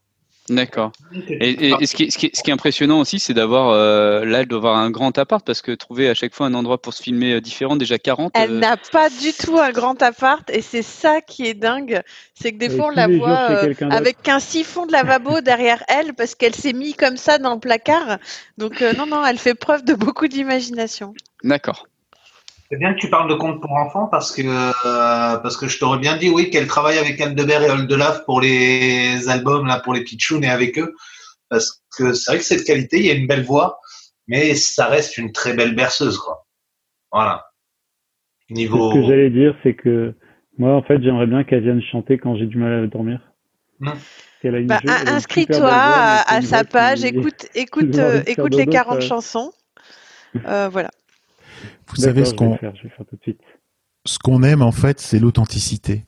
D'accord. 0.51 0.93
Et, 1.41 1.51
et- 1.51 1.75
et 1.81 1.87
ce, 1.87 1.95
qui, 1.95 2.05
est- 2.05 2.11
ce, 2.11 2.19
qui 2.19 2.31
ce 2.35 2.43
qui 2.43 2.51
est 2.51 2.53
impressionnant 2.53 3.01
aussi, 3.01 3.19
c'est 3.19 3.33
d'avoir, 3.33 3.71
euh, 3.71 4.25
là, 4.27 4.41
elle 4.41 4.47
doit 4.47 4.59
avoir 4.59 4.77
un 4.77 4.91
grand 4.91 5.17
appart 5.17 5.45
parce 5.45 5.63
que 5.63 5.73
trouver 5.73 6.09
à 6.11 6.15
chaque 6.15 6.35
fois 6.35 6.47
un 6.47 6.53
endroit 6.55 6.83
pour 6.83 6.93
se 6.93 7.03
filmer 7.03 7.33
euh, 7.35 7.41
différent, 7.41 7.77
déjà 7.77 7.99
40. 7.99 8.33
Elle 8.35 8.51
euh, 8.51 8.59
n'a 8.59 8.77
pas 8.77 9.09
du 9.09 9.33
tout 9.33 9.59
un 9.59 9.71
grand 9.71 10.03
appart 10.03 10.49
et 10.51 10.61
c'est 10.61 10.83
ça 10.83 11.23
qui 11.23 11.47
est 11.47 11.55
dingue, 11.55 12.03
c'est 12.35 12.53
que 12.53 12.59
des 12.59 12.69
fois 12.69 12.87
on 12.89 12.91
la 12.91 13.09
voit 13.09 13.51
euh, 13.53 13.75
avec 13.91 14.29
un 14.29 14.39
siphon 14.39 14.85
de 14.85 14.93
lavabo 14.93 15.41
derrière 15.41 15.83
elle 15.89 16.13
parce 16.13 16.35
qu'elle 16.35 16.55
s'est 16.55 16.75
mis 16.75 16.93
comme 16.93 17.17
ça 17.17 17.39
dans 17.39 17.55
le 17.55 17.61
placard. 17.61 18.19
Donc 18.59 18.83
euh, 18.83 18.93
non 18.93 19.07
non, 19.07 19.25
elle 19.25 19.39
fait 19.39 19.55
preuve 19.55 19.83
de 19.85 19.95
beaucoup 19.95 20.29
d'imagination. 20.29 21.15
D'accord. 21.43 21.87
C'est 22.71 22.79
bien 22.79 22.95
que 22.95 22.99
tu 22.99 23.11
parles 23.11 23.29
de 23.29 23.35
contes 23.35 23.61
pour 23.61 23.73
enfants 23.73 24.09
parce 24.09 24.35
que 24.35 24.43
euh, 24.43 25.39
parce 25.39 25.57
que 25.57 25.69
je 25.69 25.79
t'aurais 25.79 25.99
bien 25.99 26.17
dit 26.17 26.31
oui 26.31 26.51
qu'elle 26.51 26.67
travaille 26.67 26.99
avec 26.99 27.21
Aldebert 27.21 27.63
et 27.63 27.71
Oldelaf 27.71 28.25
pour 28.25 28.41
les 28.41 29.29
albums 29.29 29.67
là 29.67 29.81
pour 29.81 29.93
les 29.93 30.03
pitchouns 30.03 30.43
et 30.43 30.49
avec 30.49 30.79
eux 30.79 30.95
parce 31.51 31.85
que 31.97 32.13
c'est 32.15 32.33
vrai 32.33 32.39
que 32.39 32.45
c'est 32.45 32.57
de 32.57 32.63
qualité, 32.63 32.99
il 32.99 33.07
y 33.07 33.11
a 33.11 33.15
une 33.15 33.27
belle 33.27 33.45
voix, 33.45 33.81
mais 34.27 34.55
ça 34.55 34.87
reste 34.87 35.19
une 35.19 35.33
très 35.33 35.55
belle 35.55 35.75
berceuse 35.75 36.19
quoi. 36.19 36.47
Voilà. 37.13 37.45
Niveau 38.51 38.91
Ce 38.91 38.95
que 38.95 39.07
j'allais 39.07 39.31
dire, 39.31 39.57
c'est 39.63 39.75
que 39.75 40.15
moi, 40.59 40.75
en 40.75 40.83
fait, 40.83 41.03
j'aimerais 41.03 41.27
bien 41.27 41.45
qu'elle 41.45 41.63
vienne 41.63 41.83
chanter 41.91 42.19
quand 42.19 42.37
j'ai 42.37 42.47
du 42.47 42.59
mal 42.59 42.85
à 42.85 42.87
dormir. 42.87 43.21
Une 43.81 44.67
Bah, 44.67 44.79
inscris-toi 45.07 45.71
à, 45.71 46.43
sa 46.43 46.65
page, 46.65 47.03
écoute 47.03 47.47
écoute 47.55 47.97
euh, 47.97 48.23
écoute 48.27 48.55
les 48.55 48.67
dodo, 48.67 48.73
40 48.73 48.95
ça. 48.95 49.09
chansons. 49.09 49.53
Euh, 50.47 50.69
voilà. 50.69 50.91
Vous 51.89 51.97
savez 51.97 52.25
ce 52.25 52.35
qu'on 52.35 52.59
ce 54.07 54.19
qu'on 54.19 54.43
aime 54.43 54.63
en 54.63 54.73
fait, 54.73 55.01
c'est 55.01 55.19
l'authenticité. 55.19 56.05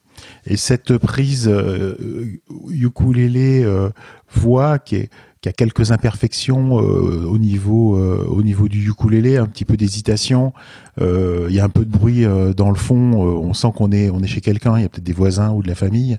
Et 0.46 0.56
cette 0.56 0.96
prise 0.98 1.48
euh, 1.48 2.40
ukulélé 2.70 3.62
euh, 3.64 3.90
voix 4.30 4.78
qui, 4.78 4.96
est, 4.96 5.10
qui 5.40 5.48
a 5.48 5.52
quelques 5.52 5.92
imperfections 5.92 6.80
euh, 6.80 7.24
au 7.26 7.38
niveau 7.38 7.96
euh, 7.96 8.24
au 8.28 8.42
niveau 8.42 8.68
du 8.68 8.88
ukulélé, 8.88 9.36
un 9.36 9.46
petit 9.46 9.64
peu 9.64 9.76
d'hésitation. 9.76 10.52
Il 10.98 11.54
y 11.54 11.60
a 11.60 11.64
un 11.64 11.68
peu 11.68 11.84
de 11.84 11.90
bruit 11.90 12.24
dans 12.56 12.70
le 12.70 12.76
fond. 12.76 12.96
on 12.96 13.52
sent 13.52 13.68
qu'on 13.76 13.92
est 13.92 14.10
on 14.10 14.20
est 14.20 14.26
chez 14.26 14.40
quelqu'un. 14.40 14.78
Il 14.78 14.82
y 14.82 14.84
a 14.84 14.88
peut-être 14.88 15.04
des 15.04 15.12
voisins 15.12 15.52
ou 15.52 15.62
de 15.62 15.68
la 15.68 15.74
famille. 15.74 16.16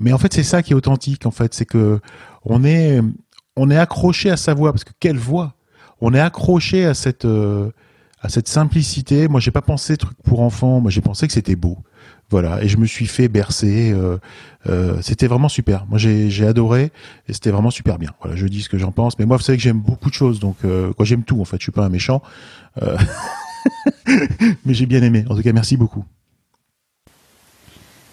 Mais 0.00 0.12
en 0.12 0.18
fait, 0.18 0.32
c'est 0.32 0.42
ça 0.42 0.62
qui 0.62 0.72
est 0.72 0.76
authentique. 0.76 1.26
En 1.26 1.30
fait, 1.30 1.54
c'est 1.54 1.66
que 1.66 2.00
on 2.44 2.64
est 2.64 3.00
on 3.56 3.70
est 3.70 3.76
accroché 3.76 4.30
à 4.30 4.36
sa 4.36 4.54
voix 4.54 4.72
parce 4.72 4.84
que 4.84 4.92
quelle 4.98 5.18
voix? 5.18 5.54
On 6.00 6.14
est 6.14 6.20
accroché 6.20 6.84
à 6.84 6.94
cette 6.94 7.26
à 8.22 8.28
cette 8.28 8.48
simplicité. 8.48 9.28
Moi, 9.28 9.40
j'ai 9.40 9.50
pas 9.50 9.62
pensé 9.62 9.96
truc 9.96 10.16
pour 10.24 10.40
enfants. 10.40 10.80
Moi, 10.80 10.90
j'ai 10.90 11.00
pensé 11.00 11.26
que 11.26 11.32
c'était 11.32 11.56
beau. 11.56 11.78
Voilà, 12.30 12.62
et 12.62 12.68
je 12.68 12.78
me 12.78 12.86
suis 12.86 13.06
fait 13.06 13.28
bercer. 13.28 13.92
euh, 13.92 14.16
euh, 14.66 14.96
c'était 15.02 15.26
vraiment 15.26 15.50
super. 15.50 15.84
Moi, 15.86 15.98
j'ai 15.98 16.46
adoré 16.46 16.90
et 17.28 17.34
c'était 17.34 17.50
vraiment 17.50 17.70
super 17.70 17.98
bien. 17.98 18.10
Voilà, 18.22 18.36
je 18.36 18.46
dis 18.46 18.62
ce 18.62 18.70
que 18.70 18.78
j'en 18.78 18.92
pense. 18.92 19.18
Mais 19.18 19.26
moi, 19.26 19.36
vous 19.36 19.42
savez 19.42 19.58
que 19.58 19.62
j'aime 19.62 19.80
beaucoup 19.80 20.08
de 20.08 20.14
choses, 20.14 20.40
donc 20.40 20.56
euh, 20.64 20.92
quoi, 20.94 21.04
j'aime 21.04 21.24
tout. 21.24 21.40
En 21.40 21.44
fait, 21.44 21.58
je 21.58 21.64
suis 21.64 21.72
pas 21.72 21.84
un 21.84 21.90
méchant, 21.90 22.22
mais 24.06 24.72
j'ai 24.72 24.86
bien 24.86 25.02
aimé. 25.02 25.26
En 25.28 25.36
tout 25.36 25.42
cas, 25.42 25.52
merci 25.52 25.76
beaucoup. 25.76 26.04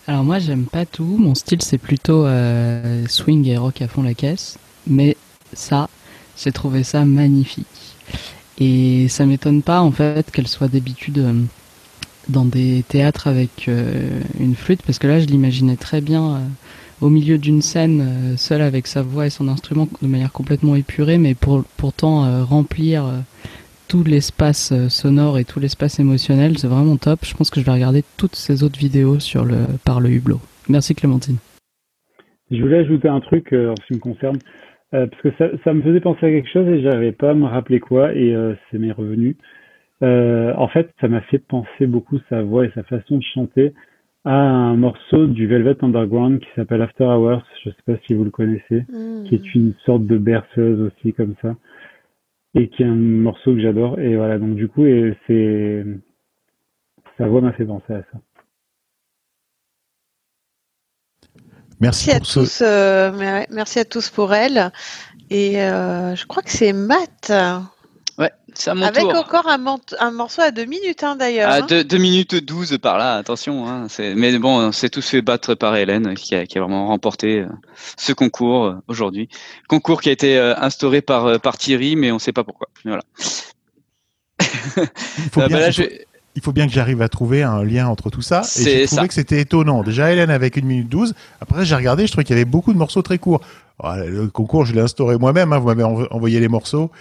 Alors 0.08 0.24
moi 0.24 0.40
j'aime 0.40 0.66
pas 0.66 0.88
tout, 0.88 1.18
mon 1.20 1.36
style 1.36 1.62
c'est 1.62 1.78
plutôt 1.78 2.26
swing 3.08 3.46
et 3.46 3.58
rock 3.58 3.84
à 3.84 3.88
fond 3.88 4.02
la 4.02 4.16
caisse, 4.16 4.58
mais 4.88 5.16
ça, 5.54 5.88
j'ai 6.36 6.52
trouvé 6.52 6.84
ça 6.84 7.06
magnifique. 7.06 7.68
Et 8.60 9.08
ça 9.08 9.26
m'étonne 9.26 9.62
pas 9.62 9.82
en 9.82 9.92
fait 9.92 10.32
qu'elle 10.32 10.48
soit 10.48 10.68
d'habitude 10.68 11.20
euh, 11.20 11.34
dans 12.30 12.46
des 12.46 12.84
théâtres 12.88 13.28
avec 13.28 13.68
euh, 13.68 14.22
une 14.40 14.56
flûte, 14.56 14.82
parce 14.86 15.00
que 15.00 15.08
là, 15.08 15.20
je 15.20 15.26
l'imaginais 15.26 15.76
très 15.76 16.02
bien 16.02 16.36
euh, 16.36 16.40
au 17.02 17.10
milieu 17.10 17.38
d'une 17.38 17.62
scène, 17.62 18.02
euh, 18.02 18.38
seul 18.38 18.62
avec 18.62 18.88
sa 18.88 19.02
voix 19.02 19.26
et 19.26 19.30
son 19.30 19.48
instrument, 19.48 19.88
de 20.02 20.08
manière 20.08 20.32
complètement 20.32 20.76
épurée, 20.76 21.18
mais 21.18 21.36
pour 21.36 21.64
pourtant 21.78 22.46
remplir 22.46 23.06
tout 23.88 24.04
l'espace 24.04 24.74
sonore 24.90 25.40
et 25.40 25.46
tout 25.46 25.60
l'espace 25.60 26.00
émotionnel. 26.00 26.58
C'est 26.58 26.68
vraiment 26.68 26.98
top. 26.98 27.22
Je 27.24 27.34
pense 27.36 27.50
que 27.50 27.60
je 27.60 27.66
vais 27.66 27.72
regarder 27.72 28.04
toutes 28.18 28.36
ces 28.36 28.64
autres 28.64 28.78
vidéos 28.78 29.20
sur 29.20 29.46
le 29.46 29.58
par 29.84 30.00
le 30.00 30.10
hublot. 30.12 30.40
Merci 30.68 30.94
Clémentine. 30.94 31.38
Je 32.52 32.62
voulais 32.62 32.80
ajouter 32.80 33.08
un 33.08 33.20
truc 33.20 33.54
en 33.54 33.76
ce 33.76 33.88
qui 33.88 33.94
me 33.94 34.00
concerne, 34.00 34.38
euh, 34.94 35.08
parce 35.08 35.22
que 35.22 35.32
ça, 35.38 35.50
ça 35.64 35.74
me 35.74 35.82
faisait 35.82 36.00
penser 36.00 36.26
à 36.26 36.30
quelque 36.30 36.50
chose 36.50 36.68
et 36.68 36.82
j'arrivais 36.82 37.12
pas 37.12 37.32
à 37.32 37.34
me 37.34 37.46
rappeler 37.46 37.80
quoi, 37.80 38.14
et 38.14 38.34
euh, 38.34 38.56
c'est 38.70 38.80
m'est 38.80 38.92
revenu. 38.92 39.38
Euh, 40.02 40.54
en 40.56 40.68
fait, 40.68 40.92
ça 41.02 41.08
m'a 41.08 41.22
fait 41.22 41.40
penser 41.40 41.86
beaucoup 41.86 42.20
sa 42.30 42.42
voix 42.42 42.66
et 42.66 42.72
sa 42.74 42.84
façon 42.84 43.18
de 43.18 43.24
chanter 43.24 43.74
à 44.26 44.36
un 44.36 44.76
morceau 44.76 45.28
du 45.28 45.48
Velvet 45.48 45.78
Underground 45.82 46.40
qui 46.40 46.48
s'appelle 46.56 46.82
After 46.82 47.04
Hours. 47.04 47.44
Je 47.64 47.70
sais 47.70 47.84
pas 47.86 47.98
si 48.08 48.14
vous 48.14 48.24
le 48.24 48.32
connaissez, 48.32 48.86
Mm. 48.90 49.24
qui 49.26 49.36
est 49.36 49.56
une 49.56 49.74
sorte 49.86 50.06
de 50.06 50.18
berceuse 50.18 50.82
aussi 50.82 51.14
comme 51.14 51.36
ça, 51.42 51.56
et 52.56 52.70
qui 52.70 52.84
est 52.84 52.88
un 52.88 52.96
morceau 52.96 53.54
que 53.54 53.60
j'adore. 53.62 54.00
Et 54.00 54.16
voilà, 54.16 54.40
donc 54.40 54.56
du 54.56 54.68
coup, 54.68 54.86
et 54.86 55.16
c'est 55.28 55.86
sa 57.18 57.28
voix 57.28 57.42
m'a 57.42 57.52
fait 57.52 57.66
penser 57.66 57.94
à 57.94 58.02
ça. 58.12 58.20
Merci 61.82 62.10
Merci 62.10 62.12
à 62.12 62.20
ce. 62.26 62.40
tous, 62.40 62.60
euh, 62.62 63.12
mer- 63.14 63.48
merci 63.52 63.80
à 63.80 63.86
tous 63.86 64.10
pour 64.10 64.34
elle. 64.34 64.72
Et 65.30 65.62
euh, 65.62 66.16
je 66.16 66.26
crois 66.26 66.44
que 66.44 66.52
c'est 66.52 66.74
Matt. 66.74 67.32
Ouais, 68.18 68.32
c'est 68.54 68.72
à 68.72 68.76
mon 68.76 68.82
Avec 68.84 69.04
tour. 69.04 69.16
encore 69.16 69.48
un, 69.48 70.12
morceau 70.12 70.42
à 70.42 70.52
deux 70.52 70.66
minutes 70.66 71.04
hein, 71.04 71.16
d'ailleurs. 71.16 71.50
À 71.50 71.58
hein. 71.60 71.84
2 71.84 71.98
minutes 71.98 72.36
12 72.36 72.80
par 72.82 72.98
là, 72.98 73.16
attention. 73.16 73.66
Hein, 73.68 73.88
mais 74.16 74.38
bon, 74.40 74.72
c'est 74.74 74.90
tout 74.90 75.02
fait 75.02 75.22
battre 75.22 75.56
par 75.56 75.76
Hélène 75.78 76.16
qui 76.16 76.36
a, 76.36 76.46
qui 76.46 76.58
a 76.58 76.62
vraiment 76.62 76.88
remporté 76.88 77.40
euh, 77.40 77.48
ce 77.98 78.12
concours 78.12 78.76
aujourd'hui. 78.90 79.30
Concours 79.70 80.02
qui 80.02 80.10
a 80.10 80.12
été 80.12 80.38
instauré 80.38 81.02
par, 81.02 81.40
par 81.40 81.58
Thierry, 81.58 81.96
mais 81.96 82.12
on 82.12 82.16
ne 82.16 82.20
sait 82.20 82.34
pas 82.34 82.44
pourquoi. 82.44 82.68
Voilà. 82.84 83.04
Il 84.42 84.46
faut, 85.32 85.40
bien, 85.48 85.48
bah 85.50 85.60
là, 85.60 85.68
il 85.70 85.74
faut- 85.74 85.84
je- 85.84 86.09
il 86.40 86.44
faut 86.44 86.54
bien 86.54 86.66
que 86.68 86.72
j'arrive 86.74 87.02
à 87.02 87.10
trouver 87.10 87.44
un 87.44 87.64
lien 87.64 87.88
entre 87.88 88.10
tout 88.10 88.22
ça. 88.22 88.42
Et 88.42 88.44
C'est 88.46 88.64
j'ai 88.64 88.88
ça. 88.88 88.96
trouvé 88.96 89.08
que 89.10 89.14
c'était 89.14 89.42
étonnant. 89.42 89.84
Déjà, 89.84 90.12
Hélène 90.12 90.30
avec 90.30 90.56
une 90.56 90.66
minute 90.66 90.88
12. 90.90 91.14
Après, 91.42 91.66
j'ai 91.66 91.76
regardé, 91.76 92.08
je 92.08 92.12
trouvais 92.14 92.24
qu'il 92.24 92.36
y 92.36 92.40
avait 92.40 92.46
beaucoup 92.50 92.72
de 92.74 92.78
morceaux 92.78 93.02
très 93.02 93.18
courts. 93.18 93.42
Ah, 93.84 93.98
le 93.98 94.28
concours, 94.28 94.66
je 94.66 94.74
l'ai 94.74 94.82
instauré 94.82 95.18
moi-même. 95.18 95.52
hein, 95.54 95.60
vous 95.60 95.68
m'avez 95.68 95.84
env- 95.84 96.08
envoyé 96.12 96.40
les 96.40 96.48
morceaux. 96.48 96.92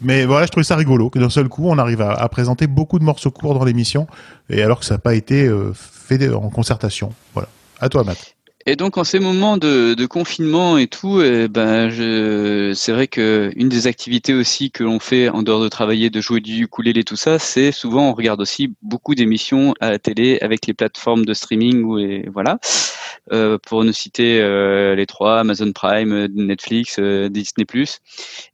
Mais 0.00 0.24
voilà, 0.26 0.46
je 0.46 0.50
trouvais 0.52 0.64
ça 0.64 0.76
rigolo 0.76 1.10
que 1.10 1.18
d'un 1.18 1.30
seul 1.30 1.48
coup, 1.48 1.68
on 1.68 1.78
arrive 1.78 2.00
à, 2.02 2.12
à 2.12 2.28
présenter 2.28 2.66
beaucoup 2.66 2.98
de 2.98 3.04
morceaux 3.04 3.30
courts 3.30 3.54
dans 3.58 3.64
l'émission, 3.64 4.06
et 4.50 4.62
alors 4.62 4.80
que 4.80 4.84
ça 4.84 4.94
n'a 4.94 4.98
pas 4.98 5.14
été 5.14 5.46
euh, 5.46 5.72
fait 5.74 6.32
en 6.32 6.50
concertation. 6.50 7.12
Voilà. 7.34 7.48
À 7.80 7.88
toi, 7.88 8.04
Matt. 8.04 8.33
Et 8.66 8.76
donc 8.76 8.96
en 8.96 9.04
ces 9.04 9.18
moments 9.18 9.58
de, 9.58 9.94
de 9.94 10.06
confinement 10.06 10.78
et 10.78 10.86
tout, 10.86 11.20
eh 11.20 11.48
ben 11.48 11.90
je, 11.90 12.72
c'est 12.74 12.92
vrai 12.92 13.08
que 13.08 13.52
une 13.56 13.68
des 13.68 13.86
activités 13.86 14.32
aussi 14.32 14.70
que 14.70 14.82
l'on 14.84 15.00
fait 15.00 15.28
en 15.28 15.42
dehors 15.42 15.62
de 15.62 15.68
travailler, 15.68 16.08
de 16.08 16.20
jouer 16.20 16.40
du 16.40 16.64
ukulélé, 16.64 17.04
tout 17.04 17.16
ça, 17.16 17.38
c'est 17.38 17.72
souvent 17.72 18.08
on 18.08 18.14
regarde 18.14 18.40
aussi 18.40 18.74
beaucoup 18.80 19.14
d'émissions 19.14 19.74
à 19.80 19.90
la 19.90 19.98
télé 19.98 20.38
avec 20.40 20.66
les 20.66 20.72
plateformes 20.74 21.26
de 21.26 21.34
streaming 21.34 21.82
ou 21.84 21.98
et 21.98 22.26
voilà. 22.32 22.58
Euh, 23.32 23.58
pour 23.58 23.84
ne 23.84 23.92
citer 23.92 24.40
euh, 24.40 24.94
les 24.94 25.06
trois, 25.06 25.40
Amazon 25.40 25.72
Prime, 25.72 26.26
Netflix, 26.34 26.96
euh, 26.98 27.30
Disney+. 27.30 27.64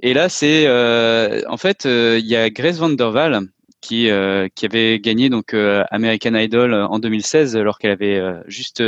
Et 0.01 0.15
là, 0.15 0.28
c'est 0.28 0.66
euh, 0.66 1.43
en 1.49 1.57
fait 1.57 1.87
euh, 1.87 2.19
il 2.20 2.27
y 2.27 2.37
a 2.37 2.51
Grace 2.51 2.77
Van 2.78 2.89
Der 2.91 3.11
Waal 3.11 3.41
qui 3.81 4.11
euh, 4.11 4.47
qui 4.55 4.66
avait 4.66 5.01
gagné 5.01 5.28
donc 5.28 5.55
American 5.55 6.35
Idol 6.35 6.74
en 6.74 6.99
2016 7.01 7.57
alors 7.57 7.78
qu'elle 7.78 7.91
avait 7.91 8.23
juste 8.47 8.82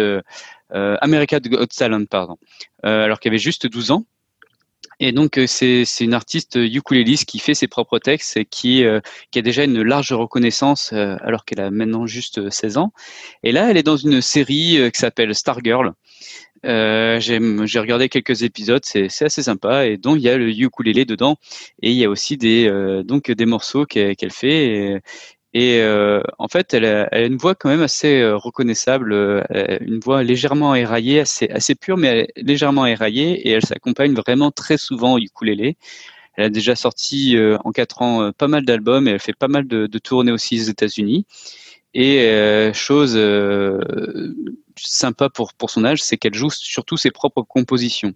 America 0.73 1.41
Got 1.41 1.67
Talent, 1.67 2.07
pardon, 2.07 2.37
euh, 2.85 3.05
alors 3.05 3.21
qu'elle 3.21 3.33
avait 3.33 3.39
juste 3.39 3.67
12 3.67 3.91
ans. 3.91 4.05
Et 5.01 5.11
donc 5.11 5.37
euh, 5.37 5.47
c'est 5.49 5.85
une 6.01 6.15
artiste 6.15 6.57
ukuléliste 6.57 7.25
qui 7.25 7.41
fait 7.41 7.55
ses 7.55 7.67
propres 7.67 7.99
textes 7.99 8.37
et 8.37 8.45
qui 8.45 8.85
euh, 8.85 9.01
qui 9.33 9.39
a 9.41 9.43
déjà 9.43 9.65
une 9.65 9.83
large 9.83 10.13
reconnaissance 10.13 10.91
euh, 10.93 11.17
alors 11.23 11.45
qu'elle 11.45 11.61
a 11.61 11.71
maintenant 11.73 12.07
juste 12.07 12.39
euh, 12.39 12.51
16 12.51 12.77
ans. 12.79 12.93
Et 13.43 13.51
là, 13.51 13.69
elle 13.69 13.77
est 13.77 13.83
dans 13.83 13.97
une 13.97 14.21
série 14.21 14.79
euh, 14.79 14.91
qui 14.91 15.01
s'appelle 15.01 15.35
Stargirl. 15.35 15.93
Euh, 16.65 17.19
j'ai 17.19 17.79
regardé 17.81 18.09
quelques 18.09 18.45
épisodes, 18.45 18.85
c'est 18.85 19.07
assez 19.25 19.43
sympa 19.43 19.87
et 19.87 19.97
dont 19.97 20.15
il 20.15 20.23
y 20.23 20.29
a 20.29 20.39
le 20.39 20.49
ukulélé 20.49 21.05
dedans 21.05 21.37
et 21.83 21.91
il 21.91 21.97
y 21.97 22.05
a 22.05 22.09
aussi 22.09 22.37
des 22.37 22.69
euh, 22.69 23.03
donc 23.03 23.29
des 23.33 23.47
morceaux 23.47 23.85
qu'elle 23.85 24.31
fait 24.31 25.03
et, 25.55 25.81
euh, 25.81 26.23
en 26.39 26.49
fait 26.49 26.75
elle 26.75 26.85
a, 26.85 27.09
elle 27.13 27.25
a 27.25 27.27
une 27.27 27.37
voix 27.37 27.55
quand 27.55 27.69
même 27.69 27.83
assez 27.83 28.21
euh, 28.21 28.37
reconnaissable, 28.37 29.13
euh, 29.13 29.43
une 29.81 30.01
voix 30.01 30.23
légèrement 30.23 30.75
éraillée, 30.75 31.21
assez 31.21 31.49
assez 31.49 31.75
pure 31.75 31.97
mais 31.97 32.29
légèrement 32.37 32.87
éraillée 32.87 33.47
et 33.49 33.51
elle 33.53 33.65
s'accompagne 33.65 34.15
vraiment 34.15 34.51
très 34.51 34.79
souvent 34.79 35.15
au 35.15 35.19
ukulélé. 35.19 35.77
Elle 36.37 36.45
a 36.47 36.51
déjà 36.51 36.75
sorti 36.77 37.37
euh, 37.37 37.59
en 37.65 37.73
quatre 37.73 38.03
ans 38.03 38.23
euh, 38.23 38.33
pas 38.33 38.49
mal 38.49 38.65
d'albums 38.65 39.07
et 39.09 39.13
elle 39.13 39.21
fait 39.21 39.35
pas 39.35 39.49
mal 39.49 39.67
de, 39.67 39.87
de 39.87 39.99
tournées 39.99 40.33
aussi 40.33 40.61
aux 40.61 40.65
États-Unis. 40.71 41.27
Et 41.95 42.21
euh, 42.23 42.73
chose 42.73 43.15
euh, 43.17 43.79
sympa 44.77 45.29
pour, 45.29 45.55
pour 45.55 45.71
son 45.71 45.85
âge, 45.85 46.03
c'est 46.03 46.17
qu'elle 46.17 46.35
joue 46.35 46.51
surtout 46.51 46.97
ses 46.97 47.11
propres 47.11 47.43
compositions. 47.43 48.15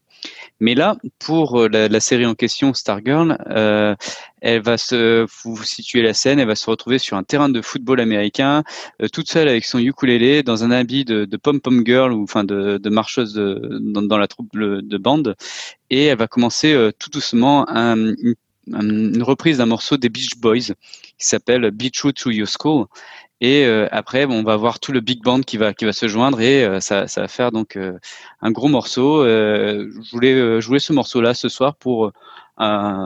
Mais 0.61 0.75
là, 0.75 0.97
pour 1.19 1.61
euh, 1.61 1.69
la, 1.69 1.89
la 1.89 2.01
série 2.01 2.27
en 2.27 2.35
question, 2.35 2.75
Stargirl, 2.75 3.37
euh, 3.51 3.95
elle 4.41 4.63
va 4.63 4.79
se, 4.79 5.27
vous, 5.45 5.63
situez 5.63 6.03
la 6.03 6.15
scène, 6.15 6.39
elle 6.39 6.47
va 6.47 6.55
se 6.55 6.69
retrouver 6.69 6.99
sur 6.99 7.17
un 7.17 7.23
terrain 7.23 7.49
de 7.49 7.61
football 7.61 8.01
américain, 8.01 8.65
euh, 9.03 9.09
toute 9.09 9.29
seule 9.31 9.49
avec 9.49 9.65
son 9.65 9.79
ukulélé, 9.79 10.43
dans 10.43 10.65
un 10.65 10.71
habit 10.71 11.05
de, 11.05 11.27
de 11.27 11.37
pom-pom 11.37 11.85
girl 11.85 12.13
ou 12.13 12.23
enfin 12.23 12.45
de, 12.45 12.79
de 12.79 12.91
marcheuse 12.91 13.35
de- 13.35 13.79
dans, 13.81 14.03
dans 14.03 14.19
la 14.19 14.27
troupe 14.27 14.49
de 14.55 14.81
de 14.81 14.99
bande, 14.99 15.37
et 15.91 16.07
elle 16.07 16.19
va 16.19 16.27
commencer 16.27 16.73
euh, 16.73 16.91
tout 16.99 17.11
doucement 17.11 17.69
un- 17.69 18.15
une, 18.15 18.35
un- 18.73 18.89
une 19.15 19.23
reprise 19.23 19.59
d'un 19.59 19.67
morceau 19.67 19.97
des 19.97 20.09
Beach 20.09 20.37
Boys 20.39 20.75
qui 21.19 21.27
s'appelle 21.27 21.71
Be 21.71 21.91
True 21.93 22.13
to 22.13 22.31
Your 22.31 22.49
School. 22.49 22.87
Et 23.41 23.67
euh, 23.67 23.87
après, 23.93 24.27
bon, 24.27 24.41
on 24.41 24.43
va 24.43 24.57
voir 24.57 24.81
tout 24.81 24.93
le 24.93 25.01
big 25.01 25.23
band 25.23 25.43
qui 25.43 25.59
va 25.59 25.75
qui 25.75 25.85
va 25.85 25.93
se 25.93 26.09
joindre 26.09 26.41
et 26.41 26.65
euh, 26.65 26.81
ça, 26.81 27.07
ça 27.07 27.21
va 27.21 27.29
faire 27.29 27.53
donc 27.53 27.77
euh, 27.77 27.99
un 28.41 28.51
gros 28.51 28.69
morceau. 28.69 29.23
Euh, 29.23 29.91
je 30.03 30.11
voulais 30.11 30.33
euh, 30.33 30.61
jouer 30.61 30.79
ce 30.79 30.93
morceau-là 30.95 31.35
ce 31.35 31.49
soir 31.51 31.77
pour 31.77 32.07
euh, 32.07 32.11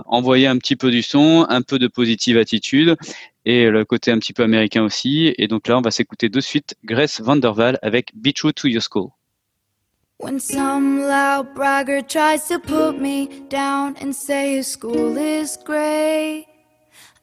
envoyer 0.07 0.47
un 0.47 0.57
petit 0.59 0.77
peu 0.77 0.93
du 0.93 1.03
son, 1.03 1.47
un 1.49 1.63
peu 1.63 1.81
de 1.81 1.89
positive 1.89 2.39
attitude 2.39 2.97
et 3.45 3.69
le 3.71 3.85
côté 3.85 4.13
un 4.13 4.19
petit 4.19 4.33
peu 4.33 4.45
américain 4.45 4.85
aussi. 4.85 5.35
Et 5.37 5.49
donc 5.49 5.67
là, 5.67 5.79
on 5.79 5.83
va 5.83 5.91
s'écouter 5.91 6.29
de 6.29 6.41
suite 6.41 6.77
Grace 6.85 7.21
Vanderval 7.21 7.79
avec 7.83 8.13
Be 8.15 8.33
True 8.33 8.53
to 8.53 8.69
Your 8.69 8.83
School. 8.83 9.11
When 10.21 10.39
some 10.39 10.99
loud 10.99 11.55
bragger 11.55 12.03
tries 12.03 12.47
to 12.49 12.59
put 12.59 13.01
me 13.01 13.27
down 13.49 13.97
and 14.03 14.13
say 14.13 14.61
school 14.61 15.17
is 15.17 15.57
great, 15.65 16.45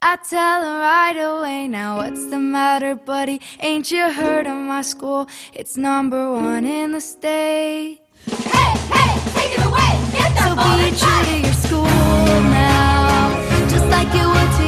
I 0.01 0.15
tell 0.17 0.61
him 0.61 0.77
right 0.79 1.17
away. 1.17 1.67
Now, 1.67 1.97
what's 1.97 2.29
the 2.29 2.37
matter, 2.37 2.93
buddy? 2.93 3.41
Ain't 3.59 3.89
you 3.89 4.11
heard 4.11 4.45
of 4.45 4.55
my 4.55 4.83
school? 4.83 5.27
It's 5.53 5.75
number 5.75 6.31
one 6.31 6.65
in 6.65 6.91
the 6.91 7.01
state. 7.01 8.01
Hey, 8.25 8.73
hey, 8.93 9.19
take 9.33 9.57
it 9.57 9.65
away! 9.65 9.91
Get 10.13 10.35
that 10.35 10.49
so 10.49 10.55
be 10.55 10.89
true 11.01 11.23
to 11.25 11.35
your 11.47 11.53
school 11.53 12.41
now, 12.51 13.69
just 13.69 13.87
like 13.87 14.13
you 14.13 14.27
would 14.27 14.51
to 14.59 14.66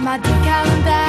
I 0.00 0.16
got 0.16 1.07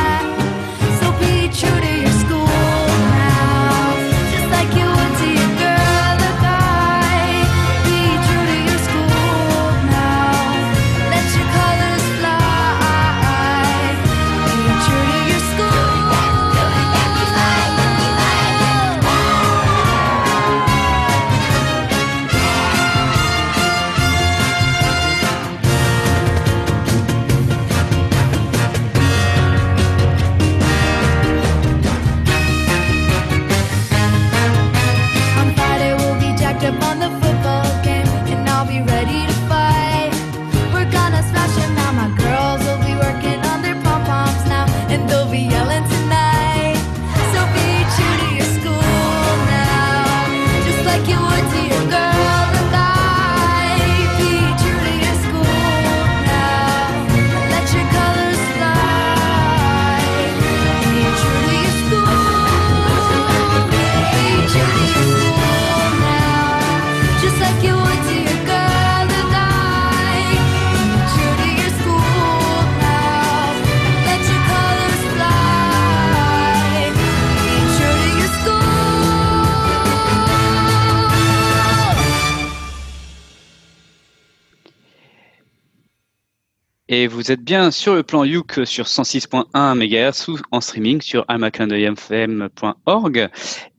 Et 86.91 87.06
vous 87.06 87.32
êtes 87.32 87.44
bien 87.44 87.70
sur 87.70 87.94
le 87.94 88.02
plan 88.02 88.24
Youk 88.24 88.61
sur 88.66 88.86
106.1 88.86 89.76
MHz 89.76 90.28
ou 90.28 90.40
en 90.49 90.60
streaming 90.60 91.02
sur 91.02 91.24
amaclindeuilfm.org 91.28 93.30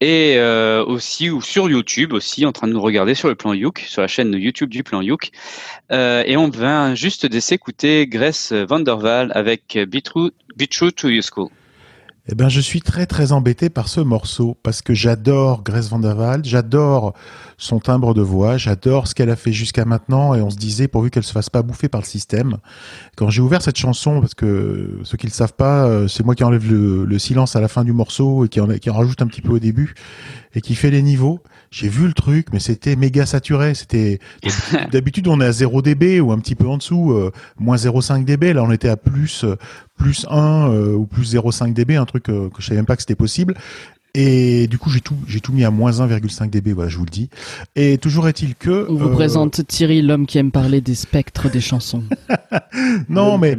et 0.01 0.35
euh, 0.37 0.85
aussi 0.85 1.28
ou 1.28 1.43
sur 1.43 1.69
YouTube 1.69 2.12
aussi 2.12 2.47
en 2.47 2.53
train 2.53 2.69
de 2.69 2.73
nous 2.73 2.81
regarder 2.81 3.16
sur 3.16 3.27
le 3.27 3.35
plan 3.35 3.53
Youk, 3.53 3.85
sur 3.89 4.01
la 4.01 4.07
chaîne 4.07 4.32
YouTube 4.35 4.70
du 4.70 4.85
plan 4.85 5.03
Youk. 5.03 5.32
Euh, 5.91 6.23
et 6.24 6.37
on 6.37 6.49
vient 6.49 6.95
juste 6.95 7.27
de 7.27 7.41
s'écouter 7.41 8.07
Grace 8.07 8.53
Vanderval 8.53 9.32
avec 9.35 9.77
Be 9.77 10.01
True, 10.01 10.31
Be 10.57 10.69
True 10.69 10.93
to 10.93 11.09
Your 11.09 11.24
School. 11.24 11.49
Eh 12.32 12.36
ben, 12.36 12.48
je 12.48 12.61
suis 12.61 12.81
très 12.81 13.07
très 13.07 13.32
embêté 13.32 13.70
par 13.70 13.89
ce 13.89 14.01
morceau 14.01 14.57
parce 14.62 14.82
que 14.82 14.94
j'adore 14.94 15.65
Grace 15.65 15.89
Van 15.89 15.98
der 15.98 16.16
Waal, 16.16 16.44
j'adore 16.44 17.12
son 17.59 17.81
timbre 17.81 18.15
de 18.15 18.23
voix, 18.23 18.57
j'adore 18.57 19.09
ce 19.09 19.16
qu'elle 19.16 19.31
a 19.31 19.36
fait 19.36 19.52
jusqu'à 19.52 19.85
maintenant 19.85 20.36
et 20.36 20.40
on 20.40 20.48
se 20.48 20.57
disait 20.57 20.86
pourvu 20.86 21.11
qu'elle 21.11 21.24
se 21.24 21.32
fasse 21.32 21.51
pas 21.51 21.62
bouffer 21.62 21.89
par 21.89 22.02
le 22.02 22.07
système. 22.07 22.59
Quand 23.16 23.31
j'ai 23.31 23.43
ouvert 23.43 23.62
cette 23.62 23.78
chanson, 23.78 24.20
parce 24.20 24.35
que 24.35 25.01
ceux 25.02 25.16
qui 25.16 25.27
le 25.27 25.32
savent 25.32 25.55
pas, 25.55 25.86
euh, 25.86 26.07
c'est 26.07 26.24
moi 26.24 26.36
qui 26.36 26.44
enlève 26.44 26.70
le, 26.70 27.05
le 27.05 27.19
silence 27.19 27.57
à 27.57 27.61
la 27.61 27.66
fin 27.66 27.82
du 27.82 27.93
morceau 27.93 28.44
et 28.44 28.48
qui 28.48 28.61
en 28.61 28.94
rajoute 28.94 29.20
un 29.23 29.27
petit 29.27 29.43
peu 29.43 29.55
au 29.55 29.59
début 29.59 29.94
et 30.55 30.61
qui 30.61 30.77
fait 30.77 30.93
les 30.93 31.02
niveaux. 31.02 31.40
J'ai 31.73 31.89
vu 31.89 32.09
le 32.09 32.13
truc, 32.13 32.49
mais 32.53 32.59
c'était 32.59 32.97
méga 32.97 33.27
saturé. 33.27 33.75
C'était 33.75 34.19
d'habitude 34.91 35.29
on 35.29 35.41
est 35.41 35.47
à 35.47 35.53
0 35.53 35.83
dB 35.83 36.21
ou 36.21 36.33
un 36.33 36.39
petit 36.41 36.57
peu 36.57 36.67
en 36.67 36.79
dessous, 36.79 37.13
euh, 37.13 37.31
moins 37.59 37.77
0,5 37.77 38.25
dB. 38.25 38.53
Là 38.53 38.65
on 38.65 38.73
était 38.73 38.89
à 38.89 38.97
plus 38.97 39.45
euh, 39.45 39.57
plus 39.97 40.27
1 40.29 40.71
euh, 40.71 40.95
ou 40.95 41.07
plus 41.07 41.35
0,5 41.35 41.73
dB, 41.73 41.95
un 41.95 42.07
truc 42.07 42.29
euh, 42.29 42.49
que 42.49 42.61
je 42.61 42.67
savais 42.67 42.77
même 42.77 42.87
pas 42.87 42.97
que 42.97 43.03
c'était 43.03 43.15
possible. 43.15 43.55
Et 44.15 44.66
du 44.66 44.78
coup 44.78 44.91
j'ai 44.91 45.01
tout 45.01 45.16
j'ai 45.27 45.41
tout 45.41 45.53
mis 45.53 45.65
à 45.65 45.70
moins 45.70 45.91
1,5 45.91 46.51
dB. 46.51 46.73
Voilà, 46.73 46.91
je 46.91 46.99
vous 46.99 47.05
le 47.05 47.11
dis. 47.11 47.28
Et 47.77 47.99
toujours 47.99 48.28
est-il 48.28 48.55
que 48.55 48.87
On 48.89 48.95
vous 48.95 49.09
euh, 49.09 49.12
présente 49.12 49.66
Thierry, 49.66 50.03
l'homme 50.03 50.27
qui 50.27 50.39
aime 50.39 50.51
parler 50.51 50.81
des 50.81 50.95
spectres 50.95 51.51
des 51.51 51.61
chansons. 51.61 52.03
non 53.09 53.39
mais 53.39 53.57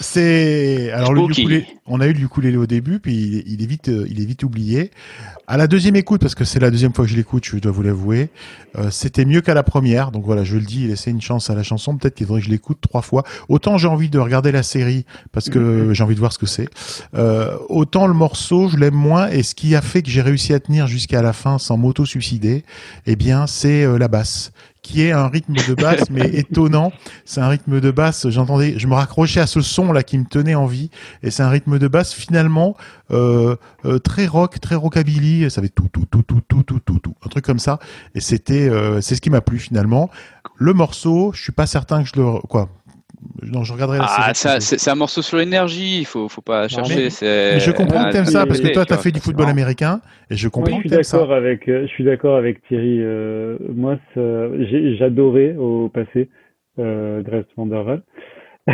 c'est 0.00 0.90
alors 0.92 1.12
le 1.12 1.20
Spooky. 1.20 1.42
ukulélé, 1.42 1.66
on 1.86 2.00
a 2.00 2.06
eu 2.06 2.12
le 2.12 2.20
ukulélé 2.20 2.56
au 2.56 2.66
début 2.66 2.98
puis 2.98 3.14
il, 3.14 3.44
il 3.46 3.62
est 3.62 3.66
vite 3.66 3.88
euh, 3.88 4.06
il 4.08 4.20
est 4.20 4.24
vite 4.24 4.42
oublié. 4.42 4.90
À 5.46 5.56
la 5.56 5.66
deuxième 5.66 5.96
écoute 5.96 6.20
parce 6.20 6.34
que 6.34 6.44
c'est 6.44 6.60
la 6.60 6.70
deuxième 6.70 6.94
fois 6.94 7.04
que 7.04 7.10
je 7.10 7.16
l'écoute, 7.16 7.44
je 7.44 7.58
dois 7.58 7.72
vous 7.72 7.82
l'avouer, 7.82 8.30
euh, 8.78 8.90
c'était 8.90 9.24
mieux 9.24 9.40
qu'à 9.40 9.54
la 9.54 9.62
première. 9.62 10.10
Donc 10.10 10.24
voilà, 10.24 10.44
je 10.44 10.56
le 10.56 10.64
dis, 10.64 10.86
laissez 10.86 11.10
une 11.10 11.20
chance 11.20 11.50
à 11.50 11.54
la 11.54 11.62
chanson, 11.62 11.96
peut-être 11.96 12.14
qu'il 12.14 12.26
faudrait 12.26 12.40
que 12.40 12.46
je 12.46 12.50
l'écoute 12.50 12.78
trois 12.80 13.02
fois. 13.02 13.24
Autant 13.48 13.76
j'ai 13.76 13.88
envie 13.88 14.08
de 14.08 14.18
regarder 14.18 14.52
la 14.52 14.62
série 14.62 15.04
parce 15.32 15.50
que 15.50 15.92
j'ai 15.92 16.04
envie 16.04 16.14
de 16.14 16.20
voir 16.20 16.32
ce 16.32 16.38
que 16.38 16.46
c'est. 16.46 16.68
Euh, 17.14 17.56
autant 17.68 18.06
le 18.06 18.14
morceau, 18.14 18.68
je 18.68 18.76
l'aime 18.76 18.94
moins 18.94 19.28
et 19.28 19.41
ce 19.42 19.54
qui 19.54 19.74
a 19.74 19.82
fait 19.82 20.02
que 20.02 20.10
j'ai 20.10 20.22
réussi 20.22 20.54
à 20.54 20.60
tenir 20.60 20.86
jusqu'à 20.86 21.22
la 21.22 21.32
fin 21.32 21.58
sans 21.58 21.76
m'auto-suicider, 21.76 22.64
eh 23.06 23.16
bien, 23.16 23.46
c'est 23.46 23.84
euh, 23.84 23.98
la 23.98 24.08
basse 24.08 24.52
qui 24.82 25.02
est 25.02 25.12
un 25.12 25.28
rythme 25.28 25.54
de 25.54 25.74
basse 25.74 26.10
mais 26.10 26.28
étonnant. 26.34 26.92
C'est 27.24 27.40
un 27.40 27.48
rythme 27.48 27.80
de 27.80 27.90
basse. 27.90 28.28
J'entendais, 28.28 28.78
je 28.78 28.86
me 28.86 28.94
raccrochais 28.94 29.40
à 29.40 29.46
ce 29.46 29.60
son 29.60 29.92
là 29.92 30.02
qui 30.02 30.18
me 30.18 30.24
tenait 30.24 30.56
en 30.56 30.66
vie 30.66 30.90
et 31.22 31.30
c'est 31.30 31.42
un 31.42 31.48
rythme 31.48 31.78
de 31.78 31.88
basse 31.88 32.12
finalement 32.12 32.76
euh, 33.12 33.56
euh, 33.84 33.98
très 33.98 34.26
rock, 34.26 34.60
très 34.60 34.74
rockabilly. 34.74 35.50
Ça 35.50 35.62
fait 35.62 35.68
tout, 35.68 35.88
tout, 35.92 36.06
tout, 36.06 36.22
tout, 36.22 36.40
tout, 36.46 36.62
tout, 36.62 36.80
tout, 36.80 36.98
tout, 36.98 37.14
un 37.24 37.28
truc 37.28 37.44
comme 37.44 37.60
ça. 37.60 37.78
Et 38.14 38.20
c'était, 38.20 38.68
euh, 38.68 39.00
c'est 39.00 39.14
ce 39.14 39.20
qui 39.20 39.30
m'a 39.30 39.40
plu 39.40 39.58
finalement. 39.58 40.10
Le 40.56 40.74
morceau, 40.74 41.32
je 41.34 41.42
suis 41.42 41.52
pas 41.52 41.66
certain 41.66 42.02
que 42.02 42.08
je 42.08 42.20
le 42.20 42.40
quoi. 42.48 42.68
Non, 43.42 43.62
je 43.64 43.72
regarderai 43.72 43.98
la 43.98 44.06
Ah, 44.08 44.34
ça, 44.34 44.60
c'est 44.60 44.78
c'est 44.78 44.90
un 44.90 44.94
morceau 44.94 45.22
sur 45.22 45.36
l'énergie, 45.38 46.00
il 46.00 46.04
faut, 46.06 46.28
faut 46.28 46.40
pas 46.42 46.68
chercher. 46.68 46.94
mais- 47.04 47.10
c'est- 47.10 47.54
Mais 47.54 47.60
je 47.60 47.70
comprends 47.70 48.04
que 48.04 48.12
t'aimes 48.12 48.24
ça 48.26 48.46
parce 48.46 48.60
que 48.60 48.68
toi, 48.72 48.84
t'as 48.84 48.96
fait 48.98 49.10
du 49.12 49.20
football 49.20 49.48
américain 49.48 50.00
et 50.30 50.36
je 50.36 50.48
comprends 50.48 50.76
je 50.76 50.82
que 50.82 50.88
suis 50.88 50.90
t'aimes 50.90 51.02
ça. 51.02 51.18
d'accord 51.18 51.32
avec, 51.34 51.68
euh, 51.68 51.82
je 51.82 51.92
suis 51.92 52.04
d'accord 52.04 52.36
avec 52.36 52.62
Thierry. 52.68 52.98
euh, 53.00 53.56
moi, 53.74 53.98
j'adorais 54.98 55.54
au 55.56 55.88
passé 55.88 56.28
euh, 56.78 57.22
Grace 57.22 57.44
Van 57.56 57.66
der 57.66 57.84
Waal. 57.86 58.02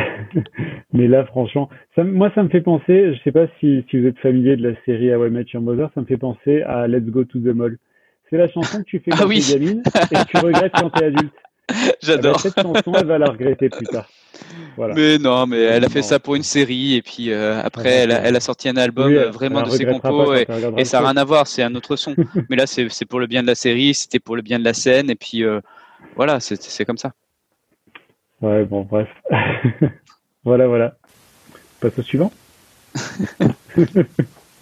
Mais 0.93 1.09
là, 1.09 1.25
franchement, 1.27 1.69
ça, 1.95 2.05
me- 2.05 2.13
moi, 2.13 2.31
ça 2.35 2.43
me 2.43 2.49
fait 2.49 2.61
penser. 2.61 3.15
Je 3.15 3.21
sais 3.25 3.33
pas 3.33 3.47
si, 3.59 3.85
si 3.91 3.99
vous 3.99 4.07
êtes 4.07 4.19
familier 4.19 4.57
de 4.57 4.69
la 4.69 4.75
série 4.85 5.15
How 5.15 5.27
I 5.27 5.31
Met 5.31 5.47
Your 5.55 5.63
Mother. 5.63 5.89
Ça 5.95 6.01
me 6.01 6.07
fait 6.07 6.17
penser 6.19 6.63
à 6.63 6.87
Let's 6.89 7.07
Go 7.07 7.25
to 7.25 7.39
the 7.39 7.55
Mall. 7.55 7.79
C'est 8.31 8.37
la 8.37 8.49
chanson 8.49 8.79
que 8.81 8.85
tu 8.85 8.99
fais 8.99 9.11
Ah 9.15 9.17
quand 9.21 9.27
oui. 9.29 9.41
t'es 9.41 9.59
gamine 9.59 9.83
et 10.11 10.15
que 10.17 10.27
tu 10.27 10.37
regrettes 10.37 10.73
quand 10.79 10.91
t'es 10.91 11.05
adulte. 11.07 11.33
Ben, 11.69 11.75
J'adore. 12.03 12.41
cette 12.41 12.61
chanson, 12.61 12.93
elle 12.95 13.07
va 13.07 13.19
la 13.19 13.31
regretter 13.31 13.69
plus 13.69 13.87
tard. 13.87 14.09
Voilà. 14.77 14.95
Mais 14.95 15.19
non, 15.19 15.47
mais 15.47 15.59
elle 15.61 15.85
a 15.85 15.89
fait 15.89 16.03
ça 16.03 16.21
pour 16.21 16.35
une 16.37 16.43
série 16.45 16.95
et 16.95 17.03
puis 17.03 17.33
euh, 17.33 17.61
après 17.63 17.83
Ouais, 17.85 17.91
elle 17.91 18.13
a, 18.13 18.15
ouais. 18.17 18.21
elle 18.27 18.37
a 18.37 18.41
sorti 18.41 18.69
un 18.69 18.77
album 18.77 19.09
Oui, 19.09 19.17
euh, 19.17 19.25
elle- 19.27 19.33
vraiment 19.33 19.61
elle 19.61 19.67
de 19.67 19.71
ses 19.71 19.85
compos 19.87 20.35
et, 20.35 20.85
ça 20.85 21.01
n'a 21.01 21.09
rien 21.09 21.17
à 21.17 21.25
voir, 21.25 21.47
c'est 21.47 21.63
un 21.63 21.75
autre 21.75 21.97
son. 21.97 22.15
mais 22.49 22.57
là 22.57 22.67
c'est 22.67 22.89
pour 23.07 23.19
le 23.19 23.27
bien 23.27 23.43
de 23.43 23.49
la 23.49 23.55
série, 23.57 23.95
c'était 23.95 24.21
pour 24.21 24.37
le 24.37 24.43
bien 24.43 24.59
de 24.61 24.65
la 24.65 24.75
scène 24.75 25.11
et 25.11 25.17
puis 25.17 25.43
euh, 25.45 25.61
voilà, 26.15 26.39
c'est 26.41 26.61
c'est 26.63 26.85
comme 26.85 26.99
ça. 26.99 27.13
Ouais, 28.41 28.65
bon, 28.65 28.83
bref. 28.83 29.09
voilà, 30.45 30.69
voilà. 30.69 30.95
On 31.83 31.89
passe 31.89 31.99
au 31.99 32.03
suivant. 32.03 32.33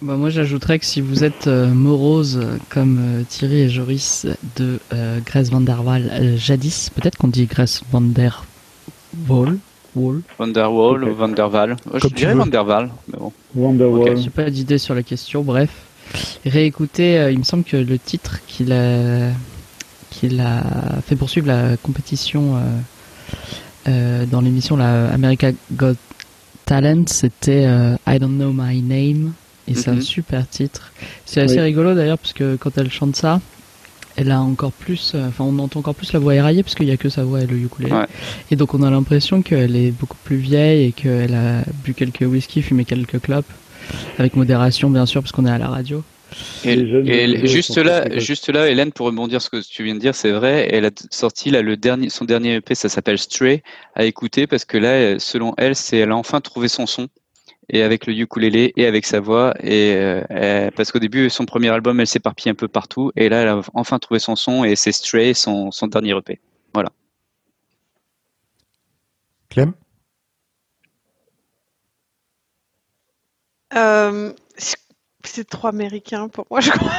Bah, 0.01 0.15
moi, 0.15 0.29
j'ajouterais 0.29 0.77
que 0.77 0.85
si 0.85 1.01
vous 1.01 1.23
êtes 1.23 1.47
euh, 1.47 1.67
morose 1.67 2.37
euh, 2.41 2.57
comme 2.69 2.99
euh, 2.99 3.23
Thierry 3.27 3.61
et 3.61 3.69
Joris 3.69 4.27
de 4.55 4.79
euh, 4.93 5.19
Grace 5.25 5.49
Van 5.49 5.61
der 5.61 5.83
Waal 5.83 6.09
euh, 6.11 6.37
jadis, 6.37 6.91
peut-être 6.91 7.17
qu'on 7.17 7.29
dit 7.29 7.45
Grace 7.47 7.81
Van 7.91 8.01
der 8.01 8.43
Waal. 9.27 9.57
Waal. 9.95 10.21
Vanderwall 10.37 11.03
Ok. 11.03 11.09
ou 11.09 11.15
Vanderval. 11.15 11.75
Je 11.95 11.99
Comme 11.99 12.11
tu 12.11 12.15
dirais 12.17 12.33
veux. 12.33 12.39
Vanderval, 12.39 12.91
mais 13.11 13.17
bon. 13.17 13.31
Wonderwall. 13.55 14.15
J'ai 14.17 14.29
pas 14.29 14.51
d'idée 14.51 14.77
sur 14.77 14.93
la 14.93 15.01
question. 15.01 15.41
Bref, 15.41 15.71
réécoutez. 16.45 17.17
euh, 17.17 17.31
il 17.31 17.39
me 17.39 17.43
semble 17.43 17.63
que 17.63 17.77
le 17.77 17.97
titre 17.97 18.39
qu'il 18.45 18.71
a 18.73 19.31
qu'il 20.11 20.39
a 20.39 20.61
fait 21.05 21.15
poursuivre 21.15 21.47
la 21.47 21.77
compétition 21.77 22.57
euh, 22.57 22.59
euh, 23.87 24.25
dans 24.27 24.41
l'émission 24.41 24.77
la 24.77 25.09
America 25.11 25.49
Got 25.73 25.95
Talent, 26.65 27.05
c'était 27.07 27.65
euh, 27.65 27.95
I 28.07 28.19
Don't 28.19 28.35
Know 28.37 28.51
My 28.53 28.81
Name 28.83 29.33
et 29.67 29.75
c'est 29.75 29.89
un 29.89 29.95
Mhm. 29.95 30.01
super 30.01 30.47
titre. 30.49 30.91
C'est 31.25 31.41
assez 31.41 31.55
Oui. 31.55 31.61
rigolo 31.61 31.93
d'ailleurs 31.93 32.17
parce 32.17 32.33
que 32.33 32.55
quand 32.55 32.77
elle 32.77 32.91
chante 32.91 33.15
ça, 33.15 33.41
elle 34.15 34.31
a 34.31 34.41
encore 34.41 34.71
plus, 34.71 35.11
euh, 35.13 35.27
enfin 35.27 35.43
on 35.43 35.59
entend 35.59 35.79
encore 35.81 35.93
plus 35.95 36.11
la 36.13 36.19
voix 36.19 36.33
éraillée 36.35 36.63
parce 36.63 36.73
qu'il 36.75 36.87
y 36.87 36.91
a 36.91 36.97
que 36.97 37.09
sa 37.09 37.23
voix 37.23 37.41
et 37.41 37.45
le 37.47 37.57
ukulélé. 37.57 37.93
Ouais. 37.93 38.05
Et 38.49 38.55
donc 38.55 38.73
on 38.73 38.81
a 38.81 38.89
l'impression 38.89 39.41
qu'elle 39.41 39.75
est 39.75 39.91
beaucoup 39.91 40.17
plus 40.23 40.37
vieille 40.37 40.85
et 40.87 40.91
qu'elle 40.91 41.35
a 41.35 41.63
bu 41.83 41.93
quelques 41.93 42.21
whisky, 42.21 42.61
fumé 42.61 42.83
quelques 42.85 43.21
clopes, 43.21 43.45
avec 44.17 44.35
modération 44.35 44.89
bien 44.89 45.05
sûr 45.05 45.21
parce 45.21 45.31
qu'on 45.31 45.45
est 45.45 45.51
à 45.51 45.57
la 45.59 45.67
radio. 45.67 46.03
Et, 46.65 47.47
juste 47.47 47.77
là, 47.77 48.19
juste 48.19 48.49
là, 48.49 48.69
Hélène, 48.69 48.91
pour 48.91 49.05
rebondir 49.05 49.41
sur 49.41 49.49
ce 49.51 49.61
que 49.61 49.73
tu 49.73 49.83
viens 49.85 49.95
de 49.95 49.99
dire, 49.99 50.13
c'est 50.13 50.31
vrai. 50.31 50.67
Elle 50.71 50.83
a 50.85 50.89
sorti 51.09 51.51
là 51.51 51.61
le 51.61 51.77
dernier, 51.77 52.09
son 52.09 52.25
dernier 52.25 52.55
EP, 52.55 52.75
ça 52.75 52.89
s'appelle 52.89 53.17
Stray, 53.17 53.63
à 53.95 54.03
écouter 54.03 54.45
parce 54.45 54.65
que 54.65 54.77
là, 54.77 55.19
selon 55.19 55.53
elle, 55.57 55.73
c'est 55.75 55.97
elle 55.99 56.11
a 56.11 56.17
enfin 56.17 56.41
trouvé 56.41 56.67
son 56.67 56.85
son 56.85 57.07
et 57.69 57.83
avec 57.83 58.05
le 58.07 58.13
ukulélé 58.13 58.73
et 58.77 58.85
avec 58.85 59.05
sa 59.05 59.19
voix 59.19 59.53
et 59.61 59.93
euh, 59.95 60.23
elle- 60.29 60.71
parce 60.71 60.91
qu'au 60.91 60.99
début, 60.99 61.29
son 61.29 61.45
premier 61.45 61.69
album, 61.69 61.99
elle 61.99 62.07
s'éparpille 62.07 62.49
un 62.49 62.55
peu 62.55 62.67
partout 62.67 63.11
et 63.15 63.29
là, 63.29 63.41
elle 63.41 63.47
a 63.49 63.61
enfin 63.73 63.99
trouvé 63.99 64.19
son 64.19 64.35
son 64.35 64.63
et 64.63 64.75
c'est 64.75 64.91
Stray, 64.91 65.33
son, 65.35 65.71
son 65.71 65.87
dernier 65.87 66.11
EP. 66.17 66.39
Voilà. 66.73 66.89
Clem? 69.49 69.73
Euh, 73.75 74.33
c'est- 74.57 74.77
c'est 75.25 75.47
trop 75.49 75.67
américain 75.67 76.29
pour 76.29 76.45
moi, 76.49 76.61
je 76.61 76.71
crois. 76.71 76.91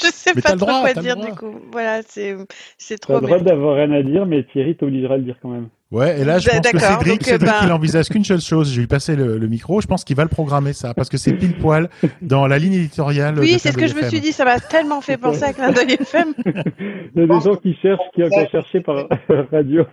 Je 0.00 0.06
sais 0.12 0.32
Mais 0.34 0.42
pas 0.42 0.50
trop 0.50 0.58
droit, 0.66 0.80
quoi 0.80 0.94
dire 0.94 1.16
du 1.16 1.32
coup. 1.32 1.60
Voilà, 1.70 2.00
c'est 2.06 2.36
c'est 2.78 2.98
T'as 2.98 3.06
trop 3.14 3.20
le 3.20 3.26
droit 3.26 3.38
d'avoir 3.40 3.76
rien 3.76 3.90
à 3.92 4.02
dire, 4.02 4.26
mais 4.26 4.44
Thierry 4.44 4.76
t'obligera 4.76 5.14
à 5.14 5.16
le 5.18 5.24
dire 5.24 5.36
quand 5.42 5.48
même. 5.50 5.68
Ouais, 5.90 6.18
et 6.20 6.24
là, 6.24 6.38
je 6.38 6.48
pense 6.48 6.58
que 6.58 6.62
d'accord, 6.72 6.80
Cédric, 7.00 7.12
donc, 7.20 7.22
Cédric, 7.24 7.50
ben- 7.52 7.66
il 7.66 7.72
envisage 7.72 8.08
qu'une 8.08 8.24
seule 8.24 8.40
chose. 8.40 8.70
Je 8.70 8.76
vais 8.76 8.80
lui 8.82 8.86
passer 8.86 9.14
le, 9.14 9.36
le 9.36 9.46
micro. 9.46 9.82
Je 9.82 9.86
pense 9.86 10.04
qu'il 10.04 10.16
va 10.16 10.22
le 10.22 10.30
programmer, 10.30 10.72
ça, 10.72 10.94
parce 10.94 11.10
que 11.10 11.18
c'est 11.18 11.34
pile 11.34 11.54
poil 11.58 11.90
dans 12.22 12.46
la 12.46 12.58
ligne 12.58 12.72
éditoriale. 12.72 13.38
Oui, 13.38 13.58
c'est 13.58 13.72
ce 13.72 13.76
que 13.76 13.86
je 13.86 13.92
me 13.94 13.98
FM. 14.00 14.08
suis 14.10 14.20
dit. 14.20 14.32
Ça 14.32 14.46
m'a 14.46 14.58
tellement 14.58 15.02
fait 15.02 15.18
penser 15.18 15.42
à 15.44 15.52
Clin 15.52 15.70
d'œil 15.70 15.92
FM. 16.00 16.32
Il 16.46 17.20
y 17.20 17.24
a 17.24 17.26
des 17.26 17.40
gens 17.44 17.56
qui 17.56 17.76
cherchent, 17.82 18.00
qui 18.14 18.22
ont 18.22 18.30
qu'à 18.30 18.48
chercher 18.48 18.80
par 18.80 19.06
radio. 19.52 19.84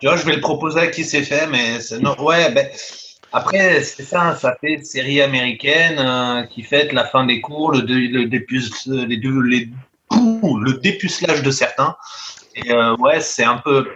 Tu 0.00 0.06
vois, 0.08 0.16
je 0.16 0.26
vais 0.26 0.34
le 0.34 0.40
proposer 0.40 0.80
à 0.80 0.86
qui 0.88 1.04
c'est 1.04 1.22
fait, 1.22 1.46
mais 1.46 1.78
c'est- 1.80 2.00
non, 2.00 2.14
ouais, 2.22 2.52
ben, 2.52 2.66
après, 3.36 3.82
c'est 3.82 4.02
ça, 4.02 4.34
ça 4.34 4.56
fait 4.60 4.84
série 4.84 5.20
américaine 5.20 5.98
euh, 5.98 6.42
qui 6.44 6.62
fête 6.62 6.92
la 6.92 7.04
fin 7.04 7.24
des 7.26 7.40
cours, 7.40 7.72
le, 7.72 7.82
deux- 7.82 8.08
le 8.08 8.26
début, 8.26 8.62
les, 8.86 9.16
deux, 9.16 9.40
les 9.40 9.68
ou 10.42 10.58
le 10.58 10.74
dépucelage 10.74 11.42
de 11.42 11.50
certains. 11.50 11.96
Et 12.54 12.72
euh, 12.72 12.96
ouais, 12.96 13.20
c'est 13.20 13.44
un 13.44 13.58
peu. 13.58 13.92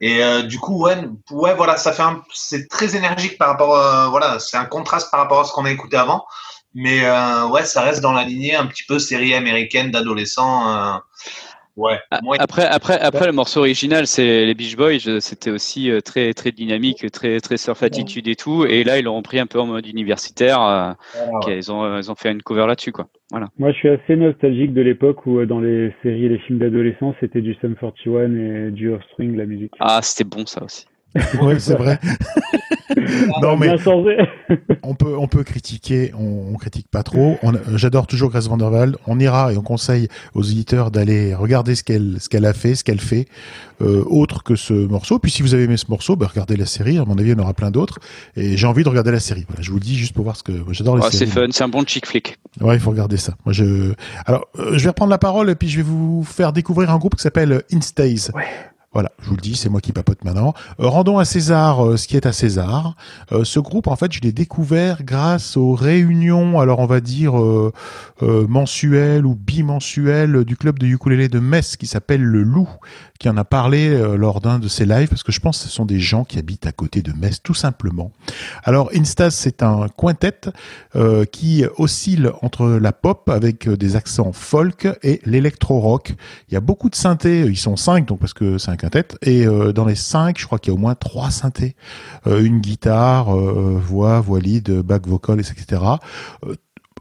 Et 0.00 0.22
euh, 0.22 0.42
du 0.42 0.58
coup, 0.58 0.84
ouais, 0.84 0.96
ouais, 1.30 1.54
voilà, 1.54 1.76
ça 1.76 1.92
fait 1.92 2.02
c'est 2.32 2.68
très 2.68 2.96
énergique 2.96 3.36
par 3.38 3.48
rapport, 3.48 3.76
à, 3.76 4.08
voilà, 4.08 4.38
c'est 4.38 4.56
un 4.56 4.64
contraste 4.64 5.10
par 5.10 5.20
rapport 5.20 5.40
à 5.40 5.44
ce 5.44 5.52
qu'on 5.52 5.64
a 5.64 5.70
écouté 5.70 5.96
avant. 5.96 6.24
Mais 6.74 7.04
euh, 7.04 7.46
ouais, 7.48 7.64
ça 7.64 7.82
reste 7.82 8.00
dans 8.00 8.12
la 8.12 8.24
lignée 8.24 8.54
un 8.54 8.66
petit 8.66 8.84
peu 8.84 8.98
série 8.98 9.34
américaine 9.34 9.90
d'adolescents. 9.90 11.00
Ouais. 11.78 11.98
Après, 12.38 12.66
après, 12.66 12.98
après, 13.00 13.26
le 13.26 13.32
morceau 13.32 13.60
original, 13.60 14.06
c'est 14.06 14.44
les 14.46 14.54
Beach 14.54 14.76
Boys. 14.76 15.06
euh, 15.08 15.20
C'était 15.20 15.50
aussi 15.50 15.90
euh, 15.90 16.00
très, 16.00 16.34
très 16.34 16.52
dynamique, 16.52 17.10
très, 17.10 17.40
très 17.40 17.56
surf 17.56 17.82
attitude 17.82 18.28
et 18.28 18.36
tout. 18.36 18.64
Et 18.64 18.84
là, 18.84 18.98
ils 18.98 19.04
l'ont 19.04 19.16
repris 19.16 19.38
un 19.38 19.46
peu 19.46 19.58
en 19.60 19.66
mode 19.66 19.86
universitaire. 19.86 20.96
qui- 21.42 21.50
Ils 21.52 21.72
ont, 21.72 21.98
ils 21.98 22.10
ont 22.10 22.14
fait 22.14 22.30
une 22.32 22.42
cover 22.42 22.66
là-dessus, 22.66 22.92
quoi. 22.92 23.06
Voilà. 23.30 23.48
Moi, 23.58 23.72
je 23.72 23.76
suis 23.78 23.88
assez 23.88 24.16
nostalgique 24.16 24.72
de 24.74 24.80
l'époque 24.82 25.26
où, 25.26 25.44
dans 25.46 25.60
les 25.60 25.92
séries 26.02 26.26
et 26.26 26.28
les 26.28 26.38
films 26.38 26.58
d'adolescents, 26.58 27.14
c'était 27.20 27.40
du 27.42 27.54
Sum 27.60 27.74
41 27.76 28.34
et 28.68 28.70
du 28.70 28.90
Offspring, 28.90 29.36
la 29.36 29.46
musique. 29.46 29.72
Ah, 29.80 30.00
c'était 30.02 30.24
bon, 30.28 30.46
ça 30.46 30.62
aussi. 30.64 30.86
Oui, 31.42 31.54
c'est 31.58 31.74
vrai. 31.74 31.98
non, 33.42 33.56
mais 33.56 33.70
on 34.82 34.94
peut, 34.94 35.16
on 35.18 35.26
peut 35.28 35.44
critiquer, 35.44 36.12
on, 36.18 36.52
on 36.52 36.56
critique 36.56 36.88
pas 36.90 37.02
trop. 37.02 37.38
J'adore 37.74 38.06
toujours 38.06 38.30
Grace 38.30 38.48
Vandervelde. 38.48 38.96
On 39.06 39.18
ira 39.18 39.52
et 39.52 39.56
on 39.56 39.62
conseille 39.62 40.08
aux 40.34 40.42
éditeurs 40.42 40.90
d'aller 40.90 41.34
regarder 41.34 41.74
ce 41.74 41.82
qu'elle, 41.82 42.16
ce 42.20 42.28
qu'elle 42.28 42.44
a 42.44 42.52
fait, 42.52 42.74
ce 42.74 42.84
qu'elle 42.84 43.00
fait, 43.00 43.26
euh, 43.80 44.04
autre 44.06 44.42
que 44.42 44.56
ce 44.56 44.72
morceau. 44.72 45.18
Puis 45.18 45.30
si 45.30 45.42
vous 45.42 45.54
avez 45.54 45.64
aimé 45.64 45.76
ce 45.76 45.86
morceau, 45.88 46.16
bah, 46.16 46.26
regardez 46.28 46.56
la 46.56 46.66
série. 46.66 46.98
À 46.98 47.04
mon 47.04 47.18
avis, 47.18 47.30
il 47.30 47.32
y 47.32 47.40
en 47.40 47.42
aura 47.42 47.54
plein 47.54 47.70
d'autres. 47.70 47.98
Et 48.36 48.56
j'ai 48.56 48.66
envie 48.66 48.84
de 48.84 48.88
regarder 48.88 49.12
la 49.12 49.20
série. 49.20 49.44
Voilà, 49.48 49.62
je 49.62 49.70
vous 49.70 49.76
le 49.76 49.84
dis 49.84 49.96
juste 49.96 50.14
pour 50.14 50.24
voir 50.24 50.36
ce 50.36 50.42
que 50.42 50.52
j'adore 50.70 50.96
les 50.96 51.02
c'est 51.10 51.26
fun, 51.26 51.46
c'est 51.50 51.64
un 51.64 51.68
bon 51.68 51.84
chick 51.84 52.06
flick. 52.06 52.38
Ouais, 52.60 52.74
il 52.74 52.80
faut 52.80 52.90
regarder 52.90 53.16
ça. 53.16 53.34
Moi, 53.44 53.52
je. 53.52 53.92
Alors, 54.26 54.46
euh, 54.58 54.72
je 54.76 54.82
vais 54.82 54.88
reprendre 54.88 55.10
la 55.10 55.18
parole 55.18 55.50
et 55.50 55.54
puis 55.54 55.68
je 55.68 55.78
vais 55.78 55.82
vous 55.82 56.22
faire 56.24 56.52
découvrir 56.52 56.90
un 56.90 56.98
groupe 56.98 57.16
qui 57.16 57.22
s'appelle 57.22 57.62
Instays. 57.72 58.30
Voilà, 58.94 59.12
je 59.20 59.28
vous 59.28 59.36
le 59.36 59.42
dis, 59.42 59.54
c'est 59.54 59.68
moi 59.68 59.82
qui 59.82 59.92
papote 59.92 60.24
maintenant. 60.24 60.54
Euh, 60.80 60.88
rendons 60.88 61.18
à 61.18 61.26
César 61.26 61.84
euh, 61.84 61.96
ce 61.98 62.08
qui 62.08 62.16
est 62.16 62.24
à 62.24 62.32
César. 62.32 62.96
Euh, 63.32 63.44
ce 63.44 63.60
groupe, 63.60 63.86
en 63.86 63.96
fait, 63.96 64.10
je 64.10 64.20
l'ai 64.20 64.32
découvert 64.32 65.04
grâce 65.04 65.58
aux 65.58 65.74
réunions, 65.74 66.58
alors 66.58 66.78
on 66.78 66.86
va 66.86 67.00
dire 67.00 67.34
mensuelles 68.22 69.26
ou 69.26 69.34
bimensuelles 69.34 70.44
du 70.44 70.56
club 70.56 70.78
de 70.78 70.86
ukulélé 70.86 71.28
de 71.28 71.38
Metz 71.38 71.76
qui 71.76 71.86
s'appelle 71.86 72.22
le 72.22 72.42
Loup, 72.42 72.68
qui 73.18 73.28
en 73.28 73.36
a 73.36 73.44
parlé 73.44 73.88
euh, 73.88 74.16
lors 74.16 74.40
d'un 74.40 74.58
de 74.58 74.68
ses 74.68 74.86
lives, 74.86 75.08
parce 75.08 75.22
que 75.22 75.32
je 75.32 75.40
pense 75.40 75.58
que 75.58 75.64
ce 75.64 75.70
sont 75.70 75.84
des 75.84 76.00
gens 76.00 76.24
qui 76.24 76.38
habitent 76.38 76.66
à 76.66 76.72
côté 76.72 77.02
de 77.02 77.12
Metz, 77.12 77.40
tout 77.42 77.54
simplement. 77.54 78.12
Alors, 78.64 78.90
Instas, 78.94 79.30
c'est 79.30 79.62
un 79.62 79.86
quintet 79.88 80.40
euh, 80.96 81.24
qui 81.24 81.64
oscille 81.76 82.30
entre 82.42 82.66
la 82.68 82.92
pop 82.92 83.28
avec 83.28 83.68
euh, 83.68 83.76
des 83.76 83.96
accents 83.96 84.32
folk 84.32 84.88
et 85.02 85.20
l'électro-rock. 85.24 86.14
Il 86.48 86.54
y 86.54 86.56
a 86.56 86.60
beaucoup 86.60 86.90
de 86.90 86.94
synthés, 86.94 87.40
ils 87.40 87.56
sont 87.56 87.76
cinq, 87.76 88.06
donc 88.06 88.20
parce 88.20 88.34
que 88.34 88.58
c'est 88.58 88.70
un 88.70 88.76
quintet, 88.76 89.08
et 89.22 89.46
euh, 89.46 89.72
dans 89.72 89.84
les 89.84 89.96
cinq, 89.96 90.38
je 90.38 90.46
crois 90.46 90.58
qu'il 90.58 90.72
y 90.72 90.74
a 90.74 90.78
au 90.78 90.80
moins 90.80 90.94
trois 90.94 91.30
synthés, 91.30 91.74
Euh, 92.26 92.42
une 92.42 92.60
guitare, 92.60 93.34
euh, 93.34 93.80
voix, 93.80 94.20
voix 94.20 94.40
lead, 94.40 94.70
back 94.82 95.06
vocal, 95.06 95.40
etc. 95.40 95.82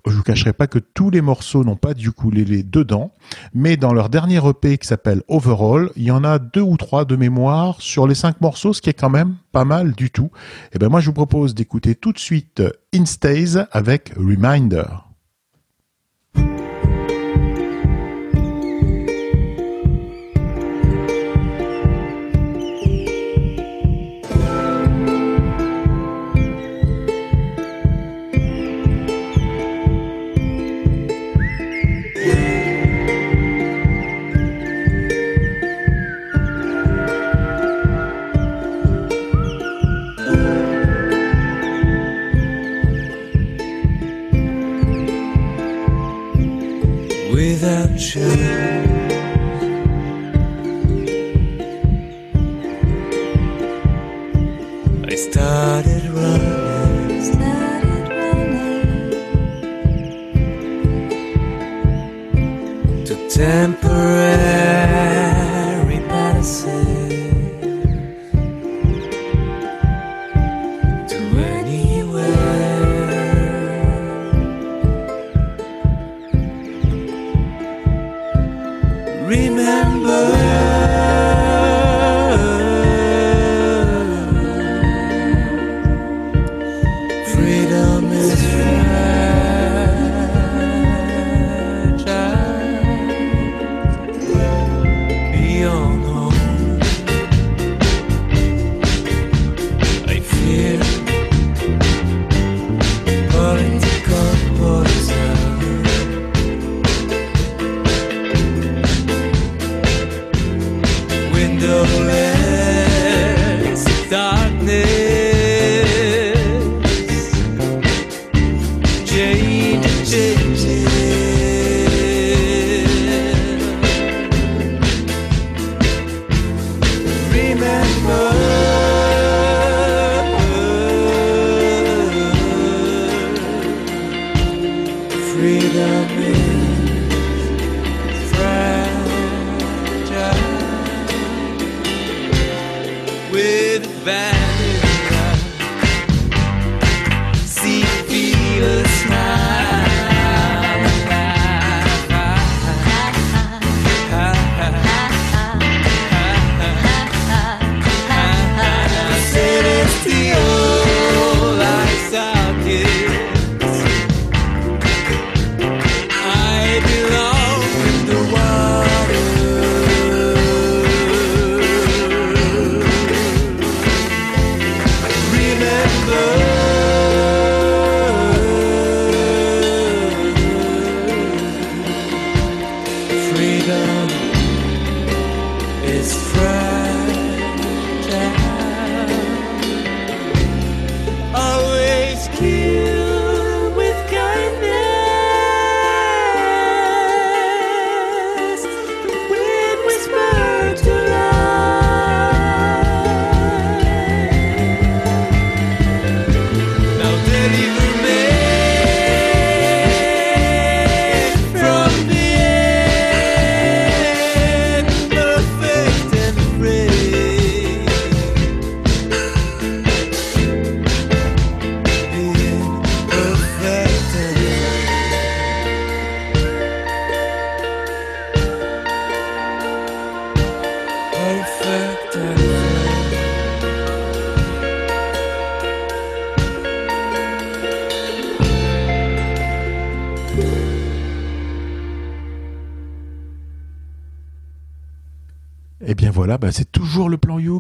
Je 0.10 0.16
vous 0.16 0.24
cacherai 0.24 0.54
pas 0.54 0.68
que 0.68 0.80
tous 0.80 1.10
les 1.10 1.22
morceaux 1.22 1.64
n'ont 1.64 1.76
pas 1.76 1.94
du 1.94 2.10
ukulélé 2.10 2.64
dedans, 2.64 3.12
mais 3.54 3.78
dans 3.78 3.94
leur 3.94 4.10
dernier 4.10 4.40
EP 4.48 4.78
qui 4.78 4.88
s'appelle 4.88 5.22
Overall, 5.28 5.92
il 5.96 6.04
y 6.04 6.12
en 6.12 6.24
a 6.24 6.40
deux 6.40 6.62
ou 6.62 6.78
trois 6.78 7.06
de 7.06 7.16
mémoire 7.16 7.82
sur 7.82 8.08
les 8.08 8.16
cinq 8.16 8.40
morceaux, 8.42 8.74
ce 8.74 8.82
qui 8.82 8.90
est 8.90 8.94
quand 8.94 9.10
même 9.10 9.36
pas 9.52 9.66
mal 9.66 9.94
du 9.94 10.10
tout. 10.10 10.32
Et 10.74 10.80
ben 10.80 10.90
moi, 10.90 11.00
je 11.00 11.08
vous 11.08 11.14
propose 11.14 11.56
d'écouter 11.56 11.96
tout 11.96 12.14
de 12.14 12.20
suite 12.20 12.64
Instays 12.94 13.66
avec 13.72 14.14
Reminder. 14.16 15.07
Without 47.60 48.16
you. 48.16 48.30
I 55.10 55.16
started 55.16 56.04
running, 56.18 57.24
started 57.24 58.08
running 58.20 58.66
to 63.06 63.14
temporary 63.30 64.57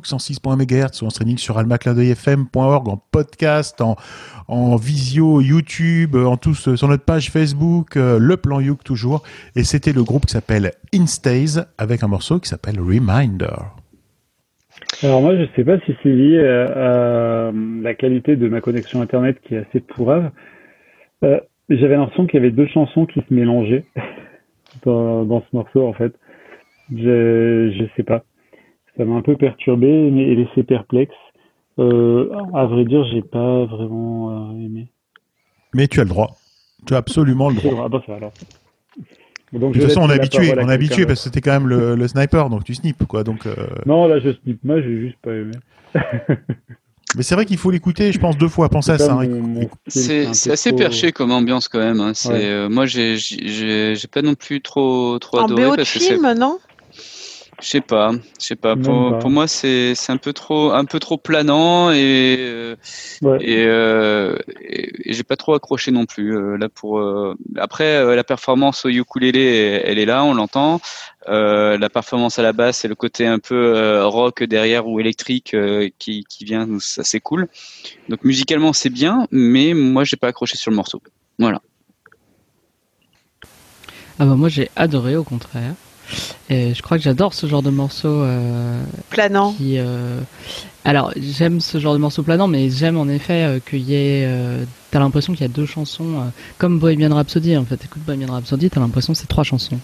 106.mhz 0.08 1.02
ou 1.02 1.06
en 1.06 1.10
streaming 1.10 1.38
sur 1.38 1.58
almacladeuilfm.org, 1.58 2.88
en 2.88 3.02
podcast, 3.12 3.82
en, 3.82 4.76
visio, 4.78 5.42
YouTube, 5.42 6.16
euh, 6.16 6.26
en 6.26 6.38
tout, 6.38 6.54
sur 6.54 6.88
notre 6.88 7.04
page 7.04 7.30
Facebook, 7.30 7.98
euh, 7.98 8.18
le 8.20 8.38
plan 8.38 8.60
Youk 8.60 8.84
toujours. 8.84 9.24
Et 9.56 9.64
c'était 9.64 9.94
le 9.94 10.04
groupe 10.04 10.26
qui 10.26 10.34
s'appelle 10.34 10.72
Instays 10.94 11.62
avec 11.78 12.04
un 12.04 12.08
morceau 12.08 12.40
qui 12.40 12.50
s'appelle 12.50 12.80
Reminder. 12.80 13.56
Alors 15.04 15.22
moi, 15.22 15.36
je 15.36 15.42
ne 15.42 15.48
sais 15.56 15.64
pas 15.64 15.78
si 15.80 15.96
c'est 16.02 16.10
lié 16.10 16.40
à, 16.40 16.42
euh, 16.42 17.52
la 17.82 17.94
qualité 17.94 18.36
de 18.36 18.48
ma 18.48 18.62
connexion 18.62 19.02
Internet 19.02 19.38
qui 19.44 19.56
est 19.56 19.66
assez 19.68 19.82
pourrave. 19.82 20.32
J'avais 21.70 21.98
l'impression 21.98 22.28
qu'il 22.28 22.40
y 22.40 22.44
avait 22.44 22.52
deux 22.52 22.68
chansons 22.68 23.06
qui 23.06 23.20
se 23.20 23.34
mélangeaient 23.34 23.84
dans, 24.86 25.26
dans 25.26 25.42
ce 25.42 25.48
morceau, 25.56 25.86
en 25.86 25.94
fait. 25.94 26.14
Je 26.96 27.82
ne 27.82 27.88
sais 27.98 28.04
pas. 28.04 28.24
Ça 28.98 29.06
m'a 29.06 29.16
un 29.16 29.22
peu 29.22 29.36
perturbé 29.36 30.10
mais- 30.12 30.24
et 30.24 30.36
laissé 30.36 30.64
perplexe. 30.64 31.14
Euh, 31.80 32.30
à 32.56 32.66
vrai 32.66 32.86
dire, 32.86 33.06
j'ai 33.12 33.22
pas 33.22 33.66
vraiment 33.66 34.50
euh, 34.52 34.66
aimé. 34.66 34.88
Mais 35.76 35.88
tu 35.88 36.00
as 36.00 36.04
le 36.04 36.10
droit. 36.10 36.38
Tu 36.88 36.96
as 36.96 36.98
absolument 36.98 37.50
le 37.50 37.56
droit. 37.56 37.84
Ah 37.86 37.90
bah 37.90 38.02
ça 38.08 38.16
alors. 38.16 38.32
Donc, 39.54 39.74
De 39.74 39.80
toute 39.80 39.88
façon, 39.90 40.02
on 40.02 40.10
est 40.10 40.14
habitué, 40.16 40.54
on 40.58 40.68
est 40.70 40.74
habitué 40.74 41.06
parce 41.06 41.20
que 41.20 41.24
c'était 41.26 41.40
quand 41.42 41.52
même 41.54 41.68
le, 41.68 41.96
le 41.96 42.08
sniper, 42.08 42.50
donc 42.50 42.64
tu 42.66 42.74
snipes 42.76 43.06
quoi. 43.06 43.24
Donc, 43.24 43.46
euh, 43.46 43.54
Non, 43.86 44.08
là, 44.08 44.20
je 44.20 44.34
snip 44.34 44.60
moi, 44.64 44.82
j'ai 44.82 45.00
juste 45.00 45.18
pas 45.22 45.32
aimé. 45.32 45.52
mais 47.16 47.24
c'est 47.24 47.36
vrai 47.36 47.46
qu'il 47.46 47.58
faut 47.58 47.72
l'écouter, 47.72 48.12
je 48.12 48.20
pense 48.20 48.38
deux 48.38 48.50
fois. 48.50 48.68
Pensez 48.70 48.92
à 48.92 48.98
ça. 48.98 49.14
hein. 49.22 49.28
C'est 49.88 50.26
assez 50.28 50.70
trop- 50.70 50.78
perché 50.78 51.12
comme 51.14 51.32
ambiance 51.32 51.70
quand 51.70 51.80
même. 51.80 52.00
hein. 52.02 52.12
C'est 52.14 52.30
Ouais. 52.30 52.44
euh, 52.46 52.70
moi 52.70 52.86
j'ai 52.88 53.16
pas 54.12 54.22
non 54.22 54.36
plus 54.36 54.62
trop 54.62 55.18
trop 55.20 55.38
En 55.40 55.46
adoré 55.46 55.64
BO 55.64 55.72
de 55.72 55.76
parce 55.78 55.94
que 55.94 56.00
c'est 56.00 56.14
film, 56.16 56.34
non? 56.38 56.58
Je 57.60 57.68
sais 57.70 57.82
pas 57.82 58.12
je 58.40 58.46
sais 58.46 58.56
pas 58.56 58.76
pour, 58.76 59.12
pas. 59.12 59.18
pour 59.20 59.30
moi 59.32 59.48
c'est 59.48 59.96
c'est 59.96 60.12
un 60.12 60.18
peu 60.18 60.32
trop 60.32 60.72
un 60.72 60.86
peu 60.86 61.00
trop 61.00 61.18
planant 61.18 61.92
et 61.92 62.36
euh, 62.40 62.76
Ouais. 63.24 63.38
et, 63.42 63.66
euh, 63.66 64.38
et, 64.62 65.10
et 65.10 65.14
j'ai 65.14 65.24
pas 65.24 65.36
trop 65.38 65.56
accroché 65.56 65.90
non 65.90 66.06
plus 66.06 66.38
euh, 66.38 66.56
là 66.58 66.70
pour 66.70 67.00
euh, 67.00 67.36
après 67.58 67.96
euh, 67.98 68.16
la 68.16 68.24
performance 68.24 68.86
au 68.86 68.90
ukulélé 68.90 69.42
elle, 69.42 69.82
elle 69.92 70.00
est 70.00 70.06
là 70.06 70.24
on 70.24 70.36
l'entend 70.36 70.80
euh, 71.30 71.78
la 71.80 71.90
performance 71.90 72.38
à 72.38 72.44
la 72.44 72.54
basse 72.54 72.86
et 72.86 72.88
le 72.88 72.94
côté 72.96 73.26
un 73.26 73.40
peu 73.40 73.56
euh, 73.76 74.06
rock 74.06 74.44
derrière 74.44 74.88
ou 74.88 75.00
électrique 75.00 75.56
euh, 75.56 75.90
qui 75.98 76.26
qui 76.30 76.46
vient 76.46 76.68
ça 76.80 77.04
c'est 77.04 77.20
cool 77.22 77.48
donc 78.10 78.24
musicalement 78.24 78.72
c'est 78.74 78.92
bien 78.92 79.26
mais 79.32 79.74
moi 79.74 80.04
j'ai 80.04 80.18
pas 80.18 80.28
accroché 80.28 80.58
sur 80.58 80.70
le 80.70 80.76
morceau 80.78 81.02
voilà 81.40 81.62
Ah 84.20 84.26
bah 84.26 84.36
moi 84.36 84.50
j'ai 84.50 84.70
adoré 84.76 85.16
au 85.16 85.24
contraire. 85.24 85.74
Et 86.50 86.74
je 86.74 86.82
crois 86.82 86.98
que 86.98 87.04
j'adore 87.04 87.34
ce 87.34 87.48
genre 87.48 87.62
de 87.64 87.70
morceau 87.70 88.08
euh, 88.24 88.82
Planant. 89.10 89.54
qui. 89.54 89.78
euh, 89.78 90.20
Alors 90.86 91.12
j'aime 91.18 91.60
ce 91.60 91.80
genre 91.80 91.94
de 91.94 92.00
morceau 92.00 92.24
planant, 92.24 92.48
mais 92.48 92.70
j'aime 92.70 92.98
en 92.98 93.08
effet 93.10 93.44
euh, 93.44 93.60
qu'il 93.60 93.82
y 93.82 93.94
ait. 93.94 94.26
euh, 94.26 94.64
T'as 94.90 95.00
l'impression 95.00 95.34
qu'il 95.34 95.42
y 95.42 95.46
a 95.46 95.50
deux 95.50 95.66
chansons, 95.66 96.06
euh, 96.16 96.30
comme 96.58 96.80
Bohemian 96.80 97.14
Rhapsody 97.14 97.58
en 97.58 97.66
fait. 97.66 97.84
Écoute 97.84 98.02
Bohemian 98.08 98.32
Rhapsody, 98.32 98.70
t'as 98.70 98.80
l'impression 98.80 99.12
que 99.12 99.20
c'est 99.20 99.28
trois 99.28 99.44
chansons. 99.44 99.80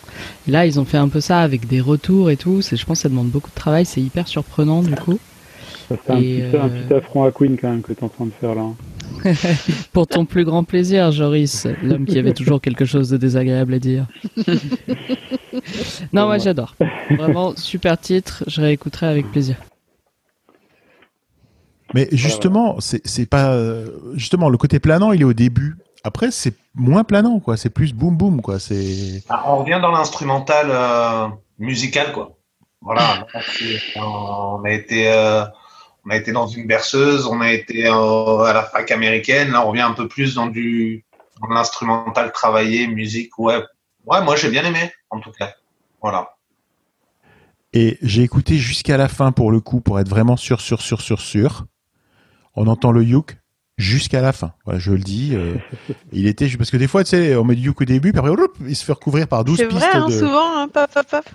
Et 0.48 0.52
là 0.52 0.66
ils 0.66 0.80
ont 0.80 0.86
fait 0.86 0.98
un 0.98 1.10
peu 1.10 1.20
ça 1.20 1.41
avec 1.41 1.68
des 1.68 1.82
retours 1.82 2.30
et 2.32 2.38
tout. 2.38 2.62
C'est, 2.62 2.78
je 2.78 2.86
pense, 2.86 3.00
que 3.00 3.04
ça 3.04 3.10
demande 3.10 3.28
beaucoup 3.28 3.50
de 3.50 3.56
travail. 3.56 3.86
C'est 3.86 4.00
hyper 4.02 4.28
surprenant 4.30 4.82
du 4.82 4.95
coup. 4.95 5.20
Ça, 5.90 5.95
C'est 6.06 6.14
un, 6.14 6.18
Et, 6.22 6.41
petit, 6.41 6.58
un 6.58 6.70
petit 6.70 6.94
affront 6.94 7.26
à 7.26 7.32
Queen 7.32 7.58
quand 7.58 7.70
même 7.70 7.82
que 7.82 7.91
t'es 7.91 8.04
en 8.06 8.08
train 8.10 8.26
de 8.26 8.32
faire 8.40 8.56
là. 8.56 8.62
hein. 8.62 8.76
Pour 9.94 10.07
ton 10.07 10.26
plus 10.26 10.45
grand 10.45 10.64
plaisir, 10.64 11.11
Joris, 11.11 11.68
l'homme 11.81 12.06
qui 12.06 12.18
avait 12.19 12.34
toujours 12.34 12.61
quelque 12.61 12.85
chose 12.85 13.10
de 13.10 13.18
désagréable 13.18 13.73
à 13.73 13.80
dire. 13.80 14.07
non, 16.14 16.26
moi 16.26 16.38
j'adore. 16.38 16.76
Vraiment 17.10 17.56
super 17.56 17.98
titre, 17.98 18.44
je 18.48 18.61
réécouterai 18.61 19.07
avec 19.07 19.31
plaisir. 19.31 19.56
Mais 21.94 22.07
justement, 22.11 22.77
c'est 22.80 23.30
pas 23.30 23.53
euh, 23.53 23.90
justement 24.15 24.49
le 24.49 24.57
côté 24.57 24.80
planant, 24.80 25.11
il 25.11 25.22
est 25.22 25.26
au 25.26 25.34
début. 25.34 25.77
Après, 26.03 26.31
c'est 26.31 26.56
moins 26.76 27.03
planant, 27.03 27.40
quoi. 27.40 27.56
C'est 27.56 27.69
plus 27.69 27.94
boum 27.94 28.18
boum, 28.18 28.41
quoi. 28.41 28.60
C'est 28.60 29.23
Ah, 29.30 29.44
on 29.48 29.57
revient 29.57 29.80
dans 29.81 29.91
l'instrumental 29.91 30.68
euh, 30.69 31.27
musical, 31.60 32.11
quoi. 32.11 32.35
Voilà. 32.81 33.27
on 33.95 34.64
a 34.65 34.72
été, 34.72 35.10
euh, 35.10 35.45
on 36.06 36.10
a 36.10 36.18
été 36.18 36.32
dans 36.32 36.48
une 36.48 36.68
berceuse, 36.68 37.26
on 37.26 37.40
a 37.42 37.52
été 37.52 37.88
euh, 37.88 38.40
à 38.40 38.54
la 38.54 38.64
fac 38.64 38.92
américaine. 38.92 39.52
Là, 39.52 39.66
on 39.66 39.70
revient 39.70 39.82
un 39.82 39.94
peu 39.94 40.08
plus 40.08 40.36
dans 40.36 40.48
du, 40.48 41.06
dans 41.42 41.48
l'instrumental 41.54 42.32
travaillé, 42.32 42.88
musique. 42.88 43.38
Ouais, 43.40 43.62
ouais. 44.06 44.22
Moi, 44.24 44.36
j'ai 44.36 44.50
bien 44.50 44.66
aimé, 44.66 44.92
en 45.10 45.20
tout 45.20 45.32
cas. 45.32 45.54
Voilà. 46.02 46.36
et 47.72 47.98
j'ai 48.02 48.24
écouté 48.24 48.58
jusqu'à 48.58 48.98
la 48.98 49.08
fin 49.08 49.32
pour 49.32 49.52
le 49.52 49.62
coup, 49.62 49.80
pour 49.80 50.00
être 50.00 50.10
vraiment 50.10 50.36
sûr, 50.36 50.60
sûr, 50.60 50.82
sûr, 50.82 51.00
sûr, 51.02 51.22
sûr. 51.22 51.66
On 52.56 52.68
entend 52.68 52.92
le 52.92 53.04
youk 53.04 53.38
jusqu'à 53.78 54.22
la 54.22 54.34
fin. 54.34 54.54
Voilà, 54.66 54.80
je 54.80 54.92
le 54.92 55.00
dis. 55.00 55.32
euh, 55.34 55.56
il 56.12 56.28
était 56.28 56.50
parce 56.58 56.70
que 56.70 56.78
des 56.78 56.88
fois, 56.90 57.04
tu 57.06 57.12
sais, 57.12 57.36
on 57.38 57.46
met 57.46 57.56
du 57.56 57.62
youk 57.68 57.82
au 57.82 57.86
début, 57.86 58.12
puis 58.12 58.20
après, 58.20 58.32
hop, 58.32 58.58
il 58.68 58.76
se 58.76 58.84
fait 58.84 58.92
recouvrir 58.92 59.28
par 59.28 59.46
12 59.46 59.58
C'est 59.58 59.68
pistes 59.68 59.80
vrai, 59.80 59.96
hein, 59.96 60.08
de. 60.08 60.12
souvent, 60.12 60.58
hein, 60.58 60.68
paf, 60.68 60.94
paf, 60.94 61.08
paf. 61.08 61.26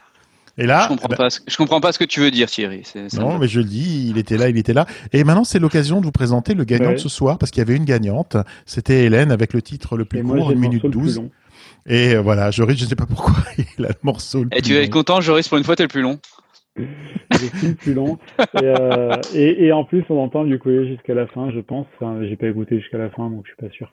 Et 0.58 0.66
là, 0.66 0.82
je 0.82 0.88
comprends 0.88 1.08
bah, 1.08 1.16
pas 1.16 1.30
ce- 1.30 1.40
je 1.46 1.56
comprends 1.56 1.80
pas 1.80 1.92
ce 1.92 1.98
que 1.98 2.04
tu 2.04 2.20
veux 2.20 2.30
dire 2.30 2.48
Thierry 2.48 2.82
Non, 3.16 3.38
mais 3.38 3.46
je 3.48 3.60
le 3.60 3.66
dis, 3.66 4.08
il 4.10 4.18
était 4.18 4.36
là, 4.36 4.48
il 4.48 4.58
était 4.58 4.72
là. 4.74 4.86
Et 5.12 5.22
maintenant, 5.24 5.44
c'est 5.44 5.58
l'occasion 5.60 6.00
de 6.00 6.04
vous 6.06 6.12
présenter 6.12 6.54
le 6.54 6.64
gagnant 6.64 6.88
Ouais. 6.88 6.94
de 6.94 6.98
ce 7.00 7.08
soir, 7.08 7.38
parce 7.38 7.50
qu'il 7.52 7.60
y 7.60 7.62
avait 7.62 7.76
une 7.76 7.84
gagnante. 7.84 8.36
C'était 8.66 9.04
Hélène 9.04 9.30
avec 9.30 9.52
le 9.52 9.62
titre 9.62 9.96
le 9.96 10.04
plus 10.04 10.18
Et 10.18 10.22
moi, 10.22 10.36
court, 10.36 10.50
une 10.50 10.56
le 10.56 10.60
minute 10.60 10.82
morceau 10.84 10.98
le 10.98 11.02
plus 11.04 11.14
12. 11.14 11.16
long. 11.18 11.30
Et 11.86 12.14
euh, 12.14 12.20
voilà, 12.20 12.50
Joris, 12.50 12.78
je 12.78 12.84
sais 12.84 12.96
pas 12.96 13.06
pourquoi, 13.06 13.34
il 13.78 13.84
a 13.86 13.88
le 13.88 13.94
morceau 14.02 14.40
le 14.42 14.46
et 14.48 14.56
plus 14.56 14.62
tu 14.62 14.74
vas 14.74 14.80
être 14.80 14.90
content 14.90 15.20
Joris 15.20 15.48
pour 15.48 15.56
une 15.58 15.64
fois 15.64 15.74
t'es 15.76 15.84
le 15.84 15.88
plus 15.88 16.02
long 16.02 16.18
Le 16.76 16.86
film 17.58 17.74
plus 17.74 17.94
long. 17.94 18.18
Et, 18.38 18.44
euh, 18.64 19.16
et, 19.34 19.64
et 19.66 19.72
en 19.72 19.84
plus, 19.84 20.04
on 20.10 20.18
entend 20.22 20.42
le 20.44 20.54
ukulélé 20.56 20.88
jusqu'à 20.88 21.12
la 21.14 21.26
fin, 21.26 21.50
je 21.50 21.58
pense. 21.60 21.86
Enfin, 21.96 22.20
j'ai 22.22 22.36
pas 22.36 22.46
écouté 22.46 22.78
jusqu'à 22.80 22.98
la 22.98 23.10
fin, 23.10 23.28
donc 23.30 23.44
je 23.46 23.50
suis 23.52 23.56
pas 23.56 23.72
sûr. 23.74 23.90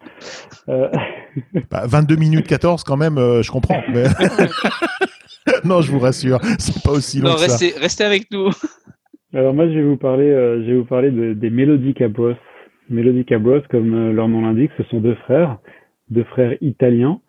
Euh, 0.70 0.88
Bah, 1.72 1.84
22 1.88 2.16
minutes 2.16 2.48
14 2.48 2.84
quand 2.84 2.96
même, 2.98 3.18
euh, 3.18 3.42
je 3.44 3.52
comprends. 3.52 3.82
mais- 3.94 4.06
non, 5.66 5.82
je 5.82 5.92
vous 5.92 6.00
rassure, 6.00 6.40
c'est 6.60 6.84
pas 6.84 6.92
aussi 6.92 7.20
long 7.20 7.30
non 7.30 7.36
que 7.36 7.42
ça. 7.42 7.48
restez 7.48 7.80
restez 7.80 8.04
avec 8.04 8.32
nous 8.32 8.50
Alors 9.34 9.54
moi, 9.54 9.68
je 9.68 9.74
vais 9.74 9.84
vous 9.84 9.98
parler, 9.98 10.30
euh, 10.30 10.64
je 10.64 10.72
vais 10.72 10.78
vous 10.78 10.86
parler 10.86 11.12
de, 11.12 11.34
des 11.34 11.50
Melodica 11.50 12.08
Bros. 12.08 12.34
Melodica 12.90 13.38
Bros, 13.38 13.62
comme 13.70 13.94
euh, 13.94 14.14
leur 14.14 14.30
nom 14.30 14.42
l'indique, 14.42 14.72
ce 14.78 14.84
sont 14.84 15.00
deux 15.02 15.16
frères, 15.16 15.58
deux 16.10 16.24
frères 16.24 16.56
italiens. 16.62 17.20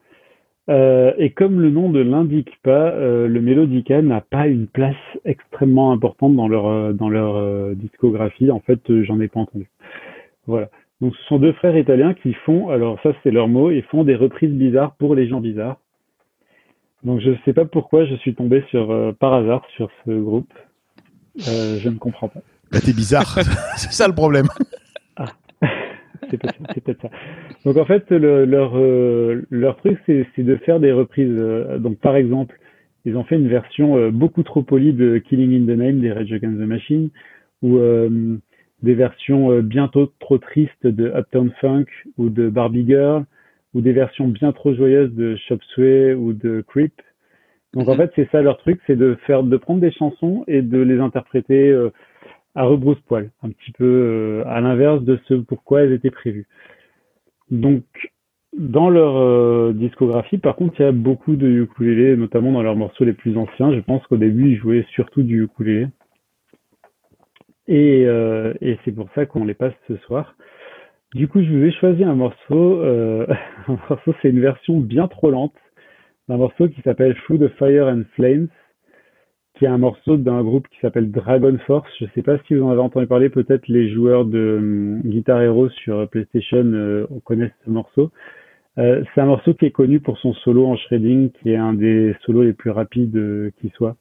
Euh, 0.69 1.13
et 1.17 1.31
comme 1.31 1.61
le 1.61 1.71
nom 1.71 1.89
ne 1.91 2.01
l'indique 2.01 2.51
pas, 2.63 2.91
euh, 2.91 3.29
le 3.29 3.41
Melodica 3.41 4.03
n'a 4.03 4.21
pas 4.21 4.49
une 4.49 4.67
place 4.67 4.97
extrêmement 5.25 5.93
importante 5.93 6.35
dans 6.35 6.49
leur 6.49 6.67
euh, 6.67 6.93
dans 6.93 7.09
leur 7.09 7.37
euh, 7.37 7.75
discographie. 7.75 8.51
En 8.51 8.61
fait, 8.61 8.81
euh, 8.91 9.05
j'en 9.05 9.21
ai 9.21 9.29
pas 9.29 9.41
entendu. 9.41 9.69
Voilà. 10.47 10.69
Donc, 11.01 11.15
ce 11.15 11.23
sont 11.25 11.39
deux 11.39 11.53
frères 11.53 11.77
italiens 11.77 12.15
qui 12.15 12.33
font, 12.33 12.71
alors 12.71 12.99
ça 13.03 13.13
c'est 13.23 13.31
leur 13.31 13.49
mot, 13.49 13.71
ils 13.71 13.83
font 13.85 14.03
des 14.03 14.17
reprises 14.17 14.53
bizarres 14.53 14.95
pour 14.97 15.15
les 15.15 15.29
gens 15.29 15.41
bizarres. 15.41 15.79
Donc, 17.07 17.21
je 17.21 17.31
sais 17.45 17.53
pas 17.53 17.65
pourquoi 17.65 18.05
je 18.05 18.17
suis 18.17 18.35
tombé 18.35 18.63
sur 18.71 18.91
euh, 18.91 19.13
par 19.13 19.33
hasard 19.33 19.65
sur 19.77 19.89
ce 20.05 20.11
groupe. 20.11 20.53
Euh, 21.49 21.79
je 21.79 21.89
ne 21.89 21.97
comprends 21.99 22.29
pas. 22.29 22.41
Bah, 22.73 22.81
t'es 22.85 22.93
bizarre, 22.93 23.39
c'est 23.77 23.93
ça 23.93 24.09
le 24.09 24.15
problème. 24.15 24.47
c'est 26.31 26.37
peut-être 26.39 26.59
c'est 26.75 26.83
peut-être 26.83 27.03
ça. 27.03 27.11
Donc 27.65 27.77
en 27.77 27.85
fait, 27.85 28.11
le- 28.11 28.45
leur 28.45 28.73
euh, 28.77 29.47
leur 29.51 29.77
truc, 29.77 29.99
c'est 30.07 30.27
de 30.43 30.57
faire 30.57 30.81
des 30.81 30.93
reprises. 30.93 31.31
euh, 31.31 31.79
donc 31.79 31.99
par 31.99 32.17
exemple, 32.17 32.59
ils 33.05 33.17
ont 33.17 33.25
fait 33.25 33.37
une 33.37 33.49
version 33.49 33.97
euh, 33.97 34.11
beaucoup 34.11 34.43
trop 34.43 34.63
polie 34.63 34.93
de 34.93 35.19
Killing 35.19 35.63
in 35.63 35.73
the 35.73 35.79
Name 35.79 36.01
des 36.01 36.13
Rage 36.13 36.33
Against 36.33 36.59
the 36.59 36.67
Machine, 36.67 37.11
ou 37.63 37.77
euh, 37.79 38.37
des 38.83 38.95
versions 38.95 39.53
euh, 39.53 39.63
bientôt 39.63 40.13
trop 40.19 40.39
tristes 40.39 40.87
de 40.87 41.13
Uptown 41.17 41.53
Funk 41.61 41.87
ou 42.19 42.29
de 42.31 42.49
Barbie 42.49 42.85
Girl, 42.87 43.25
ou 43.77 43.83
des 43.83 43.93
versions 43.93 44.27
bien 44.27 44.53
trop 44.53 44.75
joyeuses 44.75 45.13
de 45.13 45.37
Chop 45.37 45.63
Suey 45.65 46.15
ou 46.15 46.33
de 46.33 46.65
Creep. 46.67 46.95
Donc 47.75 47.91
en 47.91 47.95
fait, 47.95 48.11
c'est 48.17 48.27
ça 48.31 48.41
leur 48.41 48.57
truc, 48.57 48.81
c'est 48.87 48.97
de 48.97 49.17
faire, 49.27 49.43
de 49.43 49.57
prendre 49.59 49.81
des 49.81 49.93
chansons 49.93 50.45
et 50.49 50.63
de 50.63 50.79
les 50.79 50.99
interpréter 50.99 51.69
euh, 51.69 51.91
à 52.55 52.65
rebrousse-poil, 52.65 53.31
un 53.43 53.51
petit 53.51 53.73
peu 53.73 53.85
euh, 53.85 54.45
à 54.47 54.63
l'inverse 54.63 55.03
de 55.03 55.21
ce 55.29 55.35
pourquoi 55.35 55.83
elles 55.83 55.93
étaient 55.93 56.11
prévues. 56.11 56.47
Donc, 57.51 57.83
dans 58.57 58.89
leur 58.89 59.19
euh, 59.19 59.75
discographie, 59.75 60.39
par 60.39 60.57
contre, 60.57 60.81
il 60.81 60.85
y 60.85 60.87
a 60.87 60.93
beaucoup 60.93 61.37
de 61.37 61.47
ukulélé, 61.47 62.17
notamment 62.17 62.53
dans 62.53 62.63
leurs 62.63 62.77
morceaux 62.77 63.05
les 63.05 63.13
plus 63.13 63.37
anciens. 63.37 63.75
Je 63.75 63.81
pense 63.81 64.03
qu'au 64.07 64.17
début, 64.17 64.53
ils 64.53 64.57
jouaient 64.57 64.87
surtout 64.93 65.23
du 65.23 65.45
ukulélé. 65.45 65.89
Et, 67.69 68.03
et 68.61 68.79
c'est 68.85 68.93
pour 68.93 69.09
ça 69.15 69.27
qu'on 69.27 69.45
les 69.45 69.53
passe 69.53 69.75
ce 69.89 69.97
soir. 69.97 70.37
Du 71.15 71.29
coup, 71.29 71.41
je 71.41 71.51
vous 71.51 71.65
ai 71.65 71.73
choisi 71.73 72.03
un 72.05 72.15
morceau. 72.15 72.83
Euh, 72.83 73.27
un 73.69 73.79
morceau, 73.89 74.15
c'est 74.21 74.31
une 74.31 74.41
version 74.41 74.81
bien 74.81 75.09
trop 75.09 75.31
lente 75.31 75.55
d'un 76.29 76.37
morceau 76.37 76.69
qui 76.69 76.81
s'appelle 76.83 77.15
Through 77.15 77.39
the 77.39 77.49
Fire 77.57 77.87
and 77.87 78.03
Flames, 78.15 78.49
qui 79.55 79.65
est 79.65 79.69
un 79.69 79.79
morceau 79.79 80.17
d'un 80.17 80.43
groupe 80.43 80.67
qui 80.69 80.79
s'appelle 80.81 81.13
Dragon 81.13 81.57
Force. 81.67 81.89
Je 82.01 82.07
sais 82.15 82.23
pas 82.23 82.39
si 82.47 82.55
vous 82.55 82.65
en 82.65 82.71
avez 82.71 82.81
entendu 82.81 83.07
parler, 83.07 83.29
peut-être 83.29 83.69
les 83.69 83.89
joueurs 83.91 84.25
de 84.25 84.57
hum, 84.59 85.03
Guitar 85.05 85.41
Hero 85.41 85.69
sur 85.69 86.09
PlayStation 86.09 86.65
euh, 86.65 87.07
connaissent 87.25 87.53
ce 87.65 87.71
morceau. 87.71 88.11
Euh, 88.79 89.05
c'est 89.15 89.21
un 89.21 89.27
morceau 89.27 89.55
qui 89.55 89.67
est 89.67 89.71
connu 89.71 90.01
pour 90.01 90.19
son 90.19 90.35
solo 90.35 90.67
en 90.67 90.77
shredding, 90.77 91.31
qui 91.31 91.53
est 91.53 91.57
un 91.57 91.73
des 91.73 92.15
solos 92.23 92.43
les 92.43 92.53
plus 92.53 92.71
rapides 92.71 93.17
euh, 93.17 93.51
qui 93.61 93.71
soit. 93.71 93.97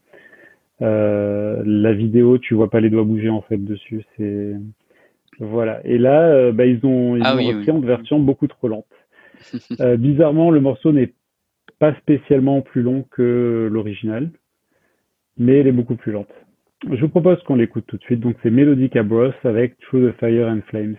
La 0.80 1.94
vidéo, 1.94 2.38
tu 2.40 2.56
vois 2.56 2.69
pas 2.69 2.82
les 2.82 2.90
doigts 2.90 3.03
bouger 3.03 3.30
en 3.30 3.41
fait 3.41 3.57
dessus. 3.57 4.03
C'est 4.18 4.56
voilà. 5.40 5.82
Et 5.86 5.98
là, 5.98 6.28
euh, 6.30 6.52
bah, 6.52 6.66
ils 6.66 6.86
ont 6.86 7.16
ils 7.16 7.22
Ah 7.26 7.34
ont 7.36 7.38
oui, 7.38 7.48
repris 7.48 7.72
oui. 7.72 7.78
en 7.78 7.80
version 7.80 8.20
beaucoup 8.20 8.48
trop 8.48 8.68
lente. 8.68 8.86
Euh, 9.82 9.98
bizarrement, 9.98 10.49
le 10.49 10.62
morceau 10.62 10.91
n'est 10.91 11.14
pas 11.78 11.94
spécialement 11.95 12.62
plus 12.62 12.82
long 12.82 13.03
que 13.12 13.70
l'original, 13.72 14.32
mais 15.38 15.60
elle 15.60 15.68
est 15.68 15.72
beaucoup 15.74 15.95
plus 15.95 16.12
lente. 16.14 16.32
Je 16.90 16.99
vous 17.02 17.10
propose 17.10 17.41
qu'on 17.44 17.56
l'écoute 17.56 17.86
tout 17.88 17.98
de 17.98 18.03
suite. 18.03 18.22
Donc 18.22 18.36
c'est 18.41 18.49
Melodica 18.49 19.03
Bros 19.03 19.32
avec 19.44 19.78
Through 19.80 20.12
the 20.12 20.16
Fire 20.20 20.48
and 20.48 20.62
Flames. 20.70 20.95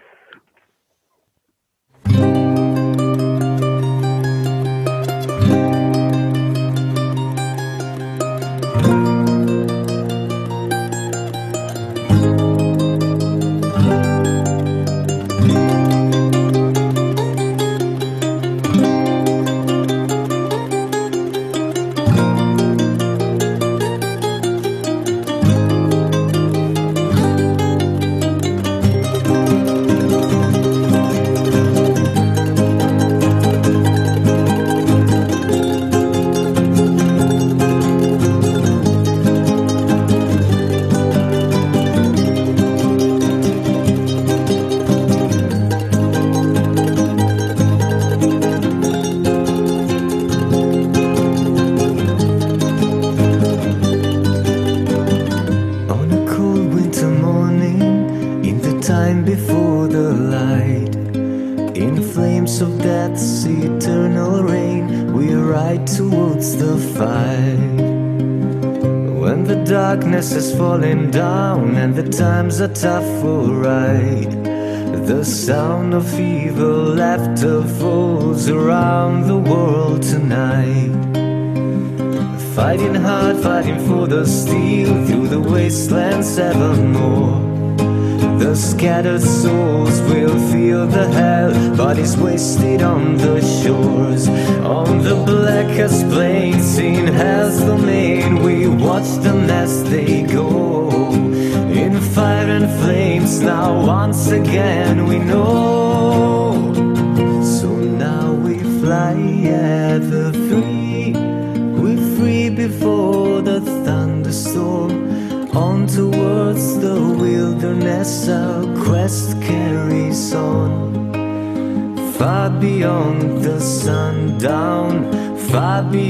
I 92.36 92.38
stay. 92.38 92.65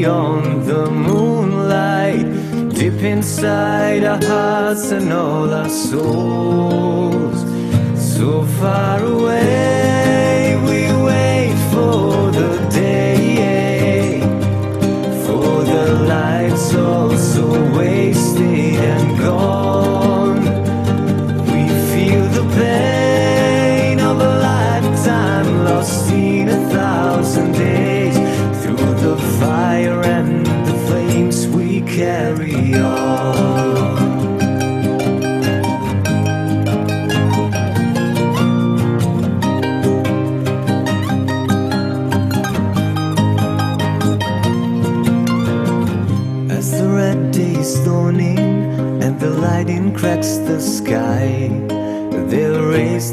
Beyond 0.07 0.63
the 0.67 0.89
moonlight, 0.89 2.29
deep 2.73 3.03
inside 3.03 4.05
our 4.05 4.23
hearts 4.25 4.93
and 4.93 5.13
all 5.13 5.53
our 5.53 5.69
souls. 5.69 7.39
So 8.15 8.45
far 8.61 9.03
away, 9.03 10.06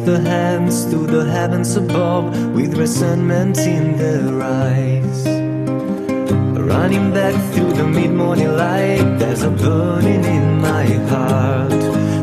their 0.06 0.20
hands 0.20 0.86
to 0.86 0.98
the 1.08 1.24
heavens 1.24 1.78
above 1.78 2.26
with 2.54 2.78
resentment 2.78 3.58
in 3.60 3.98
their 3.98 4.42
eyes. 4.42 5.26
Running 6.60 7.14
back 7.14 7.36
through 7.54 7.72
the 7.74 7.88
mid 7.88 8.12
morning 8.12 8.52
light, 8.58 9.18
there's 9.18 9.44
a 9.44 9.50
burning 9.50 10.26
in 10.26 10.60
my 10.60 10.86
heart. 11.10 11.72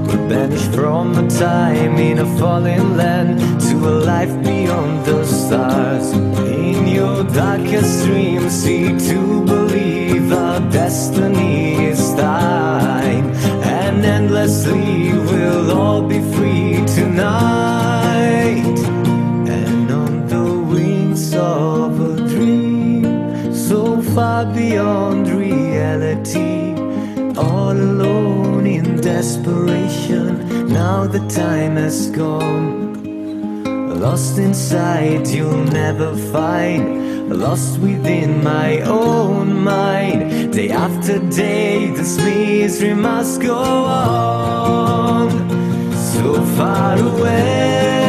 We're 0.07 0.29
banished 0.29 0.73
from 0.75 1.17
a 1.17 1.27
time 1.31 1.97
in 1.97 2.19
a 2.19 2.39
fallen 2.39 2.99
land 2.99 3.39
to 3.63 3.77
a 3.89 3.95
life 4.13 4.35
beyond 4.43 5.07
the 5.07 5.25
stars. 5.25 6.13
In 6.13 6.87
your 6.87 7.25
darkest 7.25 8.05
dreams, 8.05 8.53
see 8.53 8.89
to 9.09 9.45
believe 9.47 10.31
our 10.33 10.61
destiny 10.71 11.87
is 11.87 12.15
thine. 12.15 13.31
And 13.65 14.05
endlessly 14.05 15.13
we'll 15.13 15.71
all 15.71 16.03
be 16.03 16.21
free 16.35 16.85
tonight. 16.87 17.60
Far 24.21 24.45
beyond 24.45 25.27
reality, 25.31 26.75
all 27.39 27.73
alone 27.73 28.67
in 28.67 29.01
desperation. 29.01 30.29
Now 30.69 31.07
the 31.07 31.23
time 31.29 31.77
has 31.77 32.11
gone. 32.11 32.69
Lost 33.99 34.37
inside, 34.39 35.27
you'll 35.27 35.65
never 35.83 36.15
find. 36.35 36.85
Lost 37.45 37.79
within 37.79 38.45
my 38.45 38.83
own 38.83 39.47
mind. 39.75 40.53
Day 40.53 40.69
after 40.69 41.17
day, 41.31 41.91
this 41.97 42.19
misery 42.19 42.93
must 42.93 43.41
go 43.41 43.57
on. 43.57 45.31
So 46.13 46.27
far 46.59 46.95
away, 46.99 48.00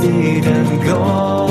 wasted 0.00 0.46
and 0.46 0.84
gone. 0.84 1.47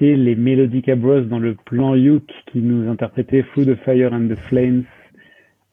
Les 0.00 0.36
Melodica 0.36 0.94
Bros 0.96 1.20
dans 1.22 1.38
le 1.38 1.54
plan 1.54 1.94
Youk 1.94 2.22
qui 2.46 2.60
nous 2.60 2.88
interprétaient 2.88 3.42
Through 3.42 3.66
the 3.66 3.74
Fire 3.84 4.12
and 4.12 4.28
the 4.28 4.36
Flames. 4.36 4.84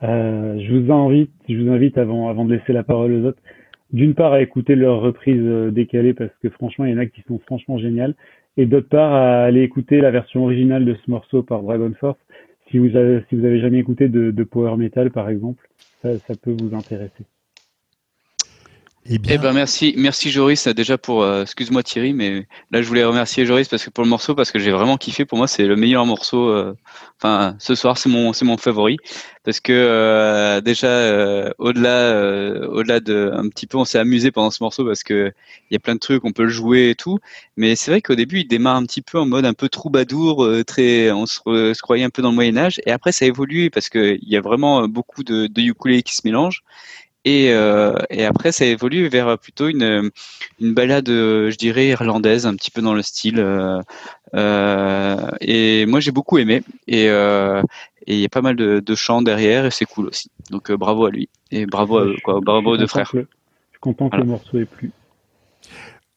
Euh, 0.04 0.60
je 0.60 0.76
vous 0.76 0.92
invite, 0.92 1.32
je 1.48 1.56
vous 1.56 1.72
invite 1.72 1.98
avant, 1.98 2.46
de 2.46 2.54
laisser 2.54 2.74
la 2.74 2.84
parole 2.84 3.14
aux 3.14 3.26
autres, 3.28 3.42
d'une 3.94 4.16
part 4.16 4.34
à 4.34 4.42
écouter 4.42 4.76
leurs 4.76 5.02
reprises 5.02 5.40
euh, 5.40 5.72
décalées 5.72 6.14
parce 6.14 6.32
que 6.42 6.50
franchement 6.50 6.86
il 6.86 6.92
y 6.92 6.94
en 6.96 6.98
a 6.98 7.06
qui 7.06 7.22
sont 7.28 7.40
franchement 7.40 7.78
géniales, 7.78 8.16
et 8.58 8.66
d'autre 8.66 8.90
part 8.90 9.14
à 9.14 9.44
aller 9.44 9.62
écouter 9.62 10.02
la 10.02 10.12
version 10.12 10.44
originale 10.44 10.86
de 10.86 10.96
ce 10.96 11.12
morceau 11.12 11.44
par 11.44 11.62
Dragon 11.62 11.92
Force. 12.00 12.20
Si 12.72 12.80
vous 12.80 12.96
avez, 12.96 13.60
jamais 13.60 13.78
écouté 13.78 14.10
de, 14.10 14.44
power 14.44 14.76
metal 14.76 15.12
par 15.12 15.30
exemple, 15.30 15.70
ça 16.02 16.34
peut 16.42 16.56
vous 16.60 16.76
intéresser. 16.76 17.26
Eh 19.08 19.20
Eh 19.28 19.38
ben 19.38 19.54
merci, 19.54 19.94
merci 19.98 20.32
Joris 20.32 20.68
déjà 20.70 20.98
pour. 20.98 21.22
euh, 21.22 21.44
Excuse-moi 21.44 21.84
Thierry, 21.84 22.14
mais 22.14 22.48
là 22.72 22.82
je 22.82 22.88
voulais 22.88 23.04
remercier 23.04 23.46
Joris 23.46 23.68
parce 23.68 23.86
que 23.86 23.92
pour 23.92 24.04
le 24.04 24.10
morceau 24.10 24.34
parce 24.34 24.50
que 24.52 24.58
j'ai 24.58 24.72
vraiment 24.72 24.98
kiffé. 24.98 25.26
Pour 25.26 25.38
moi 25.38 25.48
c'est 25.48 25.66
le 25.68 25.76
meilleur 25.76 26.08
morceau. 26.08 26.50
euh, 26.50 26.74
Enfin 27.22 27.56
ce 27.60 27.76
soir 27.76 28.00
c'est 28.00 28.10
mon 28.10 28.34
c'est 28.34 28.46
mon 28.46 28.58
favori 28.58 28.98
parce 29.44 29.60
que 29.60 29.72
euh, 29.74 30.60
déjà 30.62 30.88
euh, 30.88 31.52
au-delà 31.60 31.90
euh, 31.90 32.68
au-delà 32.68 33.00
de 33.00 33.30
un 33.34 33.48
petit 33.50 33.68
peu 33.68 33.78
on 33.78 33.86
s'est 33.86 34.00
amusé 34.00 34.32
pendant 34.32 34.50
ce 34.50 34.64
morceau 34.64 34.84
parce 34.86 35.04
que 35.04 35.32
il 35.70 35.74
y 35.74 35.78
a 35.78 35.80
plein 35.80 35.94
de 35.96 36.00
trucs 36.00 36.26
on 36.26 36.32
peut 36.32 36.44
le 36.44 36.50
jouer 36.50 36.90
et 36.90 36.96
tout. 36.96 37.20
Mais 37.58 37.76
c'est 37.76 37.92
vrai 37.92 38.02
qu'au 38.02 38.16
début 38.16 38.40
il 38.40 38.48
démarre 38.48 38.76
un 38.78 38.86
petit 38.86 39.02
peu 39.04 39.20
en 39.20 39.28
mode 39.28 39.46
un 39.46 39.54
peu 39.54 39.70
troubadour, 39.70 40.44
euh, 40.44 40.64
très 40.64 41.12
on 41.12 41.28
se, 41.28 41.40
se 41.46 41.82
croyait 41.82 42.04
un 42.06 42.10
peu 42.10 42.24
dans 42.24 42.30
le 42.30 42.36
Moyen 42.36 42.58
Âge 42.58 42.82
et 42.88 42.92
après 42.92 43.12
ça 43.12 43.26
évolue 43.28 43.70
parce 43.70 43.90
que 43.90 44.18
il 44.20 44.30
y 44.30 44.36
a 44.36 44.42
vraiment 44.42 44.88
beaucoup 44.88 45.24
de, 45.24 45.46
de 45.48 45.62
ukulélés 45.62 46.02
qui 46.04 46.16
se 46.16 46.22
mélangent. 46.26 46.64
Et, 47.26 47.52
euh, 47.52 47.94
et 48.12 48.24
après, 48.24 48.52
ça 48.52 48.66
évolue 48.66 49.08
vers 49.10 49.38
plutôt 49.40 49.68
une, 49.68 50.12
une 50.62 50.74
balade, 50.76 51.10
euh, 51.10 51.50
je 51.50 51.58
dirais, 51.58 51.88
irlandaise, 51.88 52.46
un 52.46 52.56
petit 52.56 52.70
peu 52.72 52.82
dans 52.82 52.94
le 52.94 53.02
style. 53.02 53.40
euh, 53.40 53.82
euh, 54.36 55.18
et 55.42 55.86
moi, 55.88 56.00
j'ai 56.00 56.12
beaucoup 56.12 56.38
aimé. 56.38 56.62
Et 56.88 57.10
euh, 57.10 57.62
et 58.08 58.14
il 58.14 58.20
y 58.20 58.26
a 58.26 58.30
pas 58.30 58.42
mal 58.44 58.56
de, 58.56 58.80
de 58.86 58.96
chants 58.96 59.24
derrière, 59.24 59.66
et 59.66 59.72
c'est 59.72 59.86
cool 59.86 60.08
aussi. 60.08 60.30
Donc 60.52 60.70
euh, 60.70 60.78
bravo 60.78 61.06
à 61.06 61.10
lui. 61.10 61.28
Et 61.50 61.66
bravo 61.66 61.98
à 61.98 62.06
eux, 62.06 62.16
quoi. 62.24 62.40
Bravo 62.42 62.72
aux 62.74 62.78
deux 62.78 62.86
frères. 62.86 63.10
que 63.10 63.18
je 63.20 63.24
suis 63.24 63.80
content 63.82 64.10
que 64.10 64.18
le 64.18 64.26
morceau 64.26 64.60
ait 64.60 64.66
plu. 64.66 64.92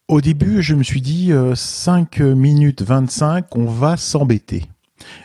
Au 0.07 0.21
début, 0.21 0.61
je 0.61 0.75
me 0.75 0.83
suis 0.83 1.01
dit 1.01 1.31
euh, 1.31 1.55
5 1.55 2.19
minutes 2.19 2.83
25, 2.83 3.55
on 3.55 3.65
va 3.65 3.97
s'embêter. 3.97 4.65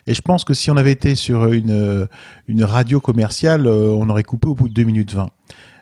Et 0.07 0.15
je 0.15 0.23
pense 0.23 0.45
que 0.45 0.55
si 0.55 0.71
on 0.71 0.77
avait 0.77 0.93
été 0.93 1.15
sur 1.15 1.53
une, 1.53 2.09
une 2.49 2.65
radio 2.65 3.01
commerciale, 3.01 3.67
euh, 3.67 3.89
on 3.91 4.09
aurait 4.09 4.23
coupé 4.23 4.49
au 4.49 4.55
bout 4.55 4.69
de 4.69 4.75
2 4.75 4.85
minutes 4.85 5.13
20. 5.13 5.29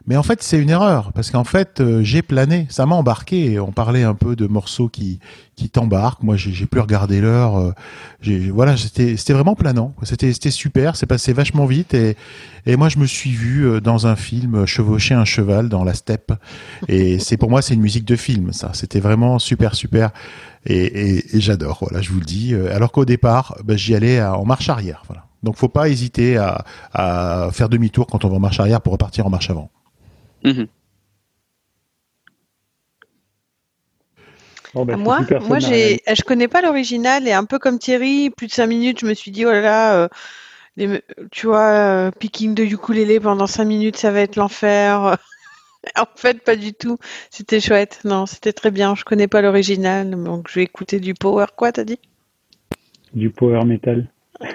Mais 0.07 0.17
en 0.17 0.23
fait, 0.25 0.43
c'est 0.43 0.59
une 0.59 0.71
erreur, 0.71 1.13
parce 1.13 1.31
qu'en 1.31 1.45
fait, 1.45 1.81
euh, 1.81 2.03
j'ai 2.03 2.23
plané, 2.23 2.67
ça 2.71 2.87
m'a 2.87 2.97
embarqué. 2.97 3.61
On 3.61 3.71
parlait 3.71 4.03
un 4.03 4.15
peu 4.15 4.35
de 4.35 4.49
morceaux 4.49 4.89
qui, 4.89 5.21
qui 5.55 5.71
t'embarquent. 5.71 6.25
Moi, 6.25 6.37
j'ai 6.37 6.67
plus 6.67 6.81
regardé 6.81 7.21
l'heure. 7.21 7.57
euh, 7.57 8.51
Voilà, 8.53 8.77
c'était 8.77 9.33
vraiment 9.33 9.55
planant. 9.55 9.95
C'était 10.03 10.33
super, 10.51 10.97
c'est 10.97 11.07
passé 11.07 11.33
vachement 11.33 11.67
vite. 11.67 11.95
Et, 11.95 12.17
et 12.67 12.77
moi, 12.77 12.89
je 12.89 12.99
me 12.99 13.07
suis 13.07 13.31
vu 13.31 13.65
euh, 13.65 13.81
dans 13.81 14.09
un 14.09 14.17
film 14.17 14.57
euh, 14.57 14.67
chevaucher 14.67 15.15
un 15.15 15.25
cheval 15.25 15.69
dans 15.69 15.85
la 15.85 15.95
steppe. 15.95 16.33
Et 16.89 17.21
c'est 17.21 17.37
pour 17.37 17.49
moi, 17.49 17.63
c'est 17.63 17.75
une 17.75 17.81
musique 17.81 18.05
de 18.05 18.17
film, 18.17 18.53
ça. 18.53 18.71
C'était 18.75 19.01
vraiment 19.01 19.39
super, 19.39 19.77
super. 19.77 20.11
Et, 20.67 20.83
et, 20.85 21.37
et 21.37 21.41
j'adore, 21.41 21.79
voilà, 21.81 22.03
je 22.03 22.11
vous 22.11 22.19
le 22.19 22.25
dis. 22.27 22.55
Alors 22.55 22.91
qu'au 22.91 23.05
départ, 23.05 23.57
ben, 23.65 23.79
j'y 23.79 23.95
allais 23.95 24.21
en 24.21 24.45
marche 24.45 24.69
arrière. 24.69 25.05
Voilà. 25.07 25.27
Donc, 25.45 25.57
faut 25.57 25.69
pas 25.69 25.89
hésiter 25.89 26.37
à, 26.39 26.65
à 26.93 27.51
faire 27.53 27.69
demi-tour 27.69 28.09
quand 28.09 28.25
on 28.25 28.29
va 28.29 28.37
en 28.37 28.41
marche 28.41 28.59
arrière 28.59 28.81
pour 28.81 28.93
repartir 28.93 29.27
en 29.27 29.31
marche 29.31 29.49
avant. 29.51 29.71
Mhm. 30.45 30.69
Bon, 34.75 34.87
si 34.87 34.97
Moi, 34.97 35.21
moi 35.41 35.59
j'ai, 35.59 36.01
je 36.13 36.23
connais 36.23 36.49
pas 36.49 36.63
l'original 36.63 37.29
et 37.29 37.33
un 37.33 37.45
peu 37.45 37.59
comme 37.59 37.79
Thierry, 37.79 38.31
plus 38.31 38.47
de 38.47 38.53
cinq 38.53 38.67
minutes, 38.69 39.01
je 39.01 39.07
me 39.07 39.15
suis 39.15 39.31
dit 39.31 39.45
oh 39.45 39.51
là 39.53 39.61
là, 39.61 39.97
euh, 40.05 40.09
les- 40.77 41.03
tu 41.31 41.47
vois, 41.47 41.71
euh, 41.73 42.11
picking 42.11 42.55
de 42.55 42.65
ukulélé 42.65 43.21
pendant 43.21 43.47
cinq 43.47 43.65
minutes, 43.67 43.97
ça 43.97 44.11
va 44.11 44.21
être 44.21 44.37
l'enfer. 44.37 45.19
En 45.97 46.07
fait, 46.17 46.45
pas 46.45 46.57
du 46.57 46.75
tout. 46.75 46.99
C'était 47.31 47.61
chouette. 47.61 48.01
Non, 48.05 48.27
c'était 48.27 48.53
très 48.53 48.71
bien. 48.71 48.95
Je 48.95 49.05
connais 49.05 49.29
pas 49.29 49.43
l'original, 49.43 50.11
donc 50.11 50.49
je 50.49 50.57
vais 50.57 50.65
écouter 50.65 51.01
du 51.01 51.15
power. 51.15 51.47
Quoi, 51.57 51.73
t'as 51.73 51.85
dit? 51.85 51.99
du 53.15 53.31
power 53.31 53.65
metal. 53.65 54.07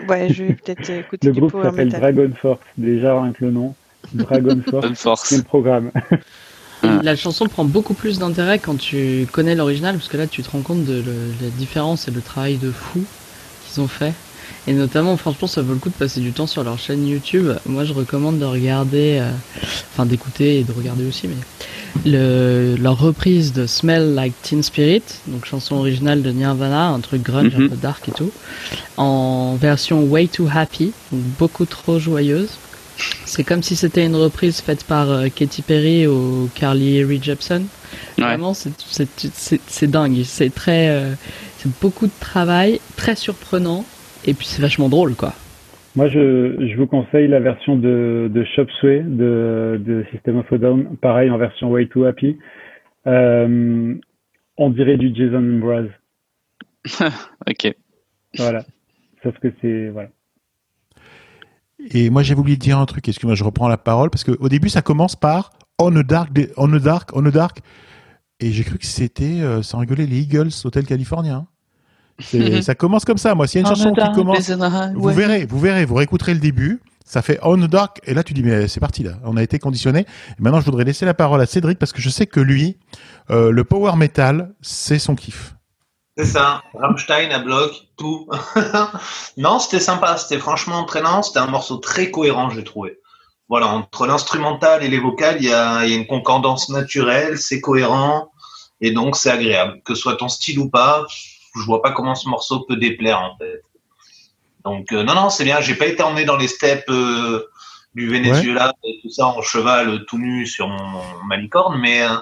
Ouais, 0.08 0.30
je 0.34 0.44
vais 0.46 0.54
peut-être 0.56 0.90
écouter 0.90 1.28
Le 1.28 1.34
du 1.34 1.40
groupe 1.40 1.52
power 1.52 1.64
s'appelle 1.64 1.86
metal. 1.88 2.02
Dragon 2.02 2.34
Force, 2.36 2.62
déjà 2.78 3.22
rien 3.22 3.32
que 3.34 3.46
le 3.46 3.52
nom. 3.52 3.76
Dragon 4.14 4.61
Force, 4.69 4.94
Force. 4.99 5.26
c'est 5.30 5.38
le 5.38 5.44
programme. 5.44 5.91
La 6.84 7.15
chanson 7.15 7.48
prend 7.48 7.65
beaucoup 7.65 7.94
plus 7.94 8.19
d'intérêt 8.19 8.60
quand 8.60 8.78
tu 8.78 9.28
connais 9.32 9.56
l'original, 9.56 9.95
parce 9.95 10.07
que 10.07 10.18
là, 10.18 10.28
tu 10.28 10.44
te 10.44 10.49
rends 10.52 10.61
compte 10.61 10.86
de 10.86 10.94
le- 10.94 11.34
la 11.41 11.49
différence 11.57 12.07
et 12.07 12.11
le 12.11 12.22
travail 12.22 12.57
de 12.57 12.72
fou 12.72 13.03
qu'ils 13.68 13.82
ont 13.82 13.88
fait. 13.88 14.14
Et 14.68 14.74
notamment, 14.74 15.18
franchement, 15.18 15.48
ça 15.48 15.61
vaut 15.61 15.74
le 15.74 15.80
coup 15.80 15.90
de 15.90 15.95
passer 15.95 16.22
du 16.22 16.32
temps 16.32 16.48
sur 16.48 16.64
leur 16.64 16.78
chaîne 16.80 17.06
YouTube. 17.06 17.48
Moi, 17.65 17.84
je 17.84 17.94
recommande 17.94 18.38
de 18.40 18.45
regarder, 18.45 19.18
euh, 19.19 19.32
enfin 19.91 20.06
d'écouter 20.06 20.60
et 20.60 20.64
de 20.64 20.72
regarder 20.72 21.06
aussi, 21.06 21.28
mais 21.28 21.36
le, 22.06 22.76
leur 22.80 22.98
reprise 22.99 23.52
de 23.53 23.65
Smell 23.65 24.14
Like 24.14 24.36
Teen 24.44 24.61
Spirit, 24.64 25.03
donc 25.28 25.45
chanson 25.45 25.76
originale 25.76 26.22
de 26.22 26.30
Nirvana, 26.32 26.88
un 26.90 26.99
truc 26.99 27.24
grunge 27.24 27.53
un 27.56 27.60
Mhm. 27.61 27.69
peu 27.69 27.76
dark 27.76 28.07
et 28.07 28.11
tout, 28.14 28.32
en 28.98 29.57
version 29.60 30.03
Way 30.03 30.28
Too 30.28 30.48
Happy, 30.53 30.94
donc 31.11 31.22
beaucoup 31.40 31.65
trop 31.65 31.99
joyeuse. 31.99 32.49
C'est 33.26 33.44
comme 33.44 33.61
si 33.61 33.76
c'était 33.76 34.06
une 34.06 34.15
reprise 34.15 34.61
faite 34.61 34.84
par 34.84 35.10
euh, 35.11 35.28
Katy 35.34 35.61
Perry 35.61 36.07
ou 36.07 36.49
Carly 36.56 37.03
Rae 37.03 37.22
Jepsen. 37.22 37.65
Vraiment, 38.18 38.53
c'est- 38.53 38.74
c'est 38.80 39.07
c'est- 39.34 39.61
c'est 39.68 39.88
dingue. 39.88 40.24
C'est 40.24 40.53
très, 40.53 40.90
euh, 40.90 41.14
c'est 41.57 41.69
beaucoup 41.80 42.07
de 42.07 42.19
travail, 42.19 42.80
très 42.95 43.15
surprenant, 43.15 43.86
et 44.26 44.34
puis 44.34 44.48
c'est 44.48 44.61
vachement 44.61 44.90
drôle, 44.90 45.15
quoi. 45.15 45.34
Moi, 45.95 46.07
je, 46.10 46.56
je 46.68 46.76
vous 46.78 46.86
conseille 46.88 47.28
la 47.28 47.40
version 47.40 47.76
de, 47.76 48.30
de 48.32 48.44
Chop 48.56 48.69
Suey 48.80 48.99
de, 49.03 49.80
de 49.84 50.06
System 50.11 50.38
of 50.38 50.52
a 50.53 50.57
Down, 50.57 50.95
pareil 50.98 51.30
en 51.32 51.38
version 51.38 51.72
Way 51.72 51.88
Too 51.88 52.06
Happy. 52.06 52.38
Euh, 53.07 53.95
on 54.57 54.69
dirait 54.69 54.98
du 54.98 55.14
Jason 55.15 55.41
Mraz. 55.41 55.86
ok. 57.49 57.74
Voilà. 58.38 58.64
Sauf 59.24 59.38
que 59.40 59.48
c'est 59.61 59.90
voilà. 59.90 60.10
Et 61.92 62.10
moi, 62.10 62.24
j'avais 62.24 62.40
oublié 62.40 62.58
de 62.58 62.62
dire 62.62 62.78
un 62.78 62.86
truc. 62.86 63.08
Excuse-moi, 63.08 63.36
je 63.36 63.44
reprends 63.44 63.68
la 63.68 63.78
parole 63.78 64.10
parce 64.10 64.24
qu'au 64.24 64.50
début, 64.50 64.70
ça 64.70 64.82
commence 64.82 65.16
par 65.16 65.52
On 65.80 65.96
a 65.96 66.04
Dark, 66.04 66.30
on 66.58 66.74
a 66.74 66.80
Dark, 66.80 67.10
on 67.14 67.26
a 67.26 67.32
Dark. 67.32 67.60
Et 68.40 68.52
j'ai 68.52 68.64
cru 68.64 68.78
que 68.78 68.86
c'était, 68.86 69.42
euh, 69.42 69.64
sans 69.64 69.80
rigoler, 69.80 70.06
les 70.06 70.20
Eagles, 70.20 70.50
Hôtel 70.64 70.86
Californien. 70.86 71.48
C'est- 72.20 72.38
ça 72.62 72.76
commence 72.76 73.06
comme 73.06 73.18
ça. 73.18 73.36
Moi, 73.36 73.48
s'il 73.48 73.62
y 73.62 73.64
a 73.64 73.68
une 73.70 73.76
chanson 73.76 73.90
qui 74.10 74.16
commence, 74.16 74.38
vous 74.96 75.02
verrez, 75.16 75.46
vous 75.46 75.60
verrez, 75.60 75.86
vous 75.86 75.96
réécouterez 75.96 76.34
le 76.34 76.40
début. 76.40 76.82
Ça 77.06 77.22
fait 77.22 77.40
On 77.42 77.62
a 77.62 77.68
Dark. 77.68 78.00
Et 78.06 78.14
là, 78.14 78.24
tu 78.24 78.34
dis, 78.34 78.44
mais 78.44 78.68
c'est 78.68 78.80
parti, 78.82 79.02
là. 79.04 79.14
On 79.24 79.38
a 79.38 79.44
été 79.44 79.60
conditionné. 79.60 80.06
Maintenant, 80.40 80.60
je 80.60 80.66
voudrais 80.66 80.84
laisser 80.84 81.06
la 81.06 81.14
parole 81.14 81.40
à 81.42 81.46
Cédric 81.46 81.80
parce 81.80 81.94
que 81.94 82.02
je 82.02 82.10
sais 82.10 82.26
que 82.28 82.40
lui, 82.42 82.78
euh, 83.32 83.52
le 83.52 83.64
power 83.64 83.96
metal, 83.96 84.54
c'est 84.62 85.00
son 85.00 85.16
kiff. 85.16 85.56
C'est 86.18 86.26
ça, 86.26 86.64
Rammstein 86.73 87.31
à 87.31 87.39
bloc, 87.39 87.72
tout. 87.95 88.27
non, 89.38 89.60
c'était 89.60 89.80
sympa, 89.80 90.18
c'était 90.18 90.39
franchement 90.39 90.77
entraînant, 90.77 91.22
c'était 91.22 91.39
un 91.39 91.48
morceau 91.48 91.77
très 91.77 92.10
cohérent, 92.10 92.49
j'ai 92.49 92.64
trouvé. 92.64 92.98
Voilà, 93.49 93.68
entre 93.68 94.07
l'instrumental 94.07 94.84
et 94.84 94.88
les 94.88 94.99
vocales, 94.99 95.38
il 95.39 95.48
y 95.48 95.53
a, 95.53 95.85
il 95.85 95.91
y 95.91 95.94
a 95.94 95.98
une 95.98 96.07
concordance 96.07 96.69
naturelle, 96.69 97.38
c'est 97.38 97.61
cohérent, 97.61 98.31
et 98.81 98.91
donc 98.91 99.15
c'est 99.15 99.30
agréable. 99.30 99.80
Que 99.85 99.94
ce 99.94 100.02
soit 100.02 100.15
ton 100.15 100.27
style 100.27 100.57
ou 100.57 100.69
pas, 100.69 101.06
je 101.56 101.61
vois 101.61 101.84
pas 101.84 101.91
comment 101.91 102.15
ce 102.15 102.27
morceau 102.27 102.61
peut 102.61 102.77
déplaire 102.77 103.22
en 103.22 103.38
fait. 103.38 103.61
Donc 104.65 104.91
euh, 104.94 105.03
non, 105.03 105.14
non, 105.14 105.30
c'est 105.30 105.44
bien, 105.44 105.61
j'ai 105.61 105.76
pas 105.76 105.85
été 105.85 106.02
emmené 106.02 106.26
dans 106.26 106.35
les 106.35 106.48
steppes 106.48 106.89
euh, 106.89 107.48
du 107.94 108.10
Venezuela 108.10 108.73
et 108.84 108.99
tout 109.03 109.10
ça 109.10 109.27
en 109.27 109.41
cheval 109.41 109.89
euh, 109.89 109.99
tout 109.99 110.18
nu 110.18 110.48
sur 110.48 110.68
mon, 110.68 111.02
ma 111.27 111.38
licorne, 111.38 111.80
mais, 111.80 112.02
euh, 112.02 112.18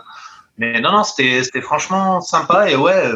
mais 0.58 0.82
non, 0.82 0.92
non, 0.92 1.04
c'était 1.04 1.62
franchement 1.62 2.20
sympa, 2.20 2.70
et 2.70 2.76
ouais, 2.76 3.10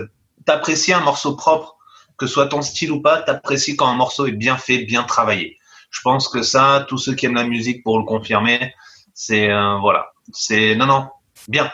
t'apprécies 0.46 0.94
un 0.94 1.02
morceau 1.02 1.36
propre 1.36 1.80
que 2.20 2.28
ce 2.28 2.34
soit 2.34 2.48
ton 2.48 2.62
style 2.62 2.92
ou 2.92 3.02
pas, 3.02 3.22
t'apprécies 3.22 3.76
quand 3.76 3.88
un 3.88 3.96
morceau 3.96 4.28
est 4.28 4.34
bien 4.34 4.58
fait, 4.58 4.80
bien 4.80 5.04
travaillé. 5.04 5.58
Je 5.90 6.02
pense 6.02 6.28
que 6.28 6.44
ça, 6.44 6.86
tous 6.88 6.98
ceux 6.98 7.16
qui 7.16 7.26
aiment 7.26 7.36
la 7.36 7.48
musique 7.48 7.82
pour 7.84 7.98
le 7.98 8.06
confirmer, 8.06 8.74
c'est 9.14 9.50
euh, 9.50 9.78
voilà, 9.80 10.12
c'est 10.34 10.76
non 10.76 10.86
non, 10.86 11.08
bien, 11.48 11.72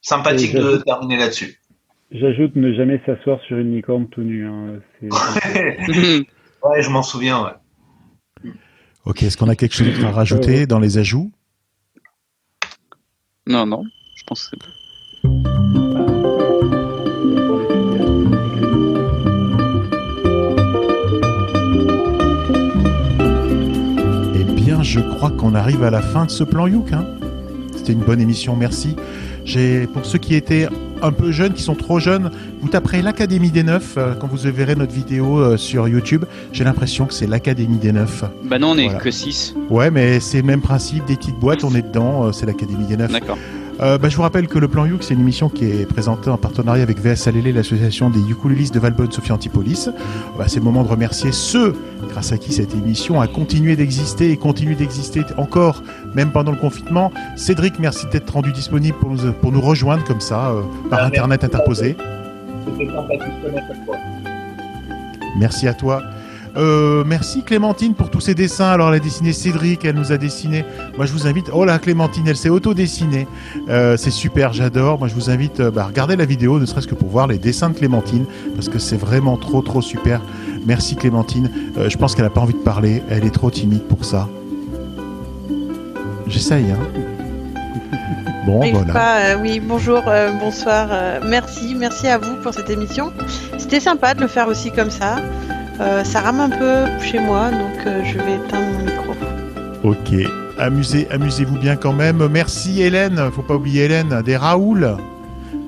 sympathique 0.00 0.54
de 0.54 0.78
terminer 0.78 1.18
là-dessus. 1.18 1.60
J'ajoute 2.10 2.56
ne 2.56 2.72
jamais 2.74 3.00
s'asseoir 3.06 3.38
sur 3.46 3.58
une 3.58 3.76
licorne 3.76 4.08
tout 4.08 4.22
nu. 4.22 4.48
Hein. 4.48 4.80
Ouais, 6.64 6.80
je 6.80 6.90
m'en 6.90 7.02
souviens. 7.02 7.42
Ouais. 7.42 8.52
Ok, 9.04 9.24
est-ce 9.24 9.36
qu'on 9.36 9.48
a 9.48 9.56
quelque 9.56 9.74
chose 9.74 9.88
d'autre 9.88 10.06
à 10.06 10.12
rajouter 10.12 10.64
dans 10.64 10.78
les 10.78 10.96
ajouts? 10.96 11.32
Non, 13.48 13.66
non, 13.66 13.82
je 14.14 14.22
pense 14.24 14.48
que 14.48 14.56
c'est 14.56 14.62
Eh 15.24 16.71
je 24.92 25.00
crois 25.00 25.30
qu'on 25.30 25.54
arrive 25.54 25.82
à 25.84 25.90
la 25.90 26.02
fin 26.02 26.26
de 26.26 26.30
ce 26.30 26.44
plan 26.44 26.66
Youk. 26.66 26.92
Hein. 26.92 27.06
C'était 27.74 27.94
une 27.94 28.00
bonne 28.00 28.20
émission, 28.20 28.56
merci. 28.56 28.94
J'ai, 29.46 29.86
pour 29.86 30.04
ceux 30.04 30.18
qui 30.18 30.34
étaient 30.34 30.68
un 31.00 31.12
peu 31.12 31.32
jeunes, 31.32 31.54
qui 31.54 31.62
sont 31.62 31.74
trop 31.74 31.98
jeunes, 31.98 32.30
vous 32.60 32.68
taperez 32.68 33.00
l'Académie 33.00 33.50
des 33.50 33.62
Neufs 33.62 33.94
euh, 33.96 34.12
quand 34.14 34.26
vous 34.26 34.36
verrez 34.36 34.76
notre 34.76 34.92
vidéo 34.92 35.38
euh, 35.38 35.56
sur 35.56 35.88
YouTube. 35.88 36.26
J'ai 36.52 36.64
l'impression 36.64 37.06
que 37.06 37.14
c'est 37.14 37.26
l'Académie 37.26 37.78
des 37.78 37.90
Neufs. 37.90 38.22
Bah 38.44 38.58
non, 38.58 38.72
on 38.72 38.76
est 38.76 38.84
Voilà. 38.84 38.98
que 38.98 39.10
6. 39.10 39.54
Ouais, 39.70 39.90
mais 39.90 40.20
c'est 40.20 40.42
le 40.42 40.46
même 40.46 40.60
principe, 40.60 41.06
des 41.06 41.16
petites 41.16 41.38
boîtes, 41.38 41.64
on 41.64 41.74
est 41.74 41.80
dedans, 41.80 42.24
euh, 42.26 42.32
c'est 42.32 42.44
l'Académie 42.44 42.84
des 42.84 42.98
Neufs. 42.98 43.10
D'accord. 43.12 43.38
Euh, 43.82 43.98
bah, 43.98 44.08
je 44.08 44.16
vous 44.16 44.22
rappelle 44.22 44.46
que 44.46 44.60
le 44.60 44.68
plan 44.68 44.86
Youk, 44.86 45.02
c'est 45.02 45.14
une 45.14 45.20
émission 45.20 45.48
qui 45.48 45.64
est 45.64 45.86
présentée 45.86 46.30
en 46.30 46.36
partenariat 46.36 46.84
avec 46.84 47.00
VS 47.00 47.26
Alélé, 47.26 47.52
l'association 47.52 48.10
des 48.10 48.20
ukulélistes 48.20 48.72
de 48.72 48.78
Valbonne, 48.78 49.10
Sophie 49.10 49.32
Antipolis. 49.32 49.88
Bah, 50.38 50.44
c'est 50.46 50.60
le 50.60 50.64
moment 50.64 50.84
de 50.84 50.88
remercier 50.88 51.32
ceux 51.32 51.74
grâce 52.08 52.30
à 52.30 52.38
qui 52.38 52.52
cette 52.52 52.74
émission 52.74 53.20
a 53.20 53.26
continué 53.26 53.74
d'exister 53.74 54.30
et 54.30 54.36
continue 54.36 54.76
d'exister 54.76 55.24
encore, 55.36 55.82
même 56.14 56.30
pendant 56.30 56.52
le 56.52 56.58
confinement. 56.58 57.10
Cédric, 57.34 57.80
merci 57.80 58.06
d'être 58.12 58.30
rendu 58.30 58.52
disponible 58.52 58.96
pour 58.98 59.10
nous, 59.10 59.32
pour 59.32 59.50
nous 59.50 59.60
rejoindre 59.60 60.04
comme 60.04 60.20
ça, 60.20 60.50
euh, 60.50 60.62
par 60.88 61.00
Ah, 61.00 61.06
Internet 61.06 61.42
interposé. 61.42 61.96
C'était 62.78 62.86
sympathique 62.92 63.34
comme 63.42 63.54
à 63.56 63.66
chaque 63.66 63.84
fois. 63.84 63.96
Merci 65.36 65.66
à 65.66 65.74
toi. 65.74 66.02
Euh, 66.56 67.02
merci 67.06 67.42
Clémentine 67.42 67.94
pour 67.94 68.10
tous 68.10 68.20
ces 68.20 68.34
dessins. 68.34 68.68
Alors 68.70 68.88
elle 68.88 68.96
a 68.96 68.98
dessiné 68.98 69.32
Cédric, 69.32 69.84
elle 69.84 69.96
nous 69.96 70.12
a 70.12 70.18
dessiné. 70.18 70.64
Moi 70.96 71.06
je 71.06 71.12
vous 71.12 71.26
invite. 71.26 71.50
Oh 71.52 71.64
là 71.64 71.78
Clémentine, 71.78 72.26
elle 72.28 72.36
s'est 72.36 72.48
auto-dessinée. 72.48 73.26
Euh, 73.68 73.96
c'est 73.96 74.10
super, 74.10 74.52
j'adore. 74.52 74.98
Moi 74.98 75.08
je 75.08 75.14
vous 75.14 75.30
invite 75.30 75.60
euh, 75.60 75.70
bah, 75.70 75.82
à 75.82 75.86
regarder 75.86 76.16
la 76.16 76.24
vidéo, 76.24 76.58
ne 76.58 76.66
serait-ce 76.66 76.86
que 76.86 76.94
pour 76.94 77.08
voir 77.08 77.26
les 77.26 77.38
dessins 77.38 77.70
de 77.70 77.74
Clémentine, 77.74 78.26
parce 78.54 78.68
que 78.68 78.78
c'est 78.78 78.96
vraiment 78.96 79.36
trop 79.36 79.62
trop 79.62 79.80
super. 79.80 80.20
Merci 80.66 80.96
Clémentine. 80.96 81.50
Euh, 81.78 81.88
je 81.88 81.96
pense 81.96 82.14
qu'elle 82.14 82.24
n'a 82.24 82.30
pas 82.30 82.40
envie 82.40 82.54
de 82.54 82.58
parler. 82.58 83.02
Elle 83.08 83.24
est 83.24 83.30
trop 83.34 83.50
timide 83.50 83.82
pour 83.84 84.04
ça. 84.04 84.28
J'essaye. 86.26 86.66
Hein. 86.70 86.78
Bon 88.46 88.58
voilà. 88.72 88.92
pas, 88.92 89.18
euh, 89.20 89.36
oui, 89.40 89.60
bonjour, 89.60 90.02
euh, 90.08 90.32
bonsoir. 90.40 90.88
euh, 90.90 91.20
merci, 91.24 91.76
merci 91.76 92.08
à 92.08 92.18
vous 92.18 92.34
pour 92.42 92.52
cette 92.52 92.68
émission. 92.70 93.12
C'était 93.56 93.78
sympa 93.78 94.14
de 94.14 94.20
le 94.20 94.26
faire 94.26 94.48
aussi 94.48 94.72
comme 94.72 94.90
ça. 94.90 95.18
Euh, 95.82 96.04
ça 96.04 96.20
rame 96.20 96.40
un 96.40 96.48
peu 96.48 96.84
chez 97.02 97.18
moi, 97.18 97.50
donc 97.50 97.86
euh, 97.86 98.02
je 98.04 98.18
vais 98.18 98.36
éteindre 98.36 98.66
mon 98.78 98.84
micro. 98.84 99.12
Ok. 99.82 100.14
Amusez, 100.58 101.08
amusez-vous 101.10 101.58
bien 101.58 101.74
quand 101.74 101.92
même. 101.92 102.26
Merci 102.28 102.82
Hélène. 102.82 103.20
Faut 103.34 103.42
pas 103.42 103.56
oublier 103.56 103.84
Hélène 103.84 104.22
des 104.24 104.36
Raoul. 104.36 104.96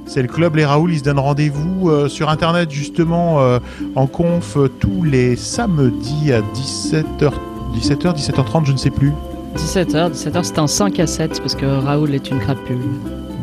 C'est 0.06 0.22
le 0.22 0.28
club 0.28 0.54
Les 0.54 0.64
Raoul. 0.64 0.92
Ils 0.92 0.98
se 0.98 1.04
donnent 1.04 1.18
rendez-vous 1.18 1.88
euh, 1.88 2.08
sur 2.08 2.28
internet 2.28 2.70
justement 2.70 3.40
euh, 3.40 3.58
en 3.96 4.06
conf 4.06 4.56
tous 4.78 5.02
les 5.02 5.34
samedis 5.34 6.32
à 6.32 6.40
17h, 6.40 7.32
17h, 7.74 8.14
17h30, 8.14 8.66
je 8.66 8.72
ne 8.72 8.76
sais 8.76 8.90
plus. 8.90 9.12
17h, 9.56 10.12
17h, 10.12 10.42
c'est 10.44 10.58
un 10.58 10.66
5 10.66 11.00
à 11.00 11.06
7 11.06 11.40
parce 11.40 11.54
que 11.54 11.66
Raoul 11.66 12.14
est 12.14 12.30
une 12.30 12.38
crapule. 12.38 12.78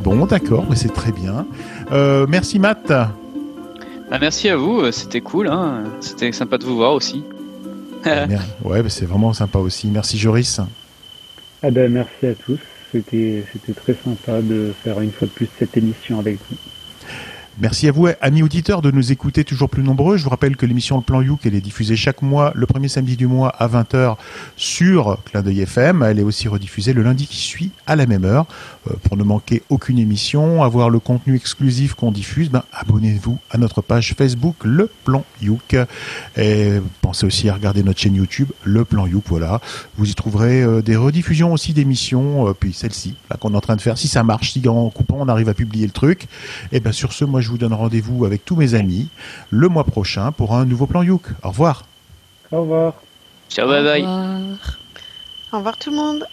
Bon, 0.04 0.26
d'accord, 0.26 0.66
mais 0.70 0.76
c'est 0.76 0.94
très 0.94 1.12
bien. 1.12 1.46
Euh, 1.92 2.26
merci 2.30 2.60
Matt. 2.60 2.92
Bah, 4.12 4.18
merci 4.20 4.50
à 4.50 4.58
vous, 4.58 4.82
euh, 4.82 4.92
c'était 4.92 5.22
cool. 5.22 5.48
Hein. 5.48 5.84
C'était 6.02 6.32
sympa 6.34 6.58
de 6.58 6.66
vous 6.66 6.76
voir 6.76 6.94
aussi. 6.94 7.24
Mer- 8.06 8.44
Ouais, 8.64 8.84
bah, 8.84 8.90
c'est 8.90 9.06
vraiment 9.06 9.32
sympa 9.34 9.58
aussi. 9.60 9.88
Merci 9.88 10.18
Joris. 10.18 10.60
Ah 11.64 11.72
ben, 11.72 11.92
merci 11.92 12.26
à 12.28 12.36
tous. 12.36 12.60
C'était 12.92 13.46
c'était 13.54 13.74
très 13.74 13.96
sympa 14.04 14.42
de 14.42 14.74
faire 14.84 15.00
une 15.00 15.12
fois 15.12 15.28
de 15.28 15.32
plus 15.32 15.48
cette 15.58 15.78
émission 15.78 16.20
avec 16.20 16.40
vous. 16.50 16.58
Merci 17.60 17.88
à 17.90 17.92
vous, 17.92 18.08
amis 18.22 18.44
auditeurs, 18.44 18.82
de 18.82 18.92
nous 18.92 19.12
écouter 19.12 19.44
toujours 19.44 19.70
plus 19.70 19.84
nombreux. 19.84 20.16
Je 20.16 20.24
vous 20.24 20.30
rappelle 20.30 20.56
que 20.56 20.66
l'émission 20.66 20.96
Le 20.96 21.04
Plan 21.04 21.22
Youk, 21.22 21.46
elle 21.46 21.54
est 21.54 21.62
diffusée 21.62 21.98
chaque 21.98 22.22
mois, 22.22 22.54
le 22.56 22.66
premier 22.66 22.88
samedi 22.88 23.18
du 23.18 23.28
mois 23.28 23.50
à 23.50 23.68
20h 23.68 24.16
sur 24.56 25.18
Clin 25.26 25.42
d'œil 25.42 25.62
FM. 25.62 26.02
Elle 26.02 26.20
est 26.20 26.24
aussi 26.24 26.48
rediffusée 26.48 26.94
le 26.94 27.04
lundi 27.04 27.28
qui 27.28 27.38
suit 27.38 27.72
à 27.88 27.98
la 27.98 28.06
même 28.06 28.24
heure. 28.24 28.46
Euh, 28.90 28.94
pour 29.04 29.18
ne 29.18 29.24
manquer 29.24 29.64
aucune 29.70 30.00
émission, 30.00 30.64
avoir 30.64 30.90
le 30.90 31.00
contenu 31.00 31.36
exclusif 31.36 31.94
qu'on 31.94 32.12
diffuse, 32.12 32.50
ben, 32.50 32.64
abonnez-vous 32.72 33.38
à 33.52 33.58
notre 33.58 33.82
page 33.82 34.16
Facebook 34.18 34.56
Le 34.64 34.90
Plan 35.04 35.26
Youk. 35.42 35.76
Et 36.38 36.80
pensez 37.02 37.26
aussi 37.26 37.50
à 37.50 37.54
regarder 37.54 37.84
notre 37.84 38.00
chaîne 38.00 38.16
YouTube 38.16 38.50
Le 38.64 38.86
Plan 38.86 39.06
Youk. 39.08 39.26
Voilà. 39.28 39.60
Vous 39.98 40.10
y 40.10 40.16
trouverez 40.16 40.62
euh, 40.64 40.82
des 40.82 40.96
rediffusions 40.96 41.52
aussi 41.52 41.74
d'émissions, 41.74 42.48
euh, 42.48 42.54
puis 42.54 42.72
celle-ci, 42.72 43.16
là 43.30 43.36
qu'on 43.38 43.54
est 43.54 43.58
en 43.58 43.62
train 43.62 43.76
de 43.76 43.82
faire. 43.82 43.98
Si 43.98 44.08
ça 44.08 44.24
marche, 44.24 44.54
si 44.54 44.68
en 44.70 44.90
coupant 44.90 45.18
on 45.20 45.28
arrive 45.28 45.50
à 45.50 45.54
publier 45.54 45.86
le 45.86 45.92
truc, 45.92 46.28
et 46.72 46.80
bien 46.80 46.94
sur 46.94 47.12
ce, 47.12 47.26
moi 47.26 47.41
je 47.42 47.50
vous 47.50 47.58
donne 47.58 47.74
rendez-vous 47.74 48.26
avec 48.26 48.46
tous 48.46 48.56
mes 48.56 48.74
amis 48.74 49.10
le 49.50 49.68
mois 49.68 49.84
prochain 49.84 50.32
pour 50.32 50.56
un 50.56 50.66
nouveau 50.66 50.86
plan 50.86 51.02
Youk. 51.04 51.24
Au 51.44 51.50
revoir. 51.50 51.86
Au 52.52 52.62
revoir. 52.62 52.94
Ciao, 53.50 53.68
bye 53.68 53.84
bye. 53.84 54.06
Au 55.54 55.58
revoir 55.58 55.78
tout 55.78 55.90
le 55.92 55.98
monde. 55.98 56.26